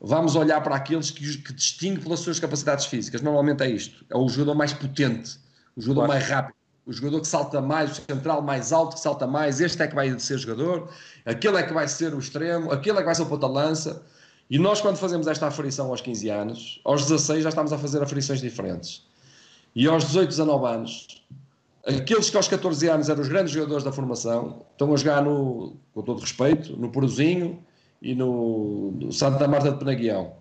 vamos 0.00 0.36
olhar 0.36 0.60
para 0.60 0.76
aqueles 0.76 1.10
que, 1.10 1.38
que 1.38 1.52
distingue 1.52 2.00
pelas 2.00 2.20
suas 2.20 2.38
capacidades 2.38 2.86
físicas. 2.86 3.20
Normalmente 3.20 3.62
é 3.62 3.70
isto: 3.70 4.04
é 4.10 4.16
o 4.16 4.28
jogador 4.28 4.54
mais 4.54 4.72
potente, 4.72 5.38
o 5.76 5.80
jogador 5.80 6.06
claro. 6.06 6.20
mais 6.20 6.28
rápido, 6.28 6.54
o 6.86 6.92
jogador 6.92 7.20
que 7.20 7.28
salta 7.28 7.60
mais, 7.60 7.92
o 7.92 7.94
central 7.94 8.42
mais 8.42 8.72
alto 8.72 8.94
que 8.94 9.00
salta 9.00 9.26
mais. 9.26 9.60
Este 9.60 9.82
é 9.82 9.88
que 9.88 9.94
vai 9.94 10.18
ser 10.18 10.38
jogador, 10.38 10.88
aquele 11.24 11.56
é 11.56 11.62
que 11.62 11.72
vai 11.72 11.88
ser 11.88 12.14
o 12.14 12.18
extremo, 12.18 12.70
aquele 12.70 12.98
é 12.98 13.00
que 13.00 13.06
vai 13.06 13.14
ser 13.14 13.22
o 13.22 13.26
ponta-lança. 13.26 14.02
E 14.50 14.58
nós, 14.58 14.80
quando 14.80 14.98
fazemos 14.98 15.26
esta 15.26 15.46
aferição 15.46 15.88
aos 15.88 16.02
15 16.02 16.28
anos, 16.28 16.80
aos 16.84 17.02
16 17.02 17.42
já 17.42 17.48
estamos 17.48 17.72
a 17.72 17.78
fazer 17.78 18.02
aferições 18.02 18.40
diferentes. 18.40 19.02
E 19.74 19.88
aos 19.88 20.04
18, 20.04 20.28
19 20.28 20.66
anos, 20.66 21.24
aqueles 21.86 22.28
que 22.28 22.36
aos 22.36 22.46
14 22.46 22.86
anos 22.88 23.08
eram 23.08 23.22
os 23.22 23.28
grandes 23.28 23.52
jogadores 23.52 23.82
da 23.82 23.90
formação, 23.90 24.66
estão 24.70 24.92
a 24.92 24.96
jogar 24.96 25.22
no, 25.22 25.76
com 25.94 26.02
todo 26.02 26.20
respeito, 26.20 26.76
no 26.76 26.90
Porozinho 26.90 27.64
e 28.00 28.14
no, 28.14 28.92
no 28.92 29.12
Santa 29.12 29.48
Marta 29.48 29.72
de 29.72 29.78
Penaguião. 29.78 30.36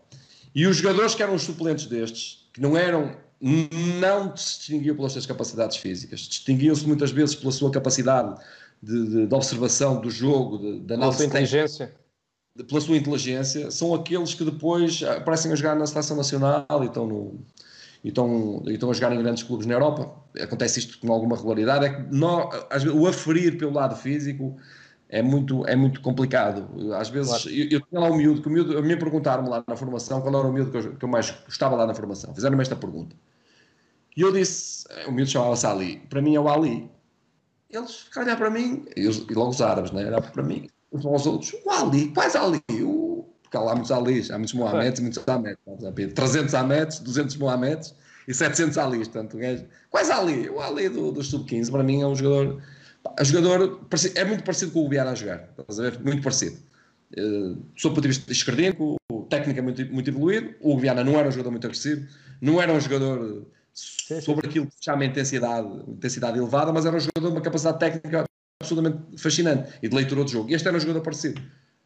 E 0.53 0.67
os 0.67 0.77
jogadores 0.77 1.15
que 1.15 1.23
eram 1.23 1.35
os 1.35 1.43
suplentes 1.43 1.85
destes, 1.85 2.47
que 2.53 2.61
não 2.61 2.77
eram, 2.77 3.15
não 3.41 4.35
se 4.35 4.59
distinguiam 4.59 4.95
pelas 4.95 5.13
suas 5.13 5.25
capacidades 5.25 5.77
físicas, 5.77 6.21
distinguiam-se 6.21 6.85
muitas 6.87 7.11
vezes 7.11 7.35
pela 7.35 7.51
sua 7.51 7.71
capacidade 7.71 8.39
de, 8.81 9.07
de, 9.07 9.27
de 9.27 9.35
observação 9.35 9.99
do 9.99 10.09
jogo, 10.09 10.57
de, 10.57 10.79
de 10.81 10.93
análise. 10.93 10.97
Pela 10.97 11.13
sua 11.13 11.25
inteligência. 11.25 11.95
pela 12.67 12.81
sua 12.81 12.97
inteligência, 12.97 13.71
são 13.71 13.93
aqueles 13.93 14.33
que 14.33 14.45
depois 14.45 15.01
aparecem 15.03 15.51
a 15.51 15.55
jogar 15.55 15.75
na 15.75 15.87
seleção 15.87 16.17
nacional 16.17 16.65
e 16.83 16.85
estão 16.85 17.07
no, 17.07 17.39
e 18.03 18.09
estão, 18.09 18.61
e 18.67 18.73
estão 18.73 18.91
a 18.91 18.93
jogar 18.93 19.13
em 19.13 19.23
grandes 19.23 19.43
clubes 19.43 19.65
na 19.65 19.73
Europa. 19.73 20.13
Acontece 20.39 20.79
isto 20.79 20.99
com 20.99 21.11
alguma 21.11 21.37
regularidade. 21.37 21.85
É 21.85 21.89
que 21.89 22.89
o 22.89 23.07
aferir 23.07 23.57
pelo 23.57 23.71
lado 23.71 23.95
físico 23.95 24.57
é 25.13 25.21
muito, 25.21 25.65
é 25.67 25.75
muito 25.75 26.01
complicado. 26.01 26.67
Às 26.95 27.09
vezes, 27.09 27.29
claro. 27.29 27.49
eu, 27.49 27.69
eu 27.69 27.81
tinha 27.81 28.01
lá 28.01 28.09
um 28.09 28.15
miúdo, 28.15 28.41
que 28.41 28.47
o 28.47 28.51
miúdo, 28.51 28.77
a 28.77 28.81
mim 28.81 28.97
perguntaram-me 28.97 29.47
lá 29.47 29.63
na 29.67 29.75
formação 29.75 30.21
qual 30.21 30.35
era 30.35 30.47
o 30.47 30.51
miúdo 30.51 30.71
que 30.71 30.77
eu, 30.77 30.95
que 30.95 31.05
eu 31.05 31.09
mais 31.09 31.31
gostava 31.45 31.75
lá 31.75 31.85
na 31.85 31.93
formação. 31.93 32.33
Fizeram-me 32.33 32.61
esta 32.61 32.75
pergunta. 32.75 33.15
E 34.17 34.21
eu 34.21 34.31
disse, 34.31 34.85
o 35.07 35.11
miúdo 35.11 35.29
chamava-se 35.29 35.67
Ali, 35.67 35.97
para 36.09 36.21
mim 36.21 36.35
é 36.35 36.39
o 36.39 36.49
Ali. 36.49 36.89
Eles 37.69 38.01
ficaram 38.01 38.27
a 38.27 38.29
olhar 38.29 38.37
para 38.37 38.49
mim, 38.49 38.85
e, 38.95 39.01
e 39.01 39.33
logo 39.33 39.49
os 39.49 39.61
árabes, 39.61 39.91
né? 39.91 40.03
Era 40.03 40.21
para 40.21 40.43
mim, 40.43 40.67
uns 40.91 41.05
aos 41.05 41.27
outros, 41.27 41.53
o 41.63 41.69
Ali, 41.69 42.09
quais 42.09 42.35
Ali? 42.35 42.61
O 42.83 43.13
porque 43.53 43.57
há 43.57 43.61
lá 43.61 43.75
muitos 43.75 43.91
Alis, 43.91 44.31
há 44.31 44.37
muitos 44.37 44.55
Mohamedes 44.55 44.99
e 44.99 45.03
muitos 45.03 45.23
Ahmedes. 45.27 46.13
300 46.15 46.55
Ahmedes, 46.55 46.99
200 46.99 47.37
Mohamedes 47.37 47.93
e 48.27 48.33
700 48.33 48.77
Alis. 48.79 49.07
Portanto, 49.07 49.37
quais 49.91 50.09
Ali? 50.09 50.49
O 50.49 50.59
Ali 50.59 50.89
do, 50.89 51.11
do 51.11 51.23
Sub-15, 51.23 51.69
para 51.69 51.83
mim, 51.83 52.01
é 52.01 52.07
um 52.07 52.15
jogador. 52.15 52.63
É, 53.17 53.25
jogador 53.25 53.79
é 54.15 54.25
muito 54.25 54.43
parecido 54.43 54.71
com 54.71 54.85
o 54.85 54.89
Biara 54.89 55.11
a 55.11 55.15
jogar, 55.15 55.49
estás 55.57 55.79
a 55.79 55.83
ver? 55.83 55.99
Muito 55.99 56.21
parecido. 56.21 56.57
Uh, 57.17 57.61
sob 57.75 57.91
o 57.91 57.95
ponto 57.95 58.01
de 58.01 58.07
vista 58.07 58.31
esquerdino, 58.31 58.95
o 59.11 59.21
técnico 59.23 59.59
é 59.59 59.61
muito, 59.61 59.85
muito 59.85 60.09
evoluído. 60.09 60.55
O 60.61 60.77
Viana 60.79 61.03
não 61.03 61.17
era 61.17 61.27
um 61.27 61.31
jogador 61.31 61.51
muito 61.51 61.65
agressivo, 61.65 62.07
não 62.41 62.61
era 62.61 62.71
um 62.71 62.79
jogador 62.79 63.45
sim, 63.73 64.21
sobre 64.21 64.45
sim. 64.45 64.49
aquilo 64.49 64.67
que 64.67 64.75
se 64.75 64.83
chama 64.83 65.05
intensidade, 65.05 65.67
intensidade 65.87 66.37
elevada, 66.37 66.71
mas 66.71 66.85
era 66.85 66.95
um 66.95 66.99
jogador 66.99 67.27
de 67.29 67.35
uma 67.35 67.41
capacidade 67.41 67.79
técnica 67.79 68.25
absolutamente 68.61 69.17
fascinante 69.17 69.73
e 69.81 69.87
de 69.87 69.95
leitura 69.95 70.23
do 70.23 70.29
jogo. 70.29 70.49
E 70.49 70.53
este 70.53 70.67
era 70.67 70.77
um 70.77 70.79
jogador 70.79 71.01
parecido. 71.01 71.41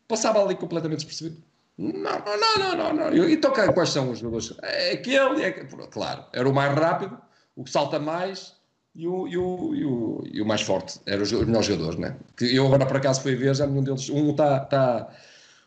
Passava 0.07 0.41
ali 0.41 0.55
completamente 0.55 1.05
despercebido. 1.05 1.43
Não, 1.77 1.93
não, 1.93 2.57
não, 2.57 2.93
não, 2.93 3.11
não. 3.11 3.29
Então 3.29 3.51
quais 3.51 3.89
são 3.89 4.11
os 4.11 4.19
jogadores? 4.19 4.53
É 4.63 4.93
aquele, 4.93 5.43
é, 5.43 5.51
claro, 5.91 6.25
era 6.33 6.47
o 6.47 6.53
mais 6.53 6.73
rápido, 6.73 7.17
o 7.55 7.63
que 7.63 7.69
salta 7.69 7.99
mais 7.99 8.56
e 8.97 9.07
o, 9.07 9.27
e 9.27 9.37
o, 9.37 9.75
e 9.75 9.85
o, 9.85 10.23
e 10.33 10.41
o 10.41 10.45
mais 10.45 10.61
forte. 10.61 10.99
Eram 11.05 11.21
os, 11.21 11.31
melhores 11.31 11.67
jogadores, 11.67 11.99
né? 11.99 12.17
Que 12.35 12.55
eu 12.55 12.65
agora 12.65 12.83
por 12.87 12.97
acaso 12.97 13.21
fui 13.21 13.35
ver, 13.35 13.55
já 13.55 13.67
nenhum 13.67 13.83
deles. 13.83 14.09
Um 14.09 14.31
está. 14.31 14.59
Tá, 14.61 15.09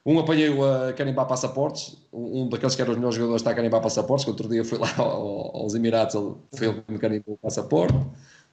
um 0.05 0.19
apanhei-o 0.19 0.65
a 0.65 0.93
carimbar 0.94 1.27
passaportes, 1.27 1.97
um 2.11 2.48
daqueles 2.48 2.74
que 2.74 2.81
eram 2.81 2.93
os 2.93 2.97
melhores 2.97 3.16
jogadores 3.16 3.43
está 3.43 3.51
a 3.51 3.55
carimbar 3.55 3.82
passaportes, 3.82 4.24
que 4.24 4.31
outro 4.31 4.48
dia 4.48 4.65
foi 4.65 4.78
lá 4.81 4.90
aos 4.97 5.74
Emirados, 5.74 6.15
ele 6.15 6.35
foi 6.55 6.69
ele 6.69 6.81
que 6.81 6.93
me 6.93 6.98
carimbou 6.98 7.35
o 7.35 7.39
passaporte, 7.39 7.98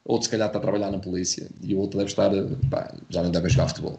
outro 0.03 0.25
se 0.25 0.29
calhar 0.29 0.47
está 0.47 0.59
a 0.59 0.61
trabalhar 0.61 0.91
na 0.91 0.99
polícia, 0.99 1.49
e 1.63 1.73
o 1.73 1.79
outro 1.79 1.97
deve 1.99 2.11
estar, 2.11 2.29
pá, 2.69 2.93
já 3.09 3.23
não 3.23 3.31
deve 3.31 3.47
jogar 3.47 3.69
futebol, 3.69 3.97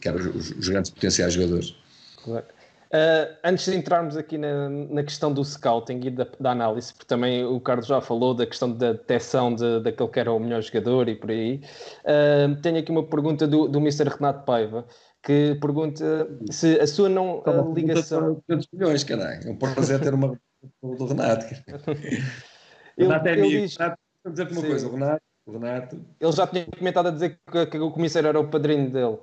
que 0.00 0.08
eram 0.08 0.18
os, 0.30 0.50
os 0.50 0.68
grandes 0.68 0.90
potenciais 0.90 1.34
jogadores. 1.34 1.76
Claro. 2.24 2.46
Uh, 2.88 3.36
antes 3.44 3.66
de 3.66 3.76
entrarmos 3.76 4.16
aqui 4.16 4.38
na, 4.38 4.68
na 4.70 5.02
questão 5.02 5.30
do 5.30 5.44
scouting 5.44 6.00
e 6.04 6.10
da, 6.10 6.26
da, 6.40 6.52
análise, 6.52 6.92
porque 6.94 7.06
também 7.06 7.44
o 7.44 7.60
Carlos 7.60 7.86
já 7.86 8.00
falou 8.00 8.32
da 8.32 8.46
questão 8.46 8.72
da 8.72 8.92
detecção 8.92 9.54
de, 9.54 9.80
daquele 9.80 10.08
que 10.08 10.18
era 10.18 10.32
o 10.32 10.38
melhor 10.38 10.62
jogador 10.62 11.06
e 11.06 11.14
por 11.14 11.30
aí, 11.30 11.60
uh, 12.04 12.60
tenho 12.62 12.78
aqui 12.78 12.90
uma 12.90 13.06
pergunta 13.06 13.46
do, 13.46 13.68
do 13.68 13.78
Mr. 13.78 14.08
Renato 14.08 14.46
Paiva, 14.46 14.86
que 15.22 15.54
pergunta 15.60 16.28
se 16.50 16.80
a 16.80 16.86
sua 16.86 17.10
não 17.10 17.42
a 17.44 17.74
ligação. 17.74 18.42
200 18.48 18.68
milhões, 18.72 19.04
caralho. 19.04 19.48
É 19.48 19.50
um 19.50 19.56
prazer 19.56 20.00
ter 20.00 20.14
uma 20.14 20.28
do 20.82 21.06
Renato. 21.06 21.44
Renato 22.96 23.28
é 23.28 23.32
amigo. 23.34 23.48
Diz... 23.48 23.76
Renato, 23.76 23.98
dizer-te 24.30 24.52
uma 24.52 24.60
Sim. 24.62 24.68
coisa, 24.68 24.88
o 24.88 24.92
Renato, 24.92 25.22
Renato. 25.52 26.00
Ele 26.20 26.32
já 26.32 26.46
tinha 26.46 26.66
comentado 26.66 27.08
a 27.08 27.10
dizer 27.10 27.38
que, 27.50 27.66
que 27.66 27.78
o 27.78 27.90
comissário 27.90 28.28
era 28.28 28.40
o 28.40 28.48
padrinho 28.48 28.90
dele. 28.90 29.18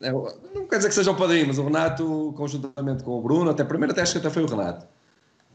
É, 0.00 0.12
não 0.12 0.66
quer 0.68 0.76
dizer 0.76 0.88
que 0.88 0.94
seja 0.94 1.10
o 1.10 1.16
padrinho, 1.16 1.48
mas 1.48 1.58
o 1.58 1.64
Renato, 1.64 2.32
conjuntamente 2.36 3.02
com 3.02 3.18
o 3.18 3.22
Bruno, 3.22 3.50
até 3.50 3.64
primeiro 3.64 3.92
até 3.92 4.02
acho 4.02 4.12
que 4.12 4.18
até 4.18 4.30
foi 4.30 4.42
o 4.42 4.46
Renato. 4.46 4.86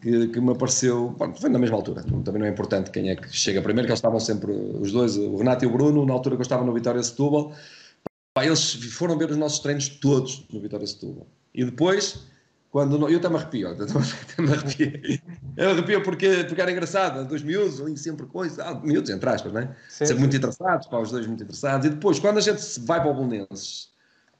Que, 0.01 0.27
que, 0.27 0.41
me 0.41 0.51
apareceu, 0.51 1.15
bom, 1.17 1.33
foi 1.33 1.49
na 1.49 1.57
mesma 1.57 1.77
altura, 1.77 2.03
também 2.03 2.41
não 2.41 2.45
é 2.45 2.49
importante 2.49 2.91
quem 2.91 3.09
é 3.09 3.15
que 3.15 3.31
chega 3.31 3.61
primeiro, 3.61 3.87
que 3.87 3.91
eles 3.91 3.99
estavam 3.99 4.19
sempre, 4.19 4.51
os 4.51 4.91
dois, 4.91 5.15
o 5.15 5.37
Renato 5.37 5.63
e 5.63 5.67
o 5.67 5.71
Bruno, 5.71 6.05
na 6.05 6.13
altura 6.13 6.35
que 6.35 6.41
eu 6.41 6.43
estava 6.43 6.65
no 6.65 6.73
Vitória 6.73 7.01
Setúbal, 7.01 7.53
pá, 8.33 8.45
eles 8.45 8.73
foram 8.93 9.17
ver 9.17 9.31
os 9.31 9.37
nossos 9.37 9.59
treinos 9.59 9.87
todos 9.87 10.45
no 10.51 10.59
Vitória 10.59 10.85
Setúbal. 10.85 11.25
E 11.53 11.63
depois, 11.63 12.27
quando 12.73 13.07
eu 13.07 13.17
até 13.19 13.29
me 13.29 13.35
arrepio, 13.35 13.67
eu 13.67 13.73
até 13.73 14.41
me 14.41 14.51
arrepio. 14.51 15.21
Eu 15.55 15.69
arrepio 15.69 16.01
porque, 16.01 16.43
porque 16.45 16.59
era 16.59 16.71
engraçado, 16.71 17.23
dois 17.23 17.43
miúdos 17.43 17.79
ali 17.79 17.95
sempre 17.95 18.25
coisa, 18.25 18.63
ah, 18.63 18.73
miúdos 18.73 19.11
entre 19.11 19.29
aspas, 19.29 19.53
né? 19.53 19.75
Sim, 19.87 20.07
sempre 20.07 20.15
sim. 20.15 20.19
muito 20.21 20.35
interessados, 20.35 20.87
pá, 20.87 20.97
os 20.97 21.11
dois 21.11 21.27
muito 21.27 21.43
interessados. 21.43 21.85
E 21.85 21.91
depois, 21.91 22.17
quando 22.17 22.39
a 22.39 22.41
gente 22.41 22.59
vai 22.79 22.99
para 22.99 23.11
o 23.11 23.13
Bolonenses, 23.13 23.89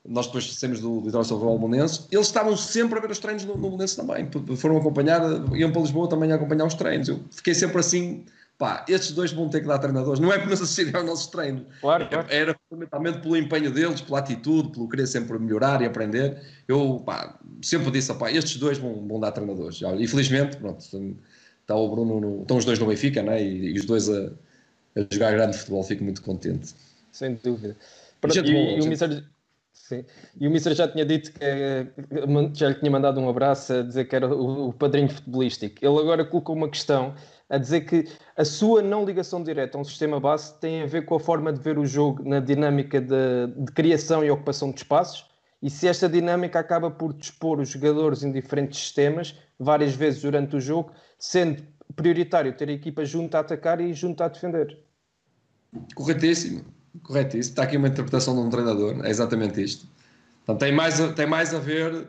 nós 0.03 0.26
depois 0.26 0.51
saímos 0.55 0.80
do 0.80 0.99
Vitória 1.01 1.23
sobre 1.23 1.45
o 1.45 1.60
Bolonenses, 1.60 2.07
eles 2.11 2.26
estavam 2.26 2.57
sempre 2.57 2.97
a 2.97 3.01
ver 3.03 3.11
os 3.11 3.19
treinos 3.19 3.45
no, 3.45 3.53
no 3.53 3.69
Bolonenses 3.69 3.95
também, 3.95 4.27
foram 4.57 4.77
acompanhar, 4.77 5.22
iam 5.55 5.72
para 5.72 5.81
Lisboa 5.81 6.10
também 6.10 6.31
a 6.31 6.35
acompanhar 6.35 6.65
os 6.65 6.73
treinos. 6.73 7.10
Eu 7.10 7.19
fiquei 7.30 7.53
sempre 7.53 7.77
assim 7.77 8.26
pá, 8.57 8.85
estes 8.88 9.11
dois 9.11 9.31
vão 9.31 9.49
ter 9.49 9.61
que 9.61 9.67
dar 9.67 9.80
treinadores. 9.80 10.19
Não 10.19 10.31
é 10.31 10.39
por 10.39 10.49
nos 10.49 10.61
assistirem 10.61 10.95
aos 10.95 11.05
nossos 11.05 11.27
treinos. 11.27 11.63
Claro, 11.81 12.07
claro. 12.07 12.27
Era 12.30 12.55
fundamentalmente 12.69 13.19
pelo 13.19 13.38
empenho 13.38 13.71
deles, 13.71 14.01
pela 14.01 14.19
atitude, 14.19 14.71
pelo 14.71 14.88
querer 14.88 15.07
sempre 15.07 15.38
melhorar 15.39 15.81
e 15.81 15.85
aprender. 15.85 16.41
Eu, 16.67 17.01
pá, 17.05 17.39
sempre 17.61 17.91
disse, 17.91 18.13
pá, 18.13 18.31
estes 18.31 18.57
dois 18.57 18.77
vão, 18.77 19.07
vão 19.07 19.19
dar 19.19 19.31
treinadores. 19.31 19.81
E 19.99 20.07
felizmente, 20.07 20.57
pronto, 20.57 20.80
está 20.80 21.75
o 21.75 21.89
Bruno, 21.89 22.19
no, 22.19 22.41
estão 22.41 22.57
os 22.57 22.65
dois 22.65 22.80
no 22.80 22.85
Benfica, 22.85 23.21
né? 23.21 23.43
e, 23.43 23.73
e 23.73 23.80
os 23.80 23.85
dois 23.85 24.09
a, 24.09 24.31
a, 24.95 25.05
jogar 25.11 25.31
grande 25.31 25.57
futebol, 25.57 25.84
fico 25.84 26.03
muito 26.03 26.21
contente. 26.21 26.73
Sem 27.11 27.35
dúvida. 27.43 27.75
e, 28.23 28.39
e, 28.39 28.77
e 28.77 28.81
o 28.81 28.85
Mister, 28.88 29.23
Sim. 29.73 30.05
E 30.39 30.47
o 30.47 30.51
Mister 30.51 30.73
já 30.73 30.88
tinha 30.88 31.05
dito 31.05 31.31
que 31.34 31.39
já 32.53 32.69
lhe 32.69 32.75
tinha 32.75 32.89
mandado 32.89 33.19
um 33.19 33.27
abraço 33.27 33.73
a 33.73 33.81
dizer 33.81 34.05
que 34.05 34.15
era 34.15 34.34
o, 34.34 34.69
o 34.69 34.73
padrinho 34.73 35.09
futebolístico. 35.09 35.75
Ele 35.81 35.99
agora 35.99 36.23
colocou 36.23 36.55
uma 36.55 36.69
questão 36.69 37.13
a 37.53 37.57
dizer 37.59 37.81
que 37.81 38.07
a 38.35 38.43
sua 38.43 38.81
não 38.81 39.05
ligação 39.05 39.43
direta 39.43 39.77
a 39.77 39.81
um 39.81 39.84
sistema 39.84 40.19
base 40.19 40.59
tem 40.59 40.81
a 40.81 40.88
ver 40.88 41.05
com 41.05 41.13
a 41.13 41.19
forma 41.19 41.53
de 41.53 41.59
ver 41.59 41.77
o 41.77 41.85
jogo 41.85 42.27
na 42.27 42.39
dinâmica 42.39 42.99
de, 42.99 43.47
de 43.55 43.71
criação 43.71 44.25
e 44.25 44.31
ocupação 44.31 44.71
de 44.71 44.77
espaços 44.77 45.27
e 45.61 45.69
se 45.69 45.88
esta 45.88 46.09
dinâmica 46.09 46.59
acaba 46.59 46.89
por 46.89 47.13
dispor 47.13 47.59
os 47.59 47.69
jogadores 47.69 48.23
em 48.23 48.31
diferentes 48.31 48.80
sistemas 48.80 49.35
várias 49.59 49.93
vezes 49.93 50.23
durante 50.23 50.55
o 50.55 50.59
jogo, 50.59 50.93
sendo 51.19 51.61
prioritário 51.95 52.57
ter 52.57 52.69
a 52.69 52.73
equipa 52.73 53.05
junto 53.05 53.35
a 53.35 53.41
atacar 53.41 53.80
e 53.80 53.93
junto 53.93 54.23
a 54.23 54.30
defender. 54.30 54.80
Corretíssimo, 55.93 56.65
corretíssimo. 57.03 57.51
Está 57.51 57.63
aqui 57.63 57.77
uma 57.77 57.88
interpretação 57.88 58.34
de 58.34 58.41
um 58.41 58.49
treinador, 58.49 59.05
é 59.05 59.09
exatamente 59.11 59.63
isto. 59.63 59.88
Então, 60.41 60.57
tem, 60.57 60.71
mais 60.71 60.99
a, 60.99 61.13
tem 61.13 61.27
mais 61.27 61.53
a 61.53 61.59
ver 61.59 62.07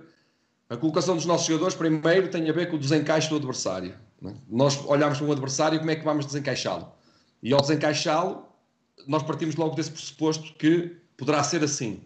a 0.71 0.77
colocação 0.77 1.15
dos 1.15 1.27
nossos 1.27 1.47
jogadores, 1.47 1.75
primeiro, 1.75 2.29
tem 2.29 2.49
a 2.49 2.53
ver 2.53 2.71
com 2.71 2.77
o 2.77 2.79
desencaixe 2.79 3.29
do 3.29 3.37
adversário. 3.37 3.95
É? 4.27 4.33
Nós 4.49 4.83
olhamos 4.87 5.19
para 5.19 5.27
um 5.27 5.33
adversário 5.33 5.77
e 5.77 5.79
como 5.79 5.91
é 5.91 5.97
que 5.97 6.05
vamos 6.05 6.27
desencaixá-lo? 6.27 6.93
E 7.43 7.53
ao 7.53 7.61
desencaixá-lo, 7.61 8.45
nós 9.07 9.23
partimos 9.23 9.57
logo 9.57 9.75
desse 9.75 9.91
pressuposto 9.91 10.55
que 10.55 10.97
poderá 11.17 11.43
ser 11.43 11.63
assim. 11.63 12.01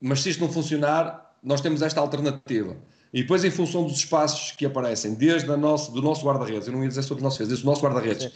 Mas 0.00 0.20
se 0.20 0.30
isto 0.30 0.40
não 0.40 0.52
funcionar, 0.52 1.36
nós 1.42 1.60
temos 1.60 1.82
esta 1.82 2.00
alternativa. 2.00 2.76
E 3.12 3.22
depois, 3.22 3.44
em 3.44 3.50
função 3.50 3.84
dos 3.84 3.96
espaços 3.96 4.52
que 4.52 4.66
aparecem, 4.66 5.14
desde 5.14 5.50
a 5.50 5.56
nosso, 5.56 5.92
do 5.92 6.02
nosso 6.02 6.24
guarda-redes, 6.24 6.66
eu 6.66 6.72
não 6.72 6.82
ia 6.82 6.88
dizer 6.88 7.02
sobre 7.02 7.22
os 7.22 7.22
nossos 7.22 7.46
desde 7.46 7.64
o 7.64 7.66
nosso 7.66 7.82
guarda-redes, 7.82 8.30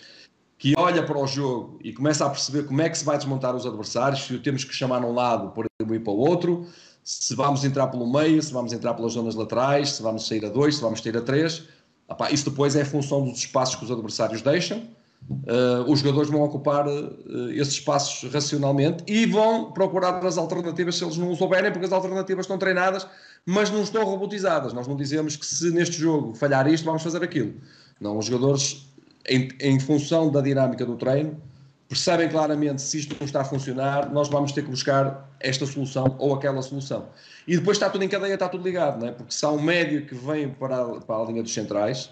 que 0.56 0.74
olha 0.76 1.02
para 1.02 1.18
o 1.18 1.26
jogo 1.26 1.78
e 1.82 1.92
começa 1.92 2.24
a 2.24 2.30
perceber 2.30 2.64
como 2.64 2.80
é 2.82 2.88
que 2.88 2.96
se 2.96 3.04
vai 3.04 3.16
desmontar 3.16 3.54
os 3.54 3.66
adversários, 3.66 4.22
se 4.22 4.34
o 4.34 4.42
temos 4.42 4.64
que 4.64 4.74
chamar 4.74 5.00
num 5.00 5.12
lado 5.12 5.50
por 5.52 5.66
ir 5.80 6.00
para 6.00 6.12
o 6.12 6.16
outro, 6.16 6.66
se 7.02 7.34
vamos 7.34 7.64
entrar 7.64 7.88
pelo 7.88 8.10
meio, 8.10 8.42
se 8.42 8.52
vamos 8.52 8.72
entrar 8.72 8.94
pelas 8.94 9.12
zonas 9.12 9.34
laterais, 9.34 9.92
se 9.92 10.02
vamos 10.02 10.26
sair 10.26 10.44
a 10.44 10.48
dois, 10.48 10.76
se 10.76 10.82
vamos 10.82 11.00
sair 11.00 11.16
a 11.16 11.22
três. 11.22 11.66
Epá, 12.10 12.30
isso 12.30 12.50
depois 12.50 12.74
é 12.74 12.84
função 12.84 13.24
dos 13.24 13.38
espaços 13.38 13.76
que 13.76 13.84
os 13.84 13.90
adversários 13.90 14.42
deixam. 14.42 14.82
Uh, 15.30 15.88
os 15.88 16.00
jogadores 16.00 16.28
vão 16.28 16.42
ocupar 16.42 16.88
uh, 16.88 17.50
esses 17.52 17.74
espaços 17.74 18.28
racionalmente 18.32 19.04
e 19.06 19.26
vão 19.26 19.70
procurar 19.70 20.24
as 20.26 20.36
alternativas 20.36 20.96
se 20.96 21.04
eles 21.04 21.16
não 21.16 21.36
souberem, 21.36 21.70
porque 21.70 21.86
as 21.86 21.92
alternativas 21.92 22.46
estão 22.46 22.58
treinadas, 22.58 23.06
mas 23.46 23.70
não 23.70 23.82
estão 23.82 24.04
robotizadas. 24.04 24.72
Nós 24.72 24.88
não 24.88 24.96
dizemos 24.96 25.36
que 25.36 25.46
se 25.46 25.70
neste 25.70 25.98
jogo 25.98 26.34
falhar 26.34 26.66
isto, 26.66 26.84
vamos 26.84 27.02
fazer 27.02 27.22
aquilo. 27.22 27.54
Não, 28.00 28.18
os 28.18 28.26
jogadores, 28.26 28.88
em, 29.28 29.48
em 29.60 29.78
função 29.78 30.32
da 30.32 30.40
dinâmica 30.40 30.84
do 30.84 30.96
treino, 30.96 31.40
percebem 31.90 32.28
claramente 32.28 32.80
se 32.80 33.00
isto 33.00 33.16
não 33.18 33.26
está 33.26 33.40
a 33.40 33.44
funcionar, 33.44 34.12
nós 34.12 34.28
vamos 34.28 34.52
ter 34.52 34.62
que 34.62 34.70
buscar 34.70 35.28
esta 35.40 35.66
solução 35.66 36.14
ou 36.20 36.32
aquela 36.32 36.62
solução. 36.62 37.08
E 37.48 37.56
depois 37.56 37.76
está 37.76 37.90
tudo 37.90 38.04
em 38.04 38.08
cadeia, 38.08 38.34
está 38.34 38.48
tudo 38.48 38.62
ligado, 38.62 39.00
não 39.00 39.08
é? 39.08 39.10
porque 39.10 39.34
se 39.34 39.44
há 39.44 39.50
um 39.50 39.60
médio 39.60 40.06
que 40.06 40.14
vem 40.14 40.50
para 40.50 40.80
a, 40.80 41.00
para 41.00 41.16
a 41.16 41.24
linha 41.26 41.42
dos 41.42 41.52
centrais, 41.52 42.08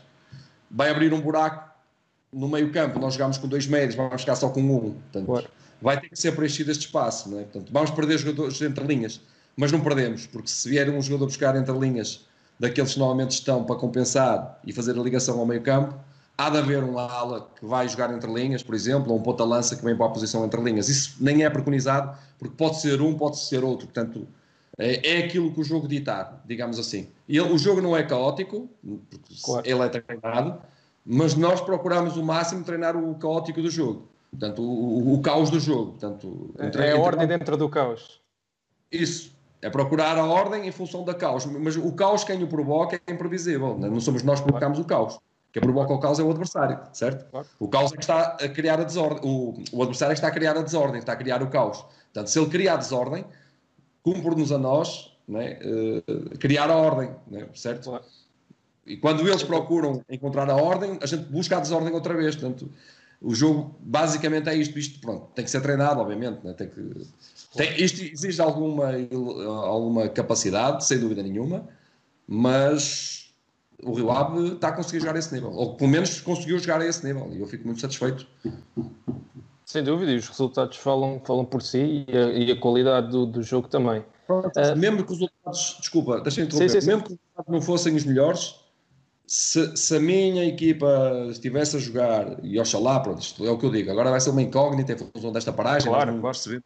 vai 0.68 0.90
abrir 0.90 1.14
um 1.14 1.20
buraco 1.20 1.70
no 2.32 2.48
meio 2.48 2.72
campo, 2.72 2.98
nós 2.98 3.14
jogamos 3.14 3.38
com 3.38 3.46
dois 3.46 3.68
médios, 3.68 3.94
vamos 3.94 4.20
ficar 4.20 4.34
só 4.34 4.48
com 4.48 4.60
um. 4.60 4.94
Portanto, 4.94 5.26
claro. 5.26 5.46
vai 5.80 6.00
ter 6.00 6.08
que 6.08 6.18
ser 6.18 6.32
preenchido 6.32 6.72
este 6.72 6.86
espaço. 6.86 7.30
Não 7.30 7.38
é? 7.38 7.42
Portanto, 7.44 7.72
vamos 7.72 7.92
perder 7.92 8.18
jogadores 8.18 8.60
entre 8.60 8.84
linhas, 8.84 9.20
mas 9.56 9.70
não 9.70 9.80
perdemos, 9.80 10.26
porque 10.26 10.48
se 10.48 10.68
vier 10.68 10.90
um 10.90 11.00
jogador 11.00 11.26
buscar 11.26 11.54
entre 11.54 11.72
linhas 11.78 12.26
daqueles 12.58 12.94
que 12.94 12.98
normalmente 12.98 13.30
estão 13.30 13.62
para 13.62 13.76
compensar 13.76 14.58
e 14.66 14.72
fazer 14.72 14.98
a 14.98 15.02
ligação 15.02 15.38
ao 15.38 15.46
meio 15.46 15.62
campo, 15.62 15.94
há 16.38 16.48
de 16.48 16.58
haver 16.58 16.84
um 16.84 16.96
ala 16.96 17.50
que 17.58 17.66
vai 17.66 17.88
jogar 17.88 18.14
entre 18.14 18.32
linhas, 18.32 18.62
por 18.62 18.74
exemplo, 18.74 19.12
ou 19.12 19.18
um 19.18 19.22
ponta-lança 19.22 19.74
que 19.74 19.84
vem 19.84 19.96
para 19.96 20.06
a 20.06 20.10
posição 20.10 20.44
entre 20.44 20.62
linhas. 20.62 20.88
Isso 20.88 21.16
nem 21.20 21.44
é 21.44 21.50
preconizado, 21.50 22.16
porque 22.38 22.54
pode 22.56 22.80
ser 22.80 23.02
um, 23.02 23.14
pode 23.14 23.40
ser 23.40 23.64
outro. 23.64 23.88
Portanto, 23.88 24.26
é, 24.78 25.16
é 25.16 25.24
aquilo 25.24 25.52
que 25.52 25.60
o 25.60 25.64
jogo 25.64 25.88
ditar, 25.88 26.40
digamos 26.46 26.78
assim. 26.78 27.08
E 27.28 27.40
o 27.40 27.58
jogo 27.58 27.82
não 27.82 27.96
é 27.96 28.04
caótico, 28.04 28.70
porque 29.10 29.34
claro. 29.44 29.68
ele 29.68 29.80
é 29.82 29.88
treinado, 29.88 30.60
mas 31.04 31.34
nós 31.34 31.60
procuramos 31.60 32.16
o 32.16 32.22
máximo 32.22 32.62
treinar 32.62 32.96
o 32.96 33.14
caótico 33.16 33.60
do 33.60 33.68
jogo. 33.68 34.08
Portanto, 34.30 34.62
o, 34.62 35.08
o, 35.10 35.14
o 35.14 35.22
caos 35.22 35.50
do 35.50 35.58
jogo. 35.58 35.92
Portanto, 35.92 36.54
entre, 36.60 36.84
é 36.84 36.92
a 36.92 36.96
ordem 36.96 37.26
dentro 37.26 37.56
do 37.56 37.68
caos. 37.68 38.20
Isso. 38.92 39.36
É 39.60 39.68
procurar 39.68 40.16
a 40.16 40.24
ordem 40.24 40.68
em 40.68 40.70
função 40.70 41.04
da 41.04 41.14
caos. 41.14 41.44
Mas 41.46 41.74
o 41.76 41.92
caos 41.92 42.22
quem 42.22 42.40
o 42.44 42.46
provoca 42.46 43.00
é 43.04 43.12
imprevisível. 43.12 43.76
Não 43.76 44.00
somos 44.00 44.22
nós 44.22 44.38
que 44.38 44.44
provocamos 44.44 44.78
o 44.78 44.84
caos. 44.84 45.18
Quem 45.52 45.62
provoca 45.62 45.92
o 45.92 45.98
caos 45.98 46.18
é 46.18 46.22
o 46.22 46.30
adversário, 46.30 46.78
certo? 46.92 47.30
Claro. 47.30 47.46
O 47.58 47.68
caos 47.68 47.92
é 47.92 47.96
que 47.96 48.02
está 48.02 48.36
a 48.40 48.48
criar 48.48 48.80
a 48.80 48.84
desordem, 48.84 49.20
o, 49.24 49.54
o 49.72 49.82
adversário 49.82 50.12
é 50.12 50.14
que 50.14 50.18
está 50.18 50.28
a 50.28 50.30
criar 50.30 50.56
a 50.56 50.62
desordem, 50.62 50.98
está 50.98 51.12
a 51.12 51.16
criar 51.16 51.42
o 51.42 51.48
caos. 51.48 51.84
Portanto, 52.12 52.28
se 52.28 52.38
ele 52.38 52.50
cria 52.50 52.74
a 52.74 52.76
desordem, 52.76 53.24
cumpre-nos 54.02 54.52
a 54.52 54.58
nós 54.58 55.16
né, 55.26 55.58
uh, 55.62 56.38
criar 56.38 56.70
a 56.70 56.76
ordem, 56.76 57.10
né, 57.26 57.46
certo? 57.54 57.90
Claro. 57.90 58.04
E 58.86 58.96
quando 58.96 59.28
eles 59.28 59.42
procuram 59.42 60.02
encontrar 60.08 60.48
a 60.48 60.56
ordem, 60.56 60.98
a 61.02 61.06
gente 61.06 61.24
busca 61.24 61.56
a 61.58 61.60
desordem 61.60 61.92
outra 61.92 62.14
vez. 62.14 62.34
Portanto, 62.34 62.70
o 63.20 63.34
jogo 63.34 63.76
basicamente 63.80 64.48
é 64.48 64.54
isto. 64.54 64.78
Isto 64.78 65.00
pronto, 65.00 65.26
tem 65.34 65.44
que 65.44 65.50
ser 65.50 65.60
treinado, 65.60 66.00
obviamente. 66.00 66.44
Né, 66.44 66.54
tem 66.54 66.68
que, 66.68 67.06
tem, 67.54 67.82
isto 67.82 68.02
exige 68.02 68.40
alguma, 68.40 68.92
alguma 69.66 70.08
capacidade, 70.08 70.84
sem 70.86 70.98
dúvida 70.98 71.22
nenhuma, 71.22 71.68
mas 72.26 73.27
o 73.82 73.92
Rio 73.92 74.10
Ave 74.10 74.54
está 74.54 74.68
a 74.68 74.72
conseguir 74.72 75.00
jogar 75.00 75.16
a 75.16 75.18
esse 75.18 75.32
nível, 75.32 75.50
ou 75.52 75.76
pelo 75.76 75.90
menos 75.90 76.20
conseguiu 76.20 76.58
jogar 76.58 76.80
a 76.80 76.86
esse 76.86 77.04
nível, 77.06 77.30
e 77.32 77.40
eu 77.40 77.46
fico 77.46 77.64
muito 77.64 77.80
satisfeito. 77.80 78.26
Sem 79.64 79.84
dúvida, 79.84 80.10
e 80.10 80.16
os 80.16 80.28
resultados 80.28 80.78
falam, 80.78 81.20
falam 81.24 81.44
por 81.44 81.62
si 81.62 82.06
e 82.08 82.16
a, 82.16 82.22
e 82.32 82.52
a 82.52 82.58
qualidade 82.58 83.10
do, 83.10 83.26
do, 83.26 83.42
jogo 83.42 83.68
também. 83.68 84.02
Pronto, 84.26 84.46
uh, 84.46 84.76
mesmo 84.76 85.04
que 85.04 85.12
os 85.12 85.18
resultados, 85.18 85.76
desculpa, 85.78 86.20
deixa-me 86.20 86.46
interromper, 86.46 86.70
sim, 86.70 86.80
sim, 86.80 86.86
mesmo 86.86 87.02
que 87.02 87.12
os 87.12 87.18
resultados 87.18 87.52
não 87.52 87.60
fossem 87.60 87.94
os 87.94 88.04
melhores, 88.04 88.54
se, 89.26 89.76
se, 89.76 89.94
a 89.94 90.00
minha 90.00 90.44
equipa 90.44 91.26
estivesse 91.30 91.76
a 91.76 91.78
jogar, 91.78 92.42
e 92.42 92.58
oxalá, 92.58 92.98
pronto, 93.00 93.20
isto 93.20 93.46
é 93.46 93.50
o 93.50 93.58
que 93.58 93.66
eu 93.66 93.70
digo, 93.70 93.90
agora 93.90 94.10
vai 94.10 94.20
ser 94.20 94.30
uma 94.30 94.42
incógnita 94.42 94.94
em 94.94 94.96
função 94.96 95.32
desta 95.32 95.52
paragem, 95.52 95.88
claro, 95.88 96.12
vamos 96.12 96.38
perceber 96.38 96.64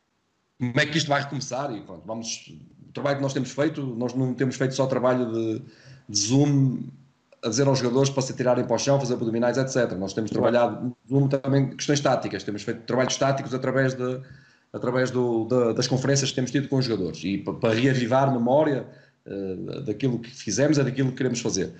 como 0.58 0.80
é 0.80 0.86
que 0.86 0.96
isto 0.96 1.08
vai 1.08 1.20
recomeçar 1.22 1.74
e 1.76 1.80
pronto, 1.80 2.02
vamos, 2.06 2.54
o 2.88 2.92
trabalho 2.92 3.16
que 3.16 3.22
nós 3.22 3.32
temos 3.32 3.50
feito, 3.50 3.84
nós 3.84 4.14
não 4.14 4.32
temos 4.32 4.54
feito 4.54 4.74
só 4.74 4.86
trabalho 4.86 5.32
de, 5.32 5.62
de 6.08 6.18
zoom 6.18 6.84
a 7.44 7.48
dizer 7.48 7.66
aos 7.66 7.78
jogadores 7.78 8.08
para 8.08 8.22
se 8.22 8.34
tirarem 8.34 8.64
para 8.64 8.76
o 8.76 8.78
chão, 8.78 9.00
fazer 9.00 9.14
abdominais, 9.14 9.58
etc. 9.58 9.92
Nós 9.98 10.12
temos 10.12 10.30
trabalhado 10.30 10.96
também 11.42 11.70
questões 11.70 12.00
táticas, 12.00 12.44
temos 12.44 12.62
feito 12.62 12.82
trabalhos 12.82 13.16
táticos 13.16 13.52
através, 13.52 13.94
de, 13.94 14.20
através 14.72 15.10
do, 15.10 15.44
de, 15.46 15.74
das 15.74 15.88
conferências 15.88 16.30
que 16.30 16.36
temos 16.36 16.50
tido 16.50 16.68
com 16.68 16.76
os 16.76 16.84
jogadores 16.84 17.22
e 17.24 17.38
para, 17.38 17.54
para 17.54 17.74
reavivar 17.74 18.32
memória 18.32 18.86
uh, 19.26 19.80
daquilo 19.82 20.20
que 20.20 20.30
fizemos 20.30 20.78
e 20.78 20.84
daquilo 20.84 21.10
que 21.10 21.16
queremos 21.16 21.40
fazer. 21.40 21.72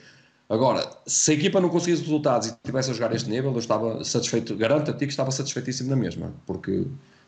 Agora, 0.49 0.85
se 1.07 1.31
a 1.31 1.35
equipa 1.35 1.61
não 1.61 1.69
conseguisse 1.69 2.03
resultados 2.03 2.49
e 2.49 2.51
estivesse 2.51 2.91
a 2.91 2.95
jogar 2.95 3.15
este 3.15 3.31
nível, 3.31 3.53
eu 3.53 3.59
estava 3.59 4.05
satisfeito, 4.05 4.57
garanto 4.57 4.91
a 4.91 4.95
ti 4.95 5.07
que 5.07 5.13
estava 5.13 5.31
satisfeitíssimo 5.31 5.89
na 5.89 5.97
mesma, 5.97 6.35
porque, 6.45 6.87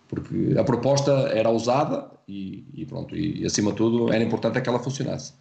porque 0.09 0.55
a 0.59 0.65
proposta 0.65 1.11
era 1.33 1.49
ousada 1.49 2.11
e, 2.29 2.67
e 2.75 2.85
pronto, 2.85 3.17
e 3.17 3.47
acima 3.47 3.71
de 3.71 3.79
tudo 3.79 4.13
era 4.13 4.23
importante 4.23 4.59
é 4.59 4.61
que 4.61 4.69
ela 4.69 4.81
funcionasse. 4.81 5.33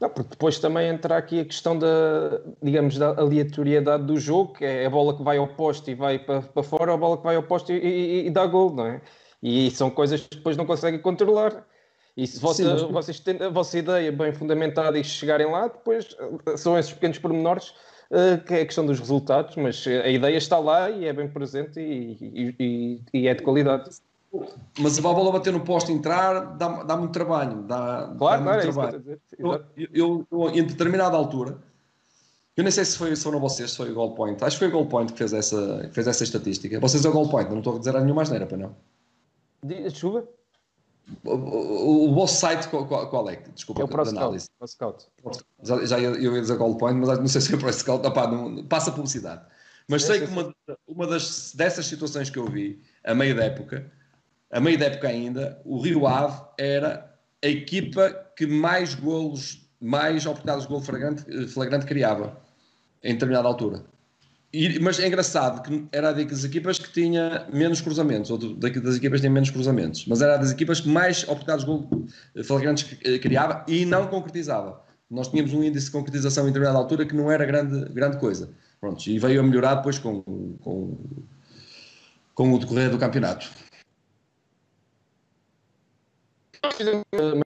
Não, 0.00 0.10
porque 0.10 0.30
depois 0.30 0.58
também 0.58 0.88
entra 0.88 1.16
aqui 1.16 1.40
a 1.40 1.44
questão 1.44 1.78
da, 1.78 2.40
digamos, 2.62 2.98
da 2.98 3.18
aleatoriedade 3.18 4.04
do 4.04 4.18
jogo, 4.18 4.52
que 4.52 4.64
é 4.64 4.84
a 4.84 4.90
bola 4.90 5.16
que 5.16 5.22
vai 5.22 5.38
ao 5.38 5.48
poste 5.48 5.90
e 5.92 5.94
vai 5.94 6.18
para, 6.18 6.42
para 6.42 6.62
fora, 6.62 6.92
a 6.92 6.96
bola 6.96 7.16
que 7.16 7.24
vai 7.24 7.36
ao 7.36 7.42
poste 7.42 7.72
e, 7.72 7.76
e, 7.76 8.26
e 8.26 8.30
dá 8.30 8.44
gol, 8.46 8.74
não 8.74 8.86
é? 8.86 9.00
E 9.42 9.70
são 9.70 9.90
coisas 9.90 10.20
que 10.20 10.36
depois 10.36 10.56
não 10.56 10.66
conseguem 10.66 11.00
controlar. 11.00 11.66
E 12.14 12.26
se 12.26 12.40
vossa, 12.40 12.62
Sim, 12.62 12.70
mas... 12.70 12.82
vocês 12.82 13.20
têm 13.20 13.42
a 13.42 13.48
vossa 13.48 13.78
ideia 13.78 14.12
bem 14.12 14.32
fundamentada 14.32 14.98
e 14.98 15.04
chegarem 15.04 15.50
lá, 15.50 15.68
depois 15.68 16.16
eh, 16.46 16.56
são 16.56 16.78
esses 16.78 16.92
pequenos 16.92 17.18
pormenores 17.18 17.70
uh, 18.10 18.42
que 18.46 18.54
é 18.54 18.60
a 18.62 18.66
questão 18.66 18.86
dos 18.86 18.98
resultados, 18.98 19.56
mas 19.56 19.86
a 19.86 20.08
ideia 20.08 20.36
está 20.36 20.58
lá 20.58 20.90
e 20.90 21.06
é 21.06 21.12
bem 21.12 21.28
presente 21.28 21.78
e, 21.78 22.54
e, 22.58 23.02
e 23.12 23.28
é 23.28 23.34
de 23.34 23.42
qualidade. 23.42 23.90
Mas 24.78 24.98
a 24.98 25.02
bola 25.02 25.32
bater 25.32 25.52
no 25.52 25.60
posto 25.60 25.92
entrar 25.92 26.56
dá, 26.56 26.82
dá 26.82 26.96
muito 26.96 27.12
trabalho. 27.12 27.62
Dá, 27.62 28.14
claro, 28.16 28.16
dá 28.16 28.16
claro, 28.18 28.42
muito 28.42 28.58
é 28.58 28.60
trabalho. 28.62 29.20
Eu, 29.38 29.64
eu, 29.92 30.26
eu, 30.30 30.50
em 30.50 30.64
determinada 30.64 31.16
altura, 31.16 31.58
eu 32.56 32.62
nem 32.64 32.70
sei 32.70 32.84
se 32.84 32.96
foi, 32.96 33.14
se 33.14 33.22
foram 33.22 33.38
vocês, 33.38 33.70
se 33.70 33.76
foi 33.76 33.90
o 33.90 33.94
Goal 33.94 34.14
Point. 34.14 34.42
Acho 34.42 34.56
que 34.56 34.60
foi 34.60 34.68
o 34.68 34.70
Goal 34.72 34.86
Point 34.86 35.12
que 35.12 35.18
fez 35.18 35.32
essa, 35.32 35.86
que 35.88 35.94
fez 35.94 36.06
essa 36.06 36.24
estatística. 36.24 36.80
Vocês 36.80 37.04
é 37.04 37.08
o 37.08 37.12
Goal 37.12 37.28
Point, 37.28 37.50
não 37.50 37.58
estou 37.58 37.76
a 37.76 37.78
dizer 37.78 37.96
a 37.96 38.00
nenhuma 38.00 38.22
asneira, 38.22 38.46
para 38.46 38.56
não. 38.56 38.74
Chuva? 39.92 40.26
O, 41.24 41.34
o, 41.34 42.10
o 42.10 42.14
vosso 42.14 42.40
site 42.40 42.66
qual, 42.68 42.86
qual, 42.86 43.28
é? 43.28 43.36
Desculpa, 43.54 43.82
é 43.82 43.84
o 43.84 43.88
ProScout. 43.88 44.44
Scout. 44.66 45.06
Já, 45.62 45.84
já 45.84 46.00
eu 46.00 46.34
ia 46.34 46.40
dizer 46.40 46.56
Goal 46.56 46.76
Point, 46.76 46.98
mas 46.98 47.18
não 47.18 47.28
sei 47.28 47.40
se 47.40 47.52
é 47.52 47.56
o 47.56 47.58
ProScout. 47.58 48.02
Passa 48.68 48.90
publicidade. 48.90 49.44
Mas 49.88 50.04
sei 50.04 50.20
que 50.20 50.26
uma, 50.26 50.52
uma 50.86 51.06
das, 51.06 51.52
dessas 51.54 51.86
situações 51.86 52.28
que 52.28 52.38
eu 52.38 52.46
vi, 52.46 52.82
a 53.04 53.14
meio 53.14 53.36
da 53.36 53.44
época, 53.44 53.90
a 54.50 54.60
meio 54.60 54.78
da 54.78 54.86
época 54.86 55.08
ainda, 55.08 55.60
o 55.64 55.80
Rio 55.80 56.06
Ave 56.06 56.40
era 56.58 57.14
a 57.42 57.48
equipa 57.48 58.10
que 58.36 58.46
mais 58.46 58.94
golos, 58.94 59.68
mais 59.80 60.24
oportunidades 60.26 60.64
de 60.64 60.68
gol 60.68 60.80
flagrante, 60.80 61.48
flagrante 61.48 61.86
criava 61.86 62.36
em 63.02 63.14
determinada 63.14 63.48
altura. 63.48 63.84
E, 64.52 64.78
mas 64.78 64.98
é 64.98 65.06
engraçado 65.06 65.62
que 65.62 65.86
era 65.92 66.12
das 66.12 66.44
equipas 66.44 66.78
que 66.78 66.90
tinha 66.92 67.46
menos 67.52 67.80
cruzamentos, 67.80 68.30
ou 68.30 68.38
das 68.38 68.96
equipas 68.96 69.20
que 69.20 69.20
tinham 69.20 69.34
menos 69.34 69.50
cruzamentos, 69.50 70.06
mas 70.06 70.22
era 70.22 70.36
das 70.36 70.50
equipas 70.50 70.80
que 70.80 70.88
mais 70.88 71.24
oportunidades 71.24 71.64
de 71.64 71.70
gol 71.70 72.06
flagrantes 72.44 72.98
criava 73.20 73.64
e 73.68 73.84
não 73.84 74.06
concretizava. 74.06 74.80
Nós 75.10 75.28
tínhamos 75.28 75.52
um 75.52 75.62
índice 75.62 75.86
de 75.86 75.92
concretização 75.92 76.44
em 76.44 76.46
determinada 76.48 76.78
altura 76.78 77.04
que 77.04 77.14
não 77.14 77.30
era 77.30 77.44
grande, 77.44 77.92
grande 77.92 78.18
coisa. 78.18 78.50
Pronto, 78.80 79.06
e 79.06 79.18
veio 79.18 79.40
a 79.40 79.42
melhorar 79.42 79.76
depois 79.76 79.98
com, 79.98 80.22
com, 80.22 80.96
com 82.34 82.52
o 82.52 82.58
decorrer 82.58 82.90
do 82.90 82.98
campeonato. 82.98 83.50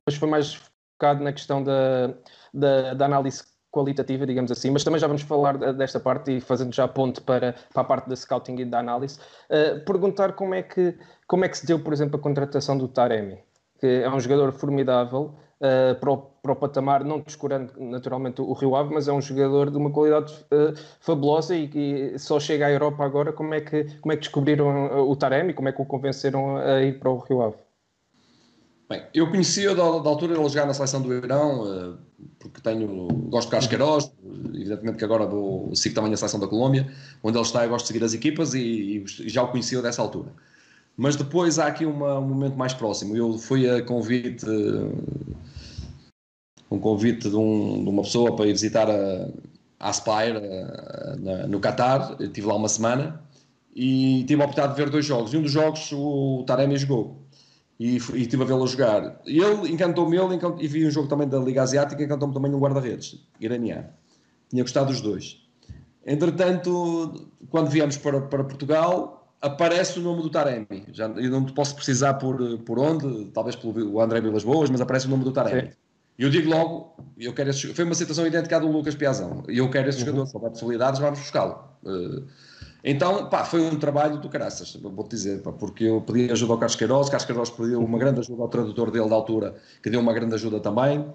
Mas 0.06 0.14
foi 0.16 0.28
mais 0.28 0.54
focado 0.54 1.22
na 1.22 1.32
questão 1.32 1.62
da, 1.62 2.14
da, 2.52 2.94
da 2.94 3.04
análise 3.06 3.42
qualitativa, 3.70 4.26
digamos 4.26 4.50
assim, 4.50 4.70
mas 4.70 4.82
também 4.84 5.00
já 5.00 5.06
vamos 5.06 5.22
falar 5.22 5.56
desta 5.56 6.00
parte 6.00 6.36
e 6.36 6.40
fazendo 6.40 6.74
já 6.74 6.88
ponto 6.88 7.22
para, 7.22 7.54
para 7.72 7.82
a 7.82 7.84
parte 7.84 8.08
da 8.08 8.16
scouting 8.16 8.56
e 8.56 8.64
da 8.64 8.80
análise, 8.80 9.18
uh, 9.48 9.84
perguntar 9.84 10.32
como 10.32 10.54
é, 10.54 10.62
que, 10.62 10.96
como 11.26 11.44
é 11.44 11.48
que 11.48 11.56
se 11.56 11.66
deu, 11.66 11.78
por 11.78 11.92
exemplo, 11.92 12.18
a 12.18 12.22
contratação 12.22 12.76
do 12.76 12.88
Taremi, 12.88 13.38
que 13.78 13.86
é 13.86 14.10
um 14.10 14.18
jogador 14.18 14.52
formidável 14.52 15.34
uh, 15.60 15.94
para, 16.00 16.10
o, 16.10 16.16
para 16.16 16.52
o 16.52 16.56
patamar, 16.56 17.04
não 17.04 17.20
descurando 17.20 17.72
naturalmente 17.78 18.42
o 18.42 18.52
Rio 18.52 18.74
Ave, 18.74 18.92
mas 18.92 19.06
é 19.06 19.12
um 19.12 19.20
jogador 19.20 19.70
de 19.70 19.76
uma 19.76 19.90
qualidade 19.90 20.32
uh, 20.52 20.76
fabulosa 21.00 21.54
e 21.54 21.68
que 21.68 22.18
só 22.18 22.40
chega 22.40 22.66
à 22.66 22.72
Europa 22.72 23.04
agora. 23.04 23.32
Como 23.32 23.54
é 23.54 23.60
que, 23.60 23.84
como 24.00 24.12
é 24.12 24.16
que 24.16 24.22
descobriram 24.22 25.08
o 25.08 25.14
Taremi, 25.14 25.54
como 25.54 25.68
é 25.68 25.72
que 25.72 25.80
o 25.80 25.86
convenceram 25.86 26.56
a 26.56 26.82
ir 26.82 26.98
para 26.98 27.10
o 27.10 27.18
Rio 27.18 27.42
Ave? 27.42 27.69
Bem, 28.90 29.04
eu 29.14 29.30
conhecia 29.30 29.72
da, 29.72 29.84
da 30.00 30.10
altura 30.10 30.34
ele 30.34 30.48
jogar 30.48 30.66
na 30.66 30.74
seleção 30.74 31.00
do 31.00 31.14
Irão, 31.14 31.62
uh, 31.62 31.96
porque 32.40 32.60
tenho, 32.60 33.06
gosto 33.28 33.46
de 33.46 33.52
Carlos 33.52 33.68
Queiroz, 33.68 34.12
evidentemente 34.52 34.98
que 34.98 35.04
agora 35.04 35.24
vou, 35.26 35.72
sigo 35.76 35.94
também 35.94 36.12
a 36.12 36.16
seleção 36.16 36.40
da 36.40 36.48
Colômbia, 36.48 36.92
onde 37.22 37.38
ele 37.38 37.46
está, 37.46 37.62
eu 37.62 37.70
gosto 37.70 37.84
de 37.84 37.92
seguir 37.92 38.04
as 38.04 38.14
equipas 38.14 38.52
e, 38.52 39.04
e 39.20 39.28
já 39.28 39.44
o 39.44 39.48
conhecia 39.48 39.80
dessa 39.80 40.02
altura. 40.02 40.32
Mas 40.96 41.14
depois 41.14 41.60
há 41.60 41.68
aqui 41.68 41.86
uma, 41.86 42.18
um 42.18 42.28
momento 42.30 42.56
mais 42.56 42.74
próximo. 42.74 43.16
Eu 43.16 43.38
fui 43.38 43.70
a 43.70 43.80
convite, 43.80 44.44
um 46.68 46.80
convite 46.80 47.30
de, 47.30 47.36
um, 47.36 47.84
de 47.84 47.90
uma 47.90 48.02
pessoa 48.02 48.34
para 48.34 48.46
ir 48.46 48.52
visitar 48.52 48.90
a, 48.90 49.28
a 49.78 49.88
Aspire 49.88 50.36
a, 50.36 51.16
na, 51.16 51.46
no 51.46 51.60
Qatar, 51.60 52.16
estive 52.18 52.48
lá 52.48 52.56
uma 52.56 52.68
semana 52.68 53.22
e 53.72 54.24
tive 54.26 54.42
a 54.42 54.46
oportunidade 54.46 54.76
de 54.76 54.84
ver 54.84 54.90
dois 54.90 55.06
jogos. 55.06 55.32
E 55.32 55.36
um 55.36 55.42
dos 55.42 55.52
jogos 55.52 55.92
o 55.92 56.42
Taremi 56.44 56.76
jogou 56.76 57.19
e, 57.80 57.96
e 57.96 58.20
estive 58.20 58.42
a 58.42 58.46
vê-lo 58.46 58.66
jogar. 58.66 59.20
Ele 59.24 59.72
encantou-me, 59.72 60.14
ele 60.14 60.34
encantou, 60.34 60.62
e 60.62 60.68
vi 60.68 60.86
um 60.86 60.90
jogo 60.90 61.08
também 61.08 61.26
da 61.26 61.38
Liga 61.38 61.62
Asiática, 61.62 62.02
encantou-me 62.04 62.34
também 62.34 62.52
um 62.54 62.58
guarda-redes 62.60 63.26
iraniano. 63.40 63.88
Tinha 64.50 64.62
gostado 64.62 64.88
dos 64.88 65.00
dois. 65.00 65.42
Entretanto, 66.06 67.30
quando 67.48 67.70
viemos 67.70 67.96
para, 67.96 68.20
para 68.20 68.44
Portugal, 68.44 69.34
aparece 69.40 69.98
o 69.98 70.02
nome 70.02 70.22
do 70.22 70.28
Taremi. 70.28 70.84
Já, 70.92 71.06
eu 71.06 71.30
não 71.30 71.46
posso 71.46 71.74
precisar 71.74 72.14
por, 72.14 72.58
por 72.58 72.78
onde, 72.78 73.30
talvez 73.32 73.56
pelo 73.56 73.98
André 73.98 74.20
Vilas 74.20 74.44
Boas, 74.44 74.68
mas 74.68 74.82
aparece 74.82 75.06
o 75.06 75.10
nome 75.10 75.24
do 75.24 75.32
Taremi. 75.32 75.70
E 76.18 76.22
eu 76.22 76.28
digo 76.28 76.50
logo, 76.50 76.96
eu 77.18 77.32
quero 77.32 77.48
esse, 77.48 77.72
foi 77.72 77.84
uma 77.86 77.94
situação 77.94 78.26
idêntica 78.26 78.60
do 78.60 78.70
Lucas 78.70 78.94
Piazão, 78.94 79.42
e 79.48 79.56
eu 79.56 79.70
quero 79.70 79.88
esse 79.88 80.00
uhum. 80.00 80.06
jogador, 80.06 80.26
se 80.26 80.36
houver 80.36 80.50
possibilidades, 80.50 81.00
vamos 81.00 81.18
buscá-lo. 81.18 81.64
Uh, 81.82 82.26
então, 82.82 83.28
pá, 83.28 83.44
foi 83.44 83.60
um 83.60 83.78
trabalho 83.78 84.18
do 84.18 84.28
caraças, 84.28 84.74
vou-te 84.76 85.10
dizer, 85.10 85.42
pá, 85.42 85.52
porque 85.52 85.84
eu 85.84 86.00
pedi 86.00 86.30
ajuda 86.32 86.52
ao 86.52 86.58
Carlos 86.58 86.76
Queiroz, 86.76 87.08
Carlos 87.08 87.26
Queiroz 87.26 87.50
pediu 87.50 87.82
uma 87.82 87.98
grande 87.98 88.20
ajuda 88.20 88.42
ao 88.42 88.48
tradutor 88.48 88.90
dele 88.90 89.08
da 89.08 89.14
altura, 89.14 89.56
que 89.82 89.90
deu 89.90 90.00
uma 90.00 90.12
grande 90.12 90.34
ajuda 90.34 90.60
também. 90.60 91.06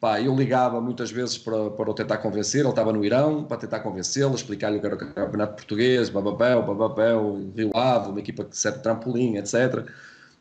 Pá, 0.00 0.20
eu 0.20 0.34
ligava 0.36 0.80
muitas 0.82 1.10
vezes 1.10 1.38
para, 1.38 1.70
para 1.70 1.90
o 1.90 1.94
tentar 1.94 2.18
convencer, 2.18 2.60
ele 2.60 2.68
estava 2.68 2.92
no 2.92 3.02
Irão, 3.02 3.44
para 3.44 3.56
tentar 3.56 3.80
convencê-lo, 3.80 4.34
explicar-lhe 4.34 4.76
o 4.76 4.80
que 4.80 4.86
era 4.86 4.96
o 4.96 4.98
campeonato 4.98 5.54
português, 5.54 6.10
babapéu, 6.10 6.62
babapéu, 6.62 7.50
Rio 7.56 7.74
Ave, 7.74 8.10
uma 8.10 8.20
equipa 8.20 8.44
que 8.44 8.54
serve 8.54 8.80
trampolim, 8.80 9.36
etc. 9.36 9.86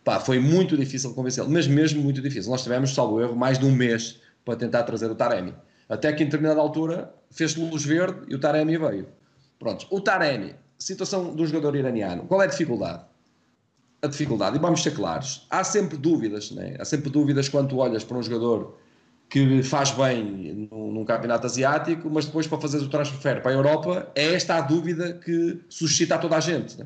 Pá, 0.04 0.20
foi 0.20 0.38
muito 0.38 0.76
difícil 0.76 1.14
convencê-lo, 1.14 1.50
mas 1.50 1.66
mesmo 1.66 2.04
muito 2.04 2.22
difícil. 2.22 2.52
Nós 2.52 2.62
tivemos, 2.62 2.94
salvo 2.94 3.22
erro, 3.22 3.36
mais 3.38 3.58
de 3.58 3.66
um 3.66 3.72
mês 3.72 4.20
para 4.44 4.58
tentar 4.58 4.84
trazer 4.84 5.10
o 5.10 5.16
Taremi. 5.16 5.54
Até 5.88 6.12
que 6.12 6.24
em 6.24 6.26
determinada 6.26 6.60
altura 6.60 7.14
fez 7.32 7.56
luz 7.56 7.86
verde 7.86 8.20
e 8.28 8.36
o 8.36 8.40
Taremi 8.40 8.78
veio. 8.78 9.08
Pronto, 9.58 9.88
o 9.90 10.02
Taremi 10.02 10.56
situação 10.84 11.34
do 11.34 11.46
jogador 11.46 11.76
iraniano, 11.76 12.24
qual 12.24 12.42
é 12.42 12.46
a 12.46 12.48
dificuldade? 12.48 13.04
A 14.02 14.08
dificuldade, 14.08 14.58
e 14.58 14.60
vamos 14.60 14.84
ser 14.84 14.92
claros, 14.92 15.48
há 15.50 15.64
sempre 15.64 15.98
dúvidas, 15.98 16.52
né? 16.52 16.76
há 16.78 16.86
sempre 16.86 17.10
dúvidas 17.10 17.48
quando 17.48 17.78
olhas 17.78 18.04
para 18.04 18.18
um 18.18 18.24
jogador 18.24 18.78
que 19.30 19.64
faz 19.64 19.92
bem 19.92 20.68
num, 20.70 20.92
num, 20.92 21.06
campeonato 21.06 21.48
asiático, 21.48 22.10
mas 22.10 22.26
depois 22.26 22.46
para 22.46 22.60
fazer 22.60 22.78
o 22.78 22.90
transfer 22.90 23.42
para 23.42 23.52
a 23.52 23.54
Europa, 23.54 24.12
é 24.14 24.34
esta 24.34 24.58
a 24.58 24.62
dúvida 24.62 25.14
que 25.14 25.60
suscita 25.70 26.16
a 26.16 26.18
toda 26.20 26.38
a 26.38 26.40
gente. 26.40 26.78
Né? 26.78 26.86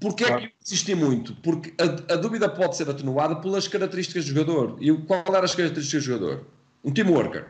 Porquê 0.00 0.24
claro. 0.24 0.42
é 0.42 0.46
que 0.46 0.52
eu 0.52 0.56
insisti 0.60 0.94
muito? 0.94 1.34
Porque 1.36 1.72
a, 1.80 2.14
a, 2.14 2.16
dúvida 2.16 2.48
pode 2.48 2.76
ser 2.76 2.88
atenuada 2.90 3.36
pelas 3.36 3.68
características 3.68 4.24
do 4.24 4.34
jogador. 4.34 4.76
E 4.80 4.92
qual 4.92 5.22
eram 5.28 5.44
as 5.44 5.54
características 5.54 6.04
do 6.04 6.06
jogador? 6.06 6.46
Um 6.82 6.92
team 6.92 7.10
worker. 7.10 7.46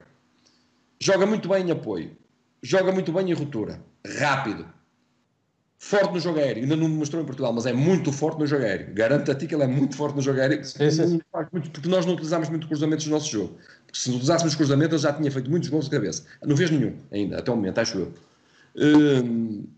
Joga 1.01 1.27
muito 1.27 1.48
bem 1.48 1.66
em 1.66 1.70
apoio. 1.70 2.16
Joga 2.65 2.91
muito 2.93 3.12
bem 3.12 3.31
em 3.31 3.35
ruptura 3.35 3.78
rápido, 4.19 4.66
forte 5.77 6.15
no 6.15 6.19
jogo 6.19 6.39
aéreo. 6.39 6.62
Ainda 6.62 6.74
não 6.74 6.89
mostrou 6.89 7.23
em 7.23 7.27
Portugal, 7.27 7.53
mas 7.53 7.66
é 7.66 7.74
muito 7.74 8.11
forte 8.11 8.39
no 8.39 8.47
jogo 8.47 8.65
aéreo. 8.65 8.95
Garanto 8.95 9.31
a 9.31 9.35
ti 9.35 9.47
que 9.47 9.55
ele 9.55 9.65
é 9.65 9.66
muito 9.66 9.95
forte 9.95 10.16
no 10.16 10.23
jogo 10.23 10.41
aéreo, 10.41 10.65
sim, 10.65 10.91
sim. 10.91 11.20
porque 11.31 11.86
nós 11.91 12.07
não 12.07 12.15
utilizámos 12.15 12.49
muito 12.49 12.66
cruzamentos 12.66 13.05
no 13.05 13.12
nosso 13.12 13.31
jogo. 13.31 13.59
Porque 13.85 13.99
se 13.99 14.09
utilizássemos 14.09 14.55
cruzamentos, 14.55 14.95
ele 14.95 15.12
já 15.12 15.12
tinha 15.12 15.31
feito 15.31 15.51
muitos 15.51 15.69
gols 15.69 15.85
de 15.85 15.91
cabeça. 15.91 16.24
Não 16.43 16.57
fez 16.57 16.70
nenhum 16.70 16.97
ainda, 17.12 17.39
até 17.39 17.53
o 17.53 17.55
momento, 17.55 17.78
acho 17.81 17.99
eu. 17.99 18.15
Uh, 18.77 19.69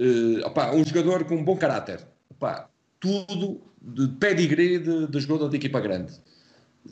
uh, 0.00 0.46
opa, 0.46 0.72
um 0.72 0.82
jogador 0.86 1.22
com 1.24 1.36
um 1.36 1.44
bom 1.44 1.56
caráter. 1.58 2.00
Opa, 2.30 2.70
tudo 2.98 3.60
de 3.82 4.08
pedigree 4.18 4.78
de, 4.78 5.06
de 5.06 5.20
jogador 5.20 5.50
de 5.50 5.56
equipa 5.56 5.80
grande 5.80 6.14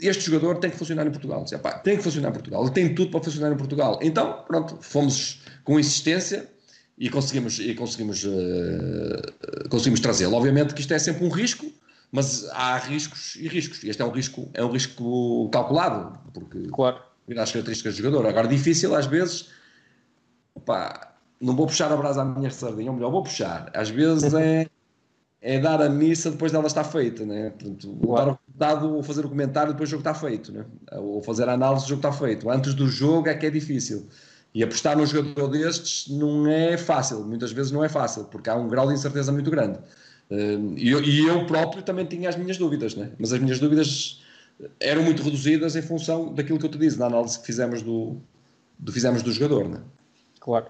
este 0.01 0.27
jogador 0.27 0.59
tem 0.59 0.71
que 0.71 0.77
funcionar 0.77 1.07
em 1.07 1.11
Portugal. 1.11 1.45
Dizia, 1.45 1.59
tem 1.59 1.97
que 1.97 2.03
funcionar 2.03 2.31
em 2.31 2.33
Portugal. 2.33 2.63
Ele 2.63 2.73
tem 2.73 2.95
tudo 2.95 3.11
para 3.11 3.21
funcionar 3.23 3.53
em 3.53 3.57
Portugal. 3.57 3.99
Então, 4.03 4.45
pronto, 4.47 4.79
fomos 4.81 5.43
com 5.65 5.79
insistência 5.79 6.49
e 6.97 7.11
conseguimos, 7.11 7.59
e 7.59 7.75
conseguimos, 7.75 8.25
uh, 8.25 9.69
conseguimos 9.69 10.01
trazê-lo. 10.01 10.35
Obviamente 10.35 10.75
que 10.75 10.81
isto 10.81 10.95
é 10.95 10.99
sempre 10.99 11.25
um 11.25 11.29
risco, 11.29 11.67
mas 12.13 12.49
há 12.51 12.79
riscos 12.79 13.37
e 13.37 13.49
riscos. 13.49 13.83
Este 13.83 14.01
é 14.01 14.05
um 14.05 14.11
risco, 14.11 14.49
é 14.55 14.65
um 14.65 14.71
risco 14.71 15.49
calculado, 15.51 16.19
porque 16.33 16.69
claro. 16.69 16.99
as 17.37 17.51
características 17.51 17.97
do 17.97 18.03
jogador. 18.03 18.27
Agora, 18.29 18.47
difícil 18.47 18.95
às 18.95 19.07
vezes, 19.07 19.49
não 21.41 21.57
vou 21.57 21.67
puxar 21.67 21.91
a 21.93 21.97
brasa 21.97 22.23
à 22.23 22.25
minha 22.25 22.51
sardinha, 22.51 22.91
ou 22.91 22.97
melhor, 22.97 23.11
vou 23.11 23.23
puxar. 23.23 23.71
Às 23.75 23.91
vezes 23.91 24.33
é, 24.35 24.67
é 25.47 25.59
dar 25.59 25.83
a 25.83 25.91
missa 25.91 26.31
depois 26.31 26.51
dela 26.51 26.67
estar 26.67 26.85
feita, 26.85 27.27
né? 27.27 27.51
Portanto, 27.51 27.99
claro. 28.03 28.39
dar 28.55 28.83
o 28.83 28.95
ou 28.95 29.03
fazer 29.03 29.27
o 29.27 29.29
comentário 29.29 29.73
depois 29.73 29.91
do 29.91 29.93
jogo 29.93 30.01
está 30.01 30.15
feito, 30.15 30.51
né? 30.51 30.65
Ou 30.93 31.23
fazer 31.23 31.47
a 31.51 31.53
análise 31.53 31.85
do 31.85 31.89
jogo 31.91 31.99
está 31.99 32.13
feito. 32.13 32.49
Antes 32.49 32.73
do 32.73 32.89
jogo 32.89 33.29
é 33.29 33.35
que 33.35 33.45
é 33.45 33.51
difícil. 33.51 34.09
E 34.55 34.63
apostar 34.63 34.97
num 34.97 35.05
jogador 35.05 35.49
destes 35.49 36.09
não 36.09 36.49
é 36.49 36.79
fácil, 36.79 37.25
muitas 37.25 37.53
vezes 37.53 37.71
não 37.73 37.85
é 37.85 37.91
fácil, 37.91 38.25
porque 38.25 38.49
há 38.49 38.55
um 38.55 38.69
grau 38.69 38.89
de 38.89 38.95
incerteza 38.95 39.31
muito 39.31 39.51
grande. 39.51 39.79
Eh, 40.31 40.59
e 40.77 40.91
eu, 40.91 41.03
e 41.03 41.27
eu 41.27 41.45
próprio 41.47 41.83
também 41.83 42.07
tinha 42.07 42.29
as 42.29 42.37
minhas 42.37 42.57
dúvidas, 42.57 42.95
né? 42.95 43.11
mas 43.19 43.33
as 43.33 43.41
minhas 43.41 43.59
dúvidas 43.61 44.23
eram 44.81 45.03
muito 45.03 45.23
reduzidas 45.23 45.77
em 45.77 45.83
função 45.83 46.33
daquilo 46.33 46.59
que 46.59 46.65
eu 46.65 46.71
te 46.71 46.79
disse, 46.79 46.97
da 46.97 47.07
análise 47.07 47.39
que 47.39 47.45
fizemos 47.45 47.83
do, 47.83 48.17
do, 48.79 48.93
fizemos 48.93 49.23
do 49.23 49.31
jogador. 49.31 49.69
Né? 49.69 49.81
Claro. 50.41 50.67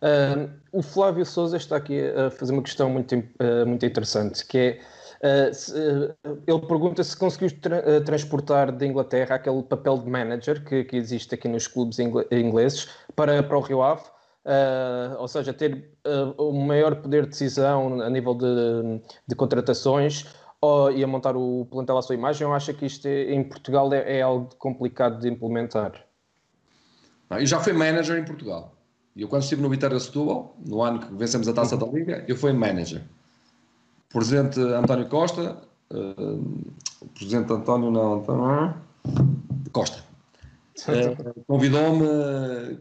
Uh, 0.00 0.50
o 0.72 0.82
Flávio 0.82 1.24
Souza 1.24 1.56
está 1.56 1.76
aqui 1.76 2.00
a 2.00 2.30
fazer 2.30 2.52
uma 2.52 2.62
questão 2.62 2.88
muito, 2.88 3.14
uh, 3.14 3.66
muito 3.66 3.84
interessante, 3.84 4.44
que 4.46 4.58
é 4.58 4.80
Uh, 5.18 5.52
se, 5.52 5.72
uh, 5.72 6.14
ele 6.46 6.60
pergunta 6.68 7.02
se 7.02 7.16
conseguiu 7.16 7.50
tra 7.60 8.00
transportar 8.02 8.70
da 8.70 8.86
Inglaterra 8.86 9.34
aquele 9.34 9.64
papel 9.64 9.98
de 9.98 10.08
manager 10.08 10.64
que, 10.64 10.84
que 10.84 10.96
existe 10.96 11.34
aqui 11.34 11.48
nos 11.48 11.66
clubes 11.66 11.98
ingleses 11.98 12.88
para, 13.16 13.42
para 13.42 13.58
o 13.58 13.60
Rio 13.60 13.82
Ave, 13.82 14.04
ou 15.18 15.26
seja, 15.26 15.52
ter 15.52 15.90
um 16.38 16.64
maior 16.64 16.94
poder 16.94 17.24
de 17.24 17.30
decisão 17.30 18.00
a 18.00 18.08
nível 18.08 18.32
de, 18.32 19.02
de 19.26 19.34
contratações 19.34 20.24
ou, 20.60 20.90
e 20.90 21.02
a 21.02 21.06
montar 21.06 21.36
o 21.36 21.66
plantel 21.70 21.98
à 21.98 22.02
sua 22.02 22.14
imagem, 22.14 22.46
ou 22.46 22.52
acha 22.52 22.72
que 22.72 22.86
isto 22.86 23.06
é, 23.06 23.32
em 23.32 23.42
Portugal 23.42 23.92
é, 23.92 24.18
é, 24.18 24.22
algo 24.22 24.54
complicado 24.56 25.20
de 25.20 25.28
implementar? 25.28 26.04
Não, 27.30 27.38
eu 27.38 27.46
já 27.46 27.60
fui 27.60 27.72
manager 27.72 28.18
em 28.18 28.24
Portugal. 28.24 28.77
Eu 29.18 29.26
quando 29.26 29.42
estive 29.42 29.60
no 29.60 29.68
Vitória 29.68 29.98
Setúbal, 29.98 30.56
no 30.64 30.80
ano 30.80 31.00
que 31.00 31.12
vencemos 31.12 31.48
a 31.48 31.52
Taça 31.52 31.76
da 31.76 31.86
Liga, 31.86 32.24
eu 32.28 32.36
fui 32.36 32.52
manager. 32.52 33.02
O 34.10 34.12
presidente 34.12 34.60
António 34.60 35.08
Costa, 35.08 35.60
uh, 35.90 36.64
o 37.00 37.08
presidente 37.08 37.52
António 37.52 37.90
não, 37.90 38.20
António, 38.20 38.76
Costa, 39.72 40.04
uh, 40.86 41.44
convidou-me 41.48 42.78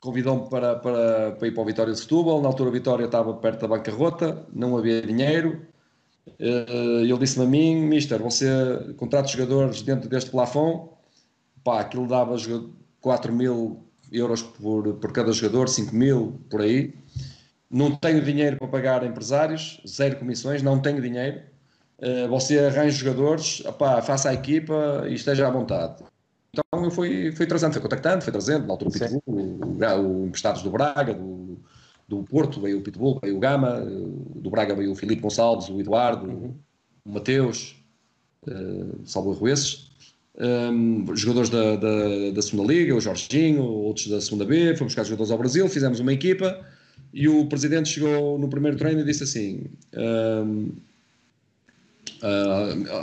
convidou-me 0.00 0.48
para, 0.48 0.76
para, 0.76 1.32
para 1.32 1.48
ir 1.48 1.52
para 1.52 1.62
o 1.62 1.66
Vitória 1.66 1.92
de 1.92 1.98
Setúbal, 1.98 2.40
na 2.40 2.48
altura 2.48 2.70
a 2.70 2.72
Vitória 2.72 3.04
estava 3.04 3.34
perto 3.34 3.60
da 3.60 3.68
bancarrota, 3.68 4.46
não 4.54 4.76
havia 4.76 5.02
dinheiro, 5.02 5.66
uh, 6.26 7.00
ele 7.00 7.18
disse-me 7.18 7.44
a 7.44 7.48
mim, 7.48 7.76
mister, 7.86 8.22
você 8.22 8.48
contrata 8.96 9.28
jogadores 9.28 9.82
dentro 9.82 10.08
deste 10.08 10.30
plafond, 10.30 10.88
pá, 11.62 11.80
aquilo 11.80 12.06
dava 12.06 12.36
4 13.00 13.32
mil 13.32 13.84
euros 14.14 14.42
por, 14.42 14.94
por 14.94 15.12
cada 15.12 15.32
jogador, 15.32 15.68
5 15.68 15.94
mil, 15.94 16.40
por 16.48 16.60
aí, 16.60 16.94
não 17.70 17.94
tenho 17.96 18.22
dinheiro 18.22 18.56
para 18.56 18.68
pagar 18.68 19.04
empresários, 19.04 19.80
zero 19.86 20.16
comissões, 20.16 20.62
não 20.62 20.80
tenho 20.80 21.02
dinheiro. 21.02 21.40
Uh, 21.98 22.28
você 22.28 22.58
arranja 22.58 22.90
jogadores, 22.90 23.64
opá, 23.64 24.00
faça 24.00 24.30
a 24.30 24.34
equipa 24.34 25.04
e 25.08 25.14
esteja 25.14 25.48
à 25.48 25.50
vontade. 25.50 26.04
Então 26.52 26.84
eu 26.84 26.90
fui, 26.90 27.32
fui 27.32 27.46
trazendo, 27.46 27.72
fui 27.72 27.82
contactando, 27.82 28.22
fui 28.22 28.32
trazendo, 28.32 28.66
na 28.66 28.72
altura 28.74 28.90
o 28.90 28.92
Pitbull, 28.92 29.22
o, 29.26 29.32
o, 29.34 30.22
o 30.22 30.26
emprestados 30.26 30.62
do 30.62 30.70
Braga, 30.70 31.14
do, 31.14 31.58
do 32.06 32.22
Porto, 32.22 32.60
veio 32.60 32.78
o 32.78 32.82
Pitbull, 32.82 33.18
veio 33.20 33.36
o 33.36 33.40
Gama, 33.40 33.80
do 33.80 34.50
Braga 34.50 34.74
veio 34.74 34.92
o 34.92 34.94
Filipe 34.94 35.22
Gonçalves, 35.22 35.68
o 35.68 35.80
Eduardo, 35.80 36.26
uhum. 36.26 36.54
o 37.04 37.12
Mateus, 37.12 37.82
uh, 38.46 39.00
salvo 39.04 39.32
erro 39.32 39.48
esses. 39.48 39.90
Um, 40.36 41.16
jogadores 41.16 41.48
da, 41.48 41.76
da, 41.76 42.30
da 42.34 42.42
segunda 42.42 42.72
Liga, 42.72 42.94
o 42.94 43.00
Jorginho, 43.00 43.62
outros 43.62 44.08
da 44.08 44.20
segunda 44.20 44.44
B, 44.44 44.76
fomos 44.76 44.92
buscar 44.92 45.04
jogadores 45.04 45.30
ao 45.30 45.38
Brasil, 45.38 45.68
fizemos 45.68 46.00
uma 46.00 46.12
equipa 46.12 46.60
e 47.12 47.28
o 47.28 47.46
presidente 47.46 47.88
chegou 47.88 48.36
no 48.36 48.48
primeiro 48.48 48.76
treino 48.76 49.00
e 49.00 49.04
disse 49.04 49.22
assim: 49.22 49.66
uh, 49.94 50.74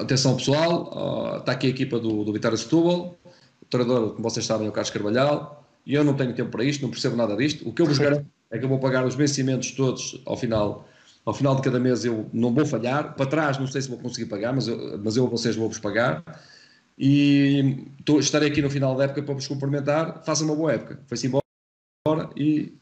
atenção 0.02 0.36
pessoal, 0.36 1.36
uh, 1.36 1.38
está 1.38 1.54
aqui 1.54 1.68
a 1.68 1.70
equipa 1.70 1.98
do, 1.98 2.26
do 2.26 2.34
Vitória 2.34 2.58
Setúbal, 2.58 3.18
o 3.62 3.66
treinador, 3.70 4.12
como 4.12 4.30
vocês 4.30 4.46
sabem, 4.46 4.68
é 4.68 4.70
o 4.70 4.74
Carlos 4.74 4.92
Carvalhal, 4.92 5.66
e 5.86 5.94
eu 5.94 6.04
não 6.04 6.14
tenho 6.14 6.36
tempo 6.36 6.52
para 6.52 6.66
isto, 6.66 6.82
não 6.82 6.90
percebo 6.90 7.16
nada 7.16 7.38
disto. 7.38 7.68
O 7.68 7.72
que 7.72 7.82
eu 7.82 7.86
vos 7.86 7.98
garanto 7.98 8.26
é 8.52 8.60
que 8.60 8.66
eu 8.66 8.70
vou 8.70 8.80
pagar 8.80 9.06
os 9.06 9.16
vencimentos 9.16 9.72
todos 9.72 10.22
ao 10.26 10.36
final. 10.36 10.88
Ao 11.24 11.34
final 11.34 11.56
de 11.56 11.62
cada 11.62 11.80
mês 11.80 12.04
eu 12.04 12.30
não 12.34 12.54
vou 12.54 12.66
falhar. 12.66 13.16
Para 13.16 13.26
trás 13.28 13.58
não 13.58 13.68
sei 13.68 13.82
se 13.82 13.90
vou 13.90 13.98
conseguir 13.98 14.26
pagar, 14.28 14.54
mas 14.54 14.68
eu, 14.68 15.00
mas 15.02 15.16
eu 15.16 15.28
vocês 15.28 15.56
vou-vos 15.56 15.80
pagar. 15.80 16.24
E 17.04 17.88
tô, 18.06 18.20
estarei 18.20 18.50
aqui 18.50 18.62
no 18.62 18.70
final 18.70 18.96
da 18.96 19.06
época 19.06 19.24
para 19.24 19.34
vos 19.34 19.48
cumprimentar. 19.48 20.22
Façam 20.24 20.46
uma 20.46 20.56
boa 20.56 20.74
época. 20.74 21.00
Foi-se 21.08 21.26
embora 21.26 21.42
e 22.38 22.74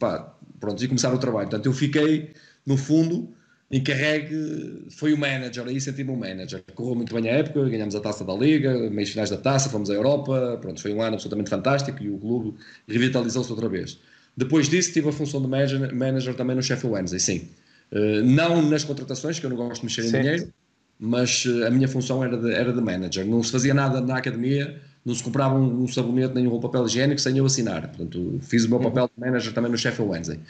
pá, 0.00 0.36
pronto, 0.58 0.82
e 0.82 0.88
começar 0.88 1.14
o 1.14 1.18
trabalho. 1.18 1.48
Portanto, 1.48 1.66
eu 1.66 1.72
fiquei, 1.72 2.32
no 2.66 2.76
fundo, 2.76 3.32
encarregue, 3.70 4.86
foi 4.90 5.12
o 5.12 5.18
manager, 5.18 5.64
aí 5.68 5.80
senti-me 5.80 6.10
um 6.10 6.16
manager. 6.16 6.64
Correu 6.74 6.96
muito 6.96 7.14
bem 7.14 7.30
a 7.30 7.34
época, 7.34 7.68
ganhamos 7.68 7.94
a 7.94 8.00
taça 8.00 8.24
da 8.24 8.34
Liga, 8.34 8.90
meios 8.90 9.10
finais 9.10 9.30
da 9.30 9.36
taça, 9.36 9.70
fomos 9.70 9.90
à 9.90 9.94
Europa, 9.94 10.58
pronto, 10.60 10.82
foi 10.82 10.92
um 10.92 11.00
ano 11.00 11.14
absolutamente 11.14 11.48
fantástico 11.48 12.02
e 12.02 12.10
o 12.10 12.18
clube 12.18 12.58
revitalizou-se 12.88 13.50
outra 13.52 13.68
vez. 13.68 14.00
Depois 14.36 14.68
disso, 14.68 14.92
tive 14.92 15.08
a 15.08 15.12
função 15.12 15.40
de 15.40 15.46
manager, 15.46 15.94
manager 15.94 16.34
também 16.34 16.56
no 16.56 16.62
Sheffield 16.62 16.96
Wednesday, 16.96 17.20
sim. 17.20 17.48
Uh, 17.92 18.22
não 18.24 18.60
nas 18.60 18.82
contratações, 18.82 19.38
que 19.38 19.46
eu 19.46 19.50
não 19.50 19.56
gosto 19.56 19.82
de 19.82 19.86
mexer 19.86 20.04
em 20.04 20.20
dinheiro, 20.20 20.52
mas 20.98 21.44
uh, 21.44 21.66
a 21.66 21.70
minha 21.70 21.86
função 21.86 22.24
era 22.24 22.36
de, 22.36 22.52
era 22.52 22.72
de 22.72 22.80
manager. 22.80 23.24
Não 23.26 23.42
se 23.42 23.52
fazia 23.52 23.72
nada 23.72 24.00
na 24.00 24.16
academia, 24.16 24.80
não 25.04 25.14
se 25.14 25.22
comprava 25.22 25.54
um, 25.54 25.84
um 25.84 25.88
sabonete 25.88 26.34
nem 26.34 26.46
um 26.46 26.60
papel 26.60 26.84
higiênico 26.86 27.20
sem 27.20 27.36
eu 27.38 27.46
assinar. 27.46 27.88
Portanto, 27.88 28.38
fiz 28.42 28.64
o 28.64 28.70
meu 28.70 28.80
papel 28.80 29.08
de 29.14 29.24
manager 29.24 29.52
também 29.52 29.70
no 29.70 29.78
Sheffield 29.78 30.10
Wednesday. 30.10 30.40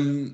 Um, 0.00 0.32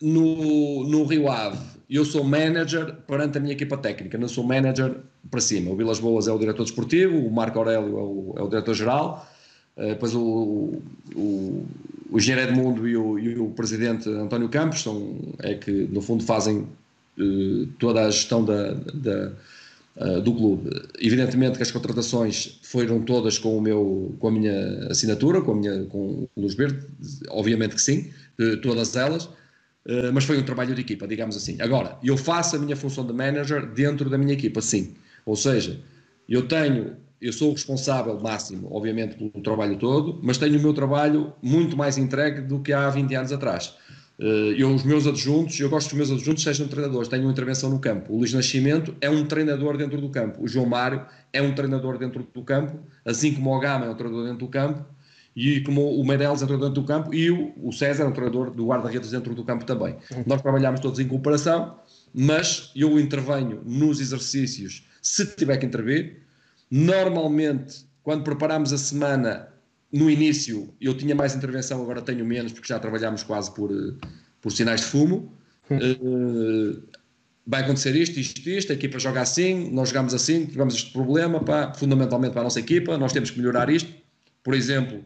no, 0.00 0.84
no 0.84 1.04
Rio 1.04 1.30
Ave, 1.30 1.58
eu 1.88 2.04
sou 2.04 2.22
manager 2.22 2.94
perante 3.06 3.38
a 3.38 3.40
minha 3.40 3.54
equipa 3.54 3.78
técnica, 3.78 4.18
não 4.18 4.28
sou 4.28 4.44
manager 4.44 4.96
para 5.30 5.40
cima. 5.40 5.70
O 5.70 5.76
Vilas 5.76 6.00
Boas 6.00 6.28
é 6.28 6.32
o 6.32 6.38
diretor 6.38 6.64
desportivo, 6.64 7.16
o 7.16 7.30
Marco 7.32 7.58
Aurélio 7.58 7.98
é 7.98 8.02
o, 8.02 8.34
é 8.36 8.42
o 8.42 8.48
diretor-geral, 8.48 9.26
uh, 9.76 9.86
depois 9.86 10.14
o, 10.14 10.82
o, 11.14 11.66
o 12.10 12.18
engenheiro 12.18 12.50
Edmundo 12.50 12.86
e 12.86 12.96
o, 12.96 13.18
e 13.18 13.38
o 13.38 13.48
presidente 13.50 14.08
António 14.10 14.48
Campos 14.48 14.82
são, 14.82 15.16
é 15.38 15.54
que, 15.54 15.70
no 15.70 16.02
fundo, 16.02 16.24
fazem 16.24 16.66
toda 17.78 18.06
a 18.06 18.10
gestão 18.10 18.44
da, 18.44 18.72
da 18.72 19.32
uh, 19.96 20.20
do 20.20 20.34
clube. 20.34 20.70
Evidentemente 21.00 21.56
que 21.56 21.62
as 21.62 21.70
contratações 21.70 22.58
foram 22.62 23.00
todas 23.02 23.38
com, 23.38 23.56
o 23.56 23.60
meu, 23.60 24.14
com 24.18 24.28
a 24.28 24.30
minha 24.30 24.88
assinatura, 24.90 25.40
com, 25.40 25.52
a 25.52 25.54
minha, 25.56 25.84
com 25.84 25.98
o 25.98 26.30
Luz 26.36 26.54
Verde, 26.54 26.86
obviamente 27.28 27.74
que 27.74 27.80
sim, 27.80 28.10
uh, 28.40 28.56
todas 28.58 28.94
elas, 28.96 29.28
mas 30.12 30.24
foi 30.24 30.36
um 30.36 30.42
trabalho 30.42 30.74
de 30.74 30.80
equipa, 30.80 31.06
digamos 31.06 31.36
assim. 31.36 31.58
Agora, 31.60 31.96
eu 32.02 32.16
faço 32.16 32.56
a 32.56 32.58
minha 32.58 32.74
função 32.74 33.06
de 33.06 33.12
manager 33.12 33.64
dentro 33.72 34.10
da 34.10 34.18
minha 34.18 34.32
equipa, 34.32 34.60
sim. 34.60 34.94
Ou 35.24 35.36
seja, 35.36 35.78
eu 36.28 36.48
tenho 36.48 36.96
eu 37.20 37.32
sou 37.32 37.50
o 37.50 37.52
responsável 37.52 38.18
máximo, 38.20 38.68
obviamente, 38.70 39.16
pelo 39.16 39.30
trabalho 39.42 39.76
todo, 39.78 40.20
mas 40.22 40.38
tenho 40.38 40.58
o 40.58 40.62
meu 40.62 40.74
trabalho 40.74 41.32
muito 41.42 41.76
mais 41.76 41.96
entregue 41.96 42.42
do 42.42 42.60
que 42.60 42.72
há 42.72 42.90
20 42.90 43.14
anos 43.14 43.32
atrás. 43.32 43.74
Eh, 44.18 44.54
eu, 44.56 44.74
os 44.74 44.82
meus 44.82 45.06
adjuntos, 45.06 45.58
eu 45.60 45.68
gosto 45.68 45.88
que 45.88 45.94
os 45.94 46.08
meus 46.08 46.10
adjuntos 46.10 46.42
sejam 46.42 46.66
treinadores, 46.68 47.08
tenham 47.08 47.30
intervenção 47.30 47.68
no 47.68 47.78
campo. 47.78 48.12
O 48.12 48.18
Luís 48.18 48.32
Nascimento 48.32 48.94
é 49.00 49.10
um 49.10 49.26
treinador 49.26 49.76
dentro 49.76 50.00
do 50.00 50.08
campo, 50.08 50.42
o 50.42 50.48
João 50.48 50.66
Mário 50.66 51.04
é 51.32 51.42
um 51.42 51.54
treinador 51.54 51.98
dentro 51.98 52.26
do 52.32 52.42
campo, 52.42 52.78
assim 53.04 53.34
como 53.34 53.54
o 53.54 53.60
Gama 53.60 53.86
é 53.86 53.90
um 53.90 53.94
treinador 53.94 54.24
dentro 54.24 54.46
do 54.46 54.48
campo, 54.48 54.84
e 55.34 55.60
como 55.60 56.00
o 56.00 56.06
Meirelles 56.06 56.40
é 56.40 56.44
um 56.44 56.48
treinador 56.48 56.68
dentro 56.70 56.82
do 56.82 56.86
campo, 56.86 57.14
e 57.14 57.30
o, 57.30 57.52
o 57.62 57.72
César 57.72 58.04
é 58.04 58.06
um 58.06 58.12
treinador 58.12 58.50
do 58.50 58.66
guarda-redes 58.66 59.10
dentro 59.10 59.34
do 59.34 59.44
campo 59.44 59.66
também. 59.66 59.96
Uhum. 60.10 60.24
Nós 60.26 60.40
trabalhamos 60.40 60.80
todos 60.80 60.98
em 60.98 61.06
cooperação, 61.06 61.78
mas 62.14 62.72
eu 62.74 62.98
intervenho 62.98 63.60
nos 63.66 64.00
exercícios 64.00 64.86
se 65.02 65.26
tiver 65.26 65.58
que 65.58 65.66
intervir. 65.66 66.22
Normalmente, 66.70 67.84
quando 68.02 68.24
preparamos 68.24 68.72
a 68.72 68.78
semana, 68.78 69.48
no 69.92 70.10
início 70.10 70.74
eu 70.80 70.96
tinha 70.96 71.14
mais 71.14 71.34
intervenção, 71.34 71.82
agora 71.82 72.02
tenho 72.02 72.24
menos, 72.24 72.52
porque 72.52 72.68
já 72.68 72.78
trabalhámos 72.78 73.22
quase 73.22 73.54
por, 73.54 73.70
eh, 73.70 73.94
por 74.40 74.52
sinais 74.52 74.80
de 74.80 74.86
fumo. 74.86 75.32
Uh, 75.70 76.82
vai 77.46 77.62
acontecer 77.62 77.94
isto, 77.94 78.18
isto, 78.18 78.48
isto, 78.48 78.72
a 78.72 78.74
equipa 78.74 78.98
joga 78.98 79.20
assim, 79.20 79.70
nós 79.70 79.88
jogamos 79.88 80.12
assim, 80.14 80.46
tivemos 80.46 80.74
este 80.74 80.92
problema, 80.92 81.40
pá, 81.40 81.72
fundamentalmente 81.74 82.32
para 82.32 82.40
a 82.40 82.44
nossa 82.44 82.58
equipa, 82.58 82.98
nós 82.98 83.12
temos 83.12 83.30
que 83.30 83.38
melhorar 83.38 83.70
isto. 83.70 83.92
Por 84.42 84.54
exemplo, 84.54 85.04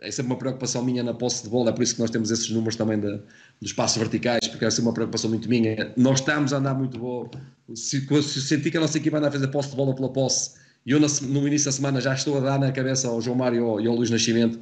é 0.00 0.10
sempre 0.10 0.32
uma 0.32 0.38
preocupação 0.38 0.84
minha 0.84 1.02
na 1.02 1.14
posse 1.14 1.44
de 1.44 1.50
bola, 1.50 1.70
é 1.70 1.72
por 1.72 1.82
isso 1.82 1.94
que 1.94 2.00
nós 2.00 2.10
temos 2.10 2.30
esses 2.30 2.48
números 2.50 2.76
também 2.76 2.98
de, 3.00 3.20
dos 3.60 3.72
passos 3.72 3.96
verticais, 3.96 4.46
porque 4.48 4.64
é 4.64 4.70
sempre 4.70 4.88
uma 4.88 4.94
preocupação 4.94 5.30
muito 5.30 5.48
minha. 5.48 5.92
Nós 5.96 6.20
estamos 6.20 6.52
a 6.52 6.58
andar 6.58 6.74
muito 6.74 6.98
bom. 6.98 7.30
Se, 7.74 8.00
se 8.22 8.42
sentir 8.42 8.70
que 8.70 8.76
a 8.76 8.80
nossa 8.80 8.98
equipa 8.98 9.18
anda 9.18 9.28
a 9.28 9.32
fazer 9.32 9.48
posse 9.48 9.70
de 9.70 9.76
bola 9.76 9.94
pela 9.94 10.12
posse, 10.12 10.57
e 10.88 10.90
eu, 10.90 10.98
no 10.98 11.46
início 11.46 11.66
da 11.66 11.72
semana, 11.72 12.00
já 12.00 12.14
estou 12.14 12.38
a 12.38 12.40
dar 12.40 12.58
na 12.58 12.72
cabeça 12.72 13.08
ao 13.08 13.20
João 13.20 13.36
Mário 13.36 13.78
e 13.78 13.86
ao 13.86 13.94
Luís 13.94 14.08
Nascimento. 14.08 14.58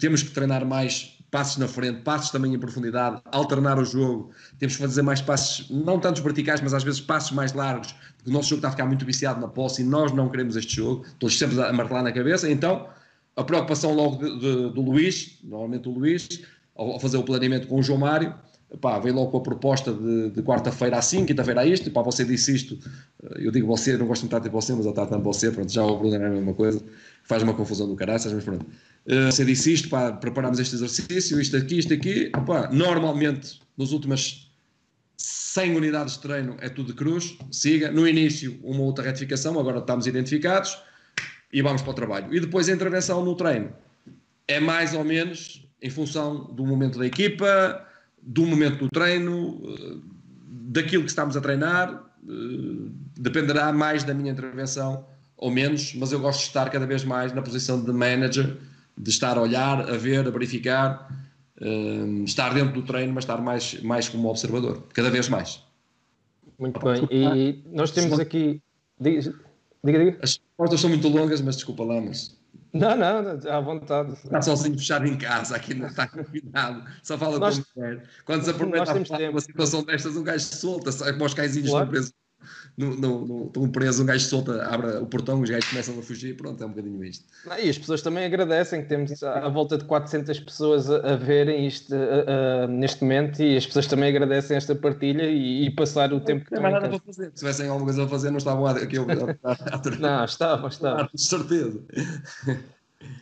Temos 0.00 0.20
que 0.20 0.32
treinar 0.32 0.66
mais 0.66 1.16
passos 1.30 1.58
na 1.58 1.68
frente, 1.68 2.00
passos 2.00 2.30
também 2.30 2.52
em 2.52 2.58
profundidade, 2.58 3.22
alternar 3.26 3.78
o 3.78 3.84
jogo. 3.84 4.32
Temos 4.58 4.74
que 4.74 4.82
fazer 4.82 5.02
mais 5.02 5.22
passos, 5.22 5.70
não 5.70 6.00
tantos 6.00 6.22
verticais, 6.22 6.60
mas 6.60 6.74
às 6.74 6.82
vezes 6.82 7.00
passos 7.00 7.30
mais 7.30 7.52
largos, 7.52 7.94
porque 8.16 8.30
o 8.30 8.32
nosso 8.32 8.48
jogo 8.48 8.58
está 8.58 8.66
a 8.66 8.70
ficar 8.72 8.86
muito 8.86 9.06
viciado 9.06 9.40
na 9.40 9.46
posse 9.46 9.82
e 9.82 9.84
nós 9.84 10.10
não 10.10 10.28
queremos 10.28 10.56
este 10.56 10.74
jogo. 10.74 11.06
Estou 11.06 11.30
sempre 11.30 11.62
a 11.62 11.72
martelar 11.72 12.02
na 12.02 12.10
cabeça. 12.10 12.50
Então, 12.50 12.88
a 13.36 13.44
preocupação 13.44 13.94
logo 13.94 14.16
de, 14.16 14.40
de, 14.40 14.72
do 14.72 14.82
Luís, 14.82 15.38
normalmente 15.44 15.88
o 15.88 15.92
Luís, 15.92 16.26
ao 16.74 16.98
fazer 16.98 17.16
o 17.16 17.22
planeamento 17.22 17.68
com 17.68 17.78
o 17.78 17.82
João 17.84 18.00
Mário, 18.00 18.34
pá, 18.80 18.98
veio 18.98 19.14
logo 19.14 19.30
com 19.30 19.38
a 19.38 19.42
proposta 19.42 19.92
de, 19.92 20.30
de 20.30 20.42
quarta-feira 20.42 20.98
assim, 20.98 21.24
quinta-feira 21.24 21.62
a 21.62 21.66
isto, 21.66 21.90
pá, 21.90 22.02
você 22.02 22.24
disse 22.24 22.54
isto, 22.54 22.78
eh, 23.22 23.46
eu 23.46 23.50
digo 23.50 23.66
você, 23.66 23.96
não 23.96 24.06
gosto 24.06 24.22
muito 24.22 24.40
de 24.40 24.48
você, 24.50 24.72
mas 24.74 24.84
eu 24.84 24.90
estou 24.90 25.06
tanto 25.06 25.22
você, 25.22 25.50
pronto, 25.50 25.72
já 25.72 25.82
o 25.84 25.98
Bruno 25.98 26.14
é 26.14 26.26
a 26.26 26.30
mesma 26.30 26.54
coisa, 26.54 26.82
faz 27.24 27.42
uma 27.42 27.54
confusão 27.54 27.88
do 27.88 27.96
caraças, 27.96 28.32
mas 28.32 28.44
pronto. 28.44 28.66
Uh, 29.06 29.32
você 29.32 29.44
disse 29.44 29.72
isto, 29.72 29.88
pá, 29.88 30.12
preparamos 30.12 30.58
este 30.58 30.74
exercício, 30.74 31.40
isto 31.40 31.56
aqui, 31.56 31.78
isto 31.78 31.94
aqui, 31.94 32.30
normalmente, 32.70 33.60
nas 33.76 33.92
últimas 33.92 34.48
100 35.16 35.76
unidades 35.76 36.14
de 36.14 36.20
treino 36.20 36.56
é 36.60 36.68
tudo 36.68 36.88
de 36.88 36.94
cruz, 36.94 37.36
siga. 37.50 37.90
No 37.90 38.06
início, 38.06 38.60
uma 38.62 38.82
outra 38.82 39.04
retificação, 39.04 39.58
agora 39.58 39.78
estamos 39.78 40.06
identificados 40.06 40.78
e 41.52 41.62
vamos 41.62 41.82
para 41.82 41.90
o 41.90 41.94
trabalho. 41.94 42.34
E 42.34 42.38
depois 42.38 42.68
a 42.68 42.72
intervenção 42.72 43.24
no 43.24 43.34
treino 43.34 43.72
é 44.46 44.60
mais 44.60 44.94
ou 44.94 45.04
menos 45.04 45.66
em 45.82 45.90
função 45.90 46.44
do 46.52 46.64
momento 46.66 46.98
da 46.98 47.06
equipa, 47.06 47.87
do 48.28 48.44
momento 48.44 48.80
do 48.80 48.88
treino, 48.90 49.58
eh, 49.64 49.96
daquilo 50.46 51.02
que 51.02 51.08
estamos 51.08 51.34
a 51.34 51.40
treinar, 51.40 52.04
eh, 52.28 52.90
dependerá 53.18 53.72
mais 53.72 54.04
da 54.04 54.12
minha 54.12 54.30
intervenção 54.30 55.06
ou 55.34 55.50
menos, 55.50 55.94
mas 55.94 56.12
eu 56.12 56.20
gosto 56.20 56.40
de 56.40 56.46
estar 56.46 56.68
cada 56.68 56.84
vez 56.84 57.04
mais 57.04 57.32
na 57.32 57.40
posição 57.40 57.82
de 57.82 57.90
manager, 57.90 58.58
de 58.96 59.10
estar 59.10 59.38
a 59.38 59.40
olhar, 59.40 59.88
a 59.88 59.96
ver, 59.96 60.26
a 60.26 60.30
verificar, 60.30 61.08
um, 61.62 62.24
estar 62.24 62.52
dentro 62.52 62.74
do 62.74 62.82
treino, 62.82 63.14
mas 63.14 63.24
estar 63.24 63.40
mais, 63.40 63.80
mais 63.82 64.08
como 64.08 64.28
observador, 64.28 64.82
cada 64.92 65.08
vez 65.08 65.28
mais. 65.28 65.62
Muito 66.58 66.78
bem, 66.80 67.08
e 67.10 67.62
nós 67.72 67.92
temos 67.92 68.18
aqui. 68.18 68.60
Diga, 69.00 69.32
diga. 69.84 70.18
As 70.20 70.38
portas 70.56 70.80
são 70.80 70.90
muito 70.90 71.08
longas, 71.08 71.40
mas 71.40 71.54
desculpa 71.54 71.84
lá, 71.84 72.00
mas. 72.00 72.36
Não, 72.72 72.96
não, 72.96 73.50
à 73.50 73.60
vontade. 73.60 74.12
Está 74.12 74.42
sozinho 74.42 74.78
fechado 74.78 75.06
em 75.06 75.16
casa, 75.16 75.56
aqui 75.56 75.74
não 75.74 75.86
está 75.86 76.06
confinado, 76.06 76.84
só 77.02 77.16
fala 77.16 77.38
nós, 77.38 77.58
com 77.58 77.80
a 77.80 77.84
mulher. 77.84 78.08
Quando 78.24 78.44
se 78.44 78.50
aproveita 78.50 78.92
uma 79.30 79.40
situação 79.40 79.82
destas, 79.82 80.16
um 80.16 80.22
gajo 80.22 80.44
solta, 80.44 80.92
sai 80.92 81.12
como 81.12 81.24
os 81.24 81.34
caizinhos 81.34 81.70
claro. 81.70 81.88
presos 81.88 82.12
no, 82.78 83.26
no, 83.26 83.46
estão 83.46 83.68
presos, 83.68 84.00
um 84.00 84.06
gajo 84.06 84.24
solta, 84.24 84.64
abre 84.66 84.98
o 84.98 85.06
portão, 85.06 85.40
os 85.40 85.50
gajos 85.50 85.68
começam 85.68 85.98
a 85.98 86.02
fugir, 86.02 86.36
pronto, 86.36 86.62
é 86.62 86.66
um 86.66 86.68
bocadinho 86.70 87.04
isto. 87.04 87.24
Não, 87.44 87.58
e 87.58 87.68
as 87.68 87.76
pessoas 87.76 88.02
também 88.02 88.24
agradecem 88.24 88.82
que 88.82 88.88
temos 88.88 89.20
à 89.20 89.48
volta 89.48 89.76
de 89.76 89.84
400 89.84 90.38
pessoas 90.38 90.88
a, 90.88 91.14
a 91.14 91.16
verem 91.16 91.66
isto 91.66 91.92
a, 91.92 92.64
a, 92.64 92.66
neste 92.68 93.02
momento 93.02 93.42
e 93.42 93.56
as 93.56 93.66
pessoas 93.66 93.88
também 93.88 94.08
agradecem 94.08 94.56
esta 94.56 94.76
partilha 94.76 95.24
e, 95.24 95.66
e 95.66 95.70
passar 95.70 96.12
o 96.12 96.20
tempo 96.20 96.44
que 96.44 96.54
Não, 96.54 96.62
mais 96.62 96.74
nada 96.74 96.88
para 96.88 97.00
fazer. 97.00 97.30
Se 97.34 97.40
tivessem 97.40 97.66
alguma 97.66 97.86
coisa 97.86 98.04
a 98.04 98.08
fazer, 98.08 98.30
não 98.30 98.38
estavam 98.38 98.64
aqui 98.66 98.96
a, 98.96 99.02
Não, 99.98 100.24
estavam, 100.24 100.68
estavam. 100.68 101.08
De 101.12 101.20
certeza. 101.20 101.82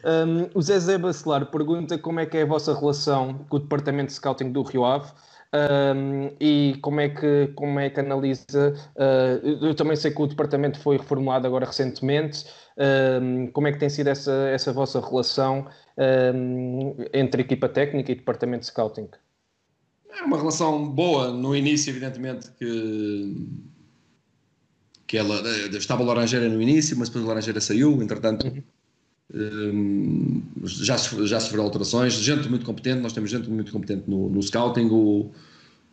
Um, 0.05 0.51
o 0.55 0.61
Zezé 0.61 0.99
Bacelar 0.99 1.47
pergunta 1.47 1.97
como 1.97 2.21
é 2.21 2.27
que 2.27 2.37
é 2.37 2.43
a 2.43 2.47
vossa 2.47 2.79
relação 2.79 3.45
com 3.49 3.57
o 3.57 3.61
departamento 3.61 4.09
de 4.09 4.15
scouting 4.15 4.53
do 4.53 4.63
Rio 4.63 4.85
Ave 4.85 5.11
um, 5.55 6.35
e 6.41 6.77
como 6.83 7.01
é 7.01 7.09
que, 7.09 7.49
como 7.55 7.79
é 7.79 7.89
que 7.89 8.01
analisa? 8.01 8.75
Uh, 8.97 9.67
eu 9.67 9.75
também 9.75 9.97
sei 9.97 10.11
que 10.11 10.21
o 10.21 10.27
departamento 10.27 10.79
foi 10.81 10.97
reformulado 10.97 11.47
agora 11.47 11.67
recentemente. 11.67 12.45
Um, 12.79 13.47
como 13.49 13.69
é 13.69 13.73
que 13.73 13.79
tem 13.79 13.89
sido 13.89 14.09
essa, 14.09 14.33
essa 14.49 14.73
vossa 14.73 15.01
relação 15.01 15.67
um, 16.35 16.97
entre 17.13 17.43
equipa 17.43 17.69
técnica 17.69 18.13
e 18.13 18.15
departamento 18.15 18.61
de 18.61 18.67
scouting? 18.67 19.09
É 20.11 20.23
uma 20.23 20.37
relação 20.37 20.89
boa. 20.89 21.31
No 21.31 21.55
início, 21.55 21.91
evidentemente, 21.91 22.51
que, 22.53 23.49
que 25.07 25.17
ela 25.17 25.41
estava 25.77 26.03
a 26.03 26.07
Laranjeira 26.07 26.49
no 26.49 26.61
início, 26.61 26.97
mas 26.99 27.09
depois 27.09 27.25
a 27.25 27.29
Laranjeira 27.29 27.61
saiu, 27.61 28.03
entretanto. 28.03 28.47
Uhum 28.47 28.63
já, 30.65 30.97
já 30.97 31.41
sofreu 31.41 31.63
alterações, 31.63 32.15
gente 32.15 32.49
muito 32.49 32.65
competente, 32.65 33.01
nós 33.01 33.13
temos 33.13 33.31
gente 33.31 33.51
muito 33.51 33.73
competente 33.73 34.05
no, 34.09 34.31
no 34.31 34.43
scouting, 34.43 34.89
o, 34.91 35.31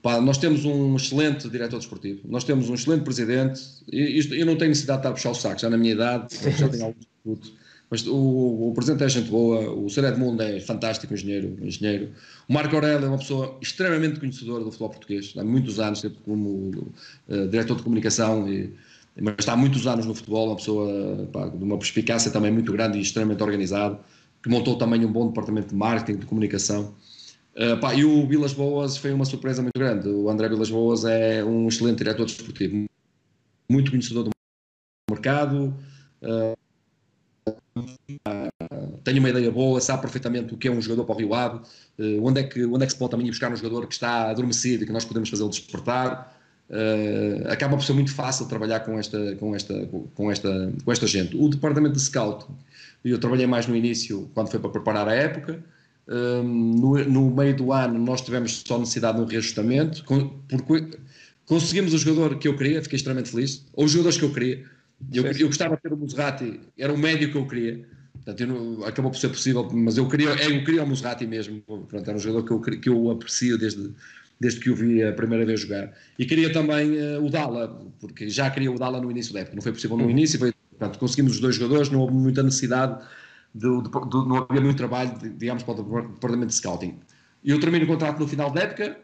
pá, 0.02 0.22
nós 0.22 0.38
temos 0.38 0.66
um 0.66 0.96
excelente 0.96 1.50
diretor 1.50 1.78
desportivo, 1.78 2.22
nós 2.26 2.44
temos 2.44 2.70
um 2.70 2.76
excelente 2.76 3.04
presidente, 3.04 3.62
e 3.92 4.20
isto, 4.20 4.36
eu 4.36 4.46
não 4.46 4.56
tenho 4.56 4.70
necessidade 4.70 5.02
de 5.02 5.08
estar 5.08 5.10
a 5.10 5.14
puxar 5.14 5.32
o 5.32 5.36
saco, 5.36 5.60
já 5.60 5.70
na 5.70 5.78
minha 5.78 5.94
idade, 5.94 6.28
já 6.58 6.70
tenho 6.70 6.86
alguns 6.86 7.06
disputos, 7.06 7.54
mas 7.90 8.08
o, 8.08 8.70
o, 8.70 8.72
presidente 8.74 9.04
é 9.04 9.10
gente 9.10 9.30
boa, 9.30 9.72
o 9.72 9.90
Sr. 9.90 10.06
Edmundo 10.06 10.42
é 10.44 10.60
fantástico 10.60 11.14
engenheiro, 11.14 11.58
engenheiro, 11.62 12.12
o 12.48 12.54
Marco 12.54 12.76
Aurélio 12.76 13.06
é 13.06 13.10
uma 13.10 13.18
pessoa 13.18 13.58
extremamente 13.62 14.20
conhecedora 14.20 14.64
do 14.64 14.70
futebol 14.70 14.90
português, 14.90 15.34
há 15.36 15.44
muitos 15.44 15.80
anos, 15.80 16.06
como 16.24 16.70
uh, 17.28 17.48
diretor 17.50 17.78
de 17.78 17.84
comunicação 17.84 18.48
e 18.48 18.74
mas 19.22 19.36
está 19.40 19.54
há 19.54 19.58
muitos 19.58 19.86
anos 19.86 20.06
no 20.06 20.16
futebol, 20.16 20.48
uma 20.48 20.56
pessoa 20.56 21.30
pá, 21.32 21.48
de 21.48 21.64
uma 21.64 21.78
perspicácia 21.78 22.32
também 22.32 22.52
muito 22.52 22.72
grande 22.72 22.98
e 22.98 23.02
extremamente 23.02 23.44
organizado, 23.44 24.00
que 24.42 24.50
montou 24.50 24.78
também 24.78 25.06
um 25.06 25.12
bom 25.12 25.28
departamento 25.28 25.70
de 25.70 25.76
marketing, 25.76 26.20
de 26.20 26.26
comunicação. 26.26 26.96
Uh, 27.56 27.80
pá, 27.80 27.94
e 27.94 28.04
o 28.04 28.28
Vilas 28.28 28.54
Boas 28.54 28.98
foi 28.98 29.14
uma 29.14 29.26
surpresa 29.26 29.62
muito 29.62 29.78
grande. 29.78 30.10
O 30.10 30.30
André 30.30 30.50
Vilas 30.50 30.70
Boas 30.70 31.06
é 31.06 31.44
um 31.44 31.68
excelente 31.68 32.00
diretor 32.00 32.26
desportivo, 32.26 32.86
muito 33.70 33.92
conhecedor 33.92 34.24
do 34.24 34.32
mercado, 35.10 35.76
uh, 36.24 36.58
uh, 37.78 39.00
tem 39.04 39.20
uma 39.20 39.30
ideia 39.30 39.52
boa, 39.52 39.80
sabe 39.80 40.02
perfeitamente 40.02 40.54
o 40.56 40.58
que 40.58 40.68
é 40.68 40.72
um 40.72 40.82
jogador 40.82 41.06
para 41.06 41.16
o 41.16 41.18
Rio 41.20 41.34
Ave, 41.36 41.62
onde, 42.22 42.40
é 42.40 42.44
que, 42.44 42.66
onde 42.66 42.84
é 42.84 42.86
que 42.88 42.94
se 42.94 42.98
pode 42.98 43.12
também 43.12 43.28
ir 43.28 43.32
buscar 43.32 43.52
um 43.52 43.56
jogador 43.56 43.86
que 43.86 43.94
está 43.94 44.32
adormecido 44.32 44.84
e 44.84 44.88
que 44.88 44.94
nós 44.94 45.06
podemos 45.06 45.30
fazê-lo 45.30 45.50
despertar. 45.50 46.33
Uh, 46.70 47.48
acaba 47.50 47.76
por 47.76 47.84
ser 47.84 47.94
muito 47.94 48.12
fácil 48.14 48.48
trabalhar 48.48 48.80
com 48.80 48.98
esta, 48.98 49.36
com, 49.36 49.56
esta, 49.56 49.86
com, 50.16 50.32
esta, 50.32 50.74
com 50.84 50.92
esta 50.92 51.08
gente. 51.08 51.36
O 51.36 51.50
departamento 51.50 51.96
de 51.96 52.02
scout, 52.02 52.46
eu 53.04 53.18
trabalhei 53.20 53.46
mais 53.46 53.68
no 53.68 53.76
início, 53.76 54.30
quando 54.34 54.50
foi 54.50 54.60
para 54.60 54.70
preparar 54.70 55.08
a 55.08 55.14
época. 55.14 55.64
Uh, 56.08 56.44
no, 56.44 56.98
no, 57.06 57.36
meio 57.36 57.56
do 57.56 57.72
ano, 57.72 57.98
nós 58.00 58.22
tivemos 58.22 58.64
só 58.66 58.80
necessidade 58.80 59.18
de 59.18 59.24
um 59.24 59.28
reajustamento. 59.28 60.04
porque 60.66 60.98
conseguimos 61.46 61.94
o 61.94 61.98
jogador 61.98 62.38
que 62.38 62.48
eu 62.48 62.56
queria, 62.56 62.82
fiquei 62.82 62.98
extremamente 62.98 63.32
feliz. 63.32 63.66
Ou 63.74 63.86
os 63.86 63.92
jogadores 63.92 64.18
que 64.18 64.26
eu 64.26 64.34
queria. 64.34 64.66
Eu, 65.12 65.26
eu 65.26 65.48
gostava 65.48 65.76
de 65.76 65.82
ter 65.82 65.92
o 65.92 65.98
Muserati, 65.98 66.62
era 66.78 66.94
o 66.94 66.98
médio 66.98 67.30
que 67.30 67.38
eu 67.38 67.46
queria. 67.46 67.86
Portanto, 68.14 68.48
não, 68.48 68.86
acabou 68.86 69.12
por 69.12 69.18
ser 69.18 69.28
possível, 69.28 69.70
mas 69.74 69.98
eu 69.98 70.08
queria, 70.08 70.30
eu 70.30 70.64
queria 70.64 70.84
o 70.84 70.88
Muserati 70.88 71.28
mesmo. 71.28 71.62
Portanto, 71.62 72.08
era 72.08 72.16
um 72.16 72.20
jogador 72.20 72.46
que 72.46 72.52
eu, 72.52 72.80
que 72.80 72.90
eu 72.90 73.12
aprecio 73.12 73.58
desde 73.58 73.92
desde 74.40 74.60
que 74.60 74.70
o 74.70 74.76
vi 74.76 75.04
a 75.04 75.14
primeira 75.14 75.46
vez 75.46 75.62
jogar. 75.62 75.94
E 76.18 76.26
queria 76.26 76.52
também 76.52 76.92
uh, 76.92 77.24
o 77.24 77.30
Dala, 77.30 77.80
porque 78.00 78.30
já 78.30 78.50
queria 78.50 78.72
o 78.72 78.78
Dala 78.78 79.00
no 79.00 79.10
início 79.10 79.34
da 79.34 79.42
época. 79.42 79.56
Não 79.56 79.62
foi 79.62 79.72
possível 79.72 79.98
no 79.98 80.10
início, 80.10 80.38
foi, 80.40 80.54
portanto, 80.72 81.00
conseguimos 81.00 81.34
os 81.34 81.40
dois 81.40 81.56
jogadores, 81.56 81.90
não 81.90 82.00
houve 82.00 82.14
muita 82.14 82.44
necessidade, 82.44 83.04
de, 83.54 83.68
de, 83.68 83.90
de, 83.90 84.28
não 84.28 84.46
havia 84.50 84.62
muito 84.62 84.78
trabalho, 84.78 85.18
digamos, 85.38 85.64
para 85.64 85.82
o 85.82 86.02
departamento 86.02 86.48
de 86.48 86.56
scouting. 86.56 87.00
E 87.44 87.52
eu 87.52 87.60
termino 87.60 87.86
o 87.86 87.88
contrato 87.88 88.20
no 88.20 88.28
final 88.28 88.52
da 88.52 88.62
época, 88.62 89.00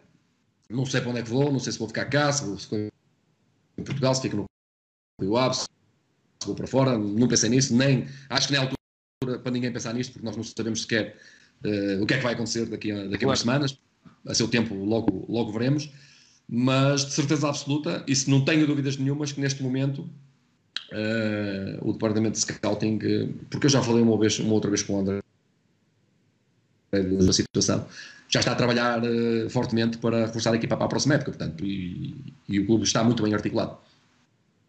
não 0.69 0.85
sei 0.85 1.01
para 1.01 1.09
onde 1.09 1.19
é 1.19 1.23
que 1.23 1.29
vou, 1.29 1.51
não 1.51 1.59
sei 1.59 1.73
se 1.73 1.79
vou 1.79 1.87
ficar 1.87 2.05
cá, 2.05 2.31
se 2.31 2.45
vou, 2.45 2.57
se 2.57 2.69
vou 2.69 2.79
em 3.77 3.83
Portugal, 3.83 4.13
se 4.15 4.21
fico 4.21 4.37
no 4.37 4.45
Rio 5.21 5.37
Ave, 5.37 5.55
se 5.55 5.67
vou 6.45 6.55
para 6.55 6.67
fora, 6.67 6.97
não 6.97 7.27
pensei 7.27 7.49
nisso, 7.49 7.75
nem, 7.75 8.07
acho 8.29 8.47
que 8.47 8.53
nem 8.53 8.61
é 8.61 8.65
altura 8.65 9.39
para 9.39 9.51
ninguém 9.51 9.71
pensar 9.71 9.93
nisto, 9.93 10.13
porque 10.13 10.25
nós 10.25 10.35
não 10.35 10.43
sabemos 10.43 10.81
sequer 10.81 11.17
uh, 11.65 12.01
o 12.01 12.05
que 12.05 12.13
é 12.13 12.17
que 12.17 12.23
vai 12.23 12.33
acontecer 12.33 12.65
daqui 12.65 12.91
a, 12.91 13.05
daqui 13.07 13.25
a 13.25 13.27
umas 13.27 13.39
semanas, 13.39 13.79
a 14.25 14.33
seu 14.33 14.47
tempo 14.47 14.73
logo, 14.75 15.25
logo 15.29 15.51
veremos, 15.51 15.89
mas 16.47 17.05
de 17.05 17.13
certeza 17.13 17.47
absoluta, 17.47 18.03
e 18.07 18.15
se 18.15 18.29
não 18.29 18.43
tenho 18.43 18.65
dúvidas 18.65 18.97
nenhumas, 18.97 19.31
que 19.31 19.39
neste 19.39 19.61
momento 19.61 20.09
uh, 20.91 21.87
o 21.87 21.93
departamento 21.93 22.33
de 22.33 22.39
scouting, 22.39 22.99
porque 23.49 23.67
eu 23.67 23.69
já 23.69 23.81
falei 23.81 24.01
uma, 24.01 24.17
vez, 24.17 24.39
uma 24.39 24.53
outra 24.53 24.69
vez 24.69 24.83
com 24.83 24.93
o 24.93 24.99
André 24.99 25.21
da 26.91 27.33
situação, 27.33 27.85
já 28.27 28.39
está 28.39 28.51
a 28.51 28.55
trabalhar 28.55 29.01
uh, 29.03 29.49
fortemente 29.49 29.97
para 29.99 30.25
reforçar 30.25 30.53
a 30.53 30.55
equipa 30.55 30.75
para 30.75 30.85
a 30.85 30.89
próxima 30.89 31.15
época, 31.15 31.31
portanto, 31.31 31.63
e, 31.63 32.33
e 32.47 32.59
o 32.59 32.65
clube 32.65 32.83
está 32.83 33.03
muito 33.03 33.21
bem 33.23 33.33
articulado. 33.33 33.77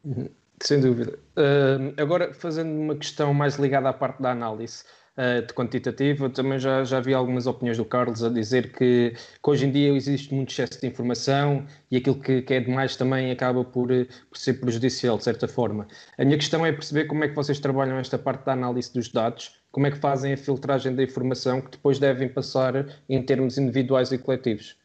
Uhum. 0.04 0.28
Sem 0.62 0.80
dúvida. 0.80 1.18
Uh, 1.36 1.94
agora, 1.96 2.34
fazendo 2.34 2.70
uma 2.70 2.94
questão 2.94 3.32
mais 3.32 3.56
ligada 3.56 3.88
à 3.88 3.92
parte 3.92 4.20
da 4.20 4.30
análise, 4.30 4.84
uh, 5.16 5.46
de 5.46 5.52
quantitativo. 5.52 6.26
Eu 6.26 6.30
também 6.30 6.58
já, 6.58 6.84
já 6.84 7.00
vi 7.00 7.14
algumas 7.14 7.46
opiniões 7.46 7.76
do 7.76 7.84
Carlos 7.84 8.22
a 8.22 8.28
dizer 8.28 8.72
que, 8.72 9.14
que, 9.42 9.50
hoje 9.50 9.66
em 9.66 9.70
dia 9.70 9.92
existe 9.92 10.34
muito 10.34 10.50
excesso 10.50 10.80
de 10.80 10.86
informação 10.86 11.64
e 11.90 11.96
aquilo 11.96 12.20
que, 12.20 12.42
que 12.42 12.54
é 12.54 12.60
demais 12.60 12.96
também 12.96 13.30
acaba 13.30 13.64
por, 13.64 13.90
eh, 13.90 14.06
por, 14.28 14.38
ser 14.38 14.54
prejudicial, 14.54 15.18
de 15.18 15.24
certa 15.24 15.48
forma. 15.48 15.86
A 16.18 16.24
minha 16.24 16.36
questão 16.36 16.64
é 16.64 16.72
perceber 16.72 17.04
como 17.06 17.24
é 17.24 17.28
que 17.28 17.34
vocês 17.34 17.58
trabalham 17.58 17.98
esta 17.98 18.18
parte 18.18 18.44
da 18.44 18.52
análise 18.52 18.92
dos 18.92 19.08
dados, 19.08 19.60
como 19.72 19.86
é 19.86 19.90
que 19.90 19.98
fazem 19.98 20.32
a 20.32 20.36
filtragem 20.36 20.94
da 20.94 21.02
informação 21.02 21.60
que 21.60 21.70
depois 21.70 21.98
devem 21.98 22.28
passar 22.28 22.86
em 23.08 23.22
termos 23.22 23.58
individuais 23.58 24.12
e 24.12 24.18
coletivos. 24.18 24.76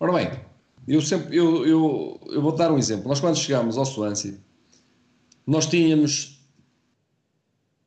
Ora 0.00 0.12
bem, 0.14 0.30
eu, 0.88 1.00
sempre, 1.00 1.36
eu, 1.36 1.64
eu, 1.64 2.20
eu 2.26 2.42
vou 2.42 2.52
dar 2.52 2.72
um 2.72 2.78
exemplo. 2.78 3.08
Nós, 3.08 3.20
quando 3.20 3.36
chegámos 3.36 3.78
ao 3.78 3.84
Swansea, 3.84 4.34
nós 5.46 5.66
tínhamos. 5.66 6.41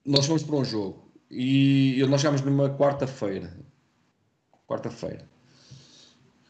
Nós 0.06 0.26
fomos 0.27 0.44
para 0.44 0.56
um 0.56 0.64
jogo 0.64 1.11
e 1.32 2.03
nós 2.07 2.22
chegámos 2.22 2.41
numa 2.41 2.69
quarta-feira. 2.69 3.52
Quarta-feira. 4.68 5.27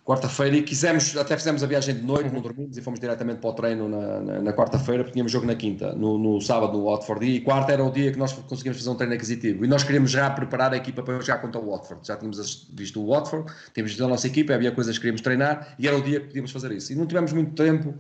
Quarta-feira 0.04 0.58
e 0.58 0.62
quisemos, 0.62 1.18
até 1.18 1.36
fizemos 1.36 1.64
a 1.64 1.66
viagem 1.66 1.96
de 1.96 2.04
noite, 2.04 2.32
não 2.32 2.40
dormimos 2.40 2.78
e 2.78 2.82
fomos 2.82 3.00
diretamente 3.00 3.40
para 3.40 3.50
o 3.50 3.54
treino 3.54 3.90
na, 3.90 4.20
na, 4.20 4.42
na 4.42 4.54
quarta-feira, 4.54 5.04
porque 5.04 5.14
tínhamos 5.14 5.32
jogo 5.32 5.48
na 5.48 5.56
quinta, 5.56 5.94
no, 5.94 6.20
no, 6.20 6.40
sábado 6.40 6.78
no 6.78 6.86
Watford, 6.86 7.26
e 7.26 7.42
quarta 7.42 7.72
era 7.72 7.84
o 7.84 7.90
dia 7.90 8.12
que 8.12 8.20
nós 8.20 8.32
conseguimos 8.34 8.78
fazer 8.78 8.90
um 8.92 8.96
treino 8.96 9.16
aquisitivo. 9.16 9.66
E 9.66 9.68
nós 9.68 9.84
queríamos 9.84 10.12
já 10.12 10.30
preparar 10.30 10.74
a 10.74 10.78
equipa 10.78 11.02
para 11.02 11.20
jogar 11.20 11.40
contra 11.40 11.60
o 11.60 11.72
Watford. 11.72 12.06
Já 12.06 12.18
tínhamos 12.18 12.68
visto 12.72 13.02
o 13.02 13.08
Watford, 13.08 13.52
tínhamos 13.74 13.94
visto 13.94 14.06
a 14.06 14.08
nossa 14.08 14.28
equipa, 14.28 14.54
havia 14.54 14.72
coisas 14.72 14.96
que 14.96 15.02
queríamos 15.02 15.22
treinar 15.22 15.76
e 15.80 15.88
era 15.88 15.98
o 15.98 16.02
dia 16.04 16.20
que 16.20 16.28
podíamos 16.28 16.52
fazer 16.52 16.72
isso. 16.74 16.94
E 16.94 16.96
não 16.96 17.08
tivemos 17.08 17.34
muito 17.34 17.56
tempo 17.56 17.96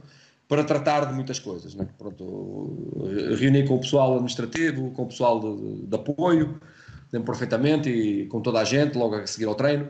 para 0.47 0.63
tratar 0.63 1.05
de 1.05 1.13
muitas 1.13 1.39
coisas. 1.39 1.73
Né? 1.75 1.87
Pronto, 1.97 2.97
reuni 3.37 3.67
com 3.67 3.75
o 3.75 3.79
pessoal 3.79 4.13
administrativo, 4.13 4.91
com 4.91 5.03
o 5.03 5.07
pessoal 5.07 5.39
de, 5.39 5.87
de 5.87 5.95
apoio, 5.95 6.59
lembro 7.11 7.31
perfeitamente, 7.31 7.89
e 7.89 8.25
com 8.27 8.41
toda 8.41 8.59
a 8.59 8.63
gente, 8.63 8.97
logo 8.97 9.15
a 9.15 9.25
seguir 9.25 9.45
ao 9.45 9.55
treino. 9.55 9.87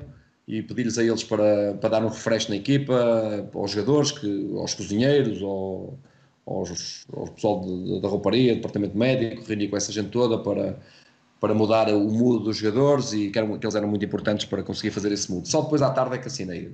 e 0.48 0.62
pedir-lhes 0.62 0.98
a 0.98 1.04
eles 1.04 1.24
para, 1.24 1.74
para 1.82 1.90
dar 1.90 2.06
um 2.06 2.10
refresh 2.10 2.48
na 2.50 2.56
equipa, 2.56 3.50
aos 3.54 3.72
jogadores, 3.72 4.12
que, 4.12 4.52
aos 4.56 4.74
cozinheiros, 4.76 5.42
ao, 5.42 5.98
aos, 6.46 7.06
ao 7.12 7.28
pessoal 7.30 7.66
da 8.02 8.08
rouparia, 8.08 8.56
departamento 8.56 8.98
médico, 8.98 9.44
reunir 9.48 9.70
com 9.70 9.78
essa 9.78 9.92
gente 9.92 10.10
toda 10.10 10.38
para, 10.38 10.78
para 11.46 11.54
mudar 11.54 11.88
o 11.90 12.10
mood 12.10 12.44
dos 12.44 12.58
jogadores 12.58 13.14
e 13.14 13.30
que, 13.30 13.38
eram, 13.38 13.60
que 13.60 13.64
eles 13.64 13.76
eram 13.76 13.88
muito 13.88 14.04
importantes 14.04 14.48
para 14.48 14.64
conseguir 14.64 14.90
fazer 14.90 15.12
esse 15.12 15.32
mood. 15.32 15.48
Só 15.48 15.62
depois 15.62 15.80
à 15.84 15.92
tarde 15.92 16.16
é 16.16 16.18
que 16.18 16.28
assinei. 16.28 16.74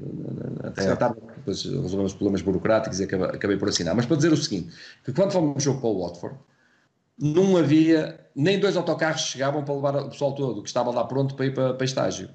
Até 0.64 0.90
à 0.90 0.96
tarde, 0.96 1.18
depois 1.36 1.66
resolvemos 1.66 2.14
problemas 2.14 2.42
burocráticos 2.42 3.02
e 3.02 3.04
acabei, 3.04 3.28
acabei, 3.28 3.58
por 3.58 3.68
assinar. 3.68 3.94
Mas 3.94 4.06
para 4.06 4.16
dizer 4.16 4.32
o 4.32 4.38
seguinte, 4.38 4.74
que 5.04 5.12
quando 5.12 5.34
fomos 5.34 5.58
um 5.58 5.60
jogo 5.60 5.82
para 5.82 5.90
o 5.90 6.02
Watford, 6.02 6.38
não 7.20 7.58
havia, 7.58 8.18
nem 8.34 8.58
dois 8.58 8.78
autocarros 8.78 9.24
chegavam 9.24 9.62
para 9.66 9.76
levar 9.76 9.96
o 9.98 10.10
pessoal 10.10 10.34
todo, 10.34 10.62
que 10.62 10.70
estava 10.70 10.90
lá 10.90 11.04
pronto 11.04 11.36
para 11.36 11.48
ir 11.48 11.54
para, 11.54 11.74
para 11.74 11.86
estágio. 11.86 12.30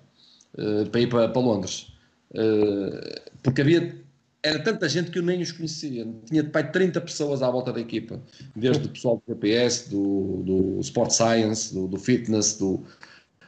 Eh, 0.58 0.84
para 0.90 1.00
ir 1.00 1.08
para, 1.08 1.28
para 1.28 1.40
Londres. 1.40 1.92
Uh, 2.32 3.30
porque 3.42 3.60
havia 3.60 4.04
era 4.47 4.60
tanta 4.60 4.89
gente 4.89 5.10
que 5.10 5.18
eu 5.18 5.24
nem 5.24 5.43
os 5.43 5.51
conhecia. 5.51 6.06
Tinha 6.27 6.43
de 6.43 6.51
pai 6.51 6.70
30 6.70 7.01
pessoas 7.01 7.43
à 7.43 7.51
volta 7.51 7.73
da 7.73 7.81
equipa, 7.81 8.23
desde 8.55 8.86
o 8.86 8.90
pessoal 8.90 9.16
do 9.16 9.35
GPS, 9.35 9.90
do, 9.90 10.43
do 10.44 10.81
Sport 10.81 11.10
Science, 11.10 11.74
do, 11.74 11.89
do 11.89 11.98
Fitness, 11.98 12.56
do. 12.56 12.85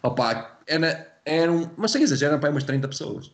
Opa, 0.03 0.59
era, 0.66 1.20
era 1.25 1.53
um, 1.53 1.70
mas 1.77 1.93
sem 1.93 2.03
exagero, 2.03 2.33
eram 2.33 2.41
pai 2.41 2.51
umas 2.51 2.65
30 2.65 2.89
pessoas. 2.89 3.31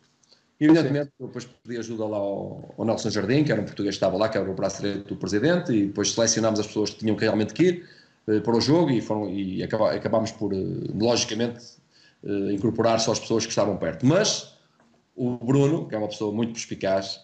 E, 0.61 0.67
evidentemente, 0.67 1.11
eu 1.19 1.27
depois 1.27 1.47
pedi 1.47 1.79
ajuda 1.79 2.05
lá 2.05 2.19
ao, 2.19 2.75
ao, 2.77 2.85
Nelson 2.85 3.09
Jardim, 3.09 3.45
que 3.45 3.51
era 3.51 3.61
um 3.61 3.65
português 3.65 3.95
que 3.95 3.97
estava 3.97 4.17
lá, 4.19 4.29
que 4.29 4.37
era 4.37 4.49
o 4.49 4.55
braço 4.55 4.83
direito 4.83 5.09
do 5.09 5.17
presidente, 5.17 5.73
e 5.73 5.87
depois 5.87 6.13
selecionámos 6.13 6.61
as 6.61 6.67
pessoas 6.67 6.91
que 6.91 6.99
tinham 6.99 7.17
que 7.17 7.23
realmente 7.23 7.61
ir 7.63 7.89
uh, 8.29 8.43
para 8.43 8.57
o 8.57 8.61
jogo 8.61 8.91
e, 8.91 9.01
foram, 9.01 9.31
e 9.31 9.63
acabámos 9.63 10.33
por, 10.33 10.53
uh, 10.53 10.99
logicamente, 10.99 11.65
uh, 12.23 12.51
incorporar 12.51 13.01
só 13.01 13.13
as 13.13 13.19
pessoas 13.19 13.47
que 13.47 13.51
estavam 13.51 13.79
perto. 13.79 14.05
Mas 14.05 14.55
o 15.17 15.39
Bruno, 15.39 15.89
que 15.89 15.95
é 15.95 15.99
uma 15.99 16.09
pessoa 16.09 16.33
muito 16.33 16.53
perspicaz 16.53 17.21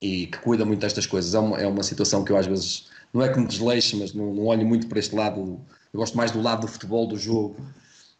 e 0.00 0.26
que 0.26 0.38
cuida 0.38 0.64
muito 0.64 0.80
destas 0.80 1.06
coisas, 1.06 1.34
é 1.34 1.38
uma, 1.38 1.60
é 1.60 1.66
uma 1.66 1.82
situação 1.82 2.24
que 2.24 2.32
eu 2.32 2.36
às 2.36 2.46
vezes, 2.46 2.88
não 3.12 3.22
é 3.22 3.28
que 3.28 3.38
me 3.38 3.46
desleixe, 3.46 3.96
mas 3.96 4.14
não, 4.14 4.32
não 4.34 4.46
olho 4.46 4.66
muito 4.66 4.86
para 4.86 4.98
este 4.98 5.14
lado, 5.14 5.60
eu 5.92 6.00
gosto 6.00 6.16
mais 6.16 6.30
do 6.30 6.40
lado 6.40 6.62
do 6.62 6.68
futebol, 6.68 7.06
do 7.06 7.16
jogo. 7.16 7.56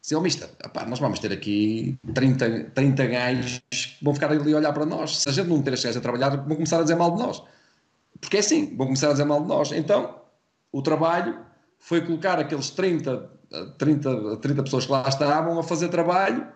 Se 0.02 0.14
oh, 0.14 0.20
mister, 0.20 0.48
nós 0.88 0.98
vamos 0.98 1.18
ter 1.18 1.32
aqui 1.32 1.98
30, 2.14 2.70
30 2.74 3.06
gajos 3.06 3.60
que 3.70 4.04
vão 4.04 4.14
ficar 4.14 4.30
ali 4.32 4.52
a 4.52 4.56
olhar 4.56 4.72
para 4.72 4.86
nós. 4.86 5.18
Se 5.18 5.28
a 5.28 5.32
gente 5.32 5.48
não 5.48 5.62
ter 5.62 5.72
gajos 5.72 5.96
a 5.96 6.00
trabalhar, 6.00 6.30
vão 6.30 6.56
começar 6.56 6.78
a 6.78 6.82
dizer 6.82 6.96
mal 6.96 7.14
de 7.14 7.22
nós. 7.22 7.42
Porque 8.20 8.38
é 8.38 8.40
assim, 8.40 8.74
vão 8.76 8.86
começar 8.86 9.08
a 9.08 9.12
dizer 9.12 9.24
mal 9.24 9.42
de 9.42 9.48
nós. 9.48 9.72
Então, 9.72 10.16
o 10.72 10.80
trabalho 10.80 11.38
foi 11.78 12.00
colocar 12.00 12.38
aqueles 12.38 12.70
30 12.70 13.30
30, 13.78 14.36
30 14.36 14.62
pessoas 14.62 14.86
que 14.86 14.92
lá 14.92 15.04
estavam 15.08 15.58
a 15.58 15.62
fazer 15.62 15.88
trabalho 15.88 16.46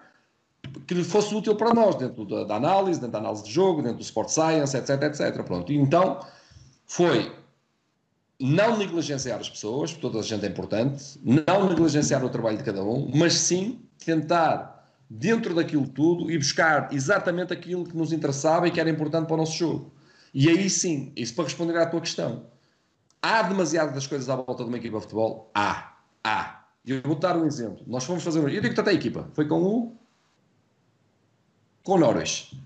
que 0.86 0.95
lhe 0.95 1.05
fosse 1.05 1.35
útil 1.35 1.55
para 1.55 1.73
nós, 1.73 1.95
dentro 1.97 2.24
da, 2.24 2.45
da, 2.45 2.57
análise, 2.57 3.01
dentro 3.01 3.12
da 3.12 3.19
análise 3.19 3.45
de 3.45 3.53
jogo, 3.53 3.82
dentro 3.82 3.99
do 3.99 4.03
Sport 4.03 4.28
Science, 4.28 4.77
etc, 4.77 5.03
etc. 5.03 5.43
Pronto. 5.43 5.73
E 5.73 5.77
então 5.77 6.20
foi 6.86 7.32
não 8.41 8.77
negligenciar 8.77 9.39
as 9.39 9.49
pessoas, 9.49 9.93
toda 9.95 10.19
a 10.19 10.23
gente 10.23 10.45
é 10.45 10.49
importante, 10.49 11.19
não 11.23 11.69
negligenciar 11.69 12.24
o 12.24 12.28
trabalho 12.28 12.59
de 12.59 12.65
cada 12.65 12.82
um, 12.82 13.11
mas 13.15 13.35
sim 13.35 13.81
tentar, 14.05 14.91
dentro 15.09 15.55
daquilo 15.55 15.86
tudo, 15.86 16.31
e 16.31 16.36
buscar 16.36 16.93
exatamente 16.93 17.53
aquilo 17.53 17.85
que 17.85 17.97
nos 17.97 18.12
interessava 18.12 18.69
e 18.69 18.70
que 18.70 18.81
era 18.81 18.91
importante 18.91 19.27
para 19.27 19.35
o 19.35 19.39
nosso 19.39 19.57
jogo. 19.57 19.93
E 20.32 20.49
aí 20.49 20.69
sim, 20.69 21.12
isso 21.15 21.35
para 21.35 21.45
responder 21.45 21.77
à 21.78 21.86
tua 21.86 22.01
questão. 22.01 22.47
Há 23.23 23.43
demasiadas 23.43 24.07
coisas 24.07 24.28
à 24.28 24.36
volta 24.36 24.65
de 24.65 24.69
uma 24.69 24.77
equipa 24.77 24.97
de 24.97 25.03
futebol? 25.05 25.51
Há. 25.55 25.95
Há. 26.23 26.65
E 26.85 26.91
eu 26.91 27.01
vou 27.03 27.15
dar 27.15 27.36
um 27.36 27.47
exemplo. 27.47 27.82
Nós 27.86 28.05
fomos 28.05 28.23
fazer 28.23 28.41
um. 28.41 28.49
Eu 28.49 28.61
digo 28.61 28.78
até 28.78 28.91
a 28.91 28.95
equipa. 28.95 29.31
Foi 29.32 29.47
com 29.47 29.62
o. 29.62 29.97
Com 31.85 31.93
o 31.93 31.98
Norwich. 31.98 32.59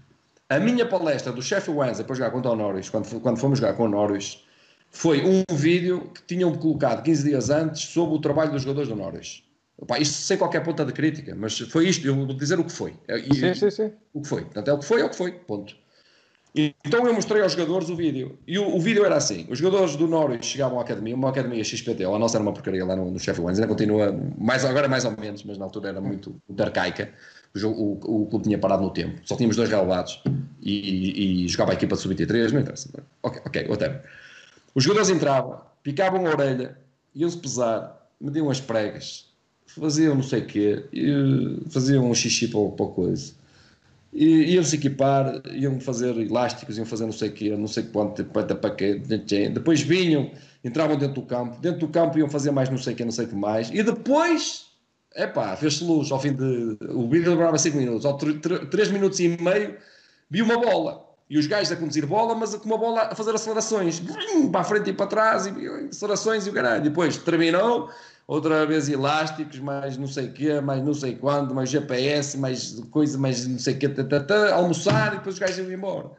A 0.49 0.59
minha 0.59 0.87
palestra 0.87 1.33
do 1.33 1.43
Sheffield 1.43 1.79
Wednesday 1.79 2.07
para 2.07 2.17
jogar 2.17 2.31
contra 2.31 2.53
o 2.53 2.57
Norwich, 2.57 2.91
quando, 2.91 3.21
quando 3.21 3.37
fomos 3.37 3.59
jogar 3.59 3.75
com 3.75 3.85
o 3.85 3.89
Norwich, 3.89 4.43
foi 4.91 5.23
um 5.27 5.43
vídeo 5.55 6.11
que 6.15 6.23
tinham 6.23 6.57
colocado 6.57 7.03
15 7.03 7.25
dias 7.29 7.51
antes 7.51 7.83
sobre 7.83 8.15
o 8.15 8.21
trabalho 8.21 8.53
dos 8.53 8.63
jogadores 8.63 8.89
do 8.89 8.97
Norwich. 8.97 9.45
Opa, 9.77 9.99
isto 9.99 10.15
sem 10.15 10.39
qualquer 10.39 10.63
ponta 10.65 10.85
de 10.85 10.93
crítica, 10.93 11.35
mas 11.37 11.59
foi 11.59 11.89
isto, 11.89 12.07
eu 12.07 12.15
vou 12.15 12.27
dizer 12.27 12.59
o 12.59 12.65
que 12.65 12.73
foi. 12.73 12.95
E, 13.09 13.35
sim, 13.35 13.55
sim, 13.55 13.71
sim. 13.71 13.93
O 14.15 14.23
que 14.23 14.29
foi. 14.29 14.43
Portanto, 14.43 14.69
é 14.69 14.73
o 14.73 14.79
que 14.79 14.85
foi, 14.85 15.01
é 15.03 15.05
o 15.05 15.11
que 15.11 15.17
foi. 15.17 15.33
Ponto. 15.33 15.77
Então 16.55 17.07
eu 17.07 17.13
mostrei 17.13 17.43
aos 17.43 17.53
jogadores 17.53 17.89
o 17.89 17.95
vídeo. 17.95 18.39
E 18.47 18.59
o, 18.59 18.77
o, 18.77 18.81
vídeo 18.81 19.05
era 19.05 19.17
assim: 19.17 19.47
os 19.51 19.59
jogadores 19.59 19.97
do 19.97 20.09
Norwich 20.09 20.47
chegavam 20.47 20.79
à 20.79 20.83
academia, 20.83 21.15
uma 21.15 21.29
academia 21.29 21.63
XPT, 21.63 22.05
a 22.05 22.19
nossa 22.19 22.37
era 22.37 22.43
uma 22.43 22.53
porcaria 22.53 22.85
lá 22.85 22.97
no, 22.97 23.11
no 23.11 23.19
Sheffield 23.19 23.47
Wednesday, 23.47 23.65
ainda 23.65 23.75
continua, 23.75 24.33
mais, 24.39 24.65
agora 24.65 24.89
mais 24.89 25.05
ou 25.05 25.15
menos, 25.17 25.45
mas 25.45 25.59
na 25.59 25.65
altura 25.65 25.91
era 25.91 26.01
muito, 26.01 26.41
muito 26.49 26.61
arcaica. 26.61 27.13
O, 27.55 27.67
o, 27.67 28.23
o, 28.23 28.27
clube 28.27 28.45
tinha 28.45 28.59
parado 28.59 28.83
no 28.83 28.91
tempo, 28.91 29.21
só 29.25 29.35
tínhamos 29.35 29.57
dois 29.57 29.69
relevados 29.69 30.23
e, 30.61 30.73
e, 30.73 31.45
e 31.45 31.49
jogava 31.49 31.73
a 31.73 31.75
equipa 31.75 31.97
de 31.97 32.03
sub-23, 32.03 32.53
não 32.53 32.61
interessa. 32.61 32.89
Ok, 33.23 33.41
ok, 33.45 33.67
whatever. 33.69 34.05
Os 34.75 34.85
jogadores 34.85 35.11
entravam, 35.11 35.61
picavam 35.83 36.27
a 36.27 36.31
orelha, 36.31 36.77
iam-se 37.15 37.39
pesar, 37.39 38.09
mediam 38.21 38.51
as 38.51 38.61
pregas, 38.61 39.27
faziam 39.67 40.15
não 40.15 40.23
sei 40.23 40.41
o 40.41 40.47
quê, 40.47 40.85
faziam 41.71 42.09
um 42.09 42.15
xixi 42.15 42.49
para, 42.49 42.69
para 42.69 42.87
coisa 42.87 43.33
e 44.13 44.55
iam 44.55 44.65
se 44.65 44.77
equipar, 44.77 45.43
iam 45.53 45.79
fazer 45.81 46.17
elásticos, 46.17 46.77
iam 46.79 46.87
fazer 46.87 47.05
não 47.05 47.13
sei 47.13 47.29
o 47.29 47.33
que, 47.33 47.57
não 47.57 47.69
sei 47.69 47.85
quanto, 47.85 48.25
para 48.25 48.71
quê, 48.75 48.95
depois 49.53 49.83
vinham, 49.83 50.31
entravam 50.65 50.97
dentro 50.97 51.17
do 51.17 51.23
campo, 51.23 51.61
dentro 51.61 51.81
do 51.81 51.89
campo 51.89 52.19
iam 52.19 52.29
fazer 52.29 52.51
mais 52.51 52.71
não 52.71 52.79
sei 52.79 52.95
o 52.95 52.97
que, 52.97 53.05
não 53.05 53.13
sei 53.13 53.27
o 53.27 53.29
que 53.29 53.35
mais, 53.35 53.71
e 53.71 53.83
depois, 53.83 54.67
epá, 55.15 55.57
fez-se 55.57 55.85
luz 55.85 56.11
ao 56.11 56.21
fim 56.21 56.33
de, 56.33 56.77
o 56.91 57.09
vídeo 57.09 57.31
demorava 57.31 57.59
5 57.59 57.77
minutos, 57.77 58.05
ao 58.05 58.17
3 58.17 58.91
minutos 58.91 59.19
e 59.21 59.29
meio, 59.29 59.77
vi 60.31 60.43
uma 60.43 60.59
bola, 60.59 61.07
e 61.29 61.39
os 61.39 61.47
gajos 61.47 61.73
a 61.73 61.77
conduzir 61.77 62.07
bola, 62.07 62.35
mas 62.35 62.55
com 62.55 62.67
uma 62.67 62.79
bola 62.79 63.03
a 63.03 63.15
fazer 63.15 63.35
acelerações, 63.35 64.03
para 64.51 64.61
a 64.61 64.65
frente 64.65 64.91
e 64.91 64.93
para 64.93 65.07
trás, 65.07 65.47
e 65.47 65.89
acelerações 65.91 66.47
e 66.47 66.51
o 66.51 66.53
caralho, 66.53 66.83
depois 66.83 67.17
terminou, 67.19 67.91
outra 68.27 68.67
vez 68.67 68.89
elásticos, 68.89 69.59
mais 69.59 69.97
não 69.97 70.07
sei 70.07 70.27
o 70.27 70.33
quê, 70.33 70.61
mais 70.61 70.85
não 70.85 70.93
sei 70.93 71.17
quando, 71.17 71.55
mais 71.55 71.71
GPS, 71.71 72.37
mais 72.37 72.79
coisa, 72.91 73.19
mais 73.19 73.47
não 73.47 73.59
sei 73.59 73.75
o 73.75 73.79
quê, 73.79 73.91
almoçar 74.53 75.15
e 75.15 75.17
depois 75.17 75.35
os 75.35 75.39
gajos 75.41 75.59
iam 75.59 75.73
embora. 75.73 76.11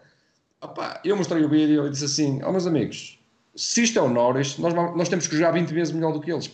Opa, 0.62 1.00
eu 1.06 1.16
mostrei 1.16 1.44
o 1.46 1.50
vídeo 1.50 1.88
e 1.88 1.90
disse 1.90 2.06
assim, 2.06 2.42
ó 2.44 2.50
oh, 2.50 2.52
meus 2.52 2.68
amigos, 2.68 3.20
se 3.56 3.84
isto 3.84 4.00
é 4.00 4.02
o 4.02 4.10
Norris, 4.10 4.58
nós, 4.58 4.74
nós 4.74 5.08
temos 5.08 5.28
que 5.28 5.36
jogar 5.36 5.52
20 5.52 5.70
vezes 5.74 5.94
melhor 5.94 6.12
do 6.12 6.20
que 6.20 6.32
eles. 6.32 6.50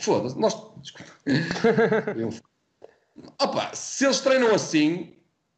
Foda-se, 0.00 0.38
nós... 0.38 0.56
Desculpa. 0.80 1.12
Opa, 3.38 3.74
se 3.74 4.04
eles 4.04 4.20
treinam 4.20 4.54
assim, 4.54 5.14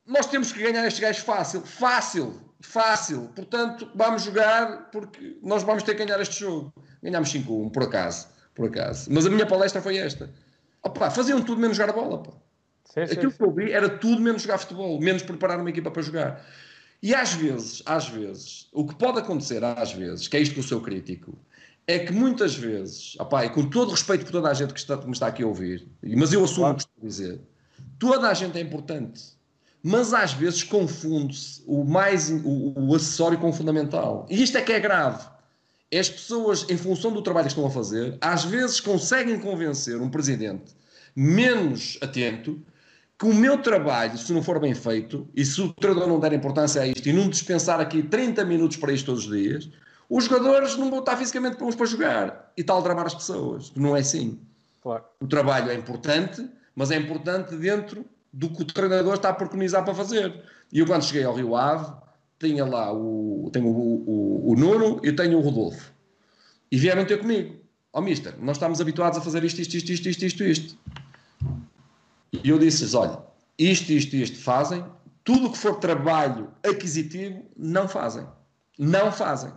nós 0.07 0.27
temos 0.27 0.53
que 0.53 0.63
ganhar 0.63 0.87
estes 0.87 1.01
gajos 1.01 1.23
fácil, 1.23 1.63
fácil, 1.63 2.41
fácil. 2.61 3.31
Portanto, 3.35 3.91
vamos 3.95 4.23
jogar 4.23 4.91
porque 4.91 5.39
nós 5.43 5.63
vamos 5.63 5.83
ter 5.83 5.95
que 5.95 6.05
ganhar 6.05 6.21
este 6.21 6.41
jogo. 6.41 6.73
Ganhámos 7.03 7.33
5-1, 7.33 7.71
por 7.71 7.85
acaso 7.85 8.33
por 8.55 8.67
acaso. 8.67 9.11
Mas 9.13 9.27
a 9.27 9.31
minha 9.31 9.47
palestra 9.47 9.81
foi 9.81 9.97
esta. 9.97 10.31
Opa, 10.83 11.11
faziam 11.11 11.43
tudo 11.43 11.61
menos 11.61 11.77
jogar 11.77 11.91
a 11.91 11.97
bola. 11.97 12.23
Pá. 12.23 12.33
Sim, 12.85 13.01
Aquilo 13.01 13.31
sim, 13.31 13.39
que 13.39 13.45
eu 13.45 13.53
vi 13.53 13.73
era 13.73 13.89
tudo 13.89 14.21
menos 14.21 14.43
jogar 14.43 14.59
futebol, 14.59 15.01
menos 15.01 15.23
preparar 15.23 15.59
uma 15.59 15.71
equipa 15.71 15.91
para 15.91 16.03
jogar. 16.03 16.45
E 17.03 17.15
às 17.15 17.33
vezes, 17.33 17.83
às 17.87 18.09
vezes, 18.09 18.69
o 18.73 18.87
que 18.87 18.95
pode 18.95 19.19
acontecer 19.19 19.63
às 19.65 19.93
vezes, 19.93 20.29
que 20.29 20.37
é 20.37 20.41
isto 20.41 20.55
que 20.55 20.61
eu 20.61 20.65
sou 20.65 20.81
crítico, 20.81 21.37
é 21.87 21.99
que 21.99 22.13
muitas 22.13 22.55
vezes, 22.55 23.17
opa, 23.19 23.45
e 23.45 23.51
com 23.51 23.69
todo 23.69 23.91
respeito 23.91 24.25
por 24.25 24.33
toda 24.33 24.51
a 24.51 24.55
gente 24.55 24.73
que, 24.73 24.81
está, 24.81 24.97
que 24.97 25.07
me 25.07 25.13
está 25.13 25.27
aqui 25.27 25.43
a 25.43 25.47
ouvir, 25.47 25.89
mas 26.03 26.33
eu 26.33 26.45
assumo 26.45 26.69
o 26.69 26.75
que 26.75 26.83
estou 26.83 27.03
a 27.03 27.07
dizer, 27.07 27.41
toda 27.99 28.29
a 28.29 28.35
gente 28.35 28.59
é 28.59 28.61
importante. 28.61 29.41
Mas 29.85 30.15
às 30.15 30.33
vezes 30.33 30.63
confunde-se 30.63 31.61
o 31.67 31.85
mais 31.85 32.31
o, 32.31 32.73
o 32.77 32.95
acessório 32.95 33.37
com 33.37 33.49
o 33.49 33.53
fundamental. 33.53 34.27
E 34.31 34.41
isto 34.41 34.57
é 34.57 34.63
que 34.63 34.73
é 34.73 34.79
grave 34.79 35.27
as 35.99 36.09
pessoas, 36.09 36.67
em 36.71 36.77
função 36.77 37.13
do 37.13 37.21
trabalho 37.21 37.47
que 37.47 37.53
estão 37.53 37.67
a 37.67 37.71
fazer, 37.71 38.17
às 38.21 38.45
vezes 38.45 38.81
conseguem 38.81 39.39
convencer 39.39 40.01
um 40.01 40.09
presidente 40.09 40.75
menos 41.15 41.99
atento 42.01 42.61
que 43.19 43.27
o 43.27 43.35
meu 43.35 43.59
trabalho, 43.59 44.17
se 44.17 44.33
não 44.33 44.43
for 44.43 44.59
bem 44.59 44.75
feito, 44.75 45.29
e 45.37 45.45
se 45.45 45.61
o 45.61 45.73
treinador 45.75 46.09
não 46.09 46.19
der 46.19 46.33
importância 46.33 46.81
a 46.81 46.87
isto 46.87 47.07
e 47.07 47.13
não 47.13 47.29
dispensar 47.29 47.79
aqui 47.79 48.03
30 48.03 48.45
minutos 48.45 48.79
para 48.79 48.93
isto 48.93 49.07
todos 49.07 49.27
os 49.27 49.31
dias, 49.31 49.69
os 50.09 50.25
jogadores 50.25 50.77
não 50.77 50.91
vão 50.91 51.01
estar 51.01 51.17
fisicamente 51.17 51.57
prontos 51.57 51.77
para 51.77 51.87
jogar 51.87 52.53
e 52.57 52.63
tal 52.63 52.83
tramar 52.83 53.07
as 53.07 53.15
pessoas. 53.15 53.73
Não 53.75 53.97
é 53.97 54.01
assim. 54.01 54.39
Claro. 54.83 55.05
O 55.21 55.27
trabalho 55.27 55.71
é 55.71 55.75
importante, 55.75 56.49
mas 56.75 56.91
é 56.91 56.97
importante 56.97 57.55
dentro 57.57 58.05
do 58.33 58.49
que 58.51 58.63
o 58.63 58.65
treinador 58.65 59.15
está 59.15 59.29
a 59.29 59.35
preconizar 59.35 59.85
para 59.85 59.95
fazer. 59.95 60.43
E 60.73 60.79
eu, 60.79 60.87
quando 60.87 61.05
cheguei 61.05 61.25
ao 61.25 61.35
Rio 61.35 61.55
Ave, 61.55 61.93
tinha 62.39 62.65
lá 62.65 62.93
o, 62.93 63.51
tenho 63.53 63.69
o, 63.69 64.05
o, 64.07 64.53
o 64.53 64.57
Nuno 64.57 65.01
e 65.05 65.13
tenho 65.13 65.39
o 65.39 65.41
Rodolfo. 65.41 65.93
E 66.71 66.77
vieram 66.77 67.05
ter 67.05 67.19
comigo. 67.19 67.57
Ó 67.93 67.99
oh, 67.99 68.03
mister, 68.03 68.35
nós 68.41 68.57
estamos 68.57 68.81
habituados 68.81 69.19
a 69.19 69.21
fazer 69.21 69.45
isto, 69.45 69.61
isto, 69.61 69.77
isto, 69.77 69.93
isto, 69.93 70.09
isto, 70.09 70.25
isto, 70.25 70.45
isto. 70.45 70.79
E 72.33 72.49
eu 72.49 72.59
disse-lhes, 72.59 72.95
olha, 72.95 73.19
isto, 73.59 73.93
isto, 73.93 74.17
isto 74.17 74.39
fazem, 74.39 74.83
tudo 75.23 75.51
que 75.51 75.59
for 75.59 75.77
trabalho 75.77 76.49
aquisitivo, 76.67 77.45
não 77.57 77.87
fazem. 77.87 78.27
Não 78.79 79.13
fazem. 79.13 79.53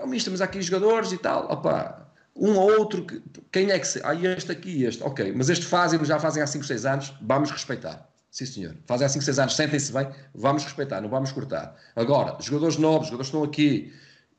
Ó 0.00 0.04
oh, 0.04 0.06
mister, 0.06 0.30
mas 0.30 0.40
há 0.40 0.44
aqui 0.44 0.60
jogadores 0.62 1.12
e 1.12 1.18
tal, 1.18 1.50
opá, 1.50 2.04
um 2.36 2.56
ou 2.56 2.78
outro, 2.78 3.06
quem 3.52 3.70
é 3.70 3.78
que 3.78 3.86
se... 3.86 4.00
Ah, 4.02 4.14
este 4.14 4.50
aqui, 4.50 4.84
este, 4.84 5.02
ok, 5.02 5.32
mas 5.36 5.48
este 5.48 5.64
fazem, 5.64 6.04
já 6.04 6.18
fazem 6.18 6.42
há 6.42 6.46
5, 6.46 6.64
6 6.64 6.86
anos, 6.86 7.14
vamos 7.22 7.50
respeitar. 7.50 8.08
Sim, 8.30 8.46
senhor. 8.46 8.76
Fazem 8.86 9.06
há 9.06 9.08
5, 9.08 9.24
6 9.24 9.38
anos, 9.38 9.54
sentem-se 9.54 9.92
bem, 9.92 10.08
vamos 10.34 10.64
respeitar, 10.64 11.00
não 11.00 11.08
vamos 11.08 11.30
cortar. 11.30 11.76
Agora, 11.94 12.36
jogadores 12.40 12.76
novos, 12.76 13.06
jogadores 13.06 13.30
que 13.30 13.36
estão 13.36 13.44
aqui, 13.44 13.92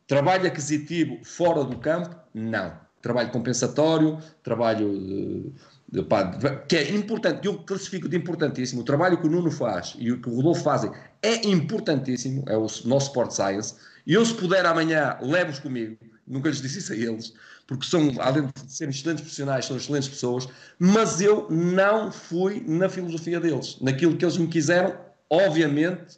trabalho 0.06 0.46
aquisitivo 0.46 1.20
fora 1.24 1.64
do 1.64 1.78
campo, 1.78 2.14
não. 2.34 2.74
Trabalho 3.02 3.32
compensatório, 3.32 4.20
trabalho 4.44 4.92
de, 5.00 5.54
de, 5.90 6.04
pá, 6.04 6.26
que 6.68 6.76
é 6.76 6.92
importante, 6.92 7.40
que 7.40 7.48
eu 7.48 7.60
classifico 7.60 8.10
de 8.10 8.18
importantíssimo. 8.18 8.82
O 8.82 8.84
trabalho 8.84 9.18
que 9.18 9.28
o 9.28 9.30
Nuno 9.30 9.50
faz 9.50 9.96
e 9.98 10.12
o 10.12 10.20
que 10.20 10.28
o 10.28 10.36
Rodolfo 10.36 10.64
fazem 10.64 10.92
é 11.22 11.48
importantíssimo, 11.48 12.44
é 12.48 12.58
o 12.58 12.68
nosso 12.84 13.08
Sport 13.08 13.32
Science. 13.32 13.76
E 14.06 14.14
eu, 14.14 14.26
se 14.26 14.34
puder 14.34 14.66
amanhã, 14.66 15.18
levo-os 15.22 15.60
comigo, 15.60 15.98
nunca 16.28 16.50
lhes 16.50 16.62
disse 16.62 16.80
isso 16.80 16.94
a 16.94 16.96
eles, 16.96 17.34
porque 17.68 17.86
são, 17.86 18.12
além 18.20 18.46
de 18.46 18.72
serem 18.72 18.92
excelentes 18.92 19.22
profissionais, 19.22 19.66
são 19.66 19.78
excelentes 19.78 20.10
pessoas, 20.10 20.48
mas 20.78 21.22
eu 21.22 21.48
não 21.50 22.12
fui 22.12 22.64
na 22.68 22.88
filosofia 22.88 23.40
deles, 23.40 23.78
naquilo 23.82 24.16
que 24.16 24.24
eles 24.24 24.38
me 24.38 24.48
quiseram, 24.48 24.96
obviamente, 25.30 26.18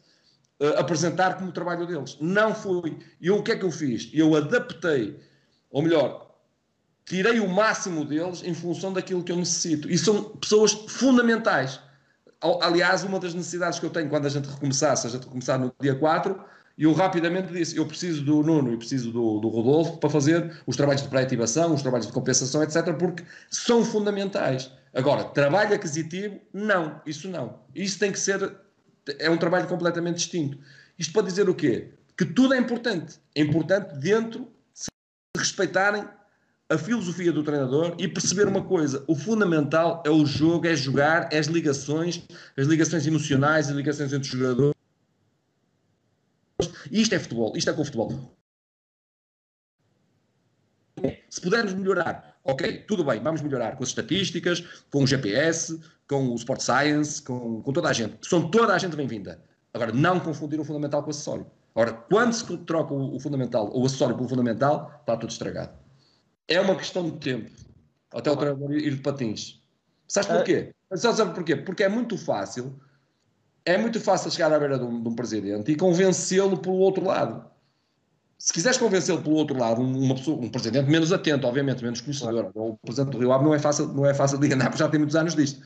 uh, 0.59 0.77
apresentar 0.77 1.37
como 1.37 1.51
trabalho 1.51 1.87
deles. 1.87 2.17
Não 2.19 2.53
fui. 2.53 2.97
E 3.21 3.31
o 3.31 3.41
que 3.41 3.53
é 3.53 3.55
que 3.55 3.63
eu 3.63 3.71
fiz? 3.71 4.09
Eu 4.13 4.35
adaptei, 4.35 5.17
ou 5.71 5.81
melhor, 5.81 6.35
tirei 7.05 7.39
o 7.39 7.47
máximo 7.47 8.03
deles 8.03 8.43
em 8.43 8.53
função 8.53 8.91
daquilo 8.91 9.23
que 9.23 9.31
eu 9.31 9.37
necessito. 9.37 9.89
E 9.89 9.97
são 9.97 10.23
pessoas 10.35 10.73
fundamentais. 10.73 11.79
Aliás, 12.61 13.03
uma 13.03 13.19
das 13.19 13.33
necessidades 13.33 13.79
que 13.79 13.85
eu 13.85 13.89
tenho 13.89 14.09
quando 14.09 14.25
a 14.25 14.29
gente 14.29 14.47
recomeçar, 14.47 14.95
se 14.95 15.07
a 15.07 15.09
gente 15.09 15.23
recomeçar 15.23 15.57
no 15.57 15.73
dia 15.79 15.95
4, 15.95 16.39
e 16.77 16.83
eu 16.83 16.93
rapidamente 16.93 17.51
disse: 17.51 17.75
eu 17.75 17.85
preciso 17.85 18.23
do 18.23 18.43
Nuno 18.43 18.71
e 18.71 18.77
preciso 18.77 19.11
do, 19.11 19.39
do 19.39 19.47
Rodolfo 19.47 19.97
para 19.97 20.09
fazer 20.09 20.61
os 20.67 20.75
trabalhos 20.75 21.01
de 21.01 21.07
pré-ativação, 21.07 21.73
os 21.73 21.81
trabalhos 21.81 22.05
de 22.05 22.13
compensação, 22.13 22.61
etc., 22.61 22.93
porque 22.93 23.23
são 23.49 23.83
fundamentais. 23.83 24.71
Agora, 24.93 25.23
trabalho 25.23 25.73
aquisitivo, 25.73 26.39
não, 26.53 27.01
isso 27.05 27.27
não. 27.27 27.59
Isso 27.73 27.97
tem 27.97 28.11
que 28.11 28.19
ser, 28.19 28.55
é 29.19 29.29
um 29.29 29.37
trabalho 29.37 29.67
completamente 29.67 30.17
distinto. 30.17 30.57
Isto 30.99 31.13
para 31.13 31.23
dizer 31.23 31.49
o 31.49 31.55
quê? 31.55 31.89
Que 32.15 32.25
tudo 32.25 32.53
é 32.53 32.57
importante. 32.57 33.15
É 33.35 33.41
importante 33.41 33.97
dentro 33.97 34.47
de 34.75 35.39
respeitarem 35.39 36.03
a 36.69 36.77
filosofia 36.77 37.31
do 37.31 37.43
treinador 37.43 37.95
e 37.97 38.07
perceber 38.07 38.47
uma 38.47 38.61
coisa: 38.61 39.03
o 39.07 39.15
fundamental 39.15 40.03
é 40.05 40.11
o 40.11 40.25
jogo, 40.27 40.67
é 40.67 40.75
jogar, 40.75 41.29
é 41.31 41.39
as 41.39 41.47
ligações, 41.47 42.23
as 42.55 42.67
ligações 42.67 43.07
emocionais, 43.07 43.67
as 43.67 43.75
ligações 43.75 44.13
entre 44.13 44.27
os 44.27 44.39
jogadores 44.39 44.76
isto 46.91 47.15
é 47.15 47.19
futebol, 47.19 47.55
isto 47.55 47.69
é 47.69 47.73
com 47.73 47.85
futebol. 47.85 48.37
Se 51.29 51.41
pudermos 51.41 51.73
melhorar, 51.73 52.39
ok, 52.43 52.83
tudo 52.87 53.03
bem, 53.03 53.21
vamos 53.21 53.41
melhorar 53.41 53.75
com 53.75 53.83
as 53.83 53.89
estatísticas, 53.89 54.61
com 54.89 55.03
o 55.03 55.07
GPS, 55.07 55.79
com 56.07 56.29
o 56.29 56.35
Sport 56.35 56.61
Science, 56.61 57.21
com, 57.21 57.61
com 57.61 57.73
toda 57.73 57.89
a 57.89 57.93
gente. 57.93 58.27
São 58.27 58.49
toda 58.49 58.73
a 58.73 58.77
gente 58.77 58.95
bem-vinda. 58.95 59.43
Agora, 59.73 59.91
não 59.91 60.19
confundir 60.19 60.59
o 60.59 60.63
fundamental 60.63 61.03
com 61.03 61.09
o 61.09 61.11
acessório. 61.11 61.45
Agora, 61.75 61.93
quando 61.93 62.33
se 62.33 62.57
troca 62.65 62.93
o, 62.93 63.19
fundamental, 63.19 63.69
o 63.71 63.85
acessório 63.85 64.15
pelo 64.15 64.27
fundamental, 64.27 64.97
está 65.01 65.15
tudo 65.15 65.29
estragado. 65.29 65.77
É 66.47 66.59
uma 66.59 66.75
questão 66.75 67.07
de 67.07 67.19
tempo. 67.19 67.51
Até 68.11 68.31
o 68.31 68.35
treinador 68.35 68.71
ir 68.71 68.95
de 68.95 69.01
patins. 69.01 69.61
Sabes 70.07 70.29
porquê? 70.29 70.73
Sabes 70.95 71.21
porquê? 71.35 71.55
Porque 71.57 71.83
é 71.83 71.89
muito 71.89 72.17
fácil 72.17 72.79
é 73.67 73.77
muito 73.77 73.99
fácil 73.99 74.31
chegar 74.31 74.51
à 74.53 74.57
beira 74.57 74.79
de 74.79 74.85
um, 74.85 75.03
de 75.03 75.09
um 75.09 75.13
presidente 75.13 75.73
e 75.73 75.75
convencê-lo 75.75 76.57
pelo 76.57 76.77
outro 76.77 77.03
lado. 77.03 77.45
Se 78.39 78.53
quiseres 78.53 78.77
convencê-lo 78.77 79.21
pelo 79.21 79.35
outro 79.35 79.57
lado, 79.57 79.81
uma 79.81 80.15
pessoa, 80.15 80.39
um 80.39 80.49
presidente 80.49 80.89
menos 80.89 81.11
atento, 81.11 81.45
obviamente, 81.45 81.83
menos 81.83 81.99
conhecedor, 81.99 82.51
claro. 82.53 82.53
o 82.55 82.77
presidente 82.77 83.11
do 83.11 83.19
Rio 83.19 83.33
Ave 83.33 83.43
não 83.43 83.53
é 83.53 83.59
fácil, 83.59 83.87
não 83.89 84.05
é 84.05 84.13
fácil 84.13 84.39
de 84.39 84.45
enganar, 84.45 84.69
porque 84.69 84.79
já 84.79 84.87
tem 84.87 84.99
muitos 84.99 85.17
anos 85.17 85.35
disto. 85.35 85.61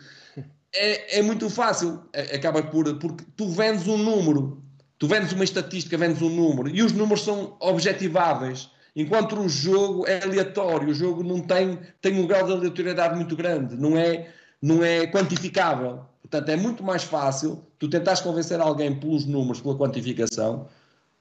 É, 0.73 1.19
é 1.19 1.21
muito 1.21 1.47
fácil, 1.47 2.01
é, 2.11 2.35
acaba 2.35 2.63
por, 2.63 2.97
porque 2.97 3.23
tu 3.35 3.49
vendes 3.49 3.87
um 3.87 3.97
número, 3.97 4.63
tu 4.97 5.07
vendes 5.07 5.31
uma 5.33 5.43
estatística, 5.43 5.95
vendes 5.95 6.23
um 6.23 6.29
número, 6.29 6.69
e 6.69 6.81
os 6.81 6.93
números 6.93 7.23
são 7.23 7.55
objetiváveis. 7.59 8.71
Enquanto 8.95 9.39
o 9.39 9.47
jogo 9.47 10.07
é 10.07 10.23
aleatório, 10.23 10.89
o 10.89 10.93
jogo 10.93 11.23
não 11.23 11.39
tem, 11.39 11.77
tem 12.01 12.19
um 12.19 12.25
grau 12.25 12.47
de 12.47 12.53
aleatoriedade 12.53 13.15
muito 13.15 13.35
grande, 13.35 13.77
não 13.77 13.95
é, 13.95 14.29
não 14.59 14.83
é 14.83 15.05
quantificável. 15.05 16.09
Portanto, 16.31 16.47
é 16.47 16.55
muito 16.55 16.81
mais 16.81 17.03
fácil 17.03 17.61
tu 17.77 17.89
tentares 17.89 18.21
convencer 18.21 18.61
alguém 18.61 18.97
pelos 18.97 19.25
números, 19.25 19.59
pela 19.59 19.77
quantificação, 19.77 20.65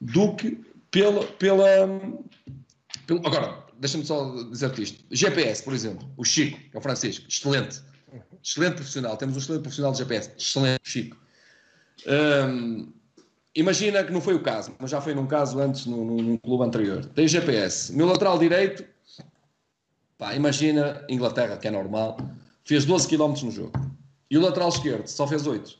do 0.01 0.37
que 0.37 0.61
pela. 0.89 1.25
pela, 1.25 1.69
pela 3.07 3.21
agora, 3.27 3.65
deixa-me 3.81 4.07
só 4.07 4.33
dizer-te 4.45 4.83
isto. 4.83 5.05
GPS, 5.11 5.65
por 5.65 5.75
exemplo, 5.75 6.09
o 6.17 6.25
Chico, 6.25 6.61
que 6.71 6.77
é 6.77 6.79
o 6.79 6.81
Francisco, 6.81 7.27
excelente. 7.29 7.83
Excelente 8.43 8.75
profissional. 8.75 9.17
Temos 9.17 9.35
um 9.35 9.39
excelente 9.41 9.63
profissional 9.63 9.91
de 9.91 9.99
GPS. 9.99 10.31
Excelente, 10.39 10.81
Chico. 10.85 11.17
Hum, 12.07 12.93
imagina 13.57 14.05
que 14.05 14.13
não 14.13 14.21
foi 14.21 14.35
o 14.35 14.43
caso, 14.43 14.77
mas 14.79 14.93
já 14.93 15.01
foi 15.01 15.13
num 15.13 15.27
caso 15.27 15.59
antes, 15.59 15.87
num, 15.87 16.05
num 16.05 16.37
clube 16.37 16.63
anterior. 16.63 17.05
Tem 17.05 17.27
GPS. 17.27 17.93
Meu 17.93 18.07
lateral 18.07 18.39
direito, 18.39 18.85
pá, 20.17 20.37
imagina 20.37 21.05
Inglaterra, 21.09 21.57
que 21.57 21.67
é 21.67 21.71
normal, 21.73 22.17
fez 22.65 22.85
12 22.85 23.09
km 23.09 23.35
no 23.43 23.51
jogo 23.51 23.91
e 24.31 24.39
o 24.39 24.41
lateral 24.41 24.69
esquerdo 24.69 25.07
só 25.07 25.27
fez 25.27 25.47
8. 25.47 25.75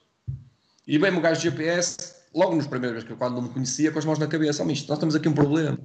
E 0.87 0.99
bem 0.99 1.17
o 1.17 1.21
gajo 1.21 1.41
de 1.41 1.49
GPS, 1.49 2.15
logo 2.35 2.57
nos 2.57 2.67
primeiros 2.67 3.05
quando 3.05 3.35
não 3.35 3.43
me 3.43 3.49
conhecia, 3.51 3.93
com 3.93 3.99
as 3.99 4.05
mãos 4.05 4.19
na 4.19 4.27
cabeça, 4.27 4.63
oh, 4.63 4.67
misto, 4.67 4.89
nós 4.89 4.99
temos 4.99 5.15
aqui 5.15 5.29
um 5.29 5.33
problema. 5.33 5.79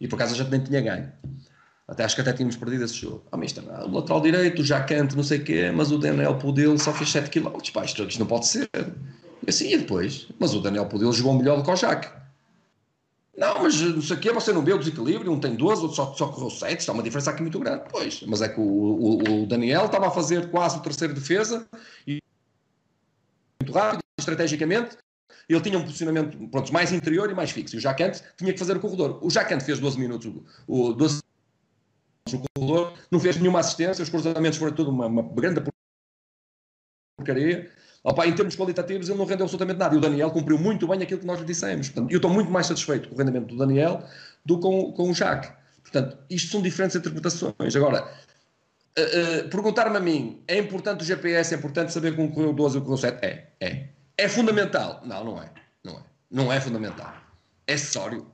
E 0.00 0.06
por 0.06 0.16
acaso 0.16 0.34
a 0.34 0.36
gente 0.36 0.50
nem 0.50 0.60
tinha 0.60 0.80
ganho. 0.80 1.12
Até 1.88 2.04
acho 2.04 2.14
que 2.14 2.20
até 2.20 2.32
tínhamos 2.32 2.56
perdido 2.56 2.84
esse 2.84 2.94
jogo. 2.94 3.24
Oh, 3.32 3.36
misto, 3.36 3.60
o 3.60 3.90
lateral 3.90 4.20
direito, 4.20 4.62
o 4.62 4.64
Jacante, 4.64 5.16
não 5.16 5.24
sei 5.24 5.38
o 5.38 5.44
quê, 5.44 5.72
mas 5.72 5.90
o 5.90 5.98
Daniel 5.98 6.38
Pudil 6.38 6.78
só 6.78 6.92
fez 6.92 7.10
7 7.10 7.28
km. 7.28 7.50
Pá, 7.74 7.84
isto, 7.84 8.04
isto 8.04 8.20
não 8.20 8.26
pode 8.26 8.46
ser. 8.46 8.70
E 9.44 9.50
assim, 9.50 9.72
e 9.72 9.78
depois? 9.78 10.28
Mas 10.38 10.54
o 10.54 10.60
Daniel 10.60 10.86
Pudil 10.86 11.12
jogou 11.12 11.34
melhor 11.34 11.56
do 11.56 11.64
que 11.64 11.70
o 11.70 11.76
Jaque. 11.76 12.08
Não, 13.36 13.62
mas 13.62 13.80
não 13.80 14.02
sei 14.02 14.16
o 14.16 14.20
quê, 14.20 14.30
você 14.30 14.52
não 14.52 14.62
vê 14.62 14.74
o 14.74 14.78
desequilíbrio, 14.78 15.32
um 15.32 15.40
tem 15.40 15.56
12, 15.56 15.82
outro 15.82 15.96
só, 15.96 16.12
só 16.14 16.28
correu 16.28 16.50
7, 16.50 16.80
está 16.80 16.92
uma 16.92 17.02
diferença 17.02 17.30
aqui 17.30 17.40
muito 17.40 17.58
grande. 17.58 17.84
Pois, 17.90 18.22
mas 18.22 18.42
é 18.42 18.48
que 18.48 18.60
o, 18.60 18.62
o, 18.62 19.42
o 19.42 19.46
Daniel 19.46 19.86
estava 19.86 20.08
a 20.08 20.10
fazer 20.10 20.50
quase 20.50 20.76
o 20.76 20.82
terceiro 20.82 21.14
defesa 21.14 21.66
e 22.06 22.18
muito 23.62 23.72
rápido, 23.72 24.00
estrategicamente, 24.18 24.98
ele 25.48 25.60
tinha 25.60 25.78
um 25.78 25.82
posicionamento 25.82 26.36
pronto, 26.48 26.72
mais 26.72 26.92
interior 26.92 27.30
e 27.30 27.34
mais 27.34 27.50
fixo. 27.50 27.74
E 27.76 27.78
o 27.78 27.80
Jacante 27.80 28.22
tinha 28.36 28.52
que 28.52 28.58
fazer 28.58 28.76
o 28.76 28.80
corredor. 28.80 29.18
O 29.22 29.30
Jacante 29.30 29.64
fez 29.64 29.78
12 29.78 29.98
minutos, 29.98 30.30
o 30.66 30.92
12 30.92 31.22
no 32.32 32.42
corredor, 32.54 32.94
não 33.10 33.18
fez 33.18 33.36
nenhuma 33.36 33.60
assistência, 33.60 34.02
os 34.02 34.08
cruzamentos 34.08 34.58
foram 34.58 34.74
tudo 34.74 34.90
uma, 34.90 35.06
uma 35.06 35.22
grande 35.22 35.62
porcaria. 37.16 37.70
Opa, 38.04 38.26
em 38.26 38.34
termos 38.34 38.56
qualitativos, 38.56 39.08
ele 39.08 39.18
não 39.18 39.24
rendeu 39.24 39.44
absolutamente 39.44 39.78
nada. 39.78 39.94
E 39.94 39.98
o 39.98 40.00
Daniel 40.00 40.30
cumpriu 40.30 40.58
muito 40.58 40.88
bem 40.88 41.02
aquilo 41.02 41.20
que 41.20 41.26
nós 41.26 41.38
lhe 41.38 41.46
dissemos. 41.46 41.88
Portanto, 41.88 42.10
eu 42.10 42.16
estou 42.16 42.30
muito 42.30 42.50
mais 42.50 42.66
satisfeito 42.66 43.08
com 43.08 43.14
o 43.14 43.18
rendimento 43.18 43.46
do 43.46 43.56
Daniel 43.56 44.02
do 44.44 44.56
que 44.56 44.62
com, 44.62 44.92
com 44.92 45.10
o 45.10 45.14
Jacques. 45.14 45.52
Portanto, 45.82 46.18
isto 46.28 46.50
são 46.50 46.60
diferentes 46.60 46.96
interpretações. 46.96 47.76
Agora, 47.76 48.02
uh, 48.98 49.44
uh, 49.46 49.48
perguntar-me 49.50 49.96
a 49.96 50.00
mim, 50.00 50.42
é 50.48 50.58
importante 50.58 51.02
o 51.02 51.04
GPS, 51.04 51.54
é 51.54 51.58
importante 51.58 51.92
saber 51.92 52.16
como 52.16 52.32
correu 52.32 52.50
o 52.50 52.52
12 52.52 52.78
ou 52.78 52.82
correu 52.82 52.94
o 52.94 52.98
7? 52.98 53.24
É, 53.24 53.46
é. 53.60 53.88
É 54.18 54.28
fundamental? 54.28 55.00
Não, 55.04 55.24
não 55.24 55.42
é. 55.42 55.50
Não 55.84 55.92
é. 55.92 56.02
Não 56.30 56.52
é 56.52 56.60
fundamental. 56.60 57.12
É 57.66 57.74
acessório. 57.74 58.26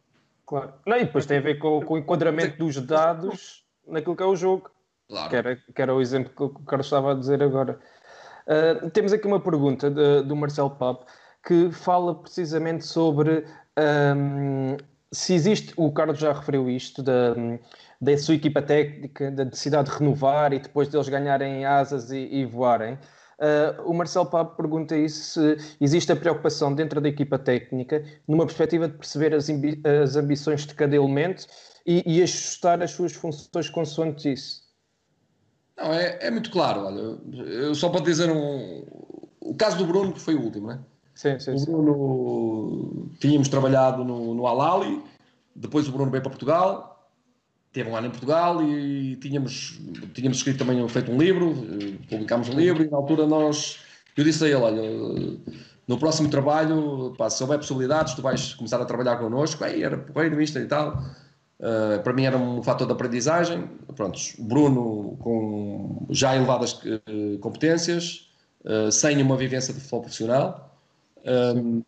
Claro. 0.47 0.73
Não, 0.87 0.97
e 0.97 1.05
depois 1.05 1.27
tem 1.27 1.39
a 1.39 1.43
ver 1.43 1.59
com, 1.59 1.83
com 1.83 1.95
o 1.95 1.99
enquadramento 1.99 2.57
dos 2.57 2.81
dados 2.81 3.65
naquilo 3.87 4.17
que 4.17 4.23
é 4.23 4.27
o 4.27 4.35
jogo. 4.35 4.71
Claro. 5.09 5.31
Que 5.31 5.37
era, 5.37 5.57
que 5.57 5.83
era 5.83 5.95
o 5.95 6.01
exemplo 6.01 6.33
que 6.35 6.43
o 6.43 6.65
Carlos 6.65 6.87
estava 6.87 7.13
a 7.13 7.15
dizer 7.15 7.43
agora. 7.43 7.79
Uh, 8.49 8.91
temos 8.91 9.13
aqui 9.13 9.27
uma 9.27 9.39
pergunta 9.39 9.91
do 10.23 10.35
Marcelo 10.35 10.71
Papo 10.71 11.05
que 11.47 11.71
fala 11.71 12.15
precisamente 12.15 12.85
sobre 12.85 13.45
um, 14.17 14.77
se 15.13 15.35
existe, 15.35 15.73
o 15.77 15.91
Carlos 15.93 16.19
já 16.19 16.33
referiu 16.33 16.69
isto, 16.69 17.03
da, 17.03 17.35
da 18.01 18.19
sua 18.19 18.35
equipa 18.35 18.61
técnica, 18.61 19.31
da 19.31 19.45
necessidade 19.45 19.91
de 19.91 19.97
renovar 19.97 20.53
e 20.53 20.59
depois 20.59 20.89
deles 20.89 21.09
ganharem 21.09 21.65
asas 21.65 22.11
e, 22.11 22.19
e 22.19 22.45
voarem. 22.45 22.95
Uh, 22.95 23.89
o 23.89 23.95
Marcelo 23.95 24.27
Papo 24.27 24.57
pergunta 24.57 24.97
isso 24.97 25.41
se 25.41 25.77
existe 25.81 26.11
a 26.11 26.17
preocupação 26.17 26.75
dentro 26.75 27.01
da 27.01 27.09
equipa 27.09 27.39
técnica, 27.39 28.05
numa 28.27 28.45
perspectiva 28.45 28.89
de 28.89 28.99
perceber 28.99 29.33
as, 29.33 29.49
as 29.49 30.17
ambições 30.17 30.67
de 30.67 30.75
cada 30.75 30.95
elemento 30.95 31.47
e, 31.87 32.03
e 32.05 32.23
ajustar 32.23 32.83
as 32.83 32.91
suas 32.91 33.13
funções 33.13 33.71
consoante 33.71 34.33
isso. 34.33 34.68
Não, 35.79 35.95
é, 35.95 36.19
é 36.21 36.31
muito 36.31 36.51
claro. 36.51 36.87
Olha, 36.87 37.19
eu 37.37 37.75
só 37.75 37.89
para 37.89 38.01
dizer 38.01 38.31
um. 38.31 38.85
O 39.41 39.55
caso 39.55 39.79
do 39.79 39.87
Bruno, 39.87 40.13
que 40.13 40.21
foi 40.21 40.35
o 40.35 40.43
último, 40.43 40.67
né? 40.67 40.81
Sim, 41.15 41.39
sim, 41.39 41.53
o 41.53 41.65
Bruno, 41.65 43.11
tínhamos 43.19 43.49
trabalhado 43.49 44.05
no, 44.05 44.35
no 44.35 44.47
Alali, 44.47 45.03
depois 45.55 45.89
o 45.89 45.93
Bruno 45.93 46.11
veio 46.11 46.23
para 46.23 46.31
Portugal, 46.31 47.11
teve 47.73 47.91
um 47.91 47.97
ano 47.97 48.07
em 48.07 48.11
Portugal 48.11 48.63
e 48.63 49.17
tínhamos, 49.17 49.81
tínhamos 50.15 50.39
escrito 50.39 50.59
também, 50.59 50.87
feito 50.89 51.11
um 51.11 51.19
livro, 51.19 51.55
publicámos 52.09 52.49
um 52.49 52.53
livro 52.53 52.85
e 52.85 52.91
na 52.91 52.97
altura 52.97 53.27
nós, 53.27 53.81
eu 54.17 54.23
disse 54.23 54.45
a 54.45 54.49
ele, 54.49 54.57
olha, 54.57 54.83
no 55.89 55.99
próximo 55.99 56.29
trabalho, 56.29 57.15
pá, 57.19 57.29
se 57.29 57.43
houver 57.43 57.59
possibilidades, 57.59 58.15
tu 58.15 58.23
vais 58.23 58.55
começar 58.55 58.81
a 58.81 58.85
trabalhar 58.85 59.17
connosco, 59.17 59.65
aí 59.65 59.83
era 59.83 59.99
porreiro, 59.99 60.41
isto 60.41 60.59
e 60.59 60.67
tal, 60.67 61.03
Uh, 61.61 62.01
para 62.05 62.13
mim 62.13 62.25
era 62.25 62.37
um 62.37 62.63
fator 62.63 62.87
de 62.87 62.93
aprendizagem. 62.93 63.69
Prontos, 63.97 64.37
Bruno 64.39 65.17
com 65.19 66.07
já 66.11 66.37
elevadas 66.37 66.75
uh, 66.75 67.39
competências, 67.41 68.31
uh, 68.65 68.93
sem 68.93 69.21
uma 69.21 69.37
vivência 69.37 69.75
de 69.75 69.81
futebol 69.81 70.03
profissional. 70.03 70.81
Um, 71.27 71.83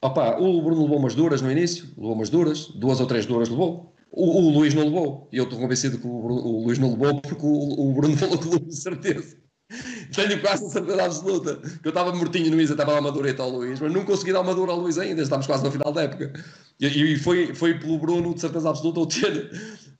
opa, 0.00 0.38
o 0.38 0.62
Bruno 0.62 0.82
levou 0.82 0.98
umas 0.98 1.14
duras 1.14 1.42
no 1.42 1.50
início, 1.50 1.88
levou 1.96 2.14
umas 2.14 2.30
duras, 2.30 2.68
duas 2.68 3.00
ou 3.00 3.06
três 3.06 3.26
duras 3.26 3.48
levou. 3.48 3.92
O, 4.10 4.46
o 4.46 4.50
Luís 4.50 4.72
não 4.74 4.84
levou, 4.84 5.28
e 5.30 5.36
eu 5.36 5.44
estou 5.44 5.58
convencido 5.58 5.98
que 5.98 6.06
o, 6.06 6.10
o 6.10 6.64
Luís 6.64 6.78
não 6.78 6.92
levou 6.92 7.20
porque 7.20 7.44
o, 7.44 7.90
o 7.90 7.92
Bruno 7.92 8.16
falou 8.16 8.38
Luís, 8.38 8.66
de 8.68 8.76
certeza. 8.76 9.36
Tenho 10.14 10.40
quase 10.40 10.64
a 10.64 10.68
certeza 10.68 11.04
absoluta 11.04 11.56
que 11.56 11.86
eu 11.86 11.90
estava 11.90 12.14
mortinho 12.14 12.50
no 12.50 12.60
Isa, 12.60 12.72
estava 12.72 12.96
a 12.96 13.00
uma 13.00 13.12
dureta 13.12 13.42
ao 13.42 13.50
Luís, 13.50 13.78
mas 13.80 13.92
não 13.92 14.04
consegui 14.04 14.32
dar 14.32 14.40
uma 14.40 14.54
dura 14.54 14.72
ao 14.72 14.78
Luís 14.78 14.98
ainda, 14.98 15.22
estamos 15.22 15.46
quase 15.46 15.62
no 15.62 15.70
final 15.70 15.92
da 15.92 16.02
época. 16.02 16.32
E, 16.80 16.86
e 16.86 17.18
foi, 17.18 17.54
foi 17.54 17.78
pelo 17.78 17.98
Bruno, 17.98 18.34
de 18.34 18.40
certeza 18.40 18.70
absoluta, 18.70 19.00
o 19.00 19.06
ter. 19.06 19.50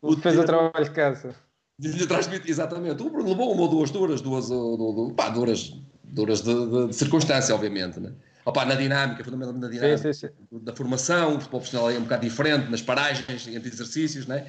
O 0.01 0.17
fez 0.17 0.37
ter, 0.37 0.41
o 0.41 0.45
trabalho 0.45 0.85
de 0.85 0.91
casa. 0.91 1.35
De 1.79 2.07
transmitir, 2.07 2.51
exatamente. 2.51 3.03
O 3.03 3.11
Bruno 3.11 3.29
levou 3.29 3.53
uma 3.53 3.63
ou 3.63 3.69
duas 3.69 3.91
duras, 3.91 4.21
duas, 4.23 4.49
duas, 4.49 5.13
pá, 5.13 5.29
duras, 5.29 5.75
duras 6.03 6.43
de, 6.43 6.55
de, 6.55 6.87
de 6.89 6.95
circunstância, 6.95 7.55
obviamente, 7.55 8.01
né? 8.01 8.13
Opa, 8.49 8.65
na 8.65 8.75
dinâmica, 8.77 9.23
fundamentalmente 9.23 9.63
na 9.63 9.69
dinâmica 9.69 9.99
sim, 9.99 10.27
sim, 10.27 10.33
sim. 10.51 10.59
da 10.65 10.75
formação, 10.75 11.37
o 11.37 11.41
futebol 11.41 11.61
profissional 11.61 11.91
é 11.91 11.99
um 11.99 12.05
bocado 12.05 12.23
diferente, 12.23 12.71
nas 12.71 12.81
paragens, 12.81 13.47
entre 13.47 13.69
exercícios, 13.69 14.27
né? 14.27 14.47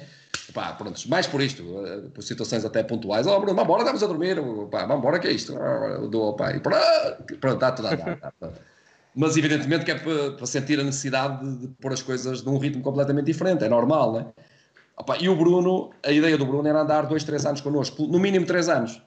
Pá, 0.54 0.72
pronto, 0.72 0.98
mais 1.10 1.26
por 1.26 1.42
isto, 1.42 1.62
eh, 1.86 2.08
por 2.14 2.22
situações 2.22 2.64
até 2.64 2.82
pontuais. 2.82 3.26
Oh, 3.26 3.38
Bruno, 3.38 3.54
vamos 3.54 3.64
embora, 3.64 3.82
estamos 3.82 4.02
a 4.02 4.06
dormir, 4.06 4.36
pá, 4.70 4.86
vamos 4.86 5.00
embora, 5.00 5.18
que 5.18 5.28
é 5.28 5.32
isto? 5.32 5.52
Do, 6.08 6.32
pá, 6.32 6.50
e 6.56 6.60
pronto, 6.60 7.54
está 7.54 7.72
tudo 7.72 7.88
a 7.88 7.94
dar. 7.94 8.32
Mas 9.14 9.36
evidentemente 9.36 9.84
que 9.84 9.90
é 9.90 9.96
para, 9.96 10.30
para, 10.32 10.46
sentir 10.46 10.80
a 10.80 10.82
necessidade 10.82 11.44
de, 11.44 11.66
de 11.66 11.68
pôr 11.74 11.92
as 11.92 12.00
coisas 12.00 12.42
num 12.42 12.56
ritmo 12.56 12.82
completamente 12.82 13.26
diferente, 13.26 13.64
é 13.64 13.68
normal, 13.68 14.14
né? 14.14 14.26
Opa, 14.96 15.18
e 15.18 15.28
o 15.28 15.36
Bruno, 15.36 15.90
a 16.02 16.10
ideia 16.10 16.38
do 16.38 16.46
Bruno 16.46 16.66
era 16.66 16.80
andar 16.80 17.02
dois, 17.02 17.22
três 17.22 17.44
anos 17.44 17.60
connosco, 17.60 18.06
no 18.06 18.18
mínimo 18.18 18.46
três 18.46 18.66
anos. 18.70 19.02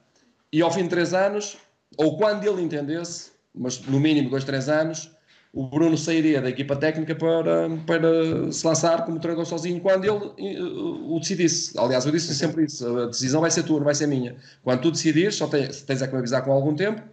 E 0.51 0.61
ao 0.61 0.69
fim 0.69 0.83
de 0.83 0.89
três 0.89 1.15
anos, 1.15 1.57
ou 1.97 2.15
quando 2.15 2.43
ele 2.45 2.61
entendesse, 2.61 3.32
mas 3.53 3.81
no 3.81 3.99
mínimo 3.99 4.29
dois, 4.29 4.43
três 4.43 4.67
anos, 4.67 5.11
o 5.53 5.67
Bruno 5.67 5.95
sairia 5.95 6.41
da 6.41 6.49
equipa 6.49 6.75
técnica 6.75 7.13
para, 7.13 7.69
para 7.85 8.51
se 8.51 8.65
lançar 8.65 9.05
como 9.05 9.19
treinador 9.19 9.45
sozinho 9.45 9.79
quando 9.79 10.03
ele 10.03 10.59
uh, 10.59 11.15
o 11.15 11.19
decidisse. 11.19 11.77
Aliás, 11.77 12.05
eu 12.05 12.11
disse 12.11 12.33
sempre 12.33 12.65
isso: 12.65 12.97
a 12.97 13.05
decisão 13.05 13.39
vai 13.39 13.51
ser 13.51 13.61
tua, 13.61 13.77
não 13.77 13.85
vai 13.85 13.93
ser 13.93 14.07
minha. 14.07 14.35
Quando 14.63 14.81
tu 14.81 14.91
decidires, 14.91 15.35
só 15.35 15.47
tens, 15.47 15.83
tens 15.83 16.01
é 16.01 16.07
que 16.07 16.13
me 16.13 16.19
avisar 16.19 16.43
com 16.43 16.51
algum 16.51 16.75
tempo, 16.75 17.03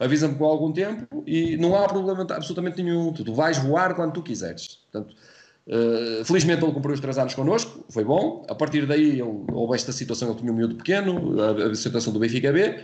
avisa-me 0.00 0.34
com 0.36 0.46
algum 0.46 0.72
tempo 0.72 1.22
e 1.26 1.58
não 1.58 1.76
há 1.76 1.86
problema 1.86 2.22
absolutamente 2.22 2.82
nenhum. 2.82 3.12
Tu, 3.12 3.24
tu 3.24 3.34
vais 3.34 3.58
voar 3.58 3.94
quando 3.94 4.14
tu 4.14 4.22
quiseres. 4.22 4.78
Portanto, 4.90 5.14
uh, 5.66 6.24
felizmente 6.24 6.64
ele 6.64 6.72
cumpriu 6.72 6.94
os 6.94 7.00
três 7.00 7.18
anos 7.18 7.34
connosco, 7.34 7.84
foi 7.90 8.04
bom. 8.04 8.46
A 8.48 8.54
partir 8.54 8.86
daí, 8.86 9.20
ele, 9.20 9.44
houve 9.52 9.74
esta 9.74 9.92
situação: 9.92 10.30
ele 10.30 10.38
tinha 10.38 10.50
um 10.50 10.56
miúdo 10.56 10.76
pequeno, 10.76 11.38
a, 11.42 11.72
a 11.72 11.74
situação 11.74 12.10
do 12.10 12.18
Benfica 12.18 12.50
B 12.50 12.82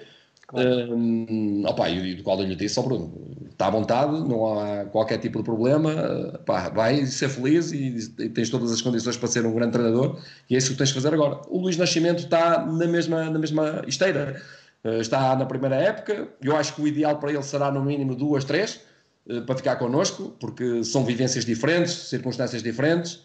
Claro. 0.48 0.94
Um, 0.94 1.62
opa, 1.66 1.90
e 1.90 2.14
do 2.14 2.22
qual 2.22 2.40
eu 2.40 2.46
lhe 2.46 2.56
disse 2.56 2.78
ao 2.78 2.84
Bruno: 2.86 3.12
está 3.50 3.66
à 3.66 3.70
vontade, 3.70 4.12
não 4.12 4.58
há 4.58 4.86
qualquer 4.86 5.18
tipo 5.18 5.38
de 5.38 5.44
problema, 5.44 6.40
vai 6.74 7.04
ser 7.04 7.28
feliz 7.28 7.70
e, 7.70 8.10
e, 8.18 8.30
tens 8.30 8.48
todas 8.48 8.72
as 8.72 8.80
condições 8.80 9.18
para 9.18 9.28
ser 9.28 9.44
um 9.44 9.54
grande 9.54 9.72
treinador, 9.72 10.18
e 10.48 10.54
é 10.54 10.58
isso 10.58 10.70
que 10.70 10.78
tens 10.78 10.88
de 10.88 10.94
fazer 10.94 11.12
agora. 11.12 11.42
O 11.48 11.60
Luís 11.60 11.76
Nascimento 11.76 12.20
está 12.20 12.64
na 12.64 12.86
mesma, 12.86 13.28
na 13.28 13.38
mesma 13.38 13.84
esteira, 13.86 14.40
uh, 14.84 15.00
está 15.02 15.36
na 15.36 15.44
primeira 15.44 15.76
época. 15.76 16.28
Eu 16.42 16.56
acho 16.56 16.74
que 16.74 16.80
o 16.80 16.88
ideal 16.88 17.18
para 17.18 17.30
ele 17.30 17.42
será 17.42 17.70
no 17.70 17.84
mínimo 17.84 18.14
duas, 18.14 18.42
três, 18.42 18.80
uh, 19.26 19.42
para 19.42 19.54
ficar 19.54 19.76
connosco, 19.76 20.34
porque 20.40 20.82
são 20.82 21.04
vivências 21.04 21.44
diferentes, 21.44 21.92
circunstâncias 22.08 22.62
diferentes. 22.62 23.16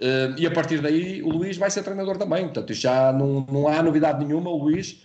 Uh, 0.00 0.32
e 0.38 0.46
a 0.46 0.50
partir 0.50 0.80
daí, 0.80 1.22
o 1.22 1.28
Luís 1.28 1.58
vai 1.58 1.70
ser 1.70 1.82
treinador 1.82 2.16
também. 2.16 2.44
Portanto, 2.44 2.72
já 2.72 3.12
não, 3.12 3.44
não 3.50 3.68
há 3.68 3.82
novidade 3.82 4.24
nenhuma. 4.24 4.48
O 4.48 4.56
Luís 4.56 5.02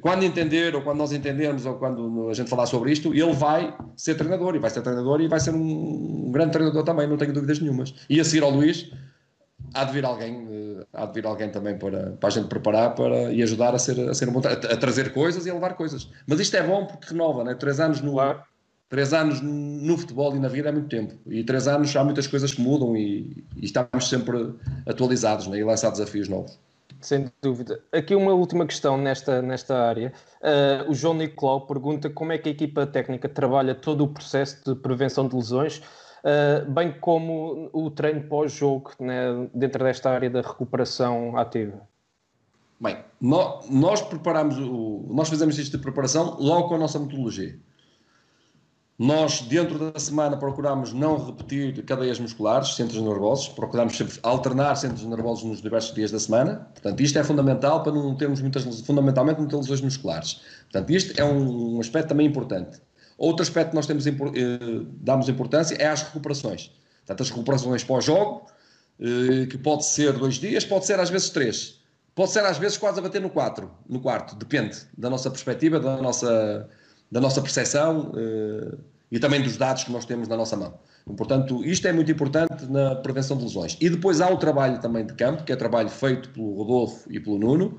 quando 0.00 0.24
entender, 0.24 0.74
ou 0.74 0.82
quando 0.82 0.98
nós 0.98 1.12
entendermos, 1.12 1.64
ou 1.64 1.74
quando 1.74 2.28
a 2.28 2.34
gente 2.34 2.50
falar 2.50 2.66
sobre 2.66 2.90
isto, 2.90 3.14
ele 3.14 3.32
vai 3.32 3.76
ser 3.96 4.16
treinador, 4.16 4.56
e 4.56 4.58
vai 4.58 4.68
ser 4.68 4.82
treinador, 4.82 5.20
e 5.20 5.28
vai 5.28 5.38
ser 5.38 5.54
um, 5.54 6.26
um 6.26 6.32
grande 6.32 6.52
treinador 6.52 6.82
também, 6.82 7.06
não 7.06 7.16
tenho 7.16 7.32
dúvidas 7.32 7.60
nenhumas. 7.60 7.94
E 8.10 8.18
a 8.18 8.24
seguir 8.24 8.42
ao 8.42 8.50
Luís, 8.50 8.90
há 9.72 9.84
de 9.84 9.92
vir 9.92 10.04
alguém, 10.04 10.48
eh, 10.50 10.86
há 10.92 11.06
de 11.06 11.12
vir 11.12 11.24
alguém 11.24 11.50
também 11.50 11.78
para, 11.78 12.16
para 12.18 12.28
a 12.28 12.32
gente 12.32 12.48
preparar 12.48 12.96
para, 12.96 13.32
e 13.32 13.40
ajudar 13.44 13.76
a 13.76 13.78
ser, 13.78 14.08
a 14.08 14.14
ser 14.14 14.28
um 14.28 14.38
a, 14.38 14.76
trazer 14.76 15.12
coisas 15.12 15.46
e 15.46 15.50
a 15.50 15.54
levar 15.54 15.74
coisas. 15.74 16.10
Mas 16.26 16.40
isto 16.40 16.56
é 16.56 16.62
bom 16.64 16.86
porque 16.86 17.10
renova, 17.10 17.44
né? 17.44 17.54
Três 17.54 17.78
anos 17.78 18.00
no, 18.00 18.14
claro. 18.14 18.42
três 18.88 19.12
anos 19.12 19.40
no 19.40 19.96
futebol 19.96 20.34
e 20.34 20.40
na 20.40 20.48
vida 20.48 20.68
é 20.68 20.72
muito 20.72 20.88
tempo. 20.88 21.14
E 21.26 21.44
três 21.44 21.68
anos 21.68 21.94
há 21.94 22.02
muitas 22.02 22.26
coisas 22.26 22.52
que 22.52 22.60
mudam 22.60 22.96
e, 22.96 23.44
e 23.56 23.64
estamos 23.64 24.08
sempre 24.08 24.52
atualizados 24.84 25.46
né? 25.46 25.58
e 25.58 25.64
lançar 25.64 25.90
desafios 25.90 26.28
novos. 26.28 26.58
Sem 27.06 27.30
dúvida. 27.40 27.80
Aqui 27.92 28.16
uma 28.16 28.32
última 28.32 28.66
questão 28.66 28.98
nesta, 28.98 29.40
nesta 29.40 29.78
área. 29.78 30.12
Uh, 30.42 30.90
o 30.90 30.92
João 30.92 31.14
Nicolau 31.14 31.64
pergunta 31.64 32.10
como 32.10 32.32
é 32.32 32.38
que 32.38 32.48
a 32.48 32.52
equipa 32.52 32.84
técnica 32.84 33.28
trabalha 33.28 33.76
todo 33.76 34.02
o 34.02 34.08
processo 34.08 34.60
de 34.64 34.80
prevenção 34.80 35.28
de 35.28 35.36
lesões, 35.36 35.78
uh, 35.78 36.68
bem 36.68 36.90
como 36.98 37.70
o 37.72 37.92
treino 37.92 38.22
pós-jogo 38.22 38.90
né, 38.98 39.48
dentro 39.54 39.84
desta 39.84 40.10
área 40.10 40.28
da 40.28 40.40
recuperação 40.40 41.36
ativa. 41.36 41.80
Bem, 42.80 42.98
nós, 43.20 43.70
nós 43.70 44.02
preparamos 44.02 44.58
o, 44.58 45.06
nós 45.08 45.28
fazemos 45.28 45.56
isto 45.60 45.76
de 45.76 45.82
preparação 45.84 46.36
logo 46.40 46.70
com 46.70 46.74
a 46.74 46.78
nossa 46.78 46.98
metodologia. 46.98 47.56
Nós, 48.98 49.42
dentro 49.42 49.90
da 49.90 50.00
semana, 50.00 50.38
procuramos 50.38 50.94
não 50.94 51.22
repetir 51.26 51.84
cadeias 51.84 52.18
musculares, 52.18 52.74
centros 52.76 53.02
nervosos, 53.02 53.48
procuramos 53.48 53.98
alternar 54.22 54.74
centros 54.76 55.04
nervosos 55.04 55.44
nos 55.44 55.60
diversos 55.60 55.94
dias 55.94 56.10
da 56.10 56.18
semana. 56.18 56.70
Portanto, 56.72 57.02
isto 57.02 57.18
é 57.18 57.22
fundamental 57.22 57.82
para 57.82 57.92
não 57.92 58.16
termos 58.16 58.40
muitas, 58.40 58.64
fundamentalmente, 58.86 59.38
não 59.38 59.48
ter 59.48 59.56
lesões 59.56 59.82
musculares. 59.82 60.40
Portanto, 60.70 60.90
isto 60.90 61.20
é 61.20 61.24
um, 61.24 61.76
um 61.76 61.80
aspecto 61.80 62.08
também 62.08 62.26
importante. 62.26 62.80
Outro 63.18 63.42
aspecto 63.42 63.70
que 63.70 63.76
nós 63.76 63.86
temos, 63.86 64.06
eh, 64.06 64.12
damos 65.00 65.28
importância 65.28 65.74
é 65.74 65.86
às 65.86 66.02
recuperações. 66.02 66.70
Portanto, 67.00 67.22
as 67.22 67.30
recuperações 67.30 67.84
pós-jogo, 67.84 68.46
eh, 68.98 69.44
que 69.46 69.58
pode 69.58 69.84
ser 69.84 70.14
dois 70.14 70.36
dias, 70.36 70.64
pode 70.64 70.86
ser 70.86 70.98
às 70.98 71.10
vezes 71.10 71.28
três. 71.28 71.80
Pode 72.14 72.30
ser 72.30 72.44
às 72.46 72.56
vezes 72.56 72.78
quase 72.78 72.98
a 72.98 73.02
bater 73.02 73.20
no, 73.20 73.28
quatro, 73.28 73.70
no 73.86 74.00
quarto, 74.00 74.34
depende 74.36 74.78
da 74.96 75.10
nossa 75.10 75.30
perspectiva, 75.30 75.78
da 75.78 75.98
nossa 76.00 76.66
da 77.10 77.20
nossa 77.20 77.40
percepção 77.40 78.12
uh, 78.12 78.78
e 79.10 79.18
também 79.18 79.42
dos 79.42 79.56
dados 79.56 79.84
que 79.84 79.92
nós 79.92 80.04
temos 80.04 80.28
na 80.28 80.36
nossa 80.36 80.56
mão. 80.56 80.74
Portanto, 81.16 81.64
isto 81.64 81.86
é 81.86 81.92
muito 81.92 82.10
importante 82.10 82.66
na 82.66 82.96
prevenção 82.96 83.36
de 83.36 83.44
lesões. 83.44 83.76
E 83.80 83.88
depois 83.88 84.20
há 84.20 84.28
o 84.28 84.36
trabalho 84.36 84.80
também 84.80 85.06
de 85.06 85.14
campo, 85.14 85.44
que 85.44 85.52
é 85.52 85.56
trabalho 85.56 85.88
feito 85.88 86.28
pelo 86.30 86.54
Rodolfo 86.54 87.08
e 87.08 87.20
pelo 87.20 87.38
Nuno, 87.38 87.78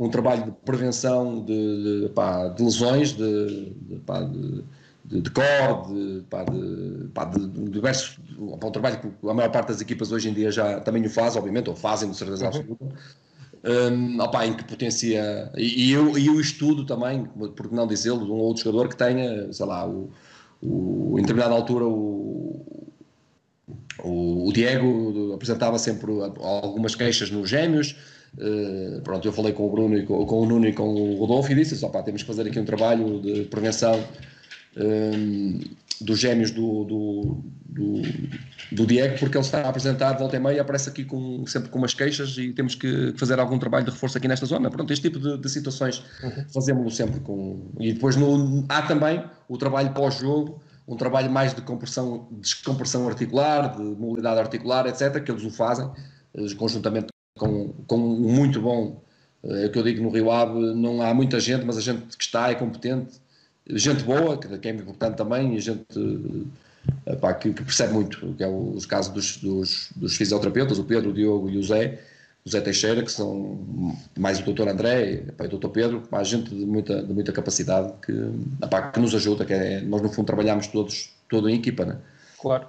um 0.00 0.08
trabalho 0.08 0.46
de 0.46 0.50
prevenção 0.64 1.44
de, 1.44 2.02
de, 2.02 2.08
pá, 2.08 2.48
de 2.48 2.64
lesões, 2.64 3.12
de, 3.12 3.70
de, 3.70 4.00
pá, 4.00 4.22
de 4.22 4.64
de, 5.04 5.20
de 5.20 5.30
core, 5.30 5.92
de, 5.92 6.22
pá, 6.30 6.44
de, 6.44 7.08
pá, 7.12 7.24
de, 7.26 7.46
de 7.46 7.70
diversos. 7.70 8.18
um 8.38 8.56
trabalho 8.70 9.00
que 9.00 9.28
a 9.28 9.34
maior 9.34 9.50
parte 9.50 9.68
das 9.68 9.80
equipas 9.80 10.10
hoje 10.10 10.30
em 10.30 10.32
dia 10.32 10.50
já 10.50 10.80
também 10.80 11.04
o 11.04 11.10
faz, 11.10 11.36
obviamente, 11.36 11.68
ou 11.68 11.76
fazem 11.76 12.10
de 12.10 12.16
certeza 12.16 12.44
uhum. 12.44 12.48
absoluta, 12.48 12.86
um, 13.64 14.20
opa, 14.20 14.46
em 14.46 14.54
que 14.54 14.64
potencia. 14.64 15.50
E, 15.56 15.88
e, 15.88 15.92
eu, 15.92 16.18
e 16.18 16.26
eu 16.26 16.38
estudo 16.40 16.84
também, 16.84 17.24
por 17.24 17.72
não 17.72 17.86
dizê-lo, 17.86 18.24
de 18.24 18.30
um 18.30 18.36
outro 18.36 18.62
jogador 18.62 18.88
que 18.88 18.96
tenha, 18.96 19.52
sei 19.52 19.66
lá, 19.66 19.88
o, 19.88 20.10
o, 20.62 21.16
em 21.18 21.22
determinada 21.22 21.54
altura 21.54 21.86
o, 21.86 22.86
o, 24.02 24.52
Diego 24.52 25.32
apresentava 25.34 25.78
sempre 25.78 26.12
algumas 26.40 26.94
queixas 26.94 27.30
nos 27.30 27.48
gêmeos. 27.48 27.96
Uh, 28.36 29.00
pronto, 29.02 29.26
eu 29.26 29.32
falei 29.32 29.52
com 29.52 29.66
o 29.66 29.70
Bruno 29.70 29.96
e 29.96 30.04
com, 30.04 30.24
o 30.24 30.46
Nuno 30.46 30.66
e 30.66 30.72
com 30.72 30.92
o 30.92 31.16
Rodolfo 31.18 31.52
e 31.52 31.54
disse: 31.54 31.82
opa, 31.84 32.02
temos 32.02 32.22
que 32.22 32.26
fazer 32.26 32.46
aqui 32.48 32.58
um 32.58 32.64
trabalho 32.64 33.20
de 33.20 33.44
prevenção 33.44 34.02
um, 34.76 35.60
dos 36.00 36.18
gêmeos 36.18 36.50
do, 36.50 36.84
do, 36.84 37.42
do, 38.70 38.86
Diego, 38.86 39.18
porque 39.18 39.36
ele 39.36 39.44
está 39.44 39.62
a 39.62 39.68
apresentar 39.68 40.12
volta 40.14 40.36
e 40.36 40.40
meia, 40.40 40.62
aparece 40.62 40.88
aqui 40.88 41.04
com, 41.04 41.46
sempre 41.46 41.68
com 41.70 41.78
umas 41.78 41.94
queixas 41.94 42.36
e 42.38 42.52
temos 42.52 42.74
que 42.74 43.12
fazer 43.16 43.38
algum 43.38 43.58
trabalho 43.58 43.84
de 43.84 43.90
reforço 43.90 44.18
aqui 44.18 44.28
nesta 44.28 44.46
zona. 44.46 44.70
Pronto, 44.70 44.92
este 44.92 45.10
tipo 45.10 45.18
de, 45.18 45.38
de 45.38 45.48
situações 45.48 46.02
uhum. 46.22 46.44
fazemos-lo 46.52 46.90
sempre 46.90 47.20
com. 47.20 47.70
E 47.80 47.92
depois 47.92 48.16
no, 48.16 48.64
há 48.68 48.82
também 48.82 49.24
o 49.48 49.56
trabalho 49.56 49.92
pós-jogo, 49.92 50.60
um 50.86 50.96
trabalho 50.96 51.30
mais 51.30 51.54
de 51.54 51.62
compressão, 51.62 52.28
descompressão 52.32 53.08
articular, 53.08 53.76
de 53.76 53.82
mobilidade 53.82 54.40
articular, 54.40 54.86
etc., 54.86 55.22
que 55.22 55.30
eles 55.30 55.44
o 55.44 55.50
fazem 55.50 55.90
eh, 56.34 56.54
conjuntamente 56.56 57.06
com, 57.38 57.72
com 57.86 57.96
um 57.96 58.32
muito 58.32 58.60
bom. 58.60 59.02
É 59.42 59.66
o 59.66 59.70
que 59.70 59.78
eu 59.78 59.82
digo 59.82 60.02
no 60.02 60.08
Rio 60.08 60.30
Ave, 60.30 60.58
não 60.74 61.02
há 61.02 61.12
muita 61.12 61.38
gente, 61.38 61.66
mas 61.66 61.76
a 61.76 61.80
gente 61.80 62.16
que 62.16 62.24
está 62.24 62.50
é 62.50 62.54
competente 62.54 63.22
gente 63.68 64.04
boa, 64.04 64.38
que 64.38 64.68
é 64.68 64.70
importante 64.70 65.16
também, 65.16 65.56
e 65.56 65.60
gente 65.60 65.84
epá, 67.06 67.34
que, 67.34 67.52
que, 67.52 67.62
percebe 67.62 67.92
muito, 67.92 68.34
que 68.34 68.42
é 68.42 68.48
os 68.48 68.86
casos 68.86 69.12
dos, 69.12 69.36
dos, 69.38 69.90
dos, 69.94 70.16
fisioterapeutas, 70.16 70.78
o 70.78 70.84
Pedro, 70.84 71.10
o 71.10 71.12
Diogo 71.12 71.50
e 71.50 71.58
o 71.58 71.62
Zé, 71.62 72.00
o 72.44 72.50
Zé 72.50 72.60
Teixeira, 72.60 73.02
que 73.02 73.10
são 73.10 73.58
mais 74.18 74.40
o 74.40 74.44
doutor 74.44 74.68
André 74.68 75.24
epá, 75.28 75.44
e 75.44 75.46
o 75.46 75.50
doutor 75.50 75.70
Pedro, 75.70 76.02
epá, 76.04 76.22
gente 76.22 76.50
de 76.50 76.66
muita, 76.66 77.02
de 77.02 77.12
muita 77.12 77.32
capacidade 77.32 77.92
que, 78.04 78.12
epá, 78.62 78.90
que 78.90 79.00
nos 79.00 79.14
ajuda, 79.14 79.44
que 79.44 79.52
é, 79.52 79.80
nós 79.80 80.02
no 80.02 80.08
fundo 80.08 80.26
trabalhamos 80.26 80.66
todos, 80.68 81.14
todo 81.28 81.48
em 81.48 81.56
equipa, 81.56 81.84
né? 81.84 81.98
Claro. 82.40 82.66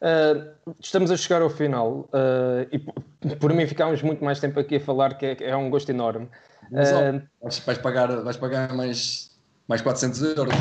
Uh, 0.00 0.74
estamos 0.80 1.10
a 1.10 1.16
chegar 1.16 1.40
ao 1.40 1.48
final 1.48 2.10
uh, 2.12 2.68
e 2.70 3.36
por 3.36 3.54
mim 3.54 3.66
ficámos 3.66 4.02
muito 4.02 4.22
mais 4.22 4.38
tempo 4.38 4.60
aqui 4.60 4.76
a 4.76 4.80
falar 4.80 5.14
que 5.14 5.24
é, 5.24 5.36
é 5.40 5.56
um 5.56 5.70
gosto 5.70 5.88
enorme. 5.88 6.28
Uh, 6.70 7.22
vais, 7.64 7.78
pagar, 7.78 8.08
vais 8.22 8.36
pagar 8.36 8.74
mais 8.74 9.34
mais 9.68 9.82
400 9.82 10.22
euros. 10.36 10.54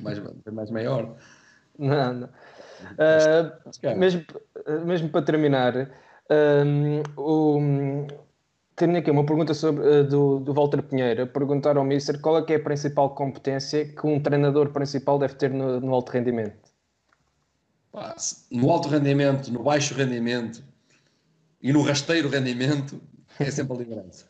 mais, 0.00 0.20
mais 0.52 0.70
maior. 0.70 1.16
Não, 1.78 2.12
não. 2.12 2.28
Uh, 2.92 3.96
mesmo, 3.96 4.24
mesmo 4.84 5.08
para 5.08 5.22
terminar, 5.22 5.90
um, 7.16 8.06
tenho 8.76 8.98
aqui 8.98 9.10
uma 9.10 9.24
pergunta 9.24 9.54
sobre, 9.54 9.82
uh, 9.86 10.04
do, 10.04 10.40
do 10.40 10.52
Walter 10.52 10.82
Pinheiro. 10.82 11.26
Perguntar 11.26 11.76
ao 11.76 11.84
Mister 11.84 12.20
qual 12.20 12.38
é, 12.38 12.42
que 12.42 12.52
é 12.52 12.56
a 12.56 12.62
principal 12.62 13.14
competência 13.14 13.86
que 13.86 14.06
um 14.06 14.20
treinador 14.20 14.70
principal 14.70 15.18
deve 15.18 15.34
ter 15.34 15.50
no, 15.50 15.80
no 15.80 15.94
alto 15.94 16.12
rendimento? 16.12 16.70
No 18.50 18.70
alto 18.70 18.90
rendimento, 18.90 19.50
no 19.50 19.62
baixo 19.62 19.94
rendimento 19.94 20.62
e 21.62 21.72
no 21.72 21.80
rasteiro 21.82 22.28
rendimento 22.28 23.00
é 23.38 23.50
sempre 23.50 23.74
a 23.74 23.78
liderança. 23.78 24.26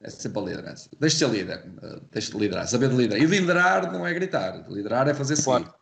É 0.00 0.08
sempre 0.08 0.38
a 0.38 0.42
liderança. 0.42 0.88
Deixe 0.98 1.16
de 1.16 1.24
ser 1.24 1.30
líder. 1.30 1.64
Deixe 2.10 2.32
de 2.32 2.38
liderar. 2.38 2.66
Saber 2.66 2.88
de 2.88 2.96
liderar. 2.96 3.22
E 3.22 3.26
liderar 3.26 3.92
não 3.92 4.06
é 4.06 4.12
gritar. 4.14 4.64
Liderar 4.70 5.06
é 5.08 5.14
fazer 5.14 5.36
seguir. 5.36 5.64
Claro. 5.64 5.74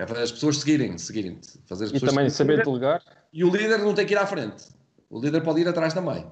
É 0.00 0.06
fazer 0.06 0.22
as 0.22 0.32
pessoas 0.32 0.58
seguirem, 0.58 0.96
seguirem 0.96 1.38
fazer 1.66 1.84
as 1.84 1.90
E 1.92 2.00
também 2.00 2.30
saber 2.30 2.64
delegar. 2.64 3.02
E 3.30 3.44
o 3.44 3.50
líder 3.50 3.78
não 3.78 3.92
tem 3.92 4.06
que 4.06 4.14
ir 4.14 4.16
à 4.16 4.24
frente. 4.24 4.68
O 5.10 5.20
líder 5.20 5.42
pode 5.42 5.60
ir 5.60 5.68
atrás 5.68 5.92
também. 5.92 6.24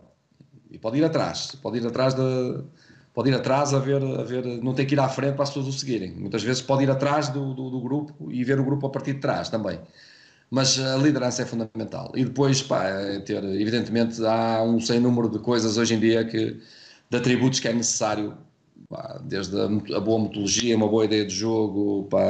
E 0.70 0.78
pode 0.78 0.97
ir 0.97 1.05
atrás. 1.05 1.55
Pode 1.62 1.77
ir 1.77 1.86
atrás 1.86 2.15
de. 2.15 2.65
Pode 3.12 3.28
ir 3.28 3.35
atrás 3.35 3.74
a 3.74 3.78
ver, 3.78 4.03
a 4.03 4.23
ver, 4.23 4.45
não 4.62 4.73
tem 4.73 4.86
que 4.86 4.95
ir 4.95 5.01
à 5.01 5.09
frente 5.09 5.35
para 5.35 5.43
as 5.43 5.51
pessoas 5.51 5.66
o 5.66 5.73
seguirem. 5.78 6.12
Muitas 6.12 6.43
vezes 6.43 6.62
pode 6.62 6.85
ir 6.85 6.90
atrás 6.90 7.28
do, 7.28 7.53
do, 7.53 7.69
do 7.69 7.81
grupo 7.81 8.31
e 8.31 8.43
ver 8.43 8.59
o 8.59 8.65
grupo 8.65 8.86
a 8.86 8.90
partir 8.90 9.15
de 9.15 9.20
trás 9.20 9.51
também. 9.51 9.78
Mas 10.51 10.78
a 10.78 10.97
liderança 10.97 11.43
é 11.43 11.45
fundamental. 11.45 12.12
E 12.15 12.24
depois, 12.24 12.62
pá, 12.62 12.85
é 12.85 13.20
ter, 13.20 13.45
evidentemente, 13.45 14.24
há 14.24 14.62
um 14.62 14.81
sem 14.81 14.99
número 14.99 15.28
de 15.28 15.40
coisas 15.40 15.77
hoje 15.77 15.95
em 15.95 16.01
dia 16.01 16.24
que, 16.24 16.59
de 17.11 17.16
atributos 17.16 17.61
que 17.61 17.69
é 17.69 17.73
necessário 17.73 18.35
Pá, 18.89 19.20
desde 19.23 19.55
a, 19.60 20.01
boa 20.01 20.23
metodologia, 20.23 20.74
uma 20.74 20.89
boa 20.89 21.05
ideia 21.05 21.27
de 21.27 21.35
jogo, 21.35 22.09
pá, 22.10 22.23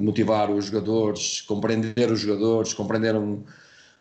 motivar 0.00 0.50
os 0.50 0.64
jogadores, 0.64 1.40
compreender 1.42 2.10
os 2.10 2.18
jogadores, 2.18 2.74
compreender 2.74 3.14
um, 3.14 3.44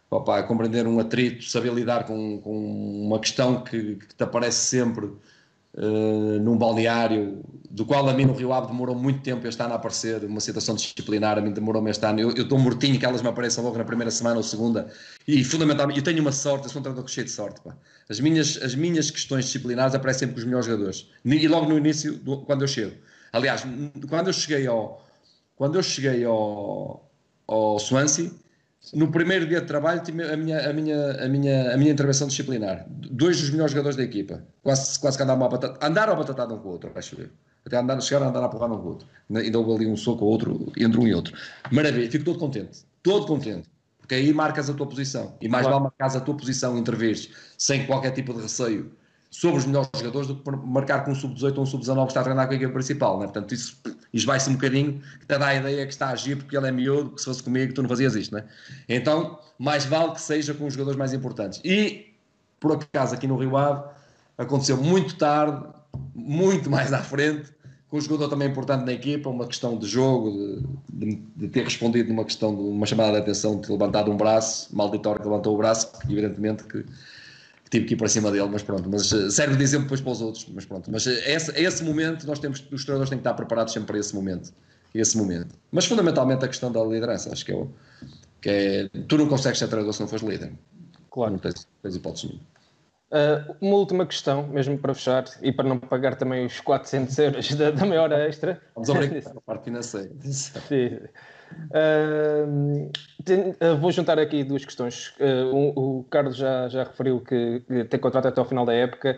opa, 0.09 0.41
compreender 0.43 0.87
um 0.87 0.99
atrito, 0.99 1.43
saber 1.43 1.71
lidar 1.71 2.05
com, 2.07 2.41
com 2.41 3.05
uma 3.05 3.19
questão 3.19 3.63
que, 3.63 3.95
que 3.95 4.15
te 4.15 4.23
aparece 4.23 4.57
sempre 4.57 5.05
uh, 5.05 6.39
num 6.41 6.57
balneário, 6.57 7.43
do 7.69 7.85
qual 7.85 8.09
a 8.09 8.13
mim 8.13 8.25
no 8.25 8.33
Rio 8.33 8.53
Ave 8.53 8.67
demorou 8.67 8.95
muito 8.95 9.21
tempo 9.21 9.47
este 9.47 9.61
ano 9.61 9.73
a 9.73 9.75
aparecer, 9.75 10.23
uma 10.25 10.39
situação 10.39 10.73
disciplinar, 10.73 11.37
a 11.37 11.41
mim 11.41 11.51
demorou-me 11.51 11.91
este 11.91 12.05
ano, 12.07 12.21
eu 12.21 12.31
estou 12.31 12.57
mortinho 12.57 12.99
que 12.99 13.05
elas 13.05 13.21
me 13.21 13.27
apareçam 13.29 13.63
logo 13.63 13.77
na 13.77 13.85
primeira 13.85 14.09
semana 14.09 14.37
ou 14.37 14.43
segunda, 14.43 14.91
e 15.27 15.43
fundamentalmente, 15.43 15.99
eu 15.99 16.03
tenho 16.03 16.21
uma 16.21 16.31
sorte, 16.31 16.65
eu 16.65 16.71
sou 16.71 16.79
um 16.79 16.83
treinador 16.83 17.07
cheio 17.07 17.25
de 17.25 17.31
sorte, 17.31 17.61
pá. 17.61 17.75
As, 18.09 18.19
minhas, 18.19 18.57
as 18.61 18.73
minhas 18.73 19.11
questões 19.11 19.45
disciplinares 19.45 19.93
aparecem 19.93 20.21
sempre 20.21 20.35
com 20.35 20.39
os 20.39 20.45
melhores 20.45 20.65
jogadores, 20.65 21.07
e 21.23 21.47
logo 21.47 21.69
no 21.69 21.77
início, 21.77 22.15
do, 22.15 22.41
quando 22.41 22.63
eu 22.63 22.67
chego. 22.67 22.95
Aliás, 23.31 23.63
quando 24.09 24.27
eu 24.27 24.33
cheguei 24.33 24.65
ao, 24.65 25.07
quando 25.55 25.75
eu 25.75 25.83
cheguei 25.83 26.25
ao, 26.25 27.07
ao 27.47 27.77
Swansea, 27.77 28.31
no 28.93 29.11
primeiro 29.11 29.45
dia 29.45 29.61
de 29.61 29.67
trabalho 29.67 30.01
tive 30.01 30.23
a 30.23 30.35
minha, 30.35 30.69
a 30.69 30.73
minha, 30.73 31.11
a 31.23 31.27
minha, 31.27 31.73
a 31.73 31.77
minha 31.77 31.91
intervenção 31.91 32.27
disciplinar. 32.27 32.85
Dois 32.89 33.39
dos 33.39 33.49
melhores 33.49 33.71
jogadores 33.71 33.95
da 33.95 34.03
equipa. 34.03 34.43
Quase, 34.63 34.97
quase 34.99 35.17
que 35.17 35.23
andaram 35.23 35.45
a 35.45 35.49
batata, 35.49 35.85
andaram 35.85 36.13
a 36.13 36.15
batatada 36.15 36.53
um 36.53 36.59
com 36.59 36.69
o 36.69 36.71
outro, 36.71 36.91
acho 36.95 37.19
eu. 37.19 37.29
Até 37.65 37.77
andar, 37.77 38.01
chegaram 38.01 38.27
a 38.27 38.29
andar 38.29 38.43
a 38.43 38.49
porrada 38.49 38.73
um 38.73 38.77
com 38.79 38.85
o 38.85 38.89
outro. 38.89 39.07
Ainda 39.35 39.59
houve 39.59 39.83
ali 39.83 39.85
um 39.85 39.97
soco 39.97 40.23
ou 40.23 40.31
outro 40.31 40.71
entre 40.77 40.99
um 40.99 41.07
e 41.07 41.13
outro. 41.13 41.37
Maravilha, 41.71 42.09
fico 42.09 42.23
todo 42.23 42.39
contente. 42.39 42.79
Todo 43.03 43.27
contente. 43.27 43.69
Porque 44.09 44.15
aí 44.15 44.33
marcas 44.33 44.67
a 44.67 44.73
tua 44.73 44.87
posição. 44.87 45.37
E 45.39 45.47
mais 45.47 45.67
claro. 45.67 45.83
vale 45.83 45.93
marcar 45.99 46.17
a 46.17 46.19
tua 46.19 46.35
posição 46.35 46.75
e 46.75 46.79
intervires 46.79 47.29
sem 47.55 47.85
qualquer 47.85 48.09
tipo 48.09 48.33
de 48.33 48.41
receio 48.41 48.91
sobre 49.29 49.59
os 49.59 49.67
melhores 49.67 49.87
jogadores 49.95 50.27
do 50.27 50.35
que 50.37 50.51
marcar 50.65 51.05
com 51.05 51.11
um 51.11 51.15
sub-18 51.15 51.57
ou 51.57 51.61
um 51.61 51.65
sub-19 51.67 52.01
que 52.05 52.07
está 52.07 52.21
a 52.21 52.23
treinar 52.23 52.47
com 52.47 52.53
a 52.53 52.55
equipa 52.55 52.73
principal. 52.73 53.19
Né? 53.19 53.25
Portanto, 53.25 53.53
isso 53.53 53.79
esvai-se 54.11 54.49
um 54.49 54.53
bocadinho, 54.53 54.99
que 55.19 55.27
te 55.27 55.37
dá 55.37 55.45
a 55.45 55.55
ideia 55.55 55.85
que 55.85 55.93
está 55.93 56.07
a 56.07 56.13
agir 56.13 56.37
porque 56.37 56.57
ele 56.57 56.67
é 56.67 56.71
miúdo, 56.71 57.11
que 57.11 57.19
se 57.19 57.25
fosse 57.25 57.43
comigo 57.43 57.71
tu 57.71 57.83
não 57.83 57.89
fazias 57.89 58.15
isto. 58.15 58.33
Né? 58.33 58.45
Então, 58.89 59.37
mais 59.59 59.85
vale 59.85 60.13
que 60.13 60.21
seja 60.21 60.55
com 60.55 60.65
os 60.65 60.73
jogadores 60.73 60.97
mais 60.97 61.13
importantes. 61.13 61.61
E, 61.63 62.15
por 62.59 62.71
acaso, 62.71 63.13
aqui 63.13 63.27
no 63.27 63.37
Rio 63.37 63.55
Ave, 63.55 63.91
aconteceu 64.39 64.75
muito 64.75 65.15
tarde, 65.19 65.67
muito 66.15 66.67
mais 66.67 66.91
à 66.91 67.03
frente, 67.03 67.53
com 67.89 67.97
um 67.97 68.01
jogador 68.01 68.29
também 68.29 68.47
importante 68.47 68.85
na 68.85 68.93
equipa, 68.93 69.29
uma 69.29 69.47
questão 69.47 69.77
de 69.77 69.87
jogo, 69.87 70.61
de, 70.93 71.15
de, 71.35 71.47
ter 71.47 71.63
respondido 71.63 72.09
numa 72.09 72.23
questão 72.23 72.55
de 72.55 72.61
uma 72.61 72.85
chamada 72.85 73.13
de 73.13 73.17
atenção, 73.17 73.55
de 73.55 73.67
ter 73.67 73.73
levantado 73.73 74.11
um 74.11 74.17
braço, 74.17 74.75
malditório 74.75 75.19
que 75.19 75.27
levantou 75.27 75.55
o 75.55 75.57
braço, 75.57 75.91
evidentemente 76.07 76.63
que 76.65 76.85
tive 77.71 77.85
que 77.85 77.93
ir 77.95 77.97
para 77.97 78.07
cima 78.07 78.31
dele, 78.31 78.47
mas 78.51 78.61
pronto, 78.61 78.87
mas 78.89 79.11
eh, 79.11 79.29
serve 79.29 79.55
de 79.55 79.63
exemplo 79.63 79.85
depois 79.85 80.01
para 80.01 80.11
os 80.11 80.21
outros, 80.21 80.47
mas 80.53 80.65
pronto, 80.65 80.91
mas 80.91 81.05
eh, 81.07 81.33
esse, 81.33 81.51
esse 81.59 81.83
momento 81.83 82.25
nós 82.27 82.39
temos, 82.39 82.63
os 82.71 82.83
treinadores 82.83 83.09
têm 83.09 83.17
que 83.17 83.21
estar 83.21 83.33
preparados 83.33 83.73
sempre 83.73 83.87
para 83.87 83.99
esse 83.99 84.13
momento, 84.13 84.51
esse 84.93 85.17
momento. 85.17 85.55
Mas 85.71 85.85
fundamentalmente 85.85 86.45
a 86.45 86.47
questão 86.47 86.71
da 86.71 86.83
liderança, 86.83 87.31
acho 87.31 87.45
que 87.45 87.51
é, 87.51 87.67
que 88.41 88.49
é 88.49 88.89
tu 89.07 89.17
não 89.17 89.27
consegues 89.27 89.57
ser 89.57 89.67
treinador 89.67 89.93
se 89.93 89.99
não 89.99 90.07
fores 90.07 90.23
líder. 90.23 90.51
Claro. 91.11 91.31
Não 91.31 91.39
tens, 91.39 91.67
tens 91.81 91.95
hipótese 91.95 92.27
nenhuma. 92.27 92.58
Uh, 93.11 93.55
uma 93.59 93.75
última 93.77 94.05
questão, 94.05 94.47
mesmo 94.47 94.77
para 94.77 94.93
fechar 94.93 95.25
e 95.41 95.51
para 95.51 95.67
não 95.67 95.79
pagar 95.79 96.15
também 96.15 96.45
os 96.45 96.59
400 96.59 97.17
euros 97.17 97.53
da, 97.57 97.71
da 97.71 97.85
meia 97.85 98.03
hora 98.03 98.27
extra. 98.27 98.61
Vamos 98.75 98.89
obrigar 98.89 99.23
a 99.35 99.41
parte 99.41 99.63
financeira. 99.63 100.11
Sim. 100.21 100.99
Uh, 101.71 102.91
uh, 102.91 103.77
vou 103.77 103.91
juntar 103.91 104.19
aqui 104.19 104.43
duas 104.43 104.65
questões. 104.65 105.13
o 105.53 106.05
Carlos 106.09 106.35
já, 106.35 106.67
já 106.67 106.83
referiu 106.83 107.21
que 107.21 107.63
tem 107.89 107.99
contrato 107.99 108.27
até 108.27 108.39
ao 108.39 108.47
final 108.47 108.65
da 108.65 108.73
época 108.73 109.17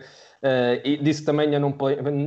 e 0.84 0.96
disse 0.96 1.20
que 1.20 1.26
também 1.26 1.46
ainda 1.46 1.60
não, 1.60 1.76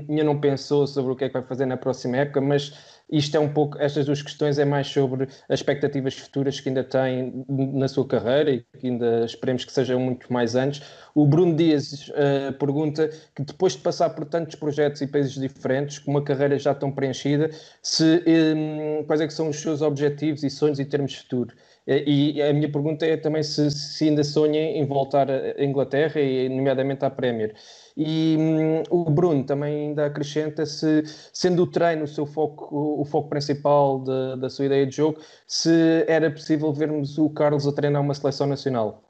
ainda 0.10 0.24
não 0.24 0.40
pensou 0.40 0.88
sobre 0.88 1.12
o 1.12 1.16
que 1.16 1.26
é 1.26 1.28
que 1.28 1.34
vai 1.34 1.44
fazer 1.44 1.66
na 1.66 1.76
próxima 1.76 2.18
época, 2.18 2.40
mas 2.40 2.74
isto 3.10 3.38
é 3.38 3.40
um 3.40 3.54
pouco, 3.54 3.78
estas 3.80 4.08
duas 4.08 4.22
questões 4.22 4.58
é 4.58 4.66
mais 4.66 4.88
sobre 4.88 5.26
as 5.48 5.60
expectativas 5.60 6.16
futuras 6.16 6.60
que 6.60 6.70
ainda 6.70 6.84
tem 6.84 7.46
na 7.48 7.88
sua 7.88 8.08
carreira 8.08 8.50
e 8.50 8.66
que 8.80 8.88
ainda 8.88 9.26
esperemos 9.26 9.64
que 9.64 9.72
sejam 9.72 10.00
muito 10.00 10.32
mais 10.34 10.56
antes. 10.56 10.82
O 11.14 11.26
Bruno 11.28 11.56
Dias 11.56 12.10
uh, 12.10 12.54
pergunta 12.58 13.10
que 13.36 13.44
depois 13.44 13.74
de 13.74 13.80
passar 13.80 14.10
por 14.10 14.26
tantos 14.26 14.56
projetos 14.56 15.02
e 15.02 15.08
países 15.08 15.36
diferentes, 15.36 16.00
com 16.00 16.12
uma 16.12 16.24
carreira 16.24 16.58
já 16.58 16.74
tão 16.74 16.92
preenchida, 16.92 17.52
se, 17.82 18.24
um, 18.28 19.04
quais 19.06 19.22
é 19.22 19.28
que 19.28 19.34
são 19.34 19.50
os 19.50 19.58
seus 19.58 19.84
objetivos 19.84 19.95
e 20.44 20.50
sonhos 20.50 20.80
em 20.80 20.86
termos 20.86 21.16
futuro? 21.16 21.56
E 21.88 22.42
a 22.42 22.52
minha 22.52 22.72
pergunta 22.72 23.06
é 23.06 23.16
também 23.16 23.44
se, 23.44 23.70
se 23.70 24.10
ainda 24.10 24.24
sonha 24.24 24.60
em 24.60 24.84
voltar 24.88 25.30
à 25.30 25.64
Inglaterra 25.64 26.20
e 26.20 26.50
nomeadamente 26.50 27.06
à 27.06 27.12
Premier. 27.12 27.56
E 27.96 28.36
hum, 28.40 28.84
o 28.90 29.08
Bruno 29.08 29.44
também 29.44 29.90
ainda 29.90 30.08
acrescenta 30.08 30.66
se, 30.66 31.04
sendo 31.32 31.62
o 31.62 31.68
treino 31.68 32.06
o 32.06 32.08
seu 32.08 32.26
foco, 32.26 32.68
o 32.72 33.06
foco 33.06 33.30
principal 33.30 34.00
de, 34.00 34.36
da 34.42 34.50
sua 34.50 34.66
ideia 34.66 34.88
de 34.88 34.96
jogo, 34.96 35.20
se 35.48 36.04
era 36.08 36.32
possível 36.32 36.74
vermos 36.74 37.20
o 37.20 37.30
Carlos 37.30 37.68
a 37.68 37.72
treinar 37.72 38.02
uma 38.02 38.16
seleção 38.16 38.48
nacional. 38.48 39.04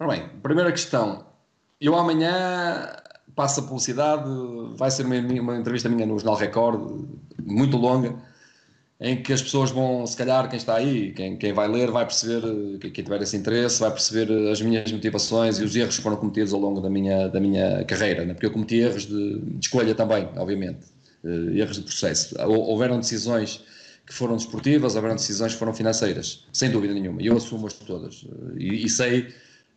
Ora 0.00 0.12
bem, 0.12 0.28
primeira 0.42 0.72
questão. 0.72 1.26
Eu 1.78 1.94
amanhã 1.94 2.90
passo 3.36 3.60
a 3.60 3.62
publicidade, 3.64 4.30
vai 4.76 4.90
ser 4.90 5.04
uma, 5.04 5.16
uma 5.16 5.58
entrevista 5.58 5.90
minha 5.90 6.06
no 6.06 6.18
Jornal 6.18 6.36
Record, 6.36 7.06
muito 7.44 7.76
longa 7.76 8.31
em 9.02 9.20
que 9.20 9.32
as 9.32 9.42
pessoas 9.42 9.72
vão, 9.72 10.06
se 10.06 10.16
calhar, 10.16 10.48
quem 10.48 10.56
está 10.56 10.76
aí, 10.76 11.12
quem, 11.12 11.36
quem 11.36 11.52
vai 11.52 11.66
ler, 11.66 11.90
vai 11.90 12.06
perceber, 12.06 12.78
quem 12.78 13.04
tiver 13.04 13.20
esse 13.20 13.36
interesse, 13.36 13.80
vai 13.80 13.90
perceber 13.90 14.48
as 14.48 14.62
minhas 14.62 14.90
motivações 14.92 15.58
e 15.58 15.64
os 15.64 15.74
erros 15.74 15.96
que 15.96 16.02
foram 16.02 16.16
cometidos 16.16 16.54
ao 16.54 16.60
longo 16.60 16.80
da 16.80 16.88
minha, 16.88 17.26
da 17.26 17.40
minha 17.40 17.84
carreira, 17.84 18.24
né? 18.24 18.32
porque 18.32 18.46
eu 18.46 18.52
cometi 18.52 18.76
erros 18.76 19.04
de, 19.04 19.40
de 19.40 19.58
escolha 19.60 19.92
também, 19.92 20.28
obviamente, 20.36 20.86
uh, 21.24 21.50
erros 21.50 21.78
de 21.78 21.82
processo. 21.82 22.36
Houveram 22.46 23.00
decisões 23.00 23.64
que 24.06 24.14
foram 24.14 24.36
desportivas, 24.36 24.94
houveram 24.94 25.16
decisões 25.16 25.52
que 25.52 25.58
foram 25.58 25.74
financeiras, 25.74 26.46
sem 26.52 26.70
dúvida 26.70 26.94
nenhuma, 26.94 27.20
e 27.20 27.26
eu 27.26 27.36
assumo-as 27.36 27.72
todas. 27.74 28.24
E, 28.56 28.86
e 28.86 28.88
sei 28.88 29.34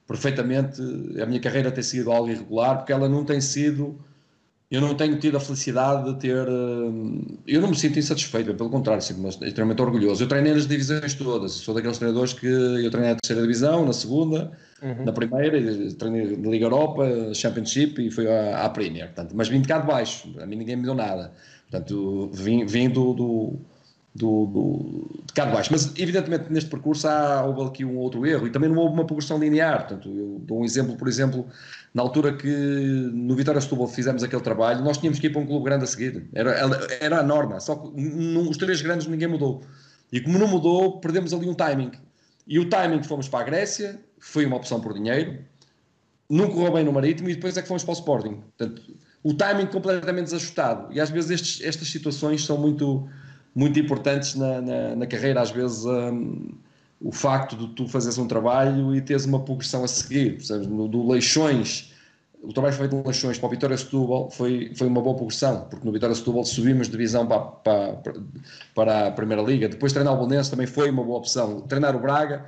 perfeitamente 0.07 0.79
a 1.19 1.25
minha 1.25 1.39
carreira 1.39 1.71
ter 1.71 1.81
sido 1.81 2.11
algo 2.11 2.29
irregular, 2.29 2.77
porque 2.77 2.93
ela 2.93 3.09
não 3.09 3.25
tem 3.25 3.41
sido 3.41 3.99
eu 4.69 4.81
não 4.81 4.95
tenho 4.95 5.19
tido 5.19 5.37
a 5.37 5.39
felicidade 5.39 6.11
de 6.11 6.19
ter. 6.19 6.47
Eh, 6.47 7.35
eu 7.47 7.61
não 7.61 7.69
me 7.69 7.75
sinto 7.75 7.99
insatisfeito, 7.99 8.53
pelo 8.55 8.69
contrário, 8.69 9.01
sinto-me 9.01 9.29
extremamente 9.29 9.81
orgulhoso. 9.81 10.23
Eu 10.23 10.27
treinei 10.27 10.53
nas 10.53 10.65
divisões 10.65 11.13
todas, 11.13 11.51
sou 11.51 11.75
daqueles 11.75 11.97
treinadores 11.97 12.33
que 12.33 12.47
eu 12.47 12.89
treinei 12.89 13.13
na 13.13 13.19
terceira 13.19 13.41
divisão, 13.41 13.85
na 13.85 13.93
segunda, 13.93 14.51
uhum. 14.81 15.05
na 15.05 15.11
primeira, 15.11 15.61
treinei 15.93 16.35
na 16.35 16.49
Liga 16.49 16.65
Europa, 16.65 17.33
Championship 17.33 18.01
e 18.01 18.09
fui 18.09 18.27
à, 18.27 18.65
à 18.65 18.69
Premier. 18.69 19.05
Portanto, 19.07 19.33
mas 19.35 19.47
vim 19.47 19.61
de 19.61 19.67
cá 19.67 19.79
de 19.79 19.87
baixo, 19.87 20.33
a 20.39 20.45
mim 20.45 20.55
ninguém 20.55 20.77
me 20.77 20.83
deu 20.83 20.95
nada. 20.95 21.31
Portanto, 21.69 22.31
vim, 22.33 22.65
vim 22.65 22.89
do, 22.89 23.13
do 23.13 23.59
do, 24.15 24.45
do, 24.45 25.23
de 25.25 25.33
cá 25.33 25.45
de 25.45 25.51
baixo. 25.51 25.69
Mas, 25.71 25.91
evidentemente, 25.97 26.45
neste 26.49 26.69
percurso 26.69 27.05
há, 27.07 27.43
houve 27.45 27.67
aqui 27.67 27.83
um 27.83 27.97
outro 27.97 28.25
erro 28.25 28.47
e 28.47 28.49
também 28.49 28.69
não 28.69 28.77
houve 28.77 28.93
uma 28.93 29.05
progressão 29.05 29.37
linear. 29.37 29.79
Portanto, 29.79 30.09
eu 30.09 30.39
dou 30.39 30.61
um 30.61 30.63
exemplo, 30.63 30.95
por 30.95 31.09
exemplo, 31.09 31.45
na 31.95 32.01
altura 32.01 32.33
que 32.33 32.49
no 33.13 33.33
Vitória 33.37 33.61
Setúbal 33.61 33.87
fizemos 33.87 34.21
aquele 34.21 34.41
trabalho, 34.41 34.83
nós 34.83 34.97
tínhamos 34.97 35.17
que 35.17 35.27
ir 35.27 35.29
para 35.29 35.39
um 35.39 35.45
clube 35.45 35.63
grande 35.63 35.85
a 35.85 35.87
seguir. 35.87 36.27
Era, 36.33 36.51
era 36.99 37.19
a 37.21 37.23
norma, 37.23 37.61
só 37.61 37.73
que 37.77 37.87
os 37.97 38.57
três 38.57 38.81
grandes 38.81 39.07
ninguém 39.07 39.29
mudou. 39.29 39.63
E 40.11 40.19
como 40.19 40.37
não 40.37 40.45
mudou, 40.45 40.99
perdemos 40.99 41.33
ali 41.33 41.47
um 41.47 41.53
timing. 41.53 41.91
E 42.45 42.59
o 42.59 42.69
timing 42.69 42.99
que 42.99 43.07
fomos 43.07 43.29
para 43.29 43.39
a 43.39 43.43
Grécia 43.43 43.97
foi 44.19 44.45
uma 44.45 44.57
opção 44.57 44.81
por 44.81 44.93
dinheiro, 44.93 45.39
não 46.29 46.49
correu 46.49 46.73
bem 46.73 46.83
no 46.83 46.91
Marítimo 46.91 47.29
e 47.29 47.35
depois 47.35 47.55
é 47.55 47.61
que 47.61 47.67
fomos 47.67 47.85
para 47.85 47.91
o 47.91 47.95
Sporting. 47.95 48.41
Portanto, 48.57 48.81
o 49.23 49.33
timing 49.33 49.67
completamente 49.67 50.25
desajustado. 50.25 50.91
E 50.91 50.99
às 50.99 51.09
vezes 51.09 51.31
estes, 51.31 51.65
estas 51.65 51.87
situações 51.87 52.45
são 52.45 52.57
muito 52.57 53.07
muito 53.55 53.79
importantes 53.79 54.35
na, 54.35 54.59
na, 54.59 54.95
na 54.97 55.07
carreira, 55.07 55.39
às 55.39 55.49
vezes 55.49 55.85
um, 55.85 56.49
o 57.05 57.11
facto 57.11 57.55
de 57.55 57.67
tu 57.75 57.87
fazeres 57.87 58.17
um 58.17 58.27
trabalho 58.27 58.95
e 58.95 58.99
teres 58.99 59.25
uma 59.25 59.39
progressão 59.39 59.83
a 59.83 59.87
seguir, 59.87 60.43
seja, 60.43 60.67
no, 60.67 60.87
do 60.87 61.07
Leixões, 61.07 61.93
o 62.41 62.51
trabalho 62.51 62.73
feito 62.73 62.95
no 62.95 63.05
Leixões 63.05 63.37
para 63.37 63.45
o 63.45 63.49
Vitória 63.51 63.77
Setúbal 63.77 64.31
foi, 64.31 64.73
foi 64.75 64.87
uma 64.87 64.99
boa 65.03 65.15
progressão, 65.15 65.67
porque 65.69 65.85
no 65.85 65.91
Vitória 65.91 66.15
Setúbal 66.15 66.43
subimos 66.43 66.87
de 66.87 66.93
divisão 66.93 67.27
para, 67.27 67.41
para, 67.41 68.13
para 68.73 69.07
a 69.09 69.11
Primeira 69.11 69.43
Liga, 69.43 69.69
depois 69.69 69.93
treinar 69.93 70.15
o 70.15 70.17
Bolonense 70.17 70.49
também 70.49 70.65
foi 70.65 70.89
uma 70.89 71.03
boa 71.03 71.19
opção, 71.19 71.61
treinar 71.61 71.95
o 71.95 71.99
Braga, 71.99 72.43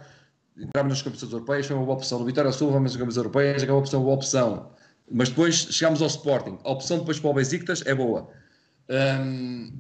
entramos 0.58 0.90
nas 0.90 1.02
competições 1.04 1.34
europeias, 1.34 1.68
foi 1.68 1.76
uma 1.76 1.86
boa 1.86 1.96
opção, 1.96 2.18
no 2.18 2.26
Vitória 2.26 2.52
Setúbal 2.52 2.74
vamos 2.74 2.94
nas 2.94 3.00
competições 3.00 3.26
europeias, 3.26 3.62
acabou 3.62 3.84
por 3.84 3.90
ser 3.90 3.98
uma 3.98 4.06
boa 4.06 4.16
opção, 4.16 4.72
mas 5.12 5.30
depois 5.30 5.68
chegamos 5.70 6.02
ao 6.02 6.08
Sporting, 6.08 6.58
a 6.64 6.72
opção 6.72 6.98
depois 6.98 7.20
para 7.20 7.30
o 7.30 7.34
Besiktas 7.36 7.84
é 7.86 7.94
boa. 7.94 8.28
Hum, 8.90 9.72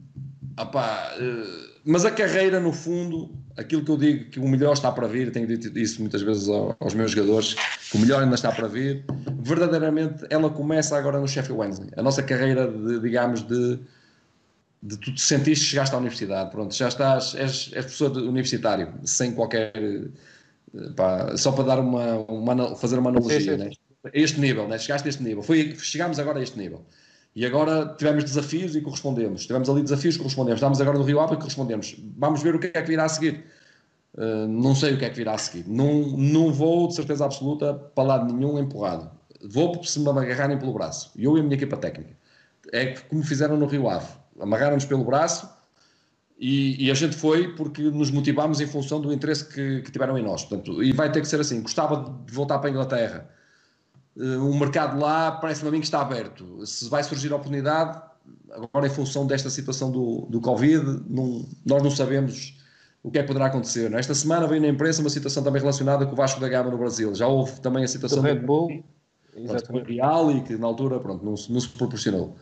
opá, 0.55 1.15
uh, 1.19 1.79
mas 1.83 2.05
a 2.05 2.11
carreira, 2.11 2.59
no 2.59 2.71
fundo, 2.71 3.46
aquilo 3.57 3.83
que 3.83 3.91
eu 3.91 3.97
digo 3.97 4.25
que 4.29 4.39
o 4.39 4.47
melhor 4.47 4.73
está 4.73 4.91
para 4.91 5.07
vir, 5.07 5.31
tenho 5.31 5.47
dito 5.47 5.77
isso 5.77 5.99
muitas 5.99 6.21
vezes 6.21 6.47
aos 6.47 6.93
meus 6.93 7.11
jogadores, 7.11 7.55
que 7.89 7.97
o 7.97 7.99
melhor 7.99 8.23
ainda 8.23 8.35
está 8.35 8.51
para 8.51 8.67
vir, 8.67 9.03
verdadeiramente 9.39 10.25
ela 10.29 10.49
começa 10.49 10.95
agora 10.97 11.19
no 11.19 11.27
Sheffield 11.27 11.59
Wednesday. 11.59 11.89
A 11.97 12.03
nossa 12.03 12.21
carreira, 12.21 12.67
de, 12.67 12.99
digamos, 12.99 13.41
de, 13.41 13.79
de 14.81 14.97
tu 14.97 15.13
te 15.13 15.21
sentiste 15.21 15.65
que 15.65 15.71
chegaste 15.71 15.95
à 15.95 15.97
universidade, 15.97 16.51
pronto, 16.51 16.73
já 16.73 16.87
estás, 16.87 17.33
és, 17.35 17.71
és 17.73 17.85
professor 17.85 18.15
universitário, 18.17 18.93
sem 19.03 19.33
qualquer. 19.33 19.73
Pá, 20.95 21.35
só 21.35 21.51
para 21.51 21.63
dar 21.63 21.79
uma, 21.79 22.17
uma, 22.29 22.75
fazer 22.75 22.99
uma 22.99 23.09
analogia, 23.09 23.39
sim, 23.39 23.49
sim. 23.49 23.57
Né? 23.57 23.69
este 24.13 24.39
nível, 24.39 24.67
né? 24.67 24.77
chegaste 24.77 25.07
a 25.07 25.09
este 25.09 25.23
nível, 25.23 25.41
Foi, 25.41 25.75
chegámos 25.81 26.19
agora 26.19 26.39
a 26.39 26.43
este 26.43 26.57
nível. 26.57 26.85
E 27.37 27.45
agora 27.45 27.93
tivemos 27.99 28.23
desafios 28.23 28.75
e 28.75 28.81
correspondemos. 28.81 29.45
Tivemos 29.45 29.69
ali 29.69 29.83
desafios 29.83 30.17
correspondemos. 30.17 30.57
Estamos 30.57 30.81
agora 30.81 30.97
no 30.97 31.03
Rio 31.03 31.19
Ave 31.19 31.35
e 31.35 31.37
correspondemos. 31.37 31.95
Vamos 32.17 32.41
ver 32.41 32.55
o 32.55 32.59
que 32.59 32.71
é 32.73 32.81
que 32.81 32.87
virá 32.87 33.03
a 33.03 33.09
seguir. 33.09 33.45
Uh, 34.15 34.47
não 34.47 34.73
sei 34.73 34.95
o 34.95 34.97
que 34.97 35.05
é 35.05 35.09
que 35.11 35.17
virá 35.17 35.35
a 35.35 35.37
seguir. 35.37 35.63
Não, 35.67 36.17
não 36.17 36.51
vou, 36.51 36.87
de 36.87 36.95
certeza 36.95 37.23
absoluta, 37.25 37.75
para 37.75 38.03
lado 38.03 38.33
nenhum 38.33 38.57
empurrado. 38.57 39.11
Vou 39.47 39.83
se 39.83 39.99
me 39.99 40.09
agarrarem 40.09 40.57
pelo 40.57 40.73
braço. 40.73 41.11
Eu 41.15 41.37
e 41.37 41.39
a 41.39 41.43
minha 41.43 41.53
equipa 41.53 41.77
técnica. 41.77 42.17
É 42.73 42.95
como 43.07 43.21
fizeram 43.21 43.55
no 43.55 43.67
Rio 43.67 43.87
Ave. 43.87 44.07
Amarraram-nos 44.39 44.85
pelo 44.85 45.03
braço 45.03 45.47
e, 46.39 46.87
e, 46.87 46.89
a 46.89 46.95
gente 46.95 47.15
foi 47.15 47.53
porque 47.53 47.83
nos 47.83 48.09
motivámos 48.09 48.59
em 48.61 48.65
função 48.65 48.99
do 48.99 49.13
interesse 49.13 49.45
que, 49.45 49.83
que 49.83 49.91
tiveram 49.91 50.17
em 50.17 50.23
nós. 50.23 50.43
Portanto, 50.43 50.81
e 50.81 50.91
vai 50.91 51.11
ter 51.11 51.21
que 51.21 51.27
ser 51.27 51.39
assim. 51.39 51.61
Gostava 51.61 52.19
de 52.25 52.33
voltar 52.33 52.57
para 52.57 52.69
a 52.69 52.71
Inglaterra 52.71 53.36
o 54.17 54.57
mercado 54.57 54.99
lá 54.99 55.31
parece-me 55.31 55.69
a 55.69 55.71
mim 55.71 55.79
que 55.79 55.85
está 55.85 56.01
aberto. 56.01 56.65
Se 56.65 56.89
vai 56.89 57.03
surgir 57.03 57.31
a 57.31 57.35
oportunidade, 57.35 58.01
agora 58.51 58.87
em 58.87 58.89
função 58.89 59.27
desta 59.27 59.49
situação 59.49 59.91
do, 59.91 60.27
do 60.29 60.41
Covid, 60.41 61.03
não, 61.07 61.45
nós 61.65 61.83
não 61.83 61.91
sabemos 61.91 62.57
o 63.03 63.11
que 63.11 63.19
é 63.19 63.21
que 63.21 63.27
poderá 63.27 63.45
acontecer. 63.45 63.93
Esta 63.93 64.15
semana 64.15 64.47
veio 64.47 64.61
na 64.61 64.67
imprensa 64.67 65.01
uma 65.01 65.09
situação 65.09 65.43
também 65.43 65.61
relacionada 65.61 66.05
com 66.05 66.13
o 66.13 66.15
Vasco 66.15 66.41
da 66.41 66.49
Gama 66.49 66.71
no 66.71 66.77
Brasil. 66.77 67.13
Já 67.13 67.27
houve 67.27 67.59
também 67.61 67.83
a 67.83 67.87
situação 67.87 68.21
do 68.21 68.25
Red 68.25 68.39
Bull, 68.39 68.83
com 69.67 69.77
o 69.77 69.83
Real 69.83 70.31
e 70.31 70.41
que 70.41 70.57
na 70.57 70.65
altura 70.65 70.99
pronto, 70.99 71.23
não, 71.23 71.35
não 71.49 71.59
se 71.59 71.69
proporcionou. 71.69 72.35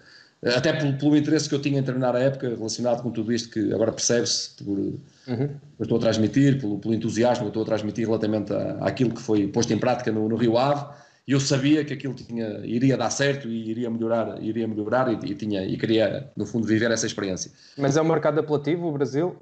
Até 0.44 0.74
pelo, 0.74 0.98
pelo, 0.98 1.18
interesse 1.18 1.50
que 1.50 1.56
eu 1.56 1.62
tinha 1.62 1.80
em 1.80 1.84
terminar 1.84 2.16
a 2.16 2.20
época 2.20 2.50
relacionado 2.50 3.02
com 3.02 3.10
tudo 3.10 3.34
isto 3.34 3.50
que 3.50 3.74
agora 3.74 3.92
percebe-se 3.92 4.64
por, 4.64 4.78
uhum. 4.78 5.00
eu 5.28 5.84
estou 5.84 5.98
a 5.98 6.02
transmitir, 6.02 6.60
pelo, 6.60 6.78
pelo 6.78 6.94
entusiasmo 6.94 7.46
que 7.46 7.46
eu 7.46 7.62
estou 7.62 7.64
a 7.64 7.66
transmitir 7.66 8.06
relativamente 8.06 8.54
à, 8.54 8.78
àquilo 8.82 9.12
que 9.12 9.22
foi 9.22 9.48
posto 9.48 9.74
em 9.74 9.80
prática 9.80 10.12
no, 10.12 10.30
no 10.30 10.36
Rio 10.36 10.58
Ave 10.58 10.86
e 11.28 11.32
eu 11.32 11.40
sabia 11.40 11.84
que 11.84 11.94
aquilo 11.94 12.14
tinha, 12.14 12.60
iria 12.64 12.96
dar 12.96 13.10
certo 13.10 13.48
e 13.48 13.70
iria 13.70 13.90
melhorar, 13.90 14.42
iria 14.44 14.68
melhorar 14.68 15.12
e, 15.12 15.32
e, 15.32 15.36
tinha, 15.36 15.66
e 15.66 15.76
queria, 15.76 16.32
no 16.36 16.46
fundo, 16.46 16.68
viver 16.68 16.92
essa 16.92 17.08
experiência. 17.08 17.52
Mas 17.78 17.98
é 17.98 18.02
um 18.02 18.06
mercado 18.06 18.40
apelativo 18.40 18.88
o 18.88 18.92
Brasil? 18.92 19.36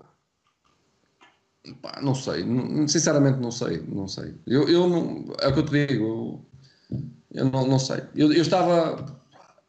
Pá, 1.81 1.99
não 2.01 2.15
sei, 2.15 2.45
sinceramente 2.87 3.39
não 3.39 3.51
sei, 3.51 3.83
não 3.87 4.07
sei. 4.07 4.33
Eu, 4.47 4.67
eu 4.69 4.87
não, 4.87 5.25
é 5.41 5.47
o 5.47 5.53
que 5.53 5.59
eu 5.59 5.65
te 5.65 5.87
digo, 5.87 6.45
eu, 6.91 6.99
eu 7.31 7.45
não, 7.45 7.67
não 7.67 7.79
sei. 7.79 8.01
Eu, 8.15 8.31
eu 8.31 8.41
estava, 8.41 9.21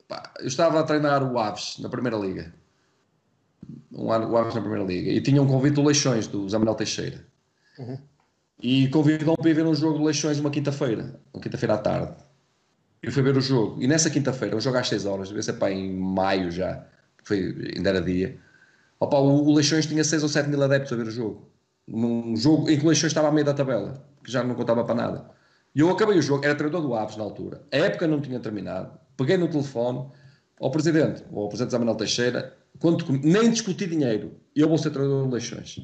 pá, 0.06 0.32
eu 0.38 0.46
estava 0.46 0.80
a 0.80 0.84
treinar 0.84 1.22
o 1.22 1.36
Aves 1.36 1.78
na 1.80 1.88
Primeira 1.88 2.16
Liga, 2.16 2.54
um, 3.90 4.06
o 4.06 4.36
Aves 4.36 4.54
na 4.54 4.60
Primeira 4.60 4.84
Liga, 4.84 5.10
e 5.10 5.20
tinha 5.20 5.42
um 5.42 5.48
convite 5.48 5.74
do 5.74 5.84
Leixões, 5.84 6.28
do 6.28 6.48
Zé 6.48 6.58
Manuel 6.58 6.76
Teixeira. 6.76 7.26
Uhum 7.76 7.98
e 8.64 8.88
convidou-me 8.88 9.36
para 9.36 9.50
ir 9.50 9.52
ver 9.52 9.66
um 9.66 9.74
jogo 9.74 9.98
de 9.98 10.04
Leixões 10.06 10.40
uma 10.40 10.50
quinta-feira, 10.50 11.20
uma 11.34 11.42
quinta-feira 11.42 11.74
à 11.74 11.78
tarde. 11.78 12.14
Eu 13.02 13.12
fui 13.12 13.22
ver 13.22 13.36
o 13.36 13.40
jogo, 13.42 13.82
e 13.82 13.86
nessa 13.86 14.08
quinta-feira, 14.08 14.56
o 14.56 14.60
jogo 14.60 14.78
às 14.78 14.88
6 14.88 15.04
horas, 15.04 15.28
devia 15.28 15.42
ser 15.42 15.52
para 15.52 15.70
em 15.70 15.94
maio 15.94 16.50
já, 16.50 16.82
foi, 17.24 17.72
ainda 17.76 17.90
era 17.90 18.00
dia. 18.00 18.38
Opa, 18.98 19.18
o, 19.18 19.48
o 19.48 19.54
Leixões 19.54 19.84
tinha 19.84 20.02
6 20.02 20.22
ou 20.22 20.30
7 20.30 20.48
mil 20.48 20.62
adeptos 20.62 20.90
a 20.94 20.96
ver 20.96 21.06
o 21.06 21.10
jogo. 21.10 21.46
Num 21.86 22.34
jogo 22.34 22.70
em 22.70 22.78
que 22.78 22.86
o 22.86 22.88
Leixões 22.88 23.10
estava 23.10 23.28
a 23.28 23.30
meio 23.30 23.44
da 23.44 23.52
tabela, 23.52 24.02
que 24.24 24.32
já 24.32 24.42
não 24.42 24.54
contava 24.54 24.82
para 24.82 24.94
nada. 24.94 25.30
E 25.74 25.80
eu 25.80 25.90
acabei 25.90 26.16
o 26.16 26.22
jogo, 26.22 26.42
era 26.42 26.54
treinador 26.54 26.80
do 26.80 26.94
Aves 26.94 27.18
na 27.18 27.24
altura. 27.24 27.60
A 27.70 27.76
época 27.76 28.06
não 28.06 28.18
tinha 28.18 28.40
terminado. 28.40 28.98
Peguei 29.14 29.36
no 29.36 29.46
telefone 29.46 30.08
ao 30.58 30.70
presidente, 30.70 31.22
ao 31.30 31.48
presidente 31.48 31.72
Zé 31.72 31.78
Manuel 31.78 31.98
Teixeira, 31.98 32.56
quando, 32.78 33.04
nem 33.22 33.50
discuti 33.50 33.86
dinheiro, 33.86 34.32
eu 34.56 34.70
vou 34.70 34.78
ser 34.78 34.88
treinador 34.88 35.26
do 35.26 35.32
Leixões. 35.34 35.80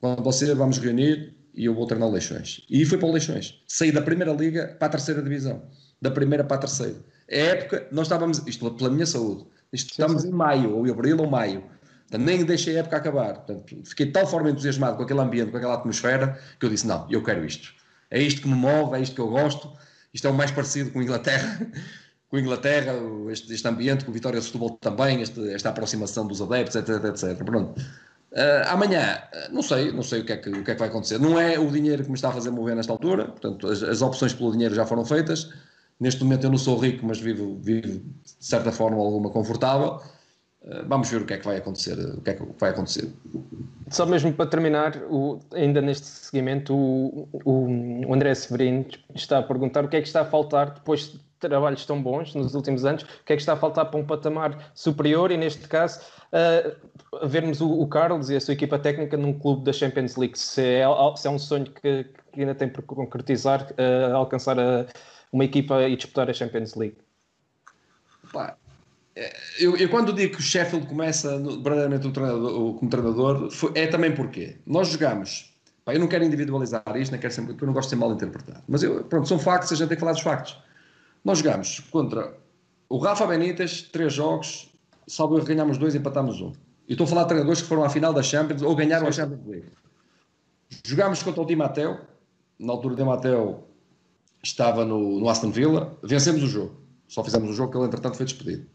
Quando 0.00 0.24
você 0.24 0.52
vamos 0.52 0.78
reunir, 0.78 1.36
e 1.56 1.64
eu 1.64 1.74
vou 1.74 1.86
treinar 1.86 2.10
Leixões. 2.10 2.62
E 2.68 2.84
fui 2.84 2.98
para 2.98 3.08
o 3.08 3.12
Leixões. 3.12 3.62
Saí 3.66 3.90
da 3.90 4.02
primeira 4.02 4.32
liga 4.32 4.76
para 4.78 4.88
a 4.88 4.90
terceira 4.90 5.22
divisão. 5.22 5.62
Da 6.00 6.10
primeira 6.10 6.44
para 6.44 6.56
a 6.56 6.60
terceira. 6.60 6.96
A 7.30 7.34
época, 7.34 7.88
nós 7.90 8.06
estávamos, 8.06 8.46
isto 8.46 8.70
pela 8.72 8.90
minha 8.90 9.06
saúde, 9.06 9.46
isto, 9.72 9.90
estávamos 9.90 10.24
em 10.24 10.30
maio, 10.30 10.76
ou 10.76 10.90
abril 10.90 11.18
ou 11.20 11.28
maio. 11.28 11.62
Portanto, 12.02 12.24
nem 12.24 12.44
deixei 12.44 12.76
a 12.76 12.80
época 12.80 12.98
acabar. 12.98 13.34
Portanto, 13.34 13.82
fiquei 13.84 14.06
de 14.06 14.12
tal 14.12 14.26
forma 14.26 14.50
entusiasmado 14.50 14.96
com 14.96 15.02
aquele 15.02 15.20
ambiente, 15.20 15.50
com 15.50 15.56
aquela 15.56 15.74
atmosfera, 15.74 16.38
que 16.60 16.66
eu 16.66 16.70
disse: 16.70 16.86
não, 16.86 17.06
eu 17.10 17.22
quero 17.22 17.44
isto. 17.44 17.74
É 18.10 18.20
isto 18.20 18.42
que 18.42 18.48
me 18.48 18.54
move, 18.54 18.96
é 18.96 19.00
isto 19.00 19.14
que 19.14 19.20
eu 19.20 19.28
gosto. 19.28 19.72
Isto 20.14 20.28
é 20.28 20.30
o 20.30 20.34
mais 20.34 20.50
parecido 20.50 20.90
com 20.92 21.00
a 21.00 21.02
Inglaterra. 21.02 21.66
com 22.28 22.36
a 22.36 22.40
Inglaterra, 22.40 22.92
este, 23.30 23.52
este 23.52 23.66
ambiente, 23.66 24.04
com 24.04 24.10
o 24.10 24.14
Vitória 24.14 24.40
Setúbal 24.40 24.70
também, 24.78 25.22
este, 25.22 25.50
esta 25.50 25.70
aproximação 25.70 26.26
dos 26.26 26.40
adeptos, 26.40 26.76
etc, 26.76 27.04
etc. 27.04 27.44
Pronto. 27.44 27.80
Uh, 28.32 28.68
amanhã, 28.68 29.22
uh, 29.32 29.54
não 29.54 29.62
sei, 29.62 29.92
não 29.92 30.02
sei 30.02 30.20
o 30.20 30.24
que, 30.24 30.32
é 30.32 30.36
que, 30.36 30.50
o 30.50 30.64
que 30.64 30.70
é 30.70 30.74
que 30.74 30.80
vai 30.80 30.88
acontecer. 30.88 31.18
Não 31.18 31.38
é 31.40 31.58
o 31.58 31.70
dinheiro 31.70 32.02
que 32.02 32.10
me 32.10 32.16
está 32.16 32.28
a 32.28 32.32
fazer 32.32 32.50
mover 32.50 32.74
nesta 32.74 32.92
altura, 32.92 33.26
portanto, 33.26 33.68
as, 33.68 33.82
as 33.82 34.02
opções 34.02 34.34
pelo 34.34 34.52
dinheiro 34.52 34.74
já 34.74 34.84
foram 34.84 35.04
feitas. 35.04 35.50
Neste 35.98 36.22
momento 36.22 36.44
eu 36.44 36.50
não 36.50 36.58
sou 36.58 36.76
rico, 36.76 37.06
mas 37.06 37.18
vivo, 37.18 37.56
vivo 37.60 38.00
de 38.00 38.44
certa 38.44 38.70
forma 38.70 38.98
alguma 38.98 39.30
confortável. 39.30 40.00
Uh, 40.62 40.84
vamos 40.86 41.08
ver 41.08 41.22
o 41.22 41.24
que 41.24 41.34
é 41.34 41.38
que 41.38 41.44
vai 41.44 41.56
acontecer. 41.56 41.98
O 41.98 42.20
que 42.20 42.30
é 42.30 42.34
que 42.34 42.42
vai 42.58 42.70
acontecer. 42.70 43.10
Só 43.88 44.04
mesmo 44.04 44.32
para 44.32 44.50
terminar, 44.50 44.96
o, 45.08 45.38
ainda 45.54 45.80
neste 45.80 46.06
seguimento, 46.06 46.74
o, 46.74 47.28
o, 47.44 48.12
André 48.12 48.34
Severino 48.34 48.84
está 49.14 49.38
a 49.38 49.42
perguntar 49.42 49.84
o 49.84 49.88
que 49.88 49.96
é 49.96 50.00
que 50.00 50.08
está 50.08 50.22
a 50.22 50.24
faltar 50.24 50.70
depois 50.74 51.12
de 51.12 51.20
trabalhos 51.38 51.86
tão 51.86 52.02
bons 52.02 52.34
nos 52.34 52.54
últimos 52.54 52.84
anos, 52.84 53.02
o 53.02 53.24
que 53.24 53.32
é 53.32 53.36
que 53.36 53.42
está 53.42 53.52
a 53.52 53.56
faltar 53.56 53.86
para 53.86 54.00
um 54.00 54.04
patamar 54.04 54.72
superior 54.74 55.30
e, 55.30 55.36
neste 55.36 55.68
caso, 55.68 56.00
uh, 56.32 56.74
vermos 57.24 57.60
o, 57.60 57.70
o, 57.70 57.86
Carlos 57.86 58.30
e 58.30 58.36
a 58.36 58.40
sua 58.40 58.54
equipa 58.54 58.78
técnica 58.78 59.16
num 59.16 59.32
clube 59.32 59.64
da 59.64 59.72
Champions 59.72 60.16
League, 60.16 60.38
se 60.38 60.62
é, 60.62 60.84
se 61.16 61.26
é 61.26 61.30
um 61.30 61.38
sonho 61.38 61.66
que, 61.66 62.04
que, 62.32 62.40
ainda 62.40 62.54
tem 62.54 62.68
por 62.68 62.82
concretizar, 62.82 63.72
uh, 63.72 64.14
alcançar 64.14 64.58
a, 64.58 64.86
uma 65.32 65.44
equipa 65.44 65.82
e 65.88 65.96
disputar 65.96 66.28
a 66.28 66.32
Champions 66.32 66.74
League. 66.74 66.96
Pá, 68.32 68.56
é, 69.14 69.34
eu, 69.58 69.76
eu, 69.76 69.88
quando 69.88 70.12
digo 70.12 70.34
que 70.34 70.40
o 70.40 70.42
Sheffield 70.42 70.86
começa 70.86 71.38
verdadeiramente 71.38 72.10
treinador, 72.10 72.74
como 72.74 72.90
treinador, 72.90 73.50
foi, 73.50 73.72
é 73.74 73.86
também 73.86 74.14
porque 74.14 74.56
nós 74.66 74.88
jogamos. 74.88 75.54
Pá, 75.84 75.94
eu 75.94 76.00
não 76.00 76.08
quero 76.08 76.24
individualizar 76.24 76.82
isto, 76.96 77.12
nem 77.12 77.20
quero 77.20 77.34
porque 77.46 77.64
eu 77.64 77.66
não 77.66 77.74
gosto 77.74 77.88
de 77.88 77.94
ser 77.94 77.96
mal 77.96 78.12
interpretado. 78.12 78.62
Mas 78.68 78.82
eu, 78.82 79.04
pronto, 79.04 79.26
são 79.26 79.38
factos, 79.38 79.72
a 79.72 79.76
gente 79.76 79.88
tem 79.88 79.96
que 79.96 80.00
falar 80.00 80.12
dos 80.12 80.22
factos. 80.22 80.58
Nós 81.24 81.38
jogamos 81.38 81.80
contra 81.90 82.34
o 82.88 82.98
Rafa 82.98 83.26
Benítez, 83.26 83.82
três 83.82 84.12
jogos, 84.12 84.70
salvo 85.06 85.36
erro, 85.36 85.46
ganhámos 85.46 85.78
dois, 85.78 85.94
empatámos 85.94 86.40
um. 86.40 86.52
E 86.88 86.92
estou 86.92 87.04
a 87.04 87.08
falar 87.08 87.22
de 87.22 87.28
treinadores 87.28 87.62
que 87.62 87.68
foram 87.68 87.84
à 87.84 87.90
final 87.90 88.12
da 88.12 88.22
Champions 88.22 88.62
ou 88.62 88.74
ganharam 88.74 89.10
Sim. 89.10 89.20
a 89.20 89.24
Champions 89.24 89.46
League. 89.46 89.72
Jogámos 90.84 91.22
contra 91.22 91.42
o 91.42 91.44
Di 91.44 91.56
Matteo, 91.56 92.00
na 92.58 92.72
altura 92.72 92.94
o 92.94 92.96
Di 92.96 93.04
Matteo 93.04 93.64
estava 94.42 94.84
no, 94.84 95.18
no 95.18 95.28
Aston 95.28 95.50
Villa, 95.50 95.96
vencemos 96.02 96.42
o 96.42 96.46
jogo. 96.46 96.80
Só 97.08 97.22
fizemos 97.22 97.50
o 97.50 97.52
jogo 97.52 97.72
que 97.72 97.78
ele, 97.78 97.86
entretanto, 97.86 98.16
foi 98.16 98.26
despedido. 98.26 98.66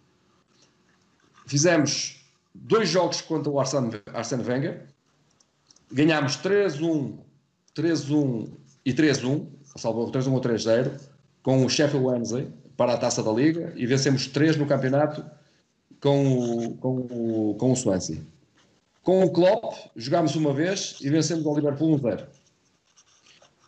Fizemos 1.45 2.25
dois 2.53 2.89
jogos 2.89 3.21
contra 3.21 3.51
o 3.51 3.59
Arsene, 3.59 4.01
Arsene 4.13 4.43
Wenger, 4.43 4.87
ganhámos 5.91 6.37
3-1, 6.37 7.17
3-1 7.75 8.49
e 8.85 8.93
3-1, 8.93 9.47
salvo 9.75 10.11
3-1 10.11 10.31
ou 10.31 10.41
3-0 10.41 10.99
com 11.43 11.65
o 11.65 11.69
Sheffield 11.69 12.05
Wednesday 12.05 12.51
para 12.77 12.93
a 12.93 12.97
taça 12.97 13.23
da 13.23 13.31
Liga 13.31 13.73
e 13.75 13.85
vencemos 13.85 14.27
três 14.27 14.55
no 14.55 14.65
campeonato 14.65 15.25
com 16.01 16.67
o, 16.67 16.77
com 16.77 16.97
o, 16.97 17.55
com 17.55 17.71
o 17.71 17.75
Swansea. 17.75 18.21
Com 19.03 19.23
o 19.23 19.31
Klopp, 19.31 19.75
jogámos 19.95 20.35
uma 20.35 20.53
vez 20.53 20.97
e 21.01 21.09
vencemos 21.09 21.45
o 21.45 21.55
Liverpool 21.55 21.97
1-0. 21.99 22.27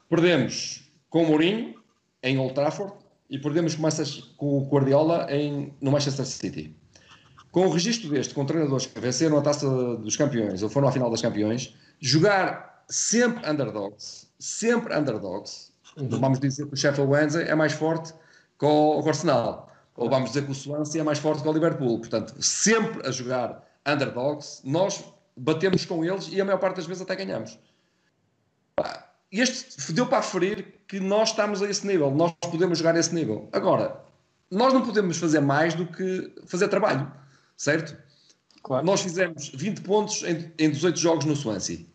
Perdemos 0.09 0.91
com 1.09 1.23
o 1.23 1.27
Mourinho 1.27 1.75
em 2.21 2.37
Old 2.37 2.53
Trafford 2.53 2.93
e 3.29 3.39
perdemos 3.39 3.75
com, 3.75 3.87
com 4.35 4.57
o 4.57 4.65
Guardiola 4.69 5.27
em, 5.29 5.73
no 5.79 5.91
Manchester 5.91 6.25
City. 6.25 6.75
com 7.51 7.67
o 7.67 7.69
registro 7.69 8.09
deste, 8.09 8.33
com 8.33 8.45
treinadores 8.45 8.87
que 8.87 8.99
venceram 8.99 9.37
a 9.37 9.41
taça 9.41 9.67
dos 9.97 10.17
campeões 10.17 10.63
ou 10.63 10.69
foram 10.69 10.87
à 10.87 10.91
final 10.91 11.09
das 11.09 11.21
campeões, 11.21 11.75
jogar 11.99 12.83
sempre 12.89 13.47
underdogs, 13.49 14.27
sempre 14.39 14.95
underdogs. 14.95 15.71
Uhum. 15.97 16.09
Vamos 16.09 16.39
dizer 16.39 16.67
que 16.67 16.73
o 16.73 16.77
Sheffield 16.77 17.11
Wednesday 17.11 17.47
é 17.47 17.55
mais 17.55 17.73
forte 17.73 18.13
que 18.59 18.65
o 18.65 19.07
Arsenal. 19.07 19.72
Ou 19.95 20.09
vamos 20.09 20.29
dizer 20.29 20.45
que 20.45 20.51
o 20.51 20.55
Swansea 20.55 21.01
é 21.01 21.03
mais 21.03 21.19
forte 21.19 21.41
que 21.41 21.47
o 21.47 21.53
Liverpool. 21.53 21.99
Portanto, 21.99 22.35
sempre 22.41 23.07
a 23.07 23.11
jogar 23.11 23.63
underdogs, 23.85 24.61
nós 24.63 25.03
batemos 25.35 25.85
com 25.85 26.03
eles 26.03 26.29
e 26.31 26.39
a 26.39 26.45
maior 26.45 26.59
parte 26.59 26.77
das 26.77 26.85
vezes 26.85 27.01
até 27.01 27.15
ganhamos. 27.15 27.59
Este 29.31 29.91
deu 29.93 30.05
para 30.05 30.19
aferir 30.19 30.81
que 30.87 30.99
nós 30.99 31.29
estamos 31.29 31.61
a 31.61 31.69
esse 31.69 31.85
nível, 31.85 32.11
nós 32.11 32.33
podemos 32.49 32.77
jogar 32.77 32.95
a 32.95 32.99
esse 32.99 33.13
nível. 33.13 33.49
Agora, 33.51 33.99
nós 34.49 34.73
não 34.73 34.85
podemos 34.85 35.17
fazer 35.17 35.39
mais 35.39 35.73
do 35.73 35.87
que 35.87 36.31
fazer 36.45 36.67
trabalho 36.67 37.11
certo? 37.57 37.97
Claro. 38.61 38.85
Nós 38.85 39.01
fizemos 39.01 39.49
20 39.49 39.81
pontos 39.81 40.23
em, 40.23 40.51
em 40.57 40.69
18 40.69 40.99
jogos 40.99 41.25
no 41.25 41.35
Swansea. 41.35 41.85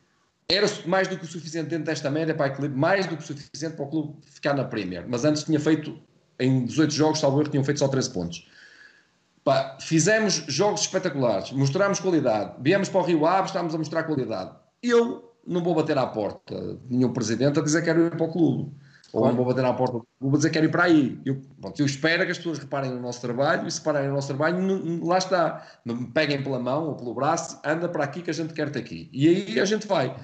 Era 0.50 0.66
mais 0.86 1.08
do 1.08 1.18
que 1.18 1.24
o 1.24 1.28
suficiente 1.28 1.68
dentro 1.68 1.84
desta 1.84 2.10
média 2.10 2.34
para 2.34 2.46
equilíbrio, 2.46 2.78
mais 2.78 3.06
do 3.06 3.16
que 3.16 3.22
o 3.22 3.26
suficiente 3.26 3.76
para 3.76 3.84
o 3.84 3.88
clube 3.88 4.16
ficar 4.24 4.54
na 4.54 4.64
Premier. 4.64 5.06
Mas 5.06 5.24
antes 5.24 5.44
tinha 5.44 5.60
feito, 5.60 6.00
em 6.38 6.64
18 6.64 6.92
jogos, 6.92 7.20
salvo 7.20 7.40
erro, 7.40 7.50
tinham 7.50 7.64
feito 7.64 7.78
só 7.78 7.88
13 7.88 8.10
pontos. 8.10 8.48
Pá, 9.44 9.78
fizemos 9.80 10.44
jogos 10.46 10.82
espetaculares, 10.82 11.52
mostramos 11.52 12.00
qualidade, 12.00 12.54
viemos 12.60 12.88
para 12.88 13.00
o 13.00 13.04
Rio 13.04 13.26
Ave, 13.26 13.46
estávamos 13.46 13.74
a 13.74 13.78
mostrar 13.78 14.02
qualidade. 14.04 14.50
Eu 14.82 15.34
não 15.46 15.62
vou 15.62 15.74
bater 15.74 15.96
à 15.96 16.06
porta 16.06 16.54
de 16.54 16.96
nenhum 16.96 17.12
presidente 17.12 17.58
a 17.58 17.62
dizer 17.62 17.80
que 17.80 17.86
quero 17.86 18.06
ir 18.06 18.10
para 18.10 18.26
o 18.26 18.30
clube. 18.30 18.72
Ou 19.12 19.26
não 19.26 19.34
vou 19.34 19.46
bater 19.46 19.64
à 19.64 19.72
porta 19.72 20.00
vou 20.20 20.36
dizer 20.36 20.50
que 20.50 20.54
quero 20.54 20.66
ir 20.66 20.70
para 20.70 20.84
aí. 20.84 21.18
Eu, 21.24 21.40
pronto, 21.60 21.80
eu 21.80 21.86
espero 21.86 22.24
que 22.26 22.30
as 22.30 22.36
pessoas 22.36 22.58
reparem 22.58 22.90
no 22.90 23.00
nosso 23.00 23.20
trabalho 23.22 23.66
e 23.66 23.70
se 23.70 23.78
reparem 23.78 24.08
no 24.08 24.14
nosso 24.14 24.28
trabalho, 24.28 25.04
lá 25.04 25.16
está. 25.16 25.66
Me 25.84 26.06
peguem 26.08 26.42
pela 26.42 26.58
mão 26.58 26.88
ou 26.88 26.94
pelo 26.94 27.14
braço, 27.14 27.58
anda 27.64 27.88
para 27.88 28.04
aqui 28.04 28.20
que 28.20 28.30
a 28.30 28.34
gente 28.34 28.52
quer 28.52 28.70
ter 28.70 28.80
aqui. 28.80 29.08
E 29.12 29.28
aí 29.28 29.60
a 29.60 29.64
gente 29.64 29.86
vai. 29.86 30.14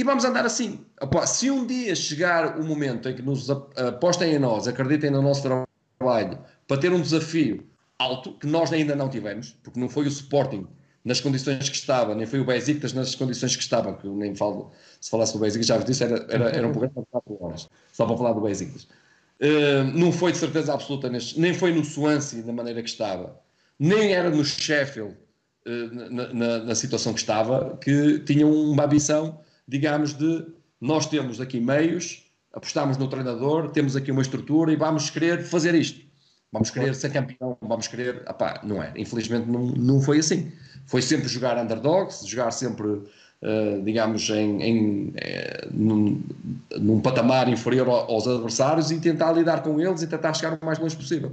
E 0.00 0.02
vamos 0.02 0.24
andar 0.24 0.46
assim. 0.46 0.80
Se 1.26 1.50
um 1.50 1.66
dia 1.66 1.94
chegar 1.94 2.58
o 2.58 2.64
momento 2.64 3.06
em 3.06 3.14
que 3.14 3.20
nos 3.20 3.50
apostem 3.50 4.32
em 4.32 4.38
nós, 4.38 4.66
acreditem 4.66 5.10
no 5.10 5.20
nosso 5.20 5.42
trabalho, 5.42 6.38
para 6.66 6.80
ter 6.80 6.90
um 6.90 7.02
desafio 7.02 7.68
alto, 7.98 8.32
que 8.32 8.46
nós 8.46 8.72
ainda 8.72 8.96
não 8.96 9.10
tivemos, 9.10 9.58
porque 9.62 9.78
não 9.78 9.90
foi 9.90 10.06
o 10.06 10.08
Sporting 10.08 10.66
nas 11.04 11.20
condições 11.20 11.68
que 11.68 11.76
estava, 11.76 12.14
nem 12.14 12.26
foi 12.26 12.40
o 12.40 12.46
Besiktas 12.46 12.94
nas 12.94 13.14
condições 13.14 13.54
que 13.54 13.62
estavam, 13.62 13.92
que 13.92 14.06
eu 14.06 14.16
nem 14.16 14.34
falo, 14.34 14.72
se 14.98 15.10
falasse 15.10 15.34
do 15.34 15.38
Besiktas, 15.38 15.66
já 15.66 15.76
vos 15.76 15.84
disse, 15.84 16.02
era, 16.02 16.26
era, 16.30 16.48
era 16.48 16.66
um 16.66 16.72
programa 16.72 17.02
de 17.02 17.06
4 17.10 17.44
horas, 17.44 17.68
só 17.92 18.06
para 18.06 18.16
falar 18.16 18.32
do 18.32 18.40
Besiktas. 18.40 18.84
Uh, 19.38 19.84
não 19.92 20.10
foi 20.12 20.32
de 20.32 20.38
certeza 20.38 20.72
absoluta, 20.72 21.10
neste, 21.10 21.38
nem 21.38 21.52
foi 21.52 21.74
no 21.74 21.84
Swansea 21.84 22.42
da 22.42 22.54
maneira 22.54 22.82
que 22.82 22.88
estava, 22.88 23.38
nem 23.78 24.14
era 24.14 24.30
no 24.30 24.42
Sheffield 24.46 25.14
uh, 25.66 25.94
na, 26.10 26.32
na, 26.32 26.58
na, 26.60 26.74
situação 26.74 27.12
que 27.12 27.20
estava, 27.20 27.76
que 27.82 28.20
tinham 28.20 28.50
uma 28.50 28.84
ambição, 28.84 29.38
digamos, 29.70 30.14
de 30.14 30.44
nós 30.80 31.06
temos 31.06 31.40
aqui 31.40 31.60
meios, 31.60 32.24
apostamos 32.52 32.96
no 32.98 33.08
treinador, 33.08 33.70
temos 33.70 33.96
aqui 33.96 34.10
uma 34.10 34.22
estrutura 34.22 34.72
e 34.72 34.76
vamos 34.76 35.08
querer 35.10 35.44
fazer 35.44 35.74
isto. 35.74 36.00
Vamos 36.52 36.70
querer 36.70 36.94
ser 36.96 37.12
campeão, 37.12 37.56
vamos 37.62 37.86
querer. 37.86 38.22
Apá, 38.26 38.60
não 38.64 38.82
é. 38.82 38.92
Infelizmente 38.96 39.48
não, 39.48 39.66
não 39.66 40.00
foi 40.00 40.18
assim 40.18 40.50
foi 40.90 41.00
sempre 41.00 41.28
jogar 41.28 41.56
underdogs, 41.56 42.26
jogar 42.26 42.50
sempre, 42.50 42.88
uh, 42.88 43.82
digamos, 43.84 44.28
em, 44.28 44.60
em 44.60 45.08
uh, 45.08 45.70
num, 45.70 46.20
num, 46.76 47.00
patamar 47.00 47.48
inferior 47.48 47.88
aos 47.88 48.26
adversários 48.26 48.90
e 48.90 48.98
tentar 48.98 49.32
lidar 49.32 49.62
com 49.62 49.80
eles 49.80 50.02
e 50.02 50.08
tentar 50.08 50.34
chegar 50.34 50.58
o 50.60 50.66
mais 50.66 50.80
longe 50.80 50.96
possível. 50.96 51.32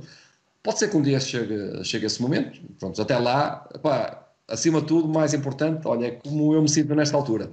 Pode 0.61 0.77
ser 0.77 0.89
que 0.89 0.95
um 0.95 1.01
dia 1.01 1.19
chegue, 1.19 1.83
chegue 1.83 2.05
esse 2.05 2.21
momento, 2.21 2.59
pronto, 2.79 3.01
até 3.01 3.17
lá, 3.17 3.67
pá, 3.81 4.27
acima 4.47 4.79
de 4.79 4.85
tudo, 4.85 5.07
mais 5.07 5.33
importante, 5.33 5.87
olha, 5.87 6.05
é 6.05 6.11
como 6.11 6.53
eu 6.53 6.61
me 6.61 6.69
sinto 6.69 6.93
nesta 6.93 7.17
altura. 7.17 7.49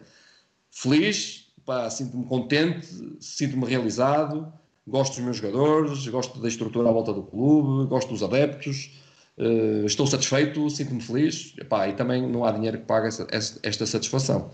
Feliz, 0.75 1.47
sinto-me 1.91 2.25
contente, 2.27 2.87
sinto-me 3.21 3.65
realizado, 3.65 4.53
gosto 4.87 5.15
dos 5.15 5.25
meus 5.25 5.37
jogadores, 5.39 6.07
gosto 6.09 6.41
da 6.41 6.49
estrutura 6.49 6.89
à 6.89 6.93
volta 6.93 7.13
do 7.13 7.23
clube, 7.23 7.89
gosto 7.89 8.11
dos 8.11 8.23
adeptos, 8.23 8.91
Uh, 9.37 9.85
estou 9.85 10.07
satisfeito, 10.07 10.71
sinto-me 10.71 11.01
feliz 11.01 11.55
epá, 11.59 11.89
e 11.89 11.95
também 11.95 12.23
não 12.23 12.45
há 12.45 12.53
dinheiro 12.53 12.79
que 12.79 12.85
pague 12.85 13.09
essa, 13.09 13.27
esta 13.33 13.85
satisfação. 13.85 14.51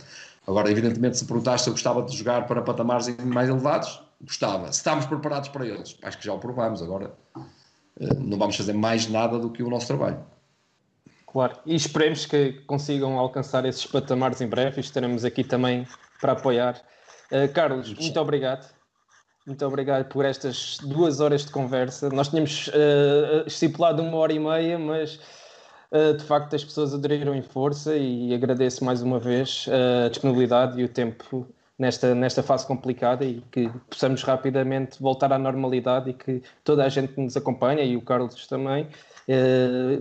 Agora, 0.47 0.70
evidentemente, 0.70 1.18
se 1.18 1.26
perguntaste 1.26 1.64
se 1.64 1.70
eu 1.70 1.74
gostava 1.74 2.02
de 2.02 2.16
jogar 2.16 2.47
para 2.47 2.62
patamares 2.62 3.14
mais 3.18 3.51
elevados, 3.51 4.02
gostava. 4.22 4.72
Se 4.72 4.78
estamos 4.78 5.05
preparados 5.05 5.51
para 5.51 5.66
eles, 5.66 5.98
acho 6.02 6.18
que 6.18 6.24
já 6.24 6.32
o 6.32 6.38
provamos. 6.38 6.82
Agora, 6.82 7.14
uh, 7.36 8.14
não 8.18 8.38
vamos 8.38 8.56
fazer 8.56 8.72
mais 8.72 9.06
nada 9.06 9.38
do 9.38 9.51
que 9.51 9.62
o 9.62 9.68
nosso 9.68 9.86
trabalho. 9.86 10.24
Claro, 11.26 11.59
e 11.66 11.74
esperemos 11.74 12.24
que 12.24 12.52
consigam 12.66 13.18
alcançar 13.18 13.66
esses 13.66 13.84
patamares 13.84 14.40
em 14.40 14.48
breve 14.48 14.80
estaremos 14.80 15.24
aqui 15.26 15.44
também 15.44 15.86
para 16.20 16.32
apoiar. 16.32 16.80
Uh, 17.30 17.52
Carlos, 17.52 17.92
muito 17.94 18.20
obrigado. 18.20 18.68
Muito 19.47 19.64
obrigado 19.64 20.06
por 20.09 20.24
estas 20.24 20.76
duas 20.82 21.18
horas 21.20 21.47
de 21.47 21.51
conversa. 21.51 22.09
Nós 22.10 22.28
tínhamos 22.28 22.68
uh, 22.68 23.47
estipulado 23.47 24.02
uma 24.02 24.18
hora 24.18 24.32
e 24.32 24.38
meia, 24.38 24.78
mas 24.78 25.18
uh, 25.90 26.14
de 26.16 26.22
facto 26.24 26.55
as 26.55 26.64
pessoas 26.64 26.92
aderiram 26.92 27.34
em 27.34 27.42
força 27.42 27.97
e 27.97 28.34
agradeço 28.34 28.84
mais 28.84 29.02
uma 29.02 29.18
vez 29.18 29.66
a 30.05 30.09
disponibilidade 30.09 30.78
e 30.80 30.84
o 30.84 30.88
tempo 30.88 31.47
nesta, 31.78 32.14
nesta 32.14 32.42
fase 32.42 32.66
complicada 32.66 33.24
e 33.24 33.42
que 33.51 33.70
possamos 33.88 34.22
rapidamente 34.22 35.01
voltar 35.01 35.32
à 35.32 35.38
normalidade 35.38 36.10
e 36.10 36.12
que 36.12 36.42
toda 36.62 36.84
a 36.84 36.88
gente 36.88 37.14
que 37.14 37.20
nos 37.20 37.36
acompanha 37.36 37.82
e 37.82 37.97
o 37.97 38.02
Carlos 38.02 38.47
também, 38.47 38.86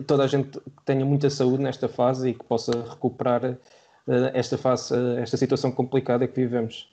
toda 0.05 0.25
a 0.25 0.27
gente 0.27 0.59
tenha 0.83 1.05
muita 1.05 1.29
saúde 1.29 1.63
nesta 1.63 1.87
fase 1.87 2.29
e 2.29 2.33
que 2.33 2.43
possa 2.43 2.71
recuperar 2.71 3.57
esta 4.34 4.57
fase, 4.57 4.94
esta 5.19 5.38
situação 5.38 5.72
complicada 5.72 6.27
que 6.27 6.36
vivemos. 6.36 6.90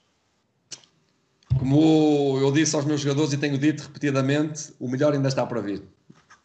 Como 1.57 2.37
eu 2.39 2.51
disse 2.51 2.75
aos 2.75 2.85
meus 2.85 3.01
jogadores 3.01 3.33
e 3.33 3.37
tenho 3.37 3.57
dito 3.57 3.83
repetidamente, 3.83 4.73
o 4.79 4.87
melhor 4.87 5.13
ainda 5.13 5.27
está 5.27 5.45
para 5.45 5.61
vir. 5.61 5.83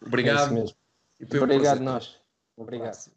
Obrigado. 0.05 0.73
É 1.21 1.37
Obrigado, 1.37 1.81
nós. 1.81 2.17
Obrigado. 2.57 3.11